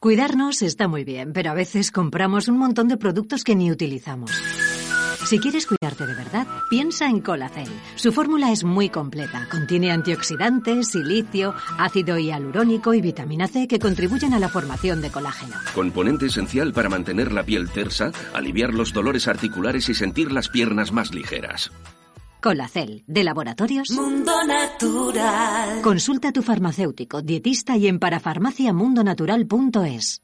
Cuidarnos 0.00 0.62
está 0.62 0.86
muy 0.86 1.02
bien, 1.02 1.32
pero 1.32 1.50
a 1.50 1.54
veces 1.54 1.90
compramos 1.90 2.46
un 2.46 2.56
montón 2.56 2.86
de 2.86 2.96
productos 2.96 3.42
que 3.42 3.56
ni 3.56 3.72
utilizamos. 3.72 4.30
Si 5.26 5.40
quieres 5.40 5.66
cuidarte 5.66 6.06
de 6.06 6.14
verdad, 6.14 6.46
piensa 6.70 7.08
en 7.08 7.20
Colacel. 7.20 7.68
Su 7.96 8.12
fórmula 8.12 8.52
es 8.52 8.62
muy 8.62 8.90
completa. 8.90 9.48
Contiene 9.50 9.90
antioxidantes, 9.90 10.92
silicio, 10.92 11.52
ácido 11.78 12.16
hialurónico 12.16 12.94
y 12.94 13.00
vitamina 13.00 13.48
C 13.48 13.66
que 13.66 13.80
contribuyen 13.80 14.34
a 14.34 14.38
la 14.38 14.48
formación 14.48 15.00
de 15.00 15.10
colágeno. 15.10 15.56
Componente 15.74 16.26
esencial 16.26 16.72
para 16.72 16.88
mantener 16.88 17.32
la 17.32 17.42
piel 17.42 17.68
tersa, 17.68 18.12
aliviar 18.34 18.74
los 18.74 18.92
dolores 18.92 19.26
articulares 19.26 19.88
y 19.88 19.94
sentir 19.94 20.30
las 20.30 20.48
piernas 20.48 20.92
más 20.92 21.12
ligeras. 21.12 21.72
Colacel, 22.40 23.04
de 23.06 23.24
Laboratorios 23.24 23.90
Mundo 23.90 24.32
Natural. 24.46 25.82
Consulta 25.82 26.28
a 26.28 26.32
tu 26.32 26.42
farmacéutico, 26.42 27.20
dietista 27.22 27.76
y 27.76 27.88
en 27.88 27.98
parafarmaciamundonatural.es. 27.98 30.22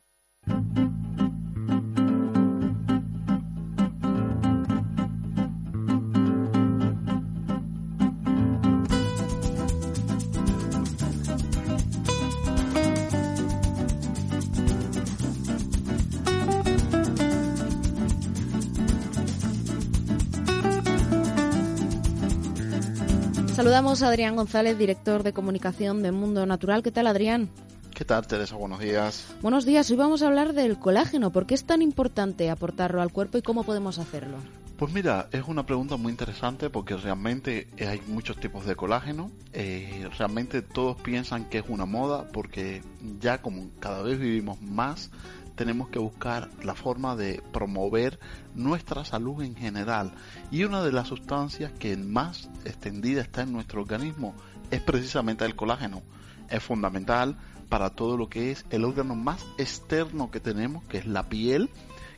Saludamos 23.64 24.02
a 24.02 24.08
Adrián 24.08 24.36
González, 24.36 24.76
director 24.76 25.22
de 25.22 25.32
comunicación 25.32 26.02
de 26.02 26.12
Mundo 26.12 26.44
Natural. 26.44 26.82
¿Qué 26.82 26.90
tal, 26.90 27.06
Adrián? 27.06 27.48
¿Qué 27.94 28.04
tal, 28.04 28.26
Teresa? 28.26 28.56
Buenos 28.56 28.78
días. 28.78 29.26
Buenos 29.40 29.64
días. 29.64 29.90
Hoy 29.90 29.96
vamos 29.96 30.22
a 30.22 30.26
hablar 30.26 30.52
del 30.52 30.78
colágeno. 30.78 31.32
¿Por 31.32 31.46
qué 31.46 31.54
es 31.54 31.64
tan 31.64 31.80
importante 31.80 32.50
aportarlo 32.50 33.00
al 33.00 33.10
cuerpo 33.10 33.38
y 33.38 33.42
cómo 33.42 33.64
podemos 33.64 33.98
hacerlo? 33.98 34.36
Pues 34.76 34.92
mira, 34.92 35.28
es 35.32 35.44
una 35.46 35.64
pregunta 35.64 35.96
muy 35.96 36.12
interesante 36.12 36.68
porque 36.68 36.94
realmente 36.98 37.68
hay 37.80 38.02
muchos 38.06 38.36
tipos 38.36 38.66
de 38.66 38.76
colágeno. 38.76 39.30
Eh, 39.54 40.10
realmente 40.18 40.60
todos 40.60 41.00
piensan 41.00 41.46
que 41.46 41.56
es 41.56 41.64
una 41.66 41.86
moda 41.86 42.28
porque 42.34 42.82
ya 43.18 43.40
como 43.40 43.70
cada 43.80 44.02
vez 44.02 44.18
vivimos 44.18 44.60
más, 44.60 45.10
tenemos 45.55 45.88
que 45.88 45.98
buscar 45.98 46.50
la 46.62 46.74
forma 46.74 47.16
de 47.16 47.42
promover 47.52 48.18
nuestra 48.55 49.05
salud 49.05 49.42
en 49.42 49.57
general. 49.57 50.12
Y 50.50 50.64
una 50.64 50.82
de 50.82 50.92
las 50.92 51.09
sustancias 51.09 51.72
que 51.78 51.96
más 51.96 52.48
extendida 52.64 53.22
está 53.22 53.42
en 53.42 53.52
nuestro 53.52 53.82
organismo 53.82 54.34
es 54.70 54.80
precisamente 54.80 55.44
el 55.44 55.57
colágeno. 55.57 56.02
Es 56.50 56.62
fundamental 56.62 57.36
para 57.68 57.90
todo 57.90 58.16
lo 58.16 58.28
que 58.28 58.50
es 58.50 58.64
el 58.70 58.84
órgano 58.84 59.14
más 59.14 59.44
externo 59.59 60.30
que 60.30 60.40
tenemos, 60.40 60.84
que 60.84 60.98
es 60.98 61.07
la 61.07 61.28
piel, 61.28 61.70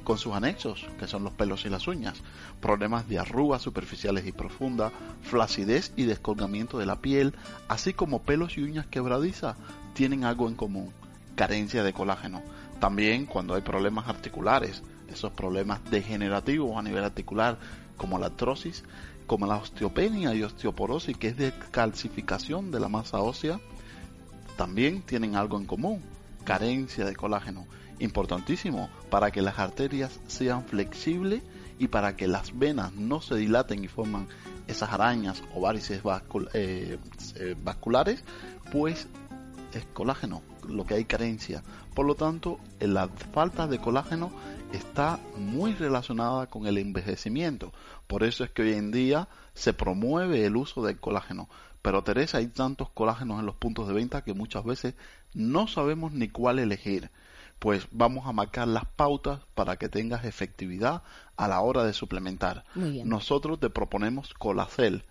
con 0.06 0.18
sus 0.18 0.34
anexos, 0.34 0.86
que 1.00 1.08
son 1.08 1.24
los 1.24 1.32
pelos 1.32 1.66
y 1.66 1.68
las 1.68 1.88
uñas, 1.88 2.22
problemas 2.60 3.08
de 3.08 3.18
arrugas 3.18 3.60
superficiales 3.60 4.24
y 4.24 4.30
profundas, 4.30 4.92
flacidez 5.22 5.92
y 5.96 6.04
descolgamiento 6.04 6.78
de 6.78 6.86
la 6.86 7.00
piel, 7.00 7.34
así 7.68 7.92
como 7.92 8.22
pelos 8.22 8.56
y 8.56 8.62
uñas 8.62 8.86
quebradizas, 8.86 9.56
tienen 9.94 10.22
algo 10.22 10.48
en 10.48 10.54
común, 10.54 10.92
carencia 11.34 11.82
de 11.82 11.92
colágeno. 11.92 12.40
También 12.80 13.26
cuando 13.26 13.54
hay 13.54 13.62
problemas 13.62 14.08
articulares, 14.08 14.82
esos 15.08 15.32
problemas 15.32 15.80
degenerativos 15.90 16.76
a 16.76 16.82
nivel 16.82 17.04
articular, 17.04 17.58
como 17.96 18.18
la 18.18 18.26
artrosis, 18.26 18.84
como 19.26 19.46
la 19.46 19.56
osteopenia 19.56 20.34
y 20.34 20.42
osteoporosis, 20.42 21.16
que 21.16 21.28
es 21.28 21.36
de 21.36 21.52
calcificación 21.70 22.70
de 22.70 22.80
la 22.80 22.88
masa 22.88 23.18
ósea, 23.20 23.60
también 24.56 25.02
tienen 25.02 25.36
algo 25.36 25.58
en 25.58 25.66
común, 25.66 26.02
carencia 26.44 27.04
de 27.04 27.16
colágeno 27.16 27.66
importantísimo 27.98 28.90
para 29.10 29.30
que 29.30 29.42
las 29.42 29.58
arterias 29.58 30.20
sean 30.26 30.64
flexibles 30.64 31.42
y 31.78 31.88
para 31.88 32.16
que 32.16 32.26
las 32.26 32.58
venas 32.58 32.92
no 32.92 33.20
se 33.20 33.36
dilaten 33.36 33.84
y 33.84 33.88
forman 33.88 34.28
esas 34.66 34.92
arañas 34.92 35.42
o 35.54 35.60
varices 35.60 36.02
eh, 36.54 36.98
eh, 37.36 37.56
vasculares, 37.62 38.24
pues 38.72 39.08
es 39.72 39.84
colágeno 39.92 40.42
lo 40.68 40.84
que 40.84 40.94
hay 40.94 41.04
carencia. 41.04 41.62
Por 41.96 42.04
lo 42.04 42.14
tanto, 42.14 42.60
la 42.78 43.08
falta 43.08 43.66
de 43.66 43.78
colágeno 43.78 44.30
está 44.70 45.18
muy 45.38 45.72
relacionada 45.72 46.46
con 46.46 46.66
el 46.66 46.76
envejecimiento. 46.76 47.72
Por 48.06 48.22
eso 48.22 48.44
es 48.44 48.50
que 48.50 48.60
hoy 48.60 48.74
en 48.74 48.92
día 48.92 49.28
se 49.54 49.72
promueve 49.72 50.44
el 50.44 50.56
uso 50.56 50.84
del 50.84 51.00
colágeno. 51.00 51.48
Pero 51.80 52.02
Teresa, 52.02 52.36
hay 52.36 52.48
tantos 52.48 52.90
colágenos 52.90 53.40
en 53.40 53.46
los 53.46 53.56
puntos 53.56 53.88
de 53.88 53.94
venta 53.94 54.22
que 54.22 54.34
muchas 54.34 54.62
veces 54.66 54.92
no 55.32 55.68
sabemos 55.68 56.12
ni 56.12 56.28
cuál 56.28 56.58
elegir 56.58 57.10
pues 57.58 57.86
vamos 57.90 58.26
a 58.26 58.32
marcar 58.32 58.68
las 58.68 58.84
pautas 58.84 59.40
para 59.54 59.78
que 59.78 59.88
tengas 59.88 60.26
efectividad 60.26 61.02
a 61.38 61.48
la 61.48 61.60
hora 61.60 61.84
de 61.84 61.94
suplementar. 61.94 62.64
Nosotros 62.74 63.58
te 63.58 63.70
proponemos 63.70 64.34
Colacel. 64.34 65.04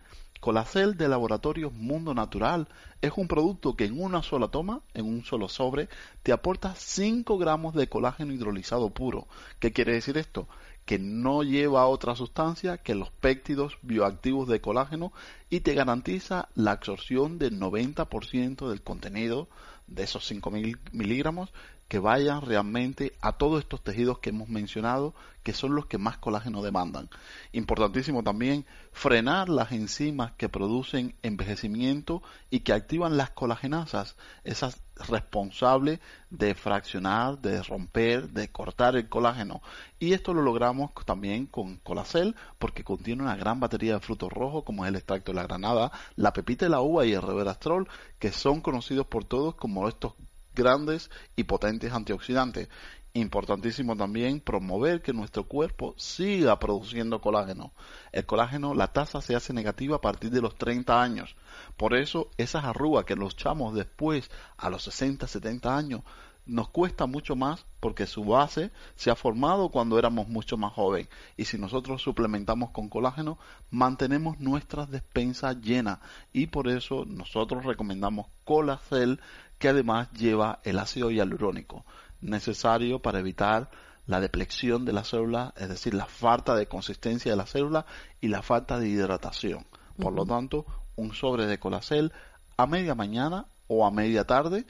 Colacel 0.46 0.96
de 0.96 1.08
Laboratorios 1.08 1.74
Mundo 1.74 2.14
Natural 2.14 2.68
es 3.02 3.12
un 3.16 3.28
producto 3.28 3.76
que 3.76 3.86
en 3.86 4.00
una 4.00 4.22
sola 4.22 4.50
toma, 4.50 4.82
en 4.94 5.08
un 5.08 5.26
solo 5.26 5.50
sobre, 5.50 5.90
te 6.22 6.32
aporta 6.32 6.76
5 6.76 7.40
gramos 7.40 7.74
de 7.74 7.90
colágeno 7.90 8.32
hidrolizado 8.32 8.92
puro. 8.92 9.26
¿Qué 9.58 9.74
quiere 9.74 9.94
decir 9.94 10.20
esto? 10.20 10.48
Que 10.86 11.00
no 11.00 11.42
lleva 11.42 11.88
otra 11.88 12.16
sustancia 12.16 12.78
que 12.78 12.94
los 12.94 13.10
péptidos 13.10 13.80
bioactivos 13.82 14.48
de 14.48 14.62
colágeno 14.62 15.12
y 15.50 15.62
te 15.62 15.74
garantiza 15.74 16.48
la 16.54 16.74
absorción 16.74 17.40
del 17.40 17.60
90% 17.60 18.70
del 18.70 18.84
contenido 18.84 19.48
de 19.88 20.04
esos 20.04 20.32
5.000 20.32 20.78
miligramos 20.92 21.50
que 21.88 22.00
vayan 22.00 22.42
realmente 22.42 23.14
a 23.22 23.34
todos 23.34 23.62
estos 23.62 23.84
tejidos 23.84 24.20
que 24.20 24.32
hemos 24.32 24.50
mencionado, 24.50 25.14
que 25.44 25.54
son 25.54 25.76
los 25.76 25.86
que 25.86 26.00
más 26.00 26.18
colágeno 26.18 26.64
demandan. 26.64 27.10
Importantísimo 27.52 28.24
también 28.24 28.66
frenar 28.92 29.50
las 29.50 29.72
enzimas 29.72 30.32
que 30.34 30.50
producen 30.50 31.14
envejecimiento 31.22 32.24
y 32.50 32.62
que 32.62 32.74
activan 32.74 33.18
las 33.18 33.30
colagenasas, 33.30 34.16
esas 34.44 34.82
responsables 35.08 36.00
de 36.32 36.56
fraccionar, 36.56 37.38
de 37.40 37.62
romper, 37.62 38.30
de 38.30 38.50
cortar 38.52 38.96
el 38.96 39.08
colágeno. 39.08 39.62
Y 40.00 40.14
esto 40.14 40.34
lo 40.34 40.42
logramos 40.42 40.92
también 41.06 41.46
con 41.46 41.78
Colacel 41.78 42.36
porque 42.58 42.84
contiene 42.84 43.22
una 43.22 43.36
gran 43.36 43.60
batería 43.60 43.94
de 43.94 44.00
frutos 44.00 44.34
rojos 44.34 44.64
como 44.64 44.86
es 44.86 44.90
el 44.90 44.96
extracto 44.96 45.32
de 45.32 45.36
la 45.36 45.44
granada, 45.44 45.92
la 46.16 46.34
pepita 46.34 46.66
de 46.66 46.72
la 46.72 46.82
uva 46.82 47.06
y 47.06 47.14
el 47.14 47.22
reverastrol, 47.22 47.88
que 48.18 48.32
son 48.32 48.62
conocidos 48.62 49.06
por 49.06 49.26
todos 49.26 49.54
como 49.54 49.88
estos 49.88 50.14
grandes 50.56 51.12
y 51.36 51.44
potentes 51.44 51.94
antioxidantes. 51.94 52.70
Importantísimo 53.14 53.96
también 53.96 54.42
promover 54.42 55.02
que 55.02 55.14
nuestro 55.14 55.46
cuerpo 55.46 55.94
siga 55.98 56.60
produciendo 56.60 57.22
colágeno. 57.22 57.72
El 58.12 58.26
colágeno, 58.26 58.74
la 58.74 58.92
tasa 58.92 59.22
se 59.22 59.36
hace 59.36 59.54
negativa 59.54 59.96
a 59.96 60.02
partir 60.02 60.32
de 60.32 60.42
los 60.42 60.56
30 60.56 61.02
años. 61.02 61.36
Por 61.78 61.96
eso 61.96 62.30
esas 62.38 62.66
arrugas 62.66 63.06
que 63.06 63.16
luchamos 63.16 63.74
después 63.74 64.30
a 64.58 64.70
los 64.70 64.84
60, 64.84 65.28
70 65.28 65.78
años 65.78 66.02
nos 66.46 66.70
cuesta 66.70 67.08
mucho 67.08 67.36
más 67.36 67.66
porque 67.80 68.06
su 68.06 68.24
base 68.24 68.72
se 68.96 69.10
ha 69.10 69.16
formado 69.16 69.70
cuando 69.70 69.98
éramos 69.98 70.28
mucho 70.28 70.58
más 70.58 70.74
jóvenes. 70.74 71.10
Y 71.38 71.46
si 71.46 71.58
nosotros 71.58 72.02
suplementamos 72.02 72.72
con 72.72 72.90
colágeno, 72.90 73.38
mantenemos 73.72 74.40
nuestras 74.40 74.90
despensas 74.90 75.60
llenas. 75.62 76.00
Y 76.34 76.48
por 76.48 76.68
eso 76.68 77.06
nosotros 77.06 77.66
recomendamos 77.66 78.28
Colacel, 78.44 79.20
que 79.58 79.70
además 79.70 80.12
lleva 80.12 80.60
el 80.64 80.80
ácido 80.80 81.12
hialurónico, 81.12 81.86
necesario 82.22 83.00
para 83.00 83.20
evitar 83.20 83.70
la 84.06 84.20
deplexión 84.20 84.86
de 84.86 84.94
la 84.94 85.04
célula, 85.04 85.54
es 85.58 85.70
decir, 85.70 85.94
la 85.94 86.06
falta 86.06 86.56
de 86.56 86.68
consistencia 86.68 87.32
de 87.32 87.38
la 87.38 87.46
célula 87.46 87.86
y 88.22 88.28
la 88.28 88.42
falta 88.42 88.80
de 88.80 88.88
hidratación. 88.88 89.66
Por 90.00 90.14
lo 90.14 90.26
tanto, 90.26 90.66
un 90.96 91.14
sobre 91.14 91.48
de 91.48 91.60
Colacel 91.60 92.14
a 92.58 92.68
media 92.68 92.96
mañana 92.96 93.48
o 93.68 93.86
a 93.86 93.92
media 93.92 94.26
tarde 94.26 94.66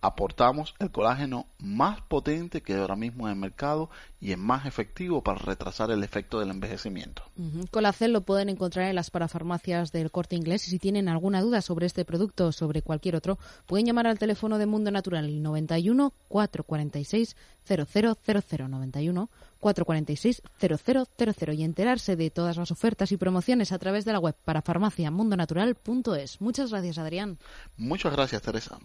aportamos 0.00 0.74
el 0.78 0.90
colágeno 0.90 1.46
más 1.58 2.00
potente 2.02 2.62
que 2.62 2.74
ahora 2.74 2.96
mismo 2.96 3.26
en 3.26 3.34
el 3.34 3.40
mercado 3.40 3.90
y 4.20 4.32
es 4.32 4.38
más 4.38 4.66
efectivo 4.66 5.22
para 5.22 5.38
retrasar 5.38 5.90
el 5.90 6.02
efecto 6.02 6.40
del 6.40 6.50
envejecimiento. 6.50 7.22
Colacel 7.70 8.12
lo 8.12 8.22
pueden 8.22 8.48
encontrar 8.48 8.88
en 8.88 8.94
las 8.94 9.10
parafarmacias 9.10 9.92
del 9.92 10.10
Corte 10.10 10.36
Inglés 10.36 10.66
y 10.68 10.70
si 10.70 10.78
tienen 10.78 11.08
alguna 11.08 11.40
duda 11.40 11.62
sobre 11.62 11.86
este 11.86 12.04
producto 12.04 12.48
o 12.48 12.52
sobre 12.52 12.82
cualquier 12.82 13.16
otro, 13.16 13.38
pueden 13.66 13.86
llamar 13.86 14.06
al 14.06 14.18
teléfono 14.18 14.58
de 14.58 14.66
Mundo 14.66 14.90
Natural 14.90 15.42
91 15.42 16.12
446 16.28 17.36
0000 17.66 18.70
91 18.70 19.28
446 19.60 20.42
0000 20.60 21.54
y 21.54 21.64
enterarse 21.64 22.16
de 22.16 22.30
todas 22.30 22.56
las 22.56 22.70
ofertas 22.70 23.12
y 23.12 23.16
promociones 23.16 23.72
a 23.72 23.78
través 23.78 24.04
de 24.04 24.12
la 24.12 24.20
web 24.20 24.36
parafarmaciamundonatural.es. 24.44 26.40
Muchas 26.40 26.70
gracias, 26.70 26.98
Adrián. 26.98 27.38
Muchas 27.76 28.12
gracias, 28.12 28.42
Teresa. 28.42 28.78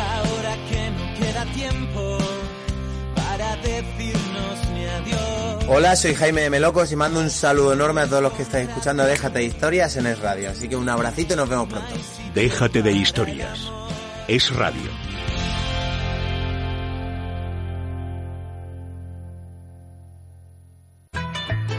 Ahora 0.00 0.56
que 0.68 0.90
no 0.90 1.14
queda 1.18 1.44
tiempo 1.52 2.18
para 3.14 3.56
decirnos 3.56 4.68
ni 4.74 4.84
adiós. 4.84 5.64
Hola, 5.68 5.96
soy 5.96 6.14
Jaime 6.14 6.42
de 6.42 6.50
Melocos 6.50 6.90
y 6.92 6.96
mando 6.96 7.20
un 7.20 7.30
saludo 7.30 7.72
enorme 7.72 8.02
a 8.02 8.06
todos 8.06 8.22
los 8.22 8.32
que 8.32 8.42
estáis 8.42 8.68
escuchando 8.68 9.04
Déjate 9.04 9.40
de 9.40 9.44
Historias 9.44 9.96
en 9.96 10.06
Es 10.06 10.18
Radio. 10.20 10.50
Así 10.50 10.68
que 10.68 10.76
un 10.76 10.88
abracito 10.88 11.34
y 11.34 11.36
nos 11.36 11.48
vemos 11.48 11.68
pronto. 11.68 11.94
Déjate 12.34 12.82
de 12.82 12.92
historias. 12.92 13.70
Es 14.28 14.54
radio. 14.54 15.07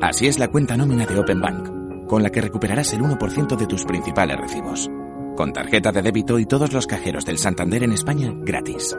Así 0.00 0.26
es 0.26 0.38
la 0.38 0.48
cuenta 0.48 0.76
nómina 0.76 1.06
de 1.06 1.18
Open 1.18 1.40
Bank, 1.40 2.06
con 2.06 2.22
la 2.22 2.30
que 2.30 2.40
recuperarás 2.40 2.92
el 2.92 3.00
1% 3.00 3.56
de 3.56 3.66
tus 3.66 3.84
principales 3.84 4.38
recibos. 4.38 4.90
Con 5.36 5.52
tarjeta 5.52 5.90
de 5.90 6.02
débito 6.02 6.38
y 6.38 6.46
todos 6.46 6.72
los 6.72 6.86
cajeros 6.86 7.24
del 7.24 7.38
Santander 7.38 7.82
en 7.82 7.92
España 7.92 8.30
gratis. 8.34 8.96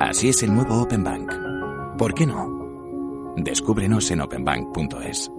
Así 0.00 0.30
es 0.30 0.42
el 0.42 0.54
nuevo 0.54 0.80
Open 0.80 1.04
Bank. 1.04 1.32
¿Por 1.98 2.14
qué 2.14 2.26
no? 2.26 3.34
Descúbrenos 3.36 4.10
en 4.10 4.22
openbank.es. 4.22 5.30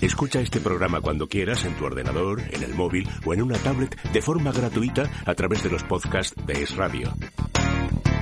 Escucha 0.00 0.40
este 0.40 0.60
programa 0.60 1.00
cuando 1.00 1.28
quieras 1.28 1.64
en 1.64 1.74
tu 1.74 1.84
ordenador, 1.84 2.40
en 2.50 2.62
el 2.62 2.74
móvil 2.74 3.08
o 3.24 3.34
en 3.34 3.42
una 3.42 3.56
tablet 3.58 4.00
de 4.12 4.22
forma 4.22 4.50
gratuita 4.50 5.10
a 5.26 5.34
través 5.34 5.62
de 5.62 5.70
los 5.70 5.84
podcasts 5.84 6.34
de 6.46 6.62
Es 6.62 6.74
Radio. 6.74 7.12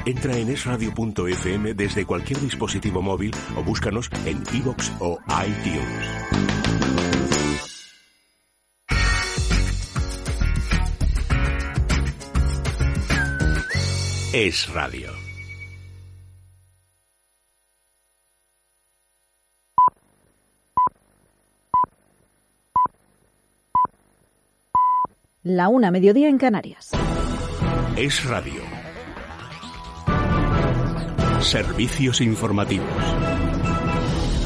Entra 0.08 0.34
en 0.38 0.48
esradio.fm 0.48 1.74
desde 1.74 2.06
cualquier 2.06 2.40
dispositivo 2.40 3.02
móvil 3.02 3.30
o 3.58 3.62
búscanos 3.62 4.08
en 4.24 4.42
iVoox 4.54 4.90
o 5.00 5.18
iTunes. 5.46 6.08
Es 14.32 14.72
Radio. 14.72 15.12
La 25.42 25.68
una 25.68 25.90
mediodía 25.90 26.30
en 26.30 26.38
Canarias. 26.38 26.92
Es 27.98 28.24
Radio. 28.24 28.67
Servicios 31.40 32.20
informativos. 32.20 33.37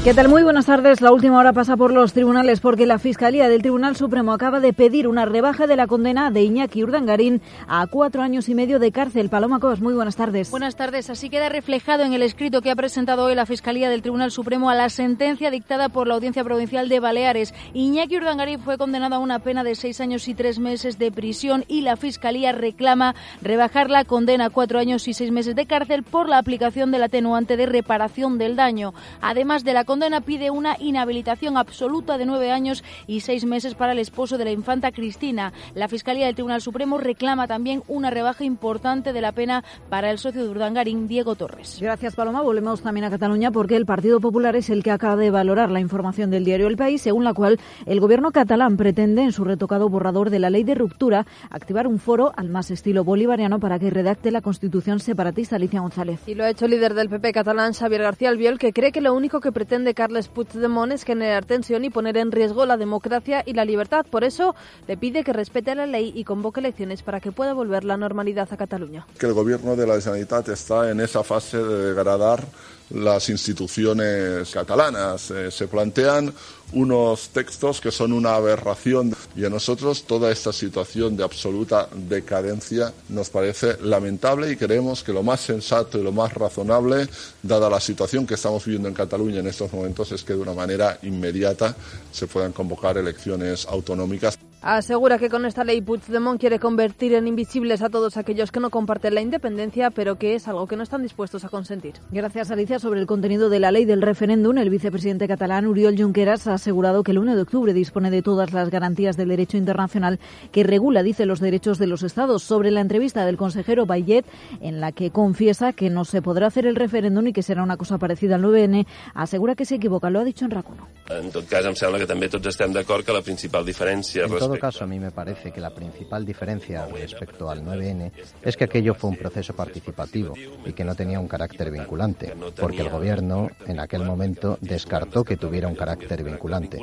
¿Qué 0.03 0.13
tal? 0.13 0.27
Muy 0.27 0.43
buenas 0.43 0.65
tardes. 0.65 0.99
La 0.99 1.13
última 1.13 1.39
hora 1.39 1.53
pasa 1.53 1.77
por 1.77 1.93
los 1.93 2.11
tribunales 2.11 2.59
porque 2.59 2.85
la 2.85 2.99
Fiscalía 2.99 3.47
del 3.47 3.61
Tribunal 3.61 3.95
Supremo 3.95 4.33
acaba 4.33 4.59
de 4.59 4.73
pedir 4.73 5.07
una 5.07 5.23
rebaja 5.23 5.65
de 5.65 5.77
la 5.77 5.87
condena 5.87 6.29
de 6.29 6.41
Iñaki 6.43 6.83
Urdangarín 6.83 7.41
a 7.69 7.87
cuatro 7.87 8.21
años 8.21 8.49
y 8.49 8.53
medio 8.53 8.79
de 8.79 8.91
cárcel. 8.91 9.29
Paloma 9.29 9.61
Cos, 9.61 9.79
muy 9.79 9.93
buenas 9.93 10.17
tardes. 10.17 10.51
Buenas 10.51 10.75
tardes. 10.75 11.09
Así 11.09 11.29
queda 11.29 11.47
reflejado 11.47 12.03
en 12.03 12.11
el 12.11 12.21
escrito 12.21 12.61
que 12.61 12.69
ha 12.69 12.75
presentado 12.75 13.23
hoy 13.23 13.33
la 13.33 13.45
Fiscalía 13.45 13.89
del 13.89 14.01
Tribunal 14.01 14.31
Supremo 14.31 14.69
a 14.69 14.75
la 14.75 14.89
sentencia 14.89 15.49
dictada 15.51 15.87
por 15.87 16.05
la 16.05 16.15
Audiencia 16.15 16.43
Provincial 16.43 16.89
de 16.89 16.99
Baleares. 16.99 17.53
Iñaki 17.73 18.17
Urdangarín 18.17 18.59
fue 18.59 18.77
condenado 18.77 19.15
a 19.15 19.19
una 19.19 19.39
pena 19.39 19.63
de 19.63 19.75
seis 19.75 20.01
años 20.01 20.27
y 20.27 20.33
tres 20.33 20.59
meses 20.59 20.99
de 20.99 21.13
prisión 21.13 21.63
y 21.69 21.79
la 21.79 21.95
Fiscalía 21.95 22.51
reclama 22.51 23.15
rebajar 23.41 23.89
la 23.89 24.03
condena 24.03 24.47
a 24.47 24.49
cuatro 24.49 24.79
años 24.79 25.07
y 25.07 25.13
seis 25.13 25.31
meses 25.31 25.55
de 25.55 25.65
cárcel 25.65 26.03
por 26.03 26.27
la 26.27 26.39
aplicación 26.39 26.91
del 26.91 27.03
atenuante 27.03 27.55
de 27.55 27.67
reparación 27.67 28.37
del 28.37 28.57
daño. 28.57 28.93
Además 29.21 29.63
de 29.63 29.73
la 29.73 29.85
condena 29.93 30.21
pide 30.21 30.49
una 30.49 30.75
inhabilitación 30.79 31.55
absoluta 31.55 32.17
de 32.17 32.25
nueve 32.25 32.49
años 32.49 32.83
y 33.05 33.19
seis 33.19 33.45
meses 33.45 33.75
para 33.75 33.91
el 33.91 33.99
esposo 33.99 34.39
de 34.39 34.45
la 34.45 34.49
infanta 34.49 34.91
Cristina. 34.91 35.53
La 35.75 35.87
Fiscalía 35.87 36.25
del 36.25 36.33
Tribunal 36.33 36.61
Supremo 36.61 36.97
reclama 36.97 37.45
también 37.45 37.83
una 37.87 38.09
rebaja 38.09 38.43
importante 38.43 39.13
de 39.13 39.21
la 39.21 39.33
pena 39.33 39.63
para 39.89 40.09
el 40.09 40.17
socio 40.17 40.43
de 40.43 40.49
Urdangarín, 40.49 41.07
Diego 41.07 41.35
Torres. 41.35 41.77
Gracias, 41.79 42.15
Paloma. 42.15 42.41
Volvemos 42.41 42.81
también 42.81 43.03
a 43.03 43.11
Cataluña 43.11 43.51
porque 43.51 43.75
el 43.75 43.85
Partido 43.85 44.19
Popular 44.19 44.55
es 44.55 44.71
el 44.71 44.81
que 44.81 44.89
acaba 44.89 45.15
de 45.15 45.29
valorar 45.29 45.69
la 45.69 45.79
información 45.79 46.31
del 46.31 46.43
diario 46.43 46.65
El 46.65 46.75
País, 46.75 47.03
según 47.03 47.23
la 47.23 47.35
cual 47.35 47.59
el 47.85 47.99
gobierno 47.99 48.31
catalán 48.31 48.77
pretende, 48.77 49.21
en 49.21 49.31
su 49.31 49.43
retocado 49.43 49.89
borrador 49.89 50.31
de 50.31 50.39
la 50.39 50.49
ley 50.49 50.63
de 50.63 50.73
ruptura, 50.73 51.27
activar 51.51 51.85
un 51.85 51.99
foro 51.99 52.33
al 52.35 52.49
más 52.49 52.71
estilo 52.71 53.03
bolivariano 53.03 53.59
para 53.59 53.77
que 53.77 53.91
redacte 53.91 54.31
la 54.31 54.41
constitución 54.41 54.99
separatista. 54.99 55.57
Alicia 55.57 55.81
González. 55.81 56.21
Y 56.25 56.33
lo 56.33 56.45
ha 56.45 56.49
hecho 56.49 56.65
el 56.65 56.71
líder 56.71 56.95
del 56.95 57.09
PP 57.09 57.31
catalán, 57.31 57.73
Xavier 57.73 58.01
García 58.01 58.29
Albiol, 58.29 58.57
que 58.57 58.73
cree 58.73 58.91
que 58.91 59.01
lo 59.01 59.13
único 59.13 59.39
que 59.39 59.51
pretende 59.51 59.82
Carles 59.93 60.29
Puigdemont 60.29 60.93
es 60.93 61.03
generar 61.03 61.43
tensión 61.43 61.83
y 61.83 61.89
poner 61.89 62.15
en 62.15 62.31
riesgo 62.31 62.65
la 62.65 62.77
democracia 62.77 63.43
y 63.45 63.53
la 63.53 63.65
libertad. 63.65 64.05
Por 64.09 64.23
eso 64.23 64.55
le 64.87 64.95
pide 64.95 65.23
que 65.25 65.33
respete 65.33 65.75
la 65.75 65.85
ley 65.85 66.13
y 66.15 66.23
convoque 66.23 66.61
elecciones 66.61 67.03
para 67.03 67.19
que 67.19 67.31
pueda 67.33 67.53
volver 67.53 67.83
la 67.83 67.97
normalidad 67.97 68.47
a 68.51 68.57
Cataluña. 68.57 69.05
Que 69.19 69.25
el 69.25 69.33
gobierno 69.33 69.75
de 69.75 69.85
la 69.85 69.99
Generalitat 69.99 70.47
está 70.49 70.89
en 70.89 71.01
esa 71.01 71.23
fase 71.23 71.57
de 71.57 71.87
degradar 71.87 72.45
las 72.93 73.29
instituciones 73.29 74.49
catalanas. 74.51 75.31
Eh, 75.31 75.51
se 75.51 75.67
plantean 75.67 76.33
unos 76.73 77.29
textos 77.29 77.81
que 77.81 77.91
son 77.91 78.13
una 78.13 78.35
aberración 78.35 79.15
y 79.35 79.45
a 79.45 79.49
nosotros 79.49 80.03
toda 80.03 80.31
esta 80.31 80.51
situación 80.51 81.15
de 81.15 81.23
absoluta 81.23 81.87
decadencia 81.91 82.93
nos 83.09 83.29
parece 83.29 83.77
lamentable 83.81 84.51
y 84.51 84.55
creemos 84.55 85.03
que 85.03 85.13
lo 85.13 85.23
más 85.23 85.41
sensato 85.41 85.99
y 85.99 86.03
lo 86.03 86.11
más 86.11 86.33
razonable, 86.33 87.07
dada 87.41 87.69
la 87.69 87.79
situación 87.79 88.25
que 88.25 88.35
estamos 88.35 88.65
viviendo 88.65 88.87
en 88.87 88.95
Cataluña 88.95 89.39
en 89.39 89.47
estos 89.47 89.71
momentos, 89.71 90.11
es 90.11 90.23
que 90.23 90.33
de 90.33 90.39
una 90.39 90.53
manera 90.53 90.97
inmediata 91.03 91.75
se 92.11 92.27
puedan 92.27 92.53
convocar 92.53 92.97
elecciones 92.97 93.65
autonómicas. 93.67 94.37
Asegura 94.63 95.17
que 95.17 95.29
con 95.29 95.45
esta 95.45 95.65
ley 95.65 95.81
Puigdemont 95.81 96.39
quiere 96.39 96.57
convertir 96.57 97.13
en 97.15 97.27
invisibles 97.27 97.81
a 97.81 97.89
todos 97.89 98.15
aquellos 98.15 98.49
que 98.49 98.61
no 98.61 98.69
comparten 98.69 99.13
la 99.13 99.19
independencia, 99.19 99.91
pero 99.91 100.15
que 100.15 100.35
es 100.35 100.47
algo 100.47 100.67
que 100.67 100.77
no 100.77 100.83
están 100.83 101.01
dispuestos 101.01 101.43
a 101.43 101.49
consentir. 101.49 101.95
Gracias, 102.11 102.49
Alicia. 102.49 102.79
Sobre 102.79 103.01
el 103.01 103.05
contenido 103.05 103.49
de 103.49 103.59
la 103.59 103.73
ley 103.73 103.83
del 103.83 104.01
referéndum, 104.01 104.57
el 104.57 104.69
vicepresidente 104.69 105.27
catalán 105.27 105.67
Uriol 105.67 105.97
Junqueras 105.97 106.47
ha 106.47 106.53
asegurado 106.53 107.03
que 107.03 107.11
el 107.11 107.17
1 107.17 107.35
de 107.35 107.41
octubre 107.41 107.73
dispone 107.73 108.09
de 108.09 108.21
todas 108.21 108.53
las 108.53 108.69
garantías 108.69 109.17
del 109.17 109.27
derecho 109.27 109.57
internacional 109.57 110.21
que 110.53 110.63
regula, 110.63 111.03
dice, 111.03 111.25
los 111.25 111.41
derechos 111.41 111.77
de 111.77 111.87
los 111.87 112.01
Estados. 112.01 112.41
Sobre 112.43 112.71
la 112.71 112.79
entrevista 112.79 113.25
del 113.25 113.35
consejero 113.35 113.85
Bayet, 113.85 114.25
en 114.61 114.79
la 114.79 114.93
que 114.93 115.11
confiesa 115.11 115.73
que 115.73 115.89
no 115.89 116.05
se 116.05 116.21
podrá 116.21 116.47
hacer 116.47 116.67
el 116.67 116.77
referéndum 116.77 117.27
y 117.27 117.33
que 117.33 117.43
será 117.43 117.63
una 117.63 117.75
cosa 117.75 117.97
parecida 117.97 118.35
al 118.35 118.43
9N, 118.43 118.87
asegura 119.13 119.55
que 119.55 119.65
se 119.65 119.75
equivoca. 119.75 120.09
Lo 120.09 120.21
ha 120.21 120.23
dicho 120.23 120.45
en 120.45 120.51
Racuno. 120.51 120.87
En 121.09 121.31
tot 121.31 121.49
cas, 121.49 121.65
em 121.67 121.75
sembla 121.75 121.99
que 121.99 122.07
també 122.07 122.29
tots 122.31 122.47
estem 122.47 122.71
d'acord 122.71 123.03
que 123.03 123.11
la 123.11 123.21
principal 123.21 123.65
diferència 123.67 124.23
todo 124.53 124.61
caso, 124.61 124.83
a 124.83 124.87
mí 124.87 124.99
me 124.99 125.11
parece 125.11 125.51
que 125.51 125.59
la 125.59 125.71
principal 125.71 126.25
diferencia 126.25 126.85
respecto 126.85 127.49
al 127.49 127.63
9N 127.63 128.11
es 128.41 128.55
que 128.55 128.65
aquello 128.65 128.93
fue 128.93 129.09
un 129.09 129.17
proceso 129.17 129.55
participativo 129.55 130.35
y 130.65 130.73
que 130.73 130.83
no 130.83 130.95
tenía 130.95 131.19
un 131.19 131.27
carácter 131.27 131.71
vinculante, 131.71 132.33
porque 132.55 132.81
el 132.81 132.89
Gobierno 132.89 133.49
en 133.65 133.79
aquel 133.79 134.03
momento 134.03 134.57
descartó 134.61 135.23
que 135.23 135.37
tuviera 135.37 135.67
un 135.67 135.75
carácter 135.75 136.23
vinculante, 136.23 136.79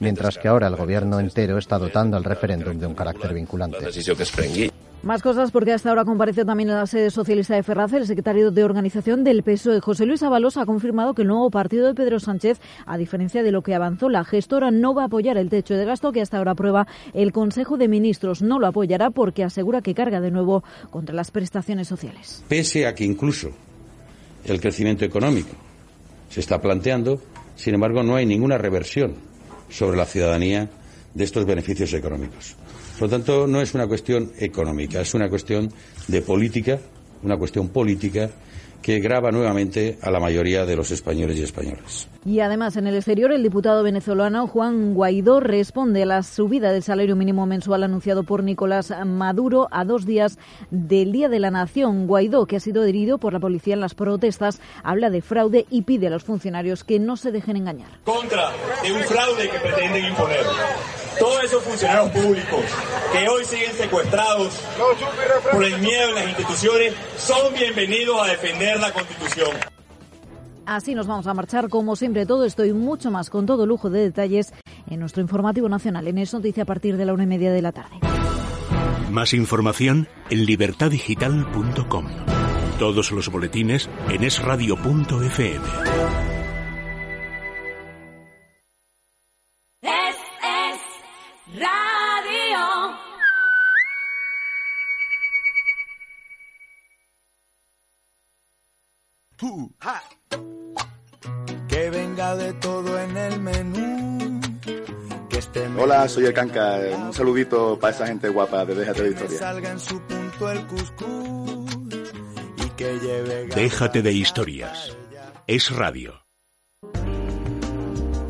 mientras 0.00 0.36
que 0.38 0.48
ahora 0.48 0.66
el 0.66 0.76
Gobierno 0.76 1.20
entero 1.20 1.58
está 1.58 1.78
dotando 1.78 2.16
al 2.16 2.24
referéndum 2.24 2.78
de 2.78 2.86
un 2.86 2.94
carácter 2.94 3.34
vinculante. 3.34 3.86
Más 5.02 5.20
cosas 5.20 5.50
porque 5.50 5.72
hasta 5.72 5.88
ahora 5.88 6.04
comparece 6.04 6.44
también 6.44 6.70
en 6.70 6.76
la 6.76 6.86
sede 6.86 7.10
socialista 7.10 7.56
de 7.56 7.64
Ferraz 7.64 7.92
el 7.92 8.06
secretario 8.06 8.52
de 8.52 8.62
organización 8.62 9.24
del 9.24 9.42
PSOE, 9.42 9.80
José 9.80 10.06
Luis 10.06 10.22
Avalos, 10.22 10.56
ha 10.56 10.64
confirmado 10.64 11.12
que 11.12 11.22
el 11.22 11.28
nuevo 11.28 11.50
partido 11.50 11.88
de 11.88 11.94
Pedro 11.94 12.20
Sánchez, 12.20 12.60
a 12.86 12.96
diferencia 12.96 13.42
de 13.42 13.50
lo 13.50 13.62
que 13.62 13.74
avanzó 13.74 14.08
la 14.08 14.24
gestora, 14.24 14.70
no 14.70 14.94
va 14.94 15.02
a 15.02 15.06
apoyar 15.06 15.38
el 15.38 15.48
techo 15.48 15.74
de 15.74 15.84
gasto 15.84 16.12
que 16.12 16.20
hasta 16.20 16.38
ahora 16.38 16.52
aprueba 16.52 16.86
el 17.14 17.32
Consejo 17.32 17.76
de 17.78 17.88
Ministros. 17.88 18.42
No 18.42 18.60
lo 18.60 18.68
apoyará 18.68 19.10
porque 19.10 19.42
asegura 19.42 19.82
que 19.82 19.92
carga 19.92 20.20
de 20.20 20.30
nuevo 20.30 20.62
contra 20.90 21.16
las 21.16 21.32
prestaciones 21.32 21.88
sociales. 21.88 22.44
Pese 22.46 22.86
a 22.86 22.94
que 22.94 23.02
incluso 23.02 23.50
el 24.44 24.60
crecimiento 24.60 25.04
económico 25.04 25.56
se 26.30 26.38
está 26.38 26.60
planteando, 26.60 27.20
sin 27.56 27.74
embargo, 27.74 28.04
no 28.04 28.14
hay 28.14 28.24
ninguna 28.24 28.56
reversión 28.56 29.16
sobre 29.68 29.96
la 29.96 30.06
ciudadanía 30.06 30.70
de 31.12 31.24
estos 31.24 31.44
beneficios 31.44 31.92
económicos. 31.92 32.56
Por 32.98 33.02
lo 33.02 33.08
tanto, 33.08 33.46
no 33.46 33.60
es 33.60 33.74
una 33.74 33.86
cuestión 33.86 34.32
económica, 34.38 35.00
es 35.00 35.14
una 35.14 35.28
cuestión 35.28 35.72
de 36.08 36.22
política, 36.22 36.78
una 37.22 37.36
cuestión 37.36 37.68
política 37.68 38.30
que 38.82 39.00
grava 39.00 39.30
nuevamente 39.30 39.98
a 40.02 40.10
la 40.10 40.20
mayoría 40.20 40.66
de 40.66 40.76
los 40.76 40.90
españoles 40.90 41.38
y 41.38 41.42
españolas. 41.42 42.08
Y 42.24 42.40
además, 42.40 42.76
en 42.76 42.86
el 42.86 42.94
exterior, 42.94 43.32
el 43.32 43.42
diputado 43.42 43.82
venezolano 43.82 44.46
Juan 44.46 44.94
Guaidó 44.94 45.40
responde 45.40 46.02
a 46.02 46.06
la 46.06 46.22
subida 46.22 46.72
del 46.72 46.82
salario 46.82 47.16
mínimo 47.16 47.46
mensual 47.46 47.82
anunciado 47.82 48.22
por 48.22 48.44
Nicolás 48.44 48.92
Maduro 49.04 49.66
a 49.72 49.84
dos 49.84 50.06
días 50.06 50.38
del 50.70 51.10
Día 51.10 51.28
de 51.28 51.40
la 51.40 51.50
Nación. 51.50 52.06
Guaidó, 52.06 52.46
que 52.46 52.56
ha 52.56 52.60
sido 52.60 52.84
herido 52.84 53.18
por 53.18 53.32
la 53.32 53.40
policía 53.40 53.74
en 53.74 53.80
las 53.80 53.94
protestas, 53.94 54.60
habla 54.84 55.10
de 55.10 55.20
fraude 55.20 55.66
y 55.70 55.82
pide 55.82 56.08
a 56.08 56.10
los 56.10 56.24
funcionarios 56.24 56.84
que 56.84 57.00
no 57.00 57.16
se 57.16 57.32
dejen 57.32 57.56
engañar. 57.56 57.88
Contra 58.04 58.50
de 58.82 58.92
un 58.92 59.00
fraude 59.00 59.48
que 59.48 59.58
pretenden 59.58 60.04
imponer 60.06 60.44
todos 61.18 61.44
esos 61.44 61.62
funcionarios 61.62 62.10
públicos 62.10 62.60
que 63.12 63.28
hoy 63.28 63.44
siguen 63.44 63.72
secuestrados 63.74 64.54
por 65.52 65.62
el 65.64 65.78
miedo 65.78 66.08
en 66.08 66.14
las 66.14 66.28
instituciones 66.28 66.94
son 67.16 67.52
bienvenidos 67.54 68.20
a 68.22 68.28
defender 68.28 68.71
la 68.80 68.92
Constitución. 68.92 69.50
Así 70.66 70.94
nos 70.94 71.06
vamos 71.06 71.26
a 71.26 71.34
marchar, 71.34 71.68
como 71.68 71.96
siempre, 71.96 72.24
todo 72.24 72.44
esto 72.44 72.64
y 72.64 72.72
mucho 72.72 73.10
más 73.10 73.30
con 73.30 73.46
todo 73.46 73.66
lujo 73.66 73.90
de 73.90 74.00
detalles 74.00 74.52
en 74.88 75.00
nuestro 75.00 75.22
informativo 75.22 75.68
nacional 75.68 76.06
en 76.08 76.18
Es 76.18 76.32
Noticia 76.32 76.62
a 76.62 76.66
partir 76.66 76.96
de 76.96 77.04
la 77.04 77.12
una 77.12 77.24
y 77.24 77.26
media 77.26 77.52
de 77.52 77.62
la 77.62 77.72
tarde. 77.72 77.96
Más 79.10 79.34
información 79.34 80.08
en 80.30 80.46
libertadigital.com. 80.46 82.06
Todos 82.78 83.12
los 83.12 83.28
boletines 83.28 83.90
en 84.08 84.24
esradio.fm. 84.24 86.31
Que 101.68 101.90
venga 101.90 102.36
de 102.36 102.52
todo 102.54 102.98
en 102.98 103.16
el 103.16 103.40
menú. 103.40 104.40
Que 105.28 105.38
esté 105.38 105.66
Hola, 105.76 106.08
soy 106.08 106.26
el 106.26 106.32
Canca. 106.34 106.78
Un 106.96 107.12
saludito 107.12 107.78
para 107.78 107.94
esa 107.94 108.06
gente 108.06 108.28
guapa 108.28 108.64
de 108.64 108.74
Déjate 108.74 109.02
de 109.02 109.10
Historia. 109.10 109.38
salga 109.38 109.70
en 109.70 109.80
su 109.80 110.00
punto 110.02 110.50
el 110.50 110.66
cuscús. 110.66 111.76
Y 112.64 112.70
que 112.70 112.98
lleve 113.00 113.46
Déjate 113.46 114.02
de 114.02 114.12
historias. 114.12 114.96
Es 115.46 115.74
radio. 115.74 116.22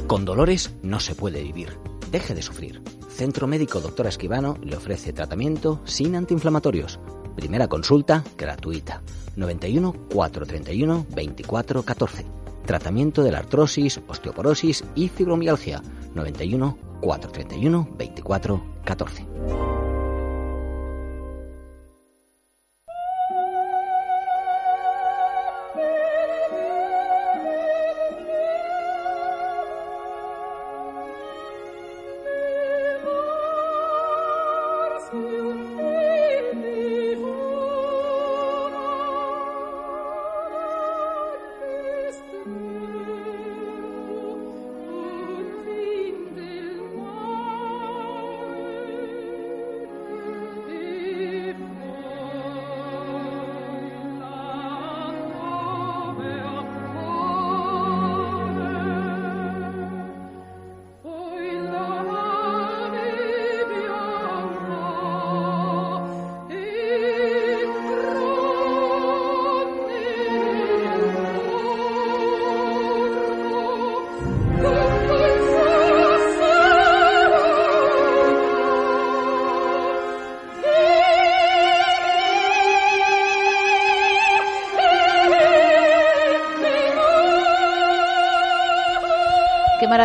Con 0.07 0.25
dolores 0.25 0.75
no 0.83 0.99
se 1.01 1.15
puede 1.15 1.43
vivir. 1.43 1.79
Deje 2.11 2.35
de 2.35 2.43
sufrir. 2.43 2.83
Centro 3.11 3.47
Médico 3.47 3.81
Doctora 3.81 4.09
Esquivano 4.09 4.57
le 4.63 4.77
ofrece 4.77 5.13
tratamiento 5.13 5.83
sin 5.85 6.17
antiinflamatorios. 6.17 6.99
Primera 7.35 7.69
consulta 7.69 8.23
gratuita. 8.37 9.03
91 9.37 9.93
431 10.13 11.07
24 11.15 11.83
14. 11.83 12.27
Tratamiento 12.67 13.23
de 13.23 13.33
la 13.33 13.39
artrosis, 13.39 14.01
osteoporosis 14.07 14.85
y 14.95 15.09
fibromialgia. 15.09 15.83
91 16.15 16.77
431 17.01 17.89
24 17.99 18.63
14. 18.85 19.82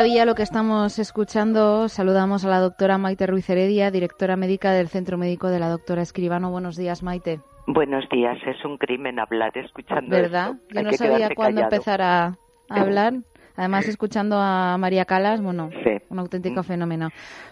Maravilla 0.08 0.26
lo 0.26 0.36
que 0.36 0.44
estamos 0.44 1.00
escuchando. 1.00 1.90
Saludamos 1.90 2.46
a 2.46 2.48
la 2.50 2.62
doctora 2.62 2.98
Maite 2.98 3.28
Ruiz 3.28 3.50
Heredia, 3.50 3.92
directora 3.92 4.38
médica 4.38 4.72
del 4.72 4.88
Centro 4.88 5.18
Médico 5.18 5.50
de 5.50 5.60
la 5.60 5.68
doctora 5.68 6.02
Escribano. 6.02 6.50
Buenos 6.50 6.78
días, 6.78 7.04
Maite. 7.04 7.42
Buenos 7.68 8.08
días, 8.08 8.38
es 8.48 8.64
un 8.64 8.78
crimen 8.78 9.20
hablar 9.20 9.52
escuchando 9.58 10.16
¿Verdad? 10.16 10.52
esto. 10.54 10.64
Yo 10.74 10.80
Hay 10.80 10.86
no 10.86 10.94
sabía 10.94 11.30
cuándo 11.36 11.60
empezar 11.60 12.02
a, 12.02 12.28
a 12.70 12.82
hablar. 12.82 13.16
Además, 13.58 13.86
escuchando 13.90 14.38
a 14.40 14.78
María 14.78 15.04
Calas, 15.04 15.42
bueno, 15.42 15.72
Sí. 15.84 15.98
un 16.08 16.20
auténtico 16.20 16.64
fenómeno. 16.64 17.10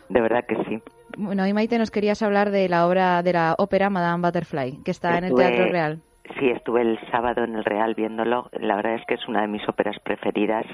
De 0.08 0.22
verdad 0.22 0.46
que 0.48 0.56
sí. 0.64 0.82
Bueno, 1.18 1.44
hoy 1.44 1.52
Maite 1.52 1.78
nos 1.78 1.92
querías 1.92 2.22
hablar 2.22 2.52
de 2.52 2.70
la 2.70 2.88
obra, 2.88 3.22
de 3.22 3.34
la 3.34 3.56
ópera 3.58 3.90
Madame 3.90 4.26
Butterfly, 4.26 4.80
que 4.86 4.92
está 4.92 5.18
en 5.18 5.26
el 5.26 5.32
Estuve- 5.32 5.44
Teatro 5.50 5.72
Real. 5.74 6.00
Sí, 6.40 6.50
estuve 6.50 6.82
el 6.84 7.00
sábado 7.12 7.44
en 7.44 7.56
el 7.56 7.66
Real 7.66 7.96
viéndolo. 7.96 8.50
La 8.54 8.78
verdad 8.78 8.96
es 8.96 9.02
que 9.08 9.16
es 9.16 9.28
una 9.28 9.42
de 9.42 9.48
mis 9.50 9.68
óperas 9.68 9.98
preferidas 10.04 10.66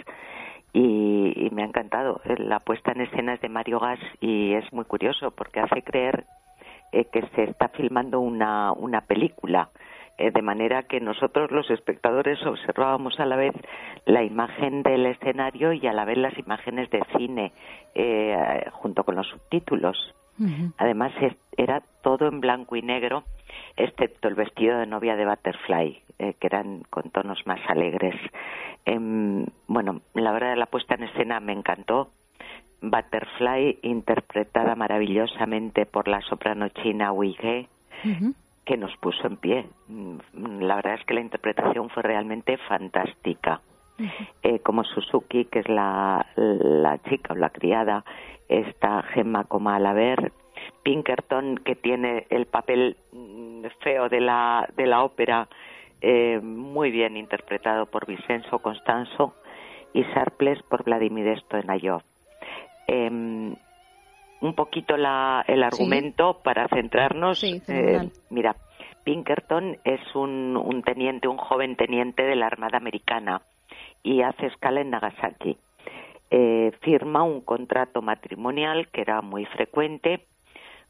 y, 0.74 1.34
y 1.36 1.50
me 1.52 1.64
ha 1.64 1.66
encantado. 1.66 2.22
La 2.38 2.60
puesta 2.60 2.92
en 2.92 3.02
escena 3.02 3.34
es 3.34 3.42
de 3.42 3.50
Mario 3.50 3.80
Gas 3.80 4.00
y 4.20 4.54
es 4.54 4.72
muy 4.74 4.86
curioso 4.86 5.32
porque 5.32 5.60
hace 5.60 5.82
creer 5.84 6.26
eh, 6.92 7.06
que 7.06 7.22
se 7.36 7.44
está 7.44 7.70
filmando 7.70 8.20
una, 8.20 8.72
una 8.74 9.02
película. 9.02 9.70
eh, 10.18 10.32
de 10.32 10.42
manera 10.42 10.84
que 10.84 11.00
nosotros 11.00 11.52
los 11.52 11.70
espectadores 11.72 12.46
observábamos 12.46 13.20
a 13.20 13.26
la 13.26 13.36
vez 13.36 13.54
la 14.06 14.24
imagen 14.24 14.84
del 14.84 15.06
escenario 15.08 15.74
y 15.74 15.88
a 15.88 15.94
la 15.94 16.06
vez 16.06 16.18
las 16.18 16.38
imágenes 16.38 16.90
de 16.92 17.02
cine 17.18 17.52
eh, 17.96 18.66
junto 18.72 19.04
con 19.04 19.16
los 19.16 19.28
subtítulos. 19.28 20.14
Además 20.78 21.12
era 21.58 21.82
todo 22.02 22.28
en 22.28 22.40
blanco 22.42 22.76
y 22.76 22.82
negro, 22.82 23.24
excepto 23.78 24.28
el 24.28 24.36
vestido 24.36 24.80
de 24.80 24.88
novia 24.88 25.16
de 25.16 25.26
Butterfly, 25.26 26.02
eh, 26.20 26.34
que 26.40 26.48
eran 26.48 26.84
con 26.90 27.12
tonos 27.12 27.46
más 27.46 27.60
alegres. 27.68 28.16
Em, 28.86 29.46
bueno, 29.68 30.02
la 30.16 30.32
verdad 30.32 30.58
la 30.58 30.66
puesta 30.66 30.96
en 30.96 31.04
escena 31.04 31.40
me 31.40 31.54
encantó. 31.54 32.10
Butterfly 32.82 33.80
interpretada 33.84 34.76
maravillosamente 34.76 35.86
por 35.86 36.08
la 36.08 36.22
soprano 36.22 36.68
china 36.70 37.12
Wei 37.12 37.36
He, 37.40 37.68
que 38.66 38.78
nos 38.78 38.96
puso 38.98 39.28
en 39.28 39.38
pie. 39.38 39.66
Mm, 39.88 40.62
La 40.62 40.76
verdad 40.76 40.96
es 40.96 41.06
que 41.06 41.14
la 41.14 41.22
interpretación 41.22 41.90
fue 41.90 42.02
realmente 42.04 42.58
fantástica. 42.58 43.62
Eh, 44.44 44.60
como 44.60 44.84
Suzuki, 44.84 45.46
que 45.46 45.60
es 45.60 45.70
la, 45.70 46.26
la 46.36 46.98
chica 47.04 47.34
o 47.34 47.36
la 47.36 47.52
criada, 47.52 48.04
está 48.50 49.04
Gemma 49.04 49.44
Comalaver, 49.44 50.32
Pinkerton, 50.84 51.58
que 51.58 51.76
tiene 51.76 52.26
el 52.30 52.48
papel 52.48 52.98
mm, 53.12 53.66
feo 53.82 54.10
de 54.10 54.20
la, 54.20 54.68
de 54.76 54.88
la 54.88 55.04
ópera, 55.04 55.48
eh, 56.02 56.40
muy 56.42 56.90
bien 56.90 57.18
interpretado 57.18 57.86
por 57.86 58.08
Vicenzo 58.08 58.60
Constanzo, 58.60 59.36
y 59.94 60.04
Sarples 60.06 60.62
por 60.64 60.84
Vladimir 60.84 61.40
Stoyanov. 61.42 62.02
Em, 62.88 63.56
un 64.42 64.54
poquito 64.56 64.98
la, 64.98 65.44
el 65.48 65.64
argumento 65.64 66.40
para 66.44 66.68
centrarnos. 66.68 67.40
Sí. 67.40 67.62
Eh, 67.68 68.10
mira, 68.30 68.56
Pinkerton 69.04 69.78
es 69.84 70.02
un, 70.16 70.58
un 70.58 70.82
teniente, 70.82 71.28
un 71.28 71.38
joven 71.38 71.76
teniente 71.76 72.24
de 72.24 72.36
la 72.36 72.48
Armada 72.48 72.78
Americana 72.78 73.42
y 74.04 74.22
hace 74.22 74.48
escala 74.48 74.82
en 74.82 74.92
Nagasaki. 74.92 75.58
Eh, 76.30 76.72
firma 76.82 77.24
un 77.24 77.42
contrato 77.42 78.02
matrimonial 78.02 78.88
que 78.88 79.02
era 79.02 79.22
muy 79.22 79.46
frecuente 79.46 80.26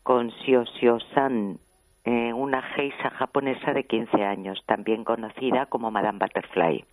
con 0.04 0.30
Shio-Shio-san, 0.30 1.58
eh, 2.06 2.34
una 2.34 2.62
geisha 2.62 3.10
japonesa 3.10 3.74
de 3.74 3.84
15 3.84 4.24
años, 4.24 4.64
también 4.66 5.04
conocida 5.04 5.66
como 5.66 5.92
Madame 5.92 6.20
Butterfly. 6.20 6.86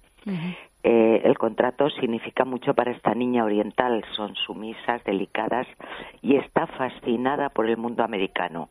Eh, 0.83 1.23
el 1.25 1.37
contrato 1.39 1.91
significa 1.91 2.45
mucho 2.45 2.75
para 2.75 2.93
esta 2.93 3.15
niña 3.15 3.45
oriental, 3.45 4.05
son 4.15 4.35
sumisas, 4.35 5.03
delicadas 5.05 5.67
y 6.23 6.37
está 6.37 6.67
fascinada 6.67 7.49
por 7.51 7.69
el 7.69 7.77
mundo 7.77 8.05
americano. 8.05 8.69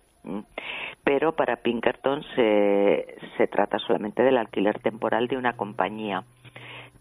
Pero 1.04 1.34
para 1.34 1.58
Pinkerton 1.58 2.24
se, 2.36 3.16
se 3.38 3.48
trata 3.48 3.80
solamente 3.80 4.24
del 4.24 4.38
alquiler 4.38 4.80
temporal 4.80 5.28
de 5.28 5.38
una 5.38 5.54
compañía, 5.54 6.24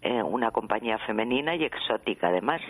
eh, 0.03 0.23
una 0.23 0.51
compañía 0.51 0.99
femenina 0.99 1.55
y 1.55 1.65
exótica 1.65 2.29
además, 2.29 2.61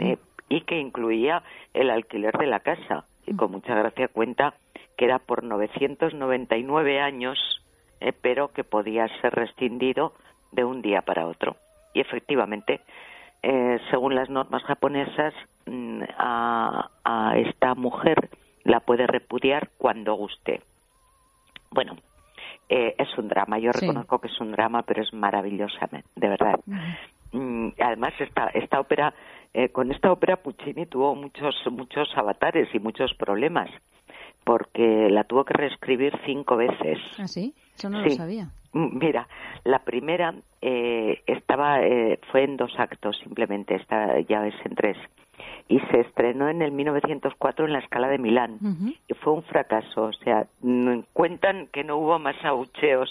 eh, 0.00 0.18
y 0.48 0.60
que 0.62 0.78
incluía 0.78 1.42
el 1.74 1.90
alquiler 1.90 2.36
de 2.36 2.46
la 2.46 2.60
casa. 2.60 3.04
Y 3.26 3.34
con 3.34 3.50
mucha 3.52 3.74
gracia 3.74 4.08
cuenta 4.08 4.54
que 4.96 5.04
era 5.04 5.18
por 5.18 5.42
999 5.42 7.00
años, 7.00 7.38
eh, 8.00 8.12
pero 8.12 8.48
que 8.48 8.64
podía 8.64 9.08
ser 9.20 9.34
rescindido 9.34 10.12
de 10.50 10.64
un 10.64 10.82
día 10.82 11.02
para 11.02 11.26
otro. 11.26 11.56
Y 11.94 12.00
efectivamente, 12.00 12.80
eh, 13.42 13.78
según 13.90 14.14
las 14.14 14.28
normas 14.28 14.62
japonesas, 14.64 15.34
mm, 15.66 16.02
a, 16.18 16.90
a 17.04 17.38
esta 17.38 17.74
mujer 17.74 18.28
la 18.64 18.80
puede 18.80 19.06
repudiar 19.06 19.70
cuando 19.78 20.14
guste. 20.14 20.62
Bueno, 21.70 21.96
eh, 22.74 22.94
es 22.98 23.18
un 23.18 23.28
drama. 23.28 23.58
Yo 23.58 23.70
Sí. 23.72 23.80
reconozco 23.86 24.18
que 24.18 24.28
es 24.28 24.40
un 24.40 24.52
drama, 24.52 24.82
pero 24.82 25.02
es 25.02 25.12
maravillosa, 25.12 25.88
de 26.16 26.28
verdad. 26.28 26.58
Mm, 27.32 27.68
además, 27.78 28.14
esta, 28.18 28.46
esta 28.48 28.80
ópera, 28.80 29.12
eh, 29.52 29.68
con 29.68 29.90
esta 29.92 30.10
ópera 30.10 30.36
Puccini 30.36 30.86
tuvo 30.86 31.14
muchos, 31.14 31.54
muchos 31.70 32.08
avatares 32.16 32.74
y 32.74 32.78
muchos 32.78 33.12
problemas, 33.14 33.68
porque 34.44 35.08
la 35.10 35.24
tuvo 35.24 35.44
que 35.44 35.54
reescribir 35.54 36.18
cinco 36.24 36.56
veces. 36.56 36.98
¿Ah, 37.18 37.28
sí? 37.28 37.54
Eso 37.76 37.90
no 37.90 38.02
Sí. 38.02 38.10
lo 38.10 38.16
sabía. 38.16 38.48
Mm, 38.72 38.98
Mira, 38.98 39.28
la 39.64 39.80
primera 39.80 40.34
eh, 40.62 41.20
estaba 41.26 41.82
eh, 41.82 42.18
fue 42.30 42.44
en 42.44 42.56
dos 42.56 42.72
actos 42.78 43.18
simplemente, 43.22 43.74
esta 43.74 44.18
ya 44.20 44.46
es 44.46 44.54
en 44.64 44.74
tres. 44.74 44.96
Y 45.68 45.78
se 45.80 46.00
estrenó 46.00 46.48
en 46.48 46.62
el 46.62 46.72
1904 46.72 47.66
en 47.66 47.72
la 47.72 47.78
Escala 47.78 48.08
de 48.08 48.18
Milán. 48.18 48.58
Y 49.08 49.14
fue 49.14 49.32
un 49.32 49.42
fracaso. 49.42 50.04
O 50.04 50.12
sea, 50.12 50.46
cuentan 51.12 51.68
que 51.72 51.84
no 51.84 51.96
hubo 51.96 52.18
más 52.18 52.36
abucheos 52.44 53.10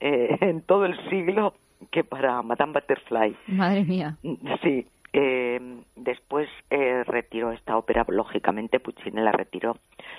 eh, 0.00 0.36
en 0.40 0.62
todo 0.62 0.86
el 0.86 0.96
siglo 1.10 1.54
que 1.90 2.04
para 2.04 2.42
Madame 2.42 2.72
Butterfly. 2.74 3.36
Madre 3.48 3.84
mía. 3.84 4.16
Sí. 4.62 4.86
eh, 5.12 5.60
después 5.96 6.48
eh, 6.70 7.02
retiró 7.04 7.52
esta 7.52 7.76
ópera, 7.76 8.04
lógicamente 8.08 8.80
Puccini 8.80 9.20
la 9.20 9.32
retiró, 9.32 9.76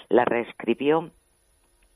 la 0.09 0.25
reescribió 0.25 1.09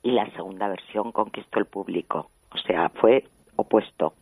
y 0.04 0.12
la 0.12 0.30
segunda 0.32 0.68
versión 0.68 1.12
conquistó 1.12 1.60
el 1.60 1.66
público. 1.66 2.30
O 2.52 2.58
sea, 2.58 2.90
fue 2.90 3.26
opuesto. 3.56 4.14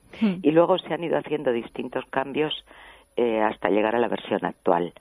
Y 0.41 0.51
luego 0.51 0.77
se 0.77 0.93
han 0.93 1.03
ido 1.03 1.17
haciendo 1.17 1.51
distintos 1.51 2.05
cambios 2.09 2.53
eh, 3.15 3.41
hasta 3.41 3.69
llegar 3.69 3.95
a 3.95 3.99
la 3.99 4.07
versión 4.07 4.45
actual. 4.45 4.93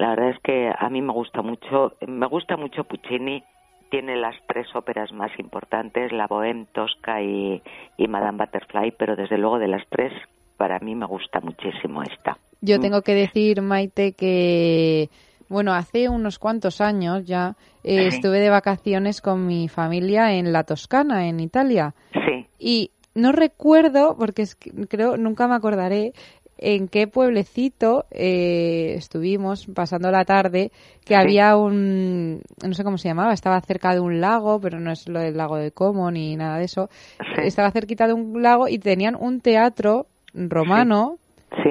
La 0.00 0.08
verdad 0.10 0.30
es 0.30 0.38
que 0.42 0.72
a 0.76 0.88
mí 0.88 1.02
me 1.02 1.12
gusta 1.12 1.42
mucho, 1.42 1.92
me 2.06 2.26
gusta 2.26 2.56
mucho 2.56 2.84
Puccini. 2.84 3.44
Tiene 3.90 4.16
las 4.16 4.34
tres 4.46 4.66
óperas 4.74 5.12
más 5.12 5.30
importantes, 5.38 6.10
la 6.10 6.26
Bohème, 6.26 6.66
Tosca 6.72 7.20
y, 7.20 7.60
y 7.98 8.08
Madame 8.08 8.38
Butterfly, 8.38 8.92
pero 8.92 9.14
desde 9.14 9.36
luego 9.36 9.58
de 9.58 9.68
las 9.68 9.82
tres, 9.90 10.10
para 10.56 10.78
mí 10.78 10.94
me 10.94 11.04
gusta 11.04 11.40
muchísimo 11.40 12.02
esta. 12.02 12.38
Yo 12.62 12.80
tengo 12.80 13.02
que 13.02 13.14
decir, 13.14 13.60
Maite, 13.60 14.12
que 14.12 15.10
bueno, 15.50 15.74
hace 15.74 16.08
unos 16.08 16.38
cuantos 16.38 16.80
años 16.80 17.26
ya 17.26 17.56
eh, 17.84 18.08
Sí. 18.10 18.16
estuve 18.16 18.38
de 18.38 18.48
vacaciones 18.48 19.20
con 19.20 19.46
mi 19.46 19.68
familia 19.68 20.32
en 20.32 20.50
la 20.52 20.64
Toscana, 20.64 21.28
en 21.28 21.40
Italia. 21.40 21.92
Sí. 22.14 22.46
Y 22.58 22.90
no 23.14 23.32
recuerdo, 23.32 24.16
porque 24.16 24.42
es 24.42 24.54
que 24.54 24.70
creo, 24.86 25.16
nunca 25.18 25.46
me 25.48 25.56
acordaré 25.56 26.12
en 26.60 26.88
qué 26.88 27.06
pueblecito 27.06 28.04
eh, 28.10 28.94
estuvimos 28.96 29.66
pasando 29.74 30.10
la 30.10 30.24
tarde, 30.24 30.70
que 31.04 31.14
Sí. 31.14 31.20
había 31.20 31.56
un, 31.56 32.42
no 32.62 32.74
sé 32.74 32.84
cómo 32.84 32.98
se 32.98 33.08
llamaba, 33.08 33.32
estaba 33.32 33.60
cerca 33.62 33.94
de 33.94 34.00
un 34.00 34.20
lago, 34.20 34.60
pero 34.60 34.78
no 34.78 34.92
es 34.92 35.08
lo 35.08 35.18
del 35.20 35.36
lago 35.36 35.56
de 35.56 35.72
Como 35.72 36.10
ni 36.10 36.36
nada 36.36 36.58
de 36.58 36.64
eso. 36.66 36.88
Estaba 37.42 37.70
cerquita 37.70 38.06
de 38.06 38.12
un 38.12 38.42
lago 38.42 38.68
y 38.68 38.78
tenían 38.78 39.16
un 39.18 39.40
teatro 39.40 40.06
romano 40.34 41.16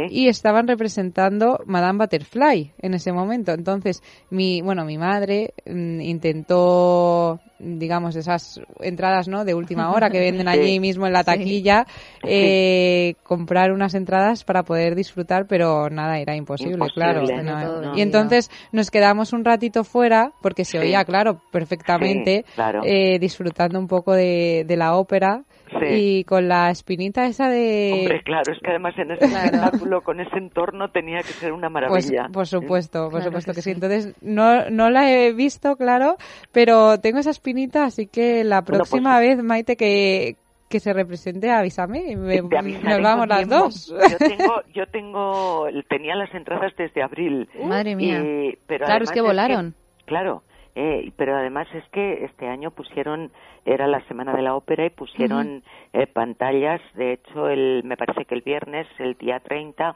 y 0.09 0.27
estaban 0.27 0.67
representando 0.67 1.59
Madame 1.65 1.99
Butterfly 1.99 2.73
en 2.81 2.93
ese 2.93 3.11
momento. 3.11 3.51
Entonces, 3.53 4.01
mi, 4.29 4.61
bueno, 4.61 4.85
mi 4.85 4.97
madre 4.97 5.53
mm, 5.65 6.01
intentó, 6.01 7.39
digamos, 7.59 8.15
esas 8.15 8.59
entradas, 8.79 9.27
¿no? 9.27 9.45
De 9.45 9.53
última 9.53 9.91
hora 9.91 10.09
que 10.09 10.19
venden 10.19 10.47
allí 10.47 10.73
Sí. 10.73 10.79
mismo 10.79 11.07
en 11.07 11.13
la 11.13 11.19
Sí. 11.19 11.25
taquilla, 11.25 11.85
eh, 12.23 13.15
comprar 13.23 13.71
unas 13.71 13.93
entradas 13.93 14.43
para 14.43 14.63
poder 14.63 14.95
disfrutar, 14.95 15.45
pero 15.47 15.89
nada, 15.89 16.19
era 16.19 16.35
imposible, 16.35 16.73
Imposible, 16.73 16.93
claro. 16.93 17.43
no, 17.43 17.81
No. 17.81 17.81
no. 17.91 17.97
Y 17.97 18.01
entonces 18.01 18.49
nos 18.71 18.91
quedamos 18.91 19.33
un 19.33 19.45
ratito 19.45 19.83
fuera, 19.83 20.31
porque 20.41 20.65
se 20.65 20.71
Sí. 20.71 20.77
oía, 20.77 21.03
claro, 21.05 21.39
perfectamente, 21.51 22.43
Sí, 22.47 22.53
claro. 22.55 22.81
eh, 22.83 23.19
disfrutando 23.19 23.79
un 23.79 23.87
poco 23.87 24.13
de, 24.13 24.63
de 24.67 24.77
la 24.77 24.95
ópera. 24.95 25.43
Sí. 25.79 25.85
Y 26.19 26.23
con 26.23 26.47
la 26.47 26.69
espinita 26.69 27.25
esa 27.25 27.49
de... 27.49 27.91
Hombre, 27.99 28.21
claro, 28.23 28.51
es 28.51 28.59
que 28.59 28.69
además 28.69 28.97
en 28.97 29.11
ese 29.11 29.25
espectáculo, 29.25 30.01
con 30.01 30.19
ese 30.19 30.37
entorno, 30.37 30.89
tenía 30.89 31.19
que 31.19 31.33
ser 31.33 31.51
una 31.53 31.69
Pues, 31.69 31.73
maravilla. 32.09 32.29
por 32.31 32.47
supuesto, 32.47 33.03
por 33.03 33.11
Claro 33.21 33.25
supuesto 33.25 33.51
que 33.51 33.55
que, 33.57 33.61
sí. 33.61 33.71
Entonces, 33.71 34.15
no, 34.21 34.69
no 34.69 34.89
la 34.89 35.11
he 35.11 35.33
visto, 35.33 35.75
claro, 35.75 36.17
pero 36.51 36.99
tengo 36.99 37.19
esa 37.19 37.31
espinita, 37.31 37.85
así 37.85 38.07
que 38.07 38.43
la 38.43 38.61
Bueno, 38.61 38.79
pues- 38.79 38.89
próxima 38.89 39.19
vez, 39.19 39.41
Maite, 39.43 39.75
que, 39.75 40.35
que 40.69 40.79
se 40.79 40.93
represente, 40.93 41.49
avísame 41.49 42.11
y 42.11 42.15
me- 42.15 42.41
nos 42.41 43.01
vamos 43.01 43.27
las 43.27 43.37
tiempo. 43.39 43.55
dos. 43.55 43.87
Yo 44.11 44.17
tengo, 44.19 44.53
yo 44.73 44.85
tengo, 44.87 45.67
tenía 45.89 46.15
las 46.15 46.33
entradas 46.35 46.73
desde 46.77 47.01
abril. 47.01 47.49
Madre 47.63 47.95
mía. 47.95 48.19
Y- 48.23 48.57
pero 48.67 48.85
Claro, 48.85 49.03
es 49.05 49.11
que 49.11 49.21
volaron. 49.21 49.73
claro, 50.05 50.43
eh, 50.75 51.11
pero 51.15 51.35
además 51.35 51.67
es 51.73 51.83
que 51.89 52.25
este 52.25 52.47
año 52.47 52.71
pusieron, 52.71 53.31
era 53.65 53.87
la 53.87 54.01
semana 54.07 54.33
de 54.33 54.41
la 54.41 54.55
ópera 54.55 54.85
y 54.85 54.89
pusieron 54.89 55.63
eh, 55.93 56.07
pantallas. 56.07 56.81
De 56.95 57.13
hecho, 57.13 57.49
el, 57.49 57.81
me 57.83 57.97
parece 57.97 58.25
que 58.25 58.35
el 58.35 58.41
viernes, 58.41 58.87
el 58.97 59.15
día 59.15 59.39
30, 59.39 59.95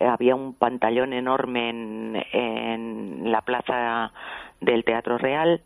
eh, 0.00 0.04
había 0.06 0.34
un 0.34 0.54
pantallón 0.54 1.12
enorme 1.12 1.70
en, 1.70 2.24
en 2.32 3.30
la 3.30 3.40
plaza 3.42 4.12
del 4.60 4.84
Teatro 4.84 5.18
Real, 5.18 5.60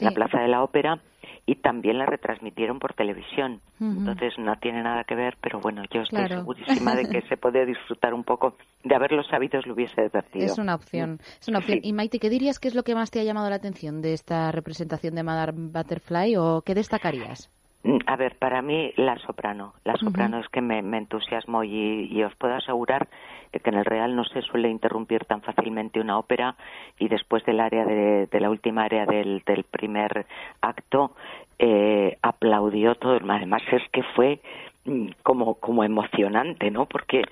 la 0.00 0.10
plaza 0.12 0.40
de 0.40 0.48
la 0.48 0.62
ópera, 0.62 0.98
y 1.46 1.54
también 1.54 1.98
la 1.98 2.06
retransmitieron 2.06 2.80
por 2.80 2.94
televisión. 2.94 3.60
Entonces 3.80 4.36
no 4.36 4.56
tiene 4.56 4.82
nada 4.82 5.04
que 5.04 5.14
ver, 5.14 5.36
pero 5.40 5.60
bueno, 5.60 5.82
yo 5.92 6.02
estoy 6.02 6.24
Claro. 6.26 6.40
segurísima 6.40 6.96
de 6.96 7.08
que 7.08 7.22
se 7.28 7.36
puede 7.36 7.64
disfrutar 7.64 8.14
un 8.14 8.24
poco. 8.24 8.56
De 8.82 8.94
haberlo 8.96 9.22
sabido, 9.22 9.60
lo 9.64 9.74
hubiese 9.74 10.00
advertido. 10.00 10.44
Es 10.44 10.58
una 10.58 10.74
opción, 10.74 11.20
es 11.40 11.46
una 11.48 11.58
opción. 11.58 11.78
Y 11.82 11.92
Maite, 11.92 12.18
¿qué 12.18 12.30
dirías 12.30 12.58
que 12.58 12.68
es 12.68 12.74
lo 12.74 12.82
que 12.82 12.94
más 12.96 13.10
te 13.12 13.20
ha 13.20 13.24
llamado 13.24 13.48
la 13.48 13.56
atención 13.56 14.02
de 14.02 14.12
esta 14.12 14.50
representación 14.50 15.14
de 15.14 15.22
Madame 15.22 15.70
Butterfly 15.72 16.36
o 16.36 16.62
qué 16.62 16.74
destacarías? 16.74 17.48
Mm, 17.86 17.98
A 18.06 18.16
ver, 18.16 18.36
para 18.36 18.62
mí 18.62 18.92
la 18.96 19.16
soprano. 19.18 19.74
La 19.84 19.96
soprano 19.96 20.40
es 20.40 20.48
que 20.48 20.60
me, 20.60 20.82
me 20.82 20.98
entusiasmó 20.98 21.62
y, 21.62 22.08
y 22.10 22.22
os 22.24 22.34
puedo 22.34 22.54
asegurar 22.54 23.06
que 23.52 23.70
en 23.70 23.76
el 23.78 23.84
Real 23.84 24.14
no 24.14 24.24
se 24.24 24.42
suele 24.42 24.68
interrumpir 24.68 25.24
tan 25.24 25.40
fácilmente 25.40 26.00
una 26.00 26.18
ópera 26.18 26.56
y 26.98 27.08
después 27.08 27.44
del 27.44 27.60
área 27.60 27.84
de, 27.84 28.26
de 28.26 28.40
la 28.40 28.50
última 28.50 28.84
área 28.84 29.06
del, 29.06 29.42
del 29.46 29.64
primer 29.64 30.26
acto 30.60 31.12
eh, 31.58 32.18
aplaudió 32.22 32.96
todo. 32.96 33.18
Además 33.28 33.62
es 33.72 33.82
que 33.92 34.02
fue 34.14 34.40
mm, 34.84 35.06
como, 35.22 35.54
como 35.54 35.84
emocionante, 35.84 36.70
¿no? 36.70 36.86
Porque 36.86 37.22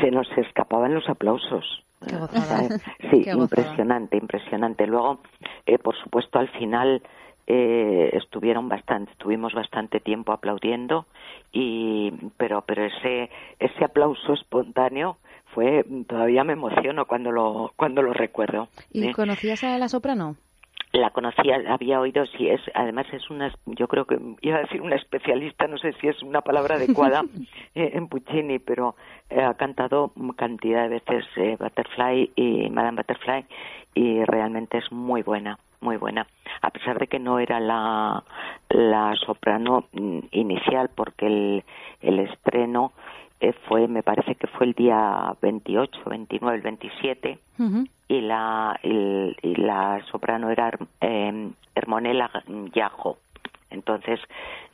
se 0.00 0.10
nos 0.10 0.30
escapaban 0.36 0.92
los 0.92 1.08
aplausos. 1.08 1.82
Qué. 2.06 2.16
Sí, 3.10 3.22
Qué 3.24 3.30
impresionante, 3.30 4.16
impresionante. 4.16 4.86
Luego, 4.86 5.20
eh, 5.66 5.78
por 5.78 5.96
supuesto, 5.96 6.38
al 6.38 6.48
final 6.48 7.02
eh, 7.52 8.10
estuvieron 8.12 8.68
bastante, 8.68 9.10
estuvimos 9.10 9.54
bastante 9.54 9.98
tiempo 9.98 10.32
aplaudiendo 10.32 11.06
y, 11.52 12.12
pero, 12.36 12.62
pero 12.62 12.84
ese, 12.84 13.28
ese 13.58 13.84
aplauso 13.84 14.34
espontáneo 14.34 15.16
fue, 15.52 15.84
todavía 16.06 16.44
me 16.44 16.52
emociono 16.52 17.06
cuando 17.06 17.32
lo, 17.32 17.72
cuando 17.74 18.02
lo 18.02 18.12
recuerdo. 18.12 18.68
¿Y 18.92 19.08
¿eh? 19.08 19.12
conocías 19.12 19.64
a 19.64 19.76
la 19.78 19.88
soprano? 19.88 20.36
la 20.92 21.10
conocía, 21.10 21.56
había 21.68 22.00
oído, 22.00 22.26
sí, 22.26 22.48
es, 22.48 22.60
además 22.74 23.06
es 23.12 23.30
una, 23.30 23.52
yo 23.66 23.86
creo 23.86 24.06
que 24.06 24.18
iba 24.40 24.56
a 24.56 24.62
decir 24.62 24.82
una 24.82 24.96
especialista, 24.96 25.68
no 25.68 25.78
sé 25.78 25.92
si 26.00 26.08
es 26.08 26.20
una 26.22 26.40
palabra 26.40 26.76
adecuada 26.76 27.22
eh, 27.74 27.92
en 27.94 28.08
Puccini, 28.08 28.58
pero 28.58 28.96
eh, 29.28 29.40
ha 29.40 29.54
cantado 29.54 30.12
cantidad 30.36 30.82
de 30.82 31.00
veces 31.00 31.24
eh, 31.36 31.56
Butterfly 31.60 32.32
y 32.34 32.70
Madame 32.70 33.02
Butterfly 33.02 33.44
y 33.94 34.24
realmente 34.24 34.78
es 34.78 34.90
muy 34.90 35.22
buena, 35.22 35.58
muy 35.80 35.96
buena. 35.96 36.26
A 36.62 36.70
pesar 36.70 36.98
de 36.98 37.06
que 37.06 37.18
no 37.18 37.38
era 37.38 37.60
la, 37.60 38.22
la 38.68 39.14
soprano 39.26 39.84
mm, 39.92 40.18
inicial, 40.32 40.90
porque 40.94 41.26
el, 41.26 41.64
el 42.02 42.18
estreno 42.20 42.92
eh, 43.40 43.54
fue, 43.66 43.88
me 43.88 44.02
parece 44.02 44.34
que 44.34 44.46
fue 44.46 44.66
el 44.66 44.74
día 44.74 45.34
28, 45.40 46.02
29, 46.06 46.56
el 46.56 46.62
27 46.62 47.38
y 48.08 48.20
la 48.20 48.78
y, 48.82 49.36
y 49.42 49.54
la 49.56 50.02
soprano 50.10 50.50
era 50.50 50.70
eh, 51.00 51.50
Hermonela 51.74 52.30
Yajo. 52.74 53.18
Entonces, 53.70 54.20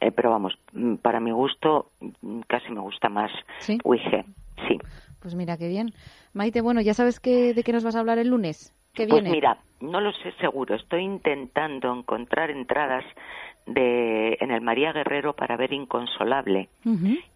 eh, 0.00 0.10
pero 0.10 0.30
vamos, 0.30 0.58
mm, 0.72 0.96
para 0.96 1.20
mi 1.20 1.30
gusto 1.30 1.90
mm, 2.00 2.40
casi 2.46 2.72
me 2.72 2.80
gusta 2.80 3.08
más 3.08 3.30
¿Sí? 3.60 3.78
Uige. 3.84 4.24
Sí. 4.66 4.78
Pues 5.20 5.34
mira, 5.34 5.56
qué 5.56 5.68
bien. 5.68 5.92
Maite, 6.32 6.60
bueno, 6.60 6.80
¿ya 6.80 6.94
sabes 6.94 7.20
qué, 7.20 7.54
de 7.54 7.62
qué 7.62 7.72
nos 7.72 7.84
vas 7.84 7.96
a 7.96 8.00
hablar 8.00 8.18
el 8.18 8.28
lunes? 8.28 8.72
¿Qué 8.97 9.06
Pues 9.06 9.23
mira, 9.24 9.59
no 9.81 10.01
lo 10.01 10.10
sé 10.12 10.32
seguro. 10.40 10.74
Estoy 10.74 11.02
intentando 11.02 11.93
encontrar 11.93 12.51
entradas 12.51 13.05
de 13.66 14.38
en 14.40 14.51
el 14.52 14.60
María 14.60 14.93
Guerrero 14.93 15.32
para 15.34 15.56
ver 15.56 15.72
Inconsolable 15.72 16.68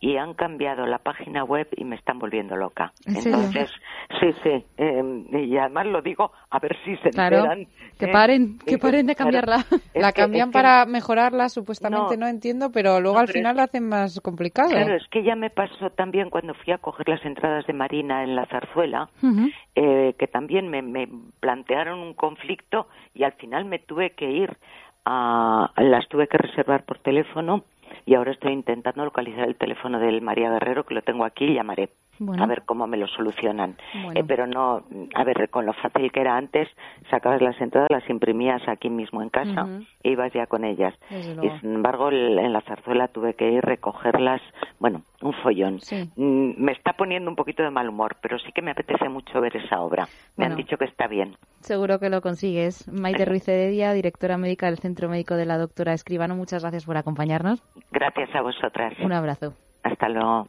y 0.01 0.17
han 0.17 0.35
cambiado 0.35 0.87
la 0.87 0.99
página 0.99 1.43
web 1.45 1.67
y 1.77 1.85
me 1.85 1.97
están 1.97 2.19
volviendo 2.21 2.55
loca. 2.57 2.93
¿En 3.05 3.15
serio? 3.17 3.39
Entonces, 3.39 3.71
sí, 4.21 4.33
sí, 4.45 4.65
eh, 4.79 5.25
y 5.45 5.57
además 5.57 5.87
lo 5.87 6.03
digo 6.03 6.31
a 6.51 6.59
ver 6.61 6.77
si 6.85 6.97
se 6.99 7.11
Claro, 7.11 7.39
enteran. 7.39 7.67
que 7.99 8.05
¿eh? 8.07 8.13
paren, 8.13 8.59
que 8.65 8.79
paren 8.79 9.07
de 9.07 9.15
claro, 9.17 9.33
cambiarla. 9.33 9.57
es 9.93 10.01
la 10.03 10.13
que- 10.13 10.23
cambian 10.23 10.51
que- 10.51 10.53
para 10.53 10.87
mejorarla, 10.87 11.49
supuestamente, 11.49 12.17
no, 12.17 12.27
No. 12.27 12.29
entiendo, 12.29 12.71
pero 12.71 13.01
luego 13.01 13.15
No, 13.17 13.21
al 13.21 13.27
pero 13.27 13.39
final 13.39 13.53
es- 13.53 13.57
lo 13.57 13.63
hacen 13.65 13.89
más 13.89 14.21
complicado. 14.21 14.71
Claro, 14.71 14.95
es 14.95 15.07
que 15.09 15.25
ya 15.25 15.35
me 15.35 15.51
pasó 15.51 15.91
también 15.91 16.31
cuando 16.31 16.55
fui 16.55 16.73
a 16.73 16.79
coger 16.79 17.09
las 17.09 17.25
entradas 17.25 17.67
de 17.67 17.73
Marina 17.73 18.23
en 18.23 18.37
la 18.37 18.47
zarzuela, 18.47 19.09
eh, 19.75 20.15
que 20.19 20.27
también 20.29 20.69
me, 20.69 20.83
me 20.83 21.09
plantearon 21.41 21.99
un 21.99 22.15
conflicto 22.15 22.87
y 23.15 23.25
al 23.25 23.33
final 23.33 23.65
me 23.65 23.79
tuve 23.81 24.11
que 24.11 24.31
ir 24.31 24.57
las 25.07 26.09
tuve 26.09 26.29
que 26.29 26.39
reservar 26.39 26.85
por 26.85 26.99
teléfono 26.99 27.65
y 28.07 28.15
ahora 28.15 28.33
estoy 28.33 28.53
intentando 28.53 29.05
localizar 29.05 29.49
el 29.49 29.57
teléfono 29.57 29.99
del 29.99 30.23
María 30.23 30.51
Guerrero 30.51 30.85
que 30.85 30.95
lo 30.95 31.03
tengo 31.03 31.25
aquí 31.25 31.45
y 31.45 31.55
llamaré 31.55 31.91
Bueno. 32.23 32.45
a 32.45 32.47
ver 32.47 32.63
cómo 32.67 32.87
me 32.87 32.99
lo 32.99 33.07
solucionan. 33.09 33.77
Bueno. 34.05 34.21
Eh, 34.21 34.25
pero 34.29 34.47
no, 34.47 34.83
a 35.15 35.25
ver, 35.25 35.49
con 35.49 35.65
lo 35.65 35.73
fácil 35.73 36.13
que 36.13 36.21
era 36.21 36.37
antes, 36.37 36.69
sacabas 37.11 37.41
las 37.41 37.59
entradas, 37.61 37.89
las 37.91 38.09
imprimías 38.11 38.61
aquí 38.69 38.91
mismo 38.91 39.23
en 39.23 39.31
casa 39.31 39.65
Ujú. 39.65 39.85
e 40.03 40.11
ibas 40.11 40.31
ya 40.35 40.47
con 40.47 40.65
ellas. 40.65 40.95
Y 41.11 41.49
sin 41.61 41.75
embargo, 41.77 42.11
en 42.13 42.53
la 42.53 42.61
zarzuela 42.61 43.09
tuve 43.09 43.33
que 43.35 43.51
ir 43.51 43.63
recogerlas, 43.65 44.43
bueno, 44.79 45.03
un 45.23 45.33
follón. 45.43 45.81
Sí. 45.81 46.11
Mm, 46.17 46.63
Me 46.63 46.73
está 46.73 46.93
poniendo 46.93 47.31
un 47.31 47.37
poquito 47.37 47.63
de 47.63 47.71
mal 47.71 47.89
humor, 47.89 48.17
pero 48.21 48.39
sí 48.39 48.53
que 48.55 48.61
me 48.63 48.73
apetece 48.73 49.09
mucho 49.09 49.41
ver 49.41 49.57
esa 49.57 49.81
obra. 49.81 50.05
Me 50.37 50.45
Bueno. 50.45 50.53
han 50.53 50.57
dicho 50.59 50.77
que 50.77 50.85
está 50.85 51.07
bien. 51.07 51.37
Seguro 51.61 51.99
que 51.99 52.11
lo 52.11 52.21
consigues. 52.21 52.87
Maite 52.93 53.25
Ruiz 53.25 53.49
Heredia, 53.49 53.93
directora 53.95 54.37
médica 54.37 54.67
del 54.67 54.79
Centro 54.79 55.09
Médico 55.09 55.37
de 55.37 55.47
la 55.47 55.57
Doctora 55.57 55.95
Escribano, 55.95 56.37
muchas 56.37 56.63
gracias 56.63 56.85
por 56.85 56.97
acompañarnos. 56.99 57.63
Gracias 57.91 58.29
a 58.35 58.43
vosotras. 58.43 58.93
Un 59.03 59.13
abrazo. 59.13 59.55
Hasta 59.83 60.09
luego. 60.11 60.49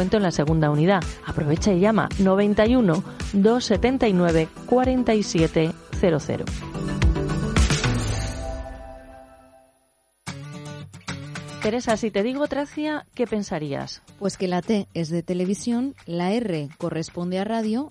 en 0.00 0.22
la 0.22 0.30
segunda 0.30 0.70
unidad. 0.70 1.02
Aprovecha 1.26 1.72
y 1.72 1.80
llama 1.80 2.08
91 2.18 3.02
279 3.32 4.48
4700. 4.66 6.46
Teresa, 11.62 11.96
si 11.98 12.10
te 12.10 12.22
digo 12.22 12.46
Tracia, 12.48 13.04
¿qué 13.14 13.26
pensarías? 13.26 14.00
Pues 14.18 14.38
que 14.38 14.48
la 14.48 14.62
T 14.62 14.88
es 14.94 15.10
de 15.10 15.22
televisión, 15.22 15.94
la 16.06 16.32
R 16.32 16.70
corresponde 16.78 17.38
a 17.38 17.44
radio 17.44 17.90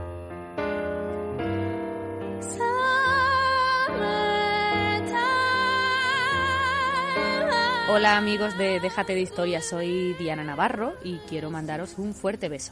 Hola 7.93 8.15
amigos 8.15 8.57
de 8.57 8.79
Déjate 8.79 9.15
de 9.15 9.19
Historia, 9.19 9.61
soy 9.61 10.13
Diana 10.13 10.45
Navarro 10.45 10.93
y 11.03 11.17
quiero 11.27 11.51
mandaros 11.51 11.95
un 11.97 12.13
fuerte 12.13 12.47
beso. 12.47 12.71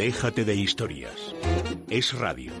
Déjate 0.00 0.46
de 0.46 0.54
historias. 0.54 1.12
Es 1.90 2.14
radio. 2.14 2.52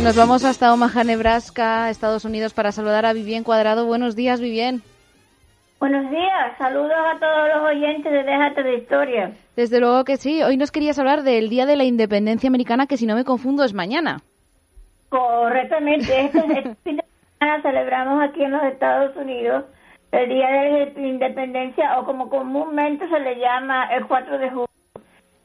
Nos 0.00 0.14
vamos 0.14 0.44
hasta 0.44 0.72
Omaha, 0.72 1.02
Nebraska, 1.02 1.90
Estados 1.90 2.24
Unidos, 2.24 2.52
para 2.52 2.70
saludar 2.70 3.04
a 3.04 3.12
Vivien 3.12 3.42
Cuadrado. 3.42 3.84
Buenos 3.84 4.14
días, 4.14 4.40
Vivien. 4.40 4.84
Buenos 5.82 6.08
días, 6.12 6.56
saludos 6.58 6.92
a 6.92 7.18
todos 7.18 7.48
los 7.48 7.70
oyentes 7.70 8.12
de 8.12 8.22
Déjate 8.22 8.62
de 8.62 8.76
Historia. 8.76 9.32
Desde 9.56 9.80
luego 9.80 10.04
que 10.04 10.16
sí. 10.16 10.40
Hoy 10.40 10.56
nos 10.56 10.70
querías 10.70 10.96
hablar 11.00 11.24
del 11.24 11.48
Día 11.48 11.66
de 11.66 11.74
la 11.74 11.82
Independencia 11.82 12.46
Americana, 12.46 12.86
que 12.86 12.96
si 12.96 13.04
no 13.04 13.16
me 13.16 13.24
confundo 13.24 13.64
es 13.64 13.74
mañana. 13.74 14.20
Correctamente, 15.08 16.26
este, 16.26 16.38
este 16.38 16.74
fin 16.84 16.98
de 16.98 17.04
semana 17.36 17.62
celebramos 17.62 18.22
aquí 18.22 18.44
en 18.44 18.52
los 18.52 18.62
Estados 18.62 19.16
Unidos 19.16 19.64
el 20.12 20.28
Día 20.28 20.48
de 20.50 20.92
la 20.94 21.08
Independencia, 21.08 21.98
o 21.98 22.04
como 22.04 22.30
comúnmente 22.30 23.08
se 23.08 23.18
le 23.18 23.40
llama 23.40 23.86
el 23.86 24.06
4 24.06 24.38
de 24.38 24.50
julio, 24.50 24.68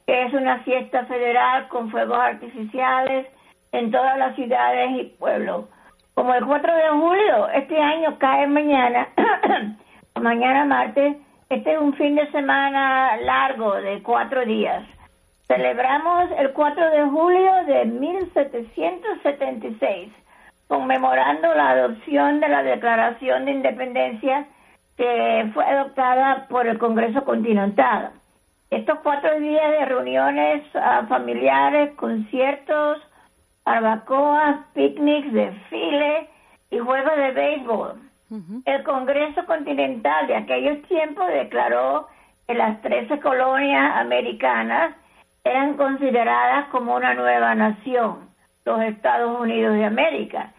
que 0.06 0.22
es 0.22 0.32
una 0.34 0.60
fiesta 0.60 1.04
federal 1.06 1.66
con 1.66 1.90
fuegos 1.90 2.16
artificiales 2.16 3.26
en 3.72 3.90
todas 3.90 4.16
las 4.16 4.36
ciudades 4.36 5.00
y 5.00 5.04
pueblos. 5.18 5.64
Como 6.14 6.32
el 6.32 6.46
4 6.46 6.76
de 6.76 6.88
julio, 6.90 7.48
este 7.48 7.76
año 7.76 8.16
cae 8.18 8.46
mañana, 8.46 9.08
mañana 10.20 10.64
martes, 10.64 11.16
este 11.48 11.72
es 11.72 11.78
un 11.78 11.94
fin 11.94 12.16
de 12.16 12.30
semana 12.30 13.16
largo 13.18 13.74
de 13.74 14.02
cuatro 14.02 14.44
días. 14.44 14.84
Celebramos 15.46 16.28
el 16.38 16.52
4 16.52 16.90
de 16.90 17.04
julio 17.04 17.52
de 17.66 17.84
1776, 17.86 20.12
conmemorando 20.66 21.54
la 21.54 21.70
adopción 21.70 22.40
de 22.40 22.48
la 22.48 22.62
Declaración 22.62 23.46
de 23.46 23.52
Independencia 23.52 24.46
que 24.98 25.50
fue 25.54 25.64
adoptada 25.64 26.46
por 26.48 26.66
el 26.66 26.78
Congreso 26.78 27.24
Continental. 27.24 28.10
Estos 28.70 28.98
cuatro 29.02 29.40
días 29.40 29.70
de 29.70 29.84
reuniones 29.86 30.62
ah, 30.74 31.06
familiares, 31.08 31.94
conciertos, 31.94 32.98
barbacoas, 33.64 34.58
picnics, 34.74 35.32
desfiles 35.32 36.28
y 36.70 36.78
juegos 36.78 37.16
de 37.16 37.30
béisbol. 37.30 38.07
El 38.30 38.82
Congreso 38.82 39.46
Continental 39.46 40.26
de 40.26 40.36
aquellos 40.36 40.82
tiempos 40.86 41.26
declaró 41.28 42.08
que 42.46 42.54
las 42.54 42.80
13 42.82 43.20
colonias 43.20 43.96
americanas 43.96 44.94
eran 45.44 45.76
consideradas 45.76 46.68
como 46.68 46.94
una 46.94 47.14
nueva 47.14 47.54
nación, 47.54 48.28
los 48.64 48.82
Estados 48.82 49.40
Unidos 49.40 49.74
de 49.74 49.84
América, 49.84 50.52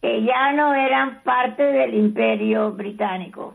que 0.00 0.22
ya 0.24 0.52
no 0.52 0.74
eran 0.74 1.20
parte 1.22 1.62
del 1.62 1.94
imperio 1.94 2.72
británico. 2.72 3.54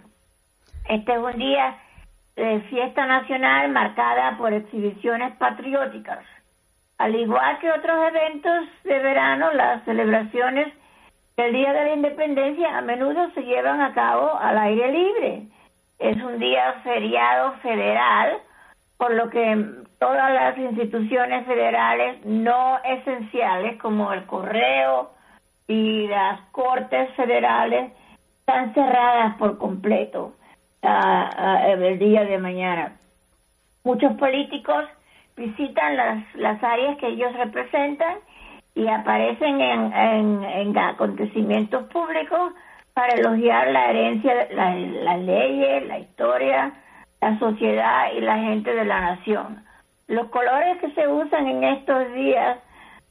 Este 0.87 1.11
es 1.11 1.19
un 1.19 1.37
día 1.37 1.75
de 2.37 2.61
fiesta 2.69 3.05
nacional 3.05 3.69
marcada 3.71 4.37
por 4.37 4.53
exhibiciones 4.53 5.35
patrióticas 5.35 6.19
al 6.97 7.15
igual 7.15 7.59
que 7.59 7.71
otros 7.71 7.97
eventos 8.07 8.67
de 8.83 8.99
verano, 8.99 9.51
las 9.53 9.83
celebraciones 9.85 10.73
del 11.37 11.53
Día 11.53 11.71
de 11.71 11.85
la 11.85 11.93
Independencia 11.93 12.75
a 12.75 12.81
menudo 12.81 13.29
se 13.35 13.41
llevan 13.41 13.79
a 13.79 13.93
cabo 13.93 14.35
al 14.39 14.57
aire 14.57 14.91
libre. 14.91 15.43
Es 15.99 16.17
un 16.23 16.39
día 16.39 16.73
feriado 16.83 17.53
federal, 17.61 18.39
por 18.97 19.13
lo 19.13 19.29
que 19.29 19.65
todas 19.99 20.33
las 20.33 20.57
instituciones 20.57 21.45
federales 21.45 22.25
no 22.25 22.79
esenciales 22.83 23.79
como 23.79 24.11
el 24.13 24.25
correo 24.25 25.11
y 25.67 26.07
las 26.07 26.41
cortes 26.49 27.13
federales 27.15 27.91
están 28.39 28.73
cerradas 28.73 29.37
por 29.37 29.59
completo 29.59 30.33
ah, 30.81 31.61
el 31.67 31.99
día 31.99 32.23
de 32.23 32.39
mañana. 32.39 32.93
Muchos 33.83 34.13
políticos 34.13 34.85
visitan 35.35 35.97
las, 35.97 36.35
las 36.35 36.63
áreas 36.63 36.97
que 36.97 37.09
ellos 37.09 37.31
representan 37.35 38.17
y 38.77 38.87
aparecen 38.87 39.59
en, 39.59 40.43
en, 40.43 40.77
acontecimientos 40.77 41.85
públicos 41.85 42.53
para 42.93 43.15
elogiar 43.15 43.69
la 43.69 43.89
herencia, 43.89 44.47
las 44.51 45.19
leyes, 45.19 45.87
la 45.87 45.97
historia, 45.97 46.71
la 47.19 47.39
sociedad 47.39 48.11
y 48.15 48.21
la 48.21 48.37
gente 48.37 48.75
de 48.75 48.85
la 48.85 49.01
nación. 49.01 49.63
Los 50.07 50.27
colores 50.29 50.77
que 50.77 50.91
se 50.91 51.07
usan 51.07 51.47
en 51.47 51.63
estos 51.63 52.13
días 52.13 52.59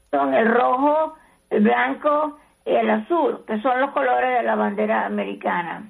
son 0.09 0.33
el 0.33 0.47
rojo, 0.47 1.17
el 1.49 1.63
blanco 1.63 2.37
y 2.65 2.71
el 2.73 2.89
azul, 2.89 3.43
que 3.45 3.59
son 3.61 3.81
los 3.81 3.91
colores 3.91 4.37
de 4.37 4.43
la 4.43 4.55
bandera 4.55 5.05
americana. 5.05 5.83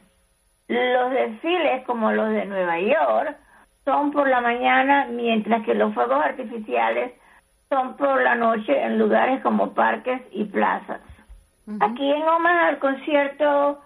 Los 0.68 1.12
desfiles 1.12 1.86
como 1.86 2.12
los 2.12 2.30
de 2.32 2.46
Nueva 2.46 2.80
York 2.80 3.38
son 3.86 4.12
por 4.12 4.28
la 4.28 4.42
mañana, 4.42 5.08
mientras 5.12 5.64
que 5.64 5.76
los 5.76 5.94
fuegos 5.94 6.20
artificiales 6.24 7.12
son 7.70 7.98
por 7.98 8.22
la 8.22 8.36
noche 8.36 8.82
en 8.82 8.98
lugares 8.98 9.42
como 9.42 9.74
parques 9.74 10.22
y 10.32 10.46
plazas. 10.46 11.02
Aquí 11.82 12.10
en 12.10 12.24
Omaha 12.24 12.70
el 12.70 12.80
concierto 12.80 13.82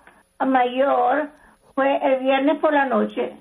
mayor 0.45 1.29
fue 1.73 1.97
el 2.03 2.19
viernes 2.19 2.57
por 2.59 2.73
la 2.73 2.85
noche 2.85 3.33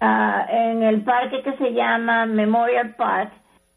ah, 0.00 0.46
en 0.48 0.82
el 0.82 1.02
parque 1.02 1.42
que 1.42 1.56
se 1.56 1.72
llama 1.72 2.26
Memorial 2.26 2.94
Park, 2.94 3.32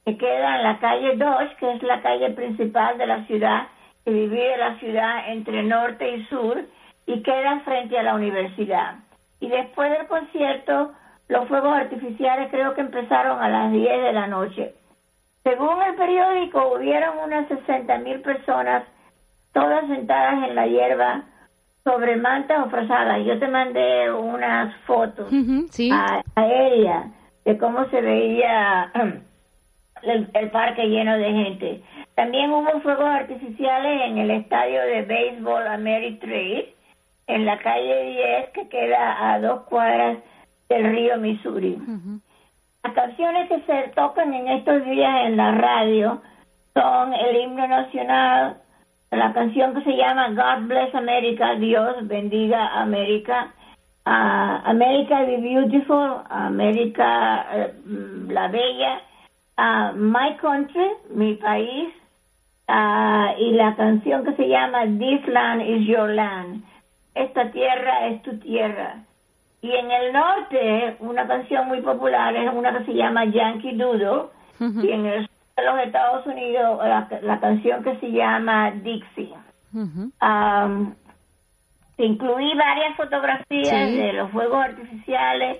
que 0.05 0.17
queda 0.17 0.57
en 0.57 0.63
la 0.63 0.79
calle 0.79 1.15
Dodge, 1.15 1.55
que 1.57 1.71
es 1.73 1.83
la 1.83 2.01
calle 2.01 2.29
principal 2.31 2.97
de 2.97 3.07
la 3.07 3.25
ciudad, 3.25 3.67
que 4.05 4.11
divide 4.11 4.57
la 4.57 4.75
ciudad 4.75 5.29
entre 5.29 5.63
norte 5.63 6.17
y 6.17 6.25
sur 6.25 6.61
y 7.07 7.23
queda 7.23 7.61
frente 7.61 7.97
a 7.97 8.03
la 8.03 8.13
universidad. 8.13 8.95
Y 9.39 9.47
después 9.47 9.89
del 9.91 10.07
concierto 10.07 10.91
los 11.29 11.47
fuegos 11.47 11.73
artificiales 11.73 12.49
creo 12.51 12.73
que 12.73 12.81
empezaron 12.81 13.41
a 13.41 13.47
las 13.47 13.71
10 13.71 14.03
de 14.03 14.13
la 14.13 14.27
noche. 14.27 14.73
Según 15.43 15.81
el 15.81 15.95
periódico, 15.95 16.75
hubieron 16.75 17.17
unas 17.23 17.47
60 17.47 17.97
mil 17.99 18.21
personas, 18.21 18.83
todas 19.53 19.87
sentadas 19.87 20.47
en 20.47 20.55
la 20.55 20.67
hierba, 20.67 21.23
sobre 21.83 22.15
mantas 22.15 22.65
o 22.65 22.69
frazadas. 22.69 23.25
Yo 23.25 23.39
te 23.39 23.47
mandé 23.47 24.11
unas 24.11 24.75
fotos 24.85 25.31
aéreas 26.35 27.05
de 27.43 27.57
cómo 27.57 27.85
se 27.89 28.01
veía 28.01 28.91
el, 30.03 30.29
el, 30.33 30.51
parque 30.51 30.87
lleno 30.87 31.17
de 31.17 31.31
gente. 31.31 31.83
También 32.15 32.51
hubo 32.51 32.79
fuegos 32.81 33.05
artificiales 33.05 34.01
en 34.05 34.19
el 34.19 34.31
estadio 34.31 34.81
de 34.81 35.01
béisbol 35.03 35.67
Ameritrade, 35.67 36.75
en 37.27 37.45
la 37.45 37.57
calle 37.59 38.03
10, 38.43 38.49
que 38.49 38.69
queda 38.69 39.33
a 39.33 39.39
dos 39.39 39.61
cuadras 39.61 40.17
del 40.69 40.91
río 40.91 41.17
Missouri. 41.17 41.77
Las 42.83 42.93
canciones 42.93 43.47
que 43.47 43.61
se 43.61 43.89
tocan 43.95 44.33
en 44.33 44.47
estos 44.47 44.83
días 44.85 45.25
en 45.25 45.37
la 45.37 45.51
radio 45.51 46.21
son 46.73 47.13
el 47.13 47.35
himno 47.35 47.67
nacional, 47.67 48.57
la 49.11 49.33
canción 49.33 49.73
que 49.75 49.83
se 49.83 49.97
llama 49.97 50.29
God 50.29 50.67
Bless 50.67 50.95
America, 50.95 51.55
Dios 51.55 52.07
bendiga 52.07 52.81
América, 52.81 53.53
uh, 54.05 54.65
America 54.65 55.25
the 55.25 55.37
Beautiful, 55.37 56.23
América 56.29 57.45
eh, 57.53 57.73
la 58.29 58.47
Bella, 58.47 59.01
My 59.95 60.37
Country, 60.37 60.91
mi 61.13 61.35
país, 61.35 61.93
y 63.37 63.51
la 63.51 63.75
canción 63.75 64.23
que 64.23 64.33
se 64.33 64.47
llama 64.47 64.85
This 64.85 65.27
Land 65.27 65.61
is 65.61 65.87
Your 65.87 66.09
Land, 66.09 66.63
esta 67.13 67.51
tierra 67.51 68.07
es 68.07 68.21
tu 68.23 68.39
tierra. 68.39 69.03
Y 69.61 69.71
en 69.75 69.91
el 69.91 70.11
norte, 70.13 70.95
una 70.99 71.27
canción 71.27 71.67
muy 71.67 71.81
popular 71.81 72.35
es 72.35 72.51
una 72.53 72.77
que 72.77 72.85
se 72.85 72.93
llama 72.93 73.25
Yankee 73.25 73.75
Doodle. 73.75 74.23
Y 74.59 74.91
en 74.91 75.05
el 75.05 75.21
sur 75.27 75.29
de 75.57 75.63
los 75.65 75.79
Estados 75.85 76.25
Unidos, 76.27 76.79
la, 77.23 77.39
canción 77.39 77.83
que 77.83 77.95
se 77.97 78.11
llama 78.11 78.71
Dixie. 78.71 79.33
Um, 79.73 80.93
incluí 81.97 82.53
varias 82.55 82.95
fotografías 82.95 83.89
Sí. 83.89 83.97
de 83.97 84.13
los 84.13 84.31
fuegos 84.31 84.63
artificiales. 84.65 85.57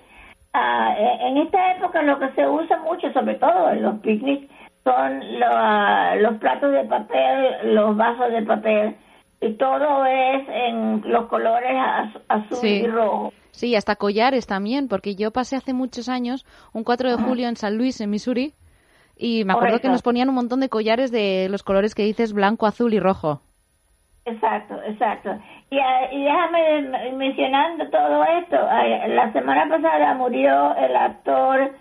Ah, 0.53 0.94
e- 0.98 1.28
en 1.30 1.38
esta 1.38 1.72
época 1.78 2.02
lo 2.02 2.19
que 2.19 2.30
se 2.32 2.48
usa 2.48 2.78
mucho, 2.80 3.11
sobre 3.14 3.36
todo 3.36 3.69
en 3.72 3.84
los 3.84 3.99
picnics, 3.99 4.52
son 4.84 5.40
lo- 5.40 6.15
los 6.22 6.38
platos 6.40 6.72
de 6.73 6.84
papel, 6.86 7.73
los 7.76 7.95
vasos 7.95 8.32
de 8.32 8.41
papel, 8.41 8.95
y 9.42 9.54
todo 9.54 10.06
es 10.06 10.48
en 10.48 11.02
los 11.12 11.26
colores 11.28 11.72
az- 11.76 12.22
azul 12.30 12.58
Sí. 12.58 12.82
y 12.84 12.88
rojo. 12.88 13.34
Sí, 13.52 13.76
hasta 13.76 13.96
collares 13.98 14.48
también, 14.48 14.88
porque 14.88 15.16
yo 15.16 15.32
pasé 15.32 15.56
hace 15.58 15.74
muchos 15.74 16.08
años, 16.10 16.46
un 16.74 16.84
4 16.84 17.10
de 17.10 17.22
julio 17.22 17.48
en 17.50 17.58
San 17.58 17.78
Luis, 17.78 18.00
en 18.00 18.10
Missouri, 18.10 18.54
y 19.18 19.44
me 19.44 19.54
acuerdo 19.54 19.72
Correcto. 19.74 19.88
que 19.88 19.92
nos 19.92 20.02
ponían 20.02 20.30
un 20.30 20.36
montón 20.36 20.62
de 20.62 20.70
collares 20.70 21.12
de 21.12 21.48
los 21.50 21.62
colores 21.64 21.94
que 21.94 22.04
dices 22.04 22.32
blanco, 22.34 22.66
azul 22.66 22.94
y 22.94 23.00
rojo. 23.00 23.42
Exacto, 24.26 24.76
exacto. 24.86 25.32
Y, 25.72 25.80
ah, 25.80 26.12
y 26.12 26.24
déjame 26.24 27.12
mencionando 27.18 27.90
todo 27.90 28.24
esto. 28.24 28.56
La 29.08 29.32
semana 29.34 29.68
pasada 29.68 30.14
murió 30.14 30.76
el 30.78 30.96
actor 30.96 31.72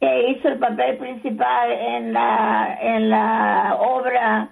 que 0.00 0.30
hizo 0.30 0.48
el 0.48 0.58
papel 0.58 0.96
principal 0.98 1.72
en 1.72 2.12
la 2.12 2.78
en 2.80 3.10
la 3.10 3.76
obra 3.80 4.48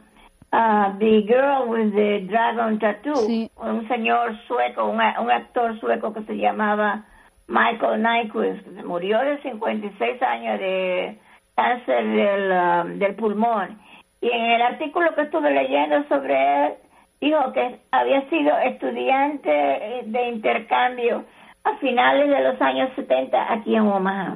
ah, 0.53 0.95
The 0.99 1.23
Girl 1.23 1.69
with 1.69 1.93
the 1.95 2.21
Dragon 2.29 2.79
Tattoo. 2.79 3.49
Un 3.57 3.89
señor 3.89 4.37
sueco, 4.47 4.85
un, 4.87 4.97
un 5.01 5.31
actor 5.31 5.79
sueco 5.81 6.13
que 6.13 6.23
se 6.23 6.37
llamaba 6.37 7.05
Michael 7.49 8.03
Nyquist. 8.03 8.67
Murió 8.85 9.19
de 9.21 9.41
56 9.43 10.23
años 10.23 10.59
de 10.61 11.19
cáncer 11.55 12.05
del, 12.07 12.53
ah, 12.53 12.85
del 12.87 13.15
pulmón. 13.15 13.79
Y 14.21 14.31
en 14.31 14.45
el 14.47 14.63
artículo 14.63 15.15
que 15.15 15.23
estuve 15.23 15.51
leyendo 15.51 16.03
sobre 16.09 16.67
él, 16.67 16.73
dijo 17.21 17.53
que 17.53 17.79
había 17.93 18.29
sido 18.29 18.57
estudiante 18.59 20.03
de 20.07 20.29
intercambio 20.29 21.25
a 21.65 21.77
finales 21.77 22.29
de 22.29 22.43
los 22.43 22.61
años 22.61 22.91
70 22.97 23.53
aquí 23.53 23.75
en 23.75 23.83
Omaha. 23.83 24.35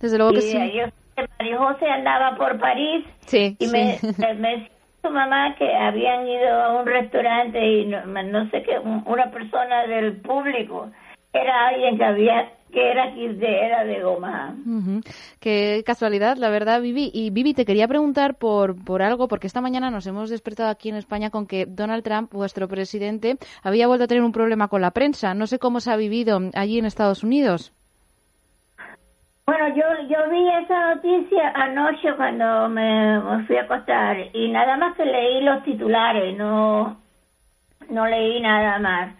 Desde 0.00 0.16
luego 0.18 0.32
que 0.32 0.38
y 0.38 0.42
sí. 0.42 0.56
eh, 0.56 0.72
yo 0.76 0.84
que 1.16 1.28
María 1.38 1.58
José 1.58 1.88
andaba 1.88 2.36
por 2.36 2.58
París 2.58 3.04
Sí, 3.26 3.56
y 3.58 3.66
me, 3.68 3.98
sí. 3.98 4.08
me, 4.38 4.68
su 5.02 5.10
mamá 5.10 5.54
que 5.56 5.74
habían 5.74 6.26
ido 6.28 6.48
a 6.62 6.80
un 6.80 6.86
restaurante 6.86 7.58
y 7.64 7.86
no, 7.86 8.04
no 8.04 8.50
sé 8.50 8.62
qué, 8.62 8.78
un- 8.78 9.02
una 9.06 9.30
persona 9.30 9.86
del 9.86 10.16
público 10.20 10.90
era 11.32 11.68
alguien 11.68 11.96
que 11.96 12.04
había 12.04 12.50
que 12.72 12.88
era 12.88 13.10
de, 13.10 13.66
era 13.66 13.84
de 13.84 14.04
Omaha. 14.04 14.54
Ujú. 14.64 15.00
Qué 15.40 15.82
casualidad, 15.84 16.36
la 16.36 16.50
verdad, 16.50 16.80
Vivi. 16.80 17.10
Y 17.12 17.30
Vivi, 17.30 17.52
te 17.52 17.64
quería 17.64 17.88
preguntar 17.88 18.36
por, 18.36 18.76
por 18.84 19.02
algo, 19.02 19.26
porque 19.26 19.48
esta 19.48 19.60
mañana 19.60 19.90
nos 19.90 20.06
hemos 20.06 20.30
despertado 20.30 20.68
aquí 20.70 20.88
en 20.88 20.94
España 20.94 21.30
con 21.30 21.48
que 21.48 21.66
Donald 21.66 22.04
Trump, 22.04 22.32
vuestro 22.32 22.68
presidente, 22.68 23.38
había 23.64 23.88
vuelto 23.88 24.04
a 24.04 24.06
tener 24.06 24.22
un 24.22 24.30
problema 24.30 24.68
con 24.68 24.82
la 24.82 24.92
prensa. 24.92 25.34
No 25.34 25.48
sé 25.48 25.58
cómo 25.58 25.80
se 25.80 25.90
ha 25.90 25.96
vivido 25.96 26.38
allí 26.54 26.78
en 26.78 26.84
Estados 26.84 27.24
Unidos. 27.24 27.72
Bueno, 29.46 29.68
yo, 29.74 29.84
yo 30.08 30.30
vi 30.30 30.48
esa 30.62 30.94
noticia 30.94 31.50
anoche 31.54 32.14
cuando 32.14 32.68
me, 32.68 33.18
me 33.18 33.44
fui 33.46 33.56
a 33.56 33.62
acostar 33.62 34.16
y 34.32 34.48
nada 34.50 34.76
más 34.76 34.96
que 34.96 35.04
leí 35.04 35.40
los 35.42 35.62
titulares, 35.64 36.36
no, 36.36 37.00
no 37.88 38.06
leí 38.06 38.40
nada 38.40 38.78
más. 38.78 39.14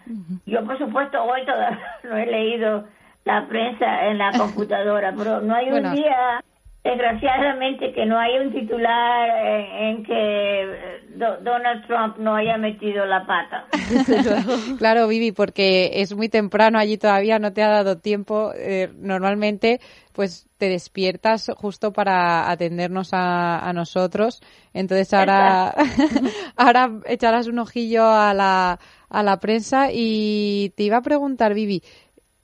Yo, 0.45 0.63
por 0.65 0.77
supuesto, 0.77 1.21
hoy 1.23 1.43
todavía 1.45 1.79
no 2.03 2.15
he 2.17 2.25
leído 2.27 2.85
la 3.25 3.45
prensa 3.47 4.07
en 4.07 4.17
la 4.19 4.37
computadora, 4.37 5.13
pero 5.17 5.41
no 5.41 5.53
hay 5.53 5.69
Bueno. 5.69 5.89
un 5.89 5.95
día, 5.95 6.41
desgraciadamente, 6.83 7.91
que 7.93 8.05
no 8.05 8.17
haya 8.17 8.41
un 8.41 8.51
titular 8.53 9.29
en, 9.45 9.65
en 9.83 10.03
que 10.03 11.01
Do- 11.15 11.37
Donald 11.41 11.85
Trump 11.87 12.17
no 12.17 12.35
haya 12.35 12.57
metido 12.57 13.05
la 13.05 13.25
pata. 13.25 13.65
Claro, 14.77 15.07
Vivi, 15.07 15.31
porque 15.31 15.91
es 16.01 16.15
muy 16.15 16.29
temprano 16.29 16.77
allí 16.79 16.97
todavía, 16.97 17.39
no 17.39 17.53
te 17.53 17.63
ha 17.63 17.69
dado 17.69 17.97
tiempo. 17.97 18.51
eh, 18.55 18.91
normalmente, 18.97 19.79
pues 20.13 20.47
te 20.57 20.69
despiertas 20.69 21.51
justo 21.55 21.91
para 21.91 22.49
atendernos 22.49 23.13
a, 23.13 23.59
a 23.59 23.73
nosotros. 23.73 24.41
Entonces 24.73 25.13
ahora, 25.13 25.73
ahora 26.55 26.99
echarás 27.05 27.47
un 27.47 27.59
ojillo 27.59 28.05
a 28.05 28.33
la, 28.33 28.79
a 29.09 29.23
la 29.23 29.39
prensa 29.39 29.89
y 29.91 30.73
te 30.75 30.83
iba 30.83 30.97
a 30.97 31.01
preguntar, 31.01 31.53
Vivi, 31.53 31.81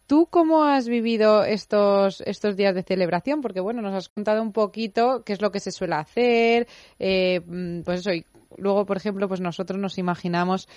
¿Tú 0.07 0.27
cómo 0.29 0.63
has 0.63 0.87
vivido 0.87 1.43
estos, 1.43 2.21
estos 2.21 2.55
días 2.55 2.73
de 2.73 2.81
celebración? 2.83 3.41
Porque, 3.41 3.59
bueno, 3.59 3.81
nos 3.81 3.93
has 3.93 4.07
contado 4.07 4.41
un 4.41 4.53
poquito 4.53 5.21
qué 5.25 5.33
es 5.33 5.41
lo 5.41 5.51
que 5.51 5.59
se 5.59 5.73
suele 5.73 5.95
hacer, 5.95 6.65
eh, 6.97 7.41
mm, 7.45 7.81
pues 7.81 7.99
eso, 7.99 8.13
y 8.13 8.23
luego, 8.57 8.85
por 8.85 8.97
ejemplo, 8.97 9.27
pues 9.27 9.41
nosotros 9.41 9.79
nos 9.79 9.97
imaginamos, 9.97 10.67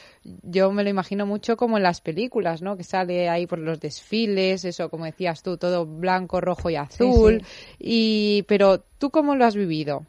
yo 0.43 0.73
me 0.73 0.83
lo 0.83 0.91
imagino 0.91 1.27
mucho 1.27 1.57
como 1.57 1.77
en 1.77 1.83
las 1.83 2.01
películas, 2.01 2.63
¿no? 2.63 2.77
Que 2.77 2.85
sale 2.85 3.29
ahí 3.29 3.47
por 3.47 3.59
los 3.59 3.81
desfiles, 3.81 4.65
eso, 4.65 4.91
como 4.91 5.05
decías 5.05 5.43
tú, 5.43 5.57
todo 5.57 5.87
blanco, 5.87 6.41
rojo 6.41 6.71
y 6.71 6.77
azul. 6.77 7.43
Y, 7.79 8.45
pero, 8.49 8.81
¿tú 8.99 9.11
cómo 9.11 9.35
lo 9.35 9.45
has 9.45 9.55
vivido? 9.55 10.03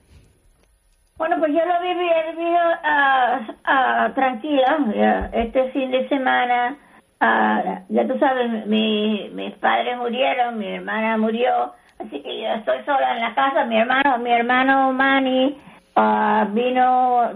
Bueno, 1.17 1.37
pues 1.37 1.51
yo 1.53 1.59
lo 1.63 1.81
viví, 1.81 2.09
he 2.09 2.31
vivido 2.31 2.59
ah, 2.83 3.47
ah, 3.65 4.11
tranquila. 4.15 5.29
Este 5.33 5.69
fin 5.71 5.91
de 5.91 6.09
semana, 6.09 6.75
ah, 7.19 7.81
ya 7.89 8.07
tú 8.07 8.17
sabes, 8.17 8.65
mi, 8.65 9.29
mis 9.33 9.53
padres 9.55 9.97
murieron, 9.97 10.57
mi 10.57 10.67
hermana 10.67 11.17
murió, 11.17 11.73
así 11.99 12.21
que 12.21 12.41
yo 12.41 12.47
estoy 12.47 12.83
sola 12.85 13.15
en 13.15 13.21
la 13.21 13.35
casa. 13.35 13.65
Mi 13.65 13.77
hermano, 13.77 14.17
mi 14.17 14.31
hermano 14.31 14.93
Manny 14.93 15.55
ah, 15.95 16.47
vino, 16.51 17.29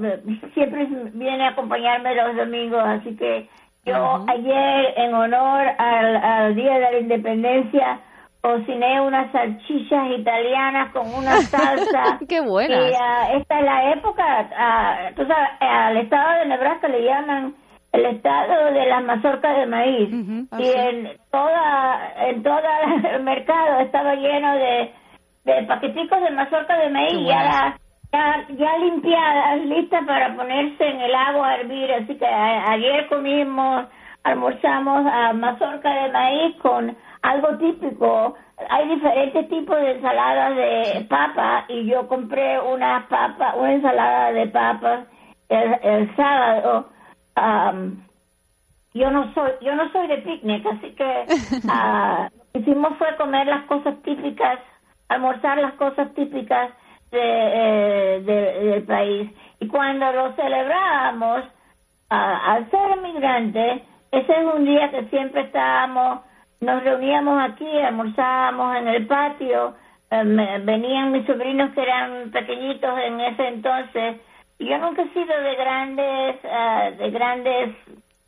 siempre 0.53 0.87
viene 1.13 1.45
a 1.45 1.49
acompañarme 1.49 2.15
los 2.15 2.35
domingos, 2.35 2.83
así 2.83 3.15
que 3.15 3.47
yo 3.85 4.25
ayer, 4.27 4.93
en 4.97 5.13
honor 5.13 5.67
al, 5.77 6.15
al 6.15 6.55
Día 6.55 6.73
de 6.73 6.79
la 6.79 6.99
Independencia, 6.99 7.99
cociné 8.41 9.01
unas 9.01 9.31
salchichas 9.31 10.07
italianas 10.17 10.91
con 10.91 11.11
una 11.13 11.37
salsa. 11.41 12.19
¡Qué 12.27 12.41
buenas! 12.41 12.91
Y 12.91 12.93
ah, 12.99 13.33
esta 13.33 13.59
es 13.59 13.65
la 13.65 13.91
época, 13.91 14.49
ah, 14.57 15.09
tú 15.15 15.25
sabes, 15.25 15.49
al 15.59 15.97
estado 15.97 16.39
de 16.39 16.45
Nebraska 16.47 16.87
le 16.87 17.03
llaman 17.03 17.55
el 17.91 18.05
estado 18.05 18.71
de 18.73 18.85
las 18.85 19.03
mazorcas 19.03 19.57
de 19.57 19.65
maíz. 19.65 20.09
y 20.11 20.67
en 20.67 21.09
toda, 21.31 22.13
en 22.27 22.43
todo 22.43 22.59
el 23.13 23.23
mercado 23.23 23.79
estaba 23.79 24.15
lleno 24.15 24.53
de, 24.55 24.91
de 25.45 25.63
paqueticos 25.63 26.21
de 26.21 26.31
mazorca 26.31 26.77
de 26.77 26.89
maíz 26.89 27.13
y 27.13 27.31
ahora 27.31 27.77
ya, 28.15 28.45
ya 28.55 28.77
limpiadas, 28.77 29.65
listas 29.65 30.05
para 30.05 30.35
ponerse 30.35 30.87
en 30.87 31.01
el 31.01 31.13
agua 31.15 31.49
a 31.49 31.55
hervir. 31.57 31.91
Así 31.93 32.15
que 32.17 32.25
a- 32.25 32.71
ayer 32.71 33.07
comimos, 33.07 33.85
almorzamos 34.23 35.05
a 35.11 35.33
mazorca 35.33 35.89
de 35.89 36.11
maíz 36.11 36.55
con 36.61 36.95
algo 37.21 37.57
típico. 37.57 38.35
Hay 38.69 38.87
diferentes 38.87 39.49
tipos 39.49 39.75
de 39.77 39.91
ensaladas 39.91 40.55
de 40.55 41.05
papa 41.09 41.65
y 41.67 41.85
yo 41.85 42.07
compré 42.07 42.59
una 42.59 43.05
papa, 43.09 43.53
una 43.57 43.73
ensalada 43.73 44.31
de 44.31 44.47
papas 44.47 44.99
el, 45.49 45.75
el 45.83 46.15
sábado. 46.15 46.89
am, 47.35 48.01
yo 48.93 49.11
no 49.11 49.33
soy 49.33 49.51
yo 49.61 49.75
no 49.75 49.91
soy 49.91 50.07
de 50.07 50.17
picnic, 50.19 50.65
así 50.65 50.91
que 50.95 51.25
ah, 51.69 52.29
lo 52.31 52.43
que 52.53 52.59
hicimos 52.59 52.97
fue 52.97 53.13
comer 53.17 53.45
las 53.47 53.63
cosas 53.65 54.01
típicas, 54.03 54.59
almorzar 55.09 55.57
las 55.57 55.73
cosas 55.73 56.13
típicas 56.13 56.69
de, 57.15 57.21
eh, 57.61 58.21
de- 58.29 58.53
del 58.69 58.83
país. 58.83 59.31
Y 59.59 59.67
cuando 59.67 60.11
lo 60.11 60.33
celebrábamos, 60.33 61.43
al 62.09 62.69
ser 62.69 62.97
inmigrantes, 62.97 63.81
ese 64.11 64.31
es 64.39 64.45
un 64.55 64.65
día 64.65 64.91
que 64.91 65.03
siempre 65.05 65.41
estábamos, 65.41 66.19
nos 66.61 66.83
reuníamos 66.83 67.35
aquí, 67.49 67.67
almorzábamos 67.79 68.77
en 68.77 68.87
el 68.87 69.07
patio, 69.07 69.73
eh, 70.11 70.23
me- 70.23 70.59
venían 70.59 71.11
mis 71.11 71.25
sobrinos 71.25 71.71
que 71.73 71.81
eran 71.81 72.31
pequeñitos 72.31 72.93
en 72.99 73.19
ese 73.21 73.47
entonces. 73.47 74.17
Yo 74.59 74.77
nunca 74.77 75.01
he 75.01 75.09
sido 75.09 75.33
de 75.47 75.55
grandes, 75.55 76.35
ah, 76.49 76.89
de 76.97 77.09
grandes 77.11 77.75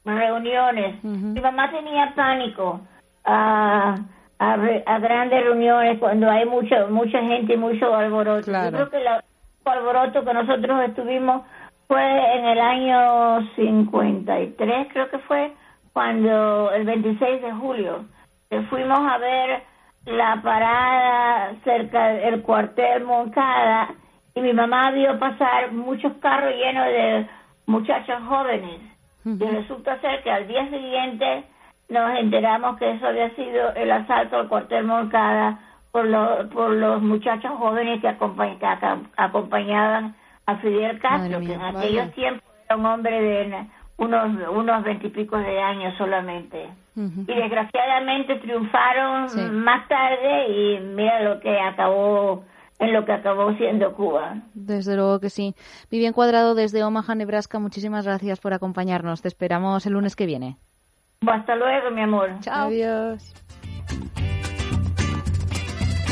reuniones. 0.05 1.03
Mi 1.03 1.41
mamá 1.41 1.69
tenía 1.72 2.14
pánico 2.15 2.81
a, 3.26 3.95
a, 4.39 4.55
re- 4.55 4.84
a 4.85 4.99
grandes 4.99 5.43
reuniones 5.43 5.99
cuando 5.99 6.30
hay 6.30 6.45
mucho, 6.45 6.88
mucha 6.89 7.19
gente 7.22 7.53
y 7.53 7.57
mucho 7.57 7.95
alboroto. 7.95 8.51
Yo 8.72 8.77
creo 8.77 8.89
que 8.89 8.99
la- 8.99 9.18
el 9.65 9.72
alboroto 9.72 10.23
que 10.23 10.34
nosotros 10.34 10.81
estuvimos 10.88 11.41
fue 11.88 12.35
en 12.38 12.45
el 12.45 12.59
año 12.59 13.47
53, 13.55 14.88
creo 14.91 15.09
que 15.09 15.19
fue, 15.19 15.51
cuando 15.93 16.72
el 16.72 16.85
26 16.85 17.41
de 17.41 17.51
julio, 17.53 18.05
que 18.49 18.61
fuimos 18.64 18.99
a 18.99 19.18
ver 19.18 19.61
la 20.05 20.39
parada 20.41 21.53
cerca 21.64 22.07
del 22.09 22.41
cuartel 22.41 23.03
Moncada 23.03 23.89
y 24.35 24.41
mi 24.41 24.53
mamá 24.53 24.91
vio 24.91 25.18
pasar 25.19 25.72
muchos 25.73 26.14
carros 26.22 26.53
llenos 26.55 26.85
de 26.85 27.27
muchachos 27.65 28.19
jóvenes. 28.27 28.80
Y 29.26 29.43
resulta 29.43 29.99
ser 29.99 30.23
que 30.23 30.31
al 30.31 30.47
día 30.47 30.69
siguiente 30.69 31.43
nos 31.89 32.19
enteramos 32.19 32.77
que 32.77 32.91
eso 32.91 33.07
había 33.07 33.30
sido 33.35 33.73
el 33.76 33.91
asalto 33.91 34.38
al 34.38 34.47
cuartel 34.47 34.85
Moncada 34.85 35.59
por, 35.91 36.05
lo- 36.05 36.49
por 36.49 36.72
los 36.72 37.01
muchachos 37.01 37.51
jóvenes 37.57 38.01
que, 38.01 38.07
acompañ- 38.09 38.57
que 38.59 38.65
aca- 38.65 38.99
acompañaban 39.15 40.15
a 40.45 40.55
Fidel 40.57 40.99
Castro, 40.99 41.39
mía, 41.39 41.47
que 41.47 41.53
en 41.53 41.59
vaya. 41.61 41.80
aquellos 41.80 42.11
tiempos 42.14 42.43
era 42.65 42.76
un 42.77 42.85
hombre 42.85 43.22
de 43.22 43.65
unos 43.97 44.30
unos 44.53 44.84
veintipico 44.84 45.38
de 45.38 45.59
años 45.61 45.93
solamente. 45.97 46.68
Y 46.95 47.26
desgraciadamente 47.34 48.35
triunfaron 48.38 49.27
más 49.64 49.88
tarde 49.88 50.47
y 50.49 50.80
mira 50.80 51.22
lo 51.22 51.39
que 51.39 51.59
acabó 51.59 52.43
en 52.80 52.93
lo 52.93 53.05
que 53.05 53.11
acabó 53.11 53.53
siendo 53.53 53.93
Cuba. 53.93 54.35
Desde 54.53 54.95
luego 54.95 55.19
que 55.19 55.30
sí. 55.30 55.53
Vivian 55.91 56.14
Cuadrado 56.14 56.53
desde 56.55 56.84
Omaha, 56.84 57.15
Nebraska, 57.15 57.59
muchísimas 57.59 58.05
gracias 58.05 58.39
por 58.39 58.53
acompañarnos. 58.53 59.22
Te 59.22 59.27
esperamos 59.27 59.85
el 59.85 59.93
lunes 59.93 60.15
que 60.15 60.26
viene. 60.26 60.57
Hasta 61.26 61.56
luego, 61.56 61.91
mi 61.91 62.02
amor. 62.02 62.39
Chao. 62.41 62.68
Adiós. 62.68 63.34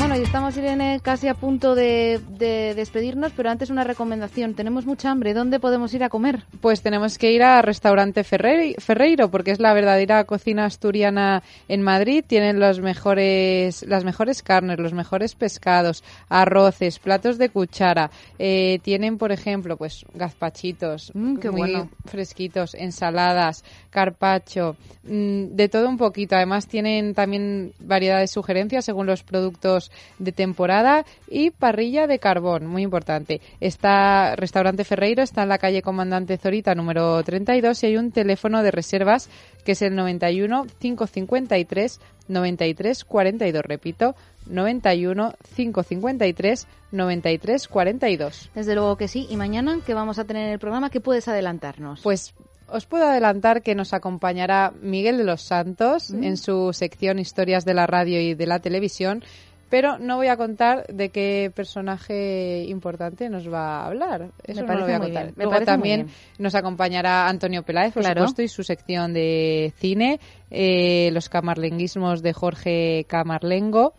Bueno, 0.08 0.20
y 0.20 0.24
estamos, 0.24 0.56
Irene, 0.56 1.00
casi 1.02 1.26
a 1.26 1.34
punto 1.34 1.74
de, 1.74 2.20
despedirnos, 2.38 3.32
pero 3.32 3.50
antes 3.50 3.70
una 3.70 3.82
recomendación. 3.82 4.54
Tenemos 4.54 4.86
mucha 4.86 5.10
hambre. 5.10 5.34
¿Dónde 5.34 5.58
podemos 5.58 5.92
ir 5.94 6.04
a 6.04 6.08
comer? 6.08 6.44
Pues 6.60 6.80
tenemos 6.80 7.18
que 7.18 7.32
ir 7.32 7.42
al 7.42 7.64
restaurante 7.64 8.22
Ferreiro, 8.22 9.28
porque 9.32 9.50
es 9.50 9.58
la 9.58 9.74
verdadera 9.74 10.22
cocina 10.22 10.64
asturiana 10.64 11.42
en 11.66 11.82
Madrid. 11.82 12.24
Tienen 12.24 12.60
los 12.60 12.78
mejores, 12.78 13.84
las 13.88 14.04
mejores 14.04 14.44
carnes, 14.44 14.78
los 14.78 14.92
mejores 14.92 15.34
pescados, 15.34 16.04
arroces, 16.28 17.00
platos 17.00 17.36
de 17.36 17.48
cuchara. 17.48 18.12
Eh, 18.38 18.78
tienen, 18.84 19.18
por 19.18 19.32
ejemplo, 19.32 19.76
pues 19.76 20.04
gazpachitos, 20.14 21.10
mm, 21.14 21.38
qué 21.38 21.50
muy 21.50 21.72
bueno. 21.72 21.90
fresquitos, 22.04 22.74
ensaladas, 22.74 23.64
carpacho, 23.90 24.76
mm, 25.02 25.56
de 25.56 25.68
todo 25.68 25.88
un 25.88 25.96
poquito. 25.96 26.36
Además 26.36 26.68
tienen 26.68 27.12
también 27.12 27.72
variedad 27.80 28.20
de 28.20 28.28
sugerencias 28.28 28.84
según 28.84 29.06
los 29.06 29.24
productos 29.24 29.90
de 30.18 30.32
temporada 30.32 31.04
y 31.28 31.50
parrilla 31.50 32.06
de 32.06 32.18
carbón, 32.18 32.66
muy 32.66 32.82
importante. 32.82 33.40
Está 33.60 34.36
Restaurante 34.36 34.84
Ferreiro, 34.84 35.22
está 35.22 35.42
en 35.42 35.48
la 35.48 35.58
calle 35.58 35.82
Comandante 35.82 36.36
Zorita 36.38 36.74
número 36.74 37.22
32 37.22 37.82
y 37.82 37.86
hay 37.86 37.96
un 37.96 38.12
teléfono 38.12 38.62
de 38.62 38.70
reservas 38.70 39.28
que 39.64 39.72
es 39.72 39.82
el 39.82 39.94
91 39.96 40.66
553 40.78 42.00
93 42.28 43.04
42, 43.04 43.62
repito, 43.64 44.14
91 44.46 45.34
553 45.54 46.66
93 46.92 47.68
42. 47.68 48.50
Desde 48.54 48.74
luego 48.74 48.96
que 48.96 49.08
sí. 49.08 49.26
¿Y 49.30 49.36
mañana 49.36 49.78
qué 49.84 49.94
vamos 49.94 50.18
a 50.18 50.24
tener 50.24 50.46
en 50.46 50.52
el 50.52 50.58
programa? 50.58 50.90
¿Qué 50.90 51.00
puedes 51.00 51.28
adelantarnos? 51.28 52.00
Pues 52.02 52.34
os 52.68 52.84
puedo 52.86 53.04
adelantar 53.04 53.62
que 53.62 53.74
nos 53.76 53.92
acompañará 53.92 54.72
Miguel 54.82 55.18
de 55.18 55.24
los 55.24 55.42
Santos 55.42 56.10
Mm. 56.10 56.24
en 56.24 56.36
su 56.36 56.72
sección 56.72 57.18
Historias 57.20 57.64
de 57.64 57.74
la 57.74 57.86
Radio 57.86 58.20
y 58.20 58.34
de 58.34 58.46
la 58.46 58.58
Televisión, 58.58 59.22
pero 59.68 59.98
no 59.98 60.16
voy 60.16 60.28
a 60.28 60.36
contar 60.36 60.86
de 60.86 61.10
qué 61.10 61.50
personaje 61.54 62.64
importante 62.64 63.28
nos 63.28 63.50
va 63.52 63.80
a 63.80 63.86
hablar. 63.86 64.30
Eso 64.44 64.62
no 64.62 64.74
lo 64.74 64.84
voy 64.84 64.92
a 64.92 65.00
contar. 65.00 65.32
me 65.36 65.44
Luego 65.44 65.64
también 65.64 66.08
nos 66.38 66.54
acompañará 66.54 67.28
Antonio 67.28 67.62
Peláez, 67.62 67.92
por 67.94 68.02
Claro. 68.02 68.20
supuesto, 68.22 68.42
y 68.42 68.48
su 68.48 68.62
sección 68.62 69.12
de 69.12 69.72
cine, 69.76 70.20
eh, 70.50 71.10
los 71.12 71.28
camarlenguismos 71.28 72.22
de 72.22 72.32
Jorge 72.32 73.04
Camarlengo 73.08 73.94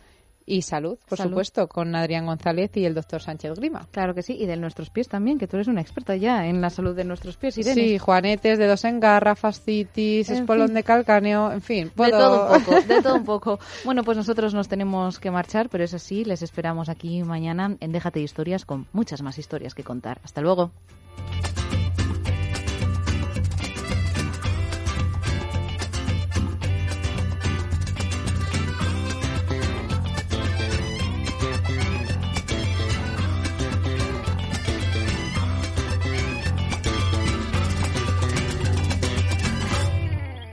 y 0.50 0.62
salud, 0.64 0.98
por 1.10 1.18
Salud. 1.18 1.32
supuesto, 1.32 1.68
con 1.68 1.94
Adrián 1.94 2.26
González 2.26 2.72
y 2.78 2.86
el 2.86 2.96
doctor 2.96 3.22
Sánchez 3.22 3.54
Grima. 3.60 3.86
Claro 3.92 4.16
que 4.16 4.24
sí, 4.24 4.34
y 4.40 4.46
de 4.46 4.56
nuestros 4.56 4.90
pies 4.90 5.10
también, 5.10 5.38
que 5.38 5.46
tú 5.46 5.58
eres 5.58 5.68
una 5.68 5.82
experta 5.82 6.16
ya 6.16 6.48
en 6.48 6.62
la 6.62 6.70
salud 6.70 6.96
de 6.96 7.04
nuestros 7.04 7.36
pies, 7.36 7.58
Irene. 7.58 7.76
Sí, 7.76 7.98
juanetes, 7.98 8.58
dedos 8.58 8.86
en 8.86 9.02
garra, 9.02 9.36
fascitis, 9.36 10.30
En 10.30 10.38
espolón 10.38 10.68
fin. 10.68 10.76
de 10.76 10.84
calcáneo, 10.84 11.52
en 11.52 11.62
fin. 11.62 11.92
De 11.96 12.10
todo 12.12 12.54
un 12.56 12.64
poco, 12.64 12.82
de 12.82 13.02
todo 13.02 13.16
un 13.16 13.26
poco. 13.26 13.60
Bueno, 13.84 14.04
pues 14.04 14.16
nosotros 14.18 14.54
nos 14.54 14.70
tenemos 14.70 15.20
que 15.20 15.30
marchar, 15.32 15.68
pero 15.70 15.84
eso 15.84 16.00
sí, 16.00 16.24
les 16.24 16.42
esperamos 16.42 16.88
aquí 16.88 17.22
mañana 17.24 17.76
en 17.82 17.92
Déjate 17.92 18.22
Historias 18.22 18.64
con 18.66 18.88
muchas 18.94 19.22
más 19.22 19.38
historias 19.38 19.76
que 19.76 19.84
contar. 19.84 20.22
Hasta 20.24 20.40
luego. 20.42 20.72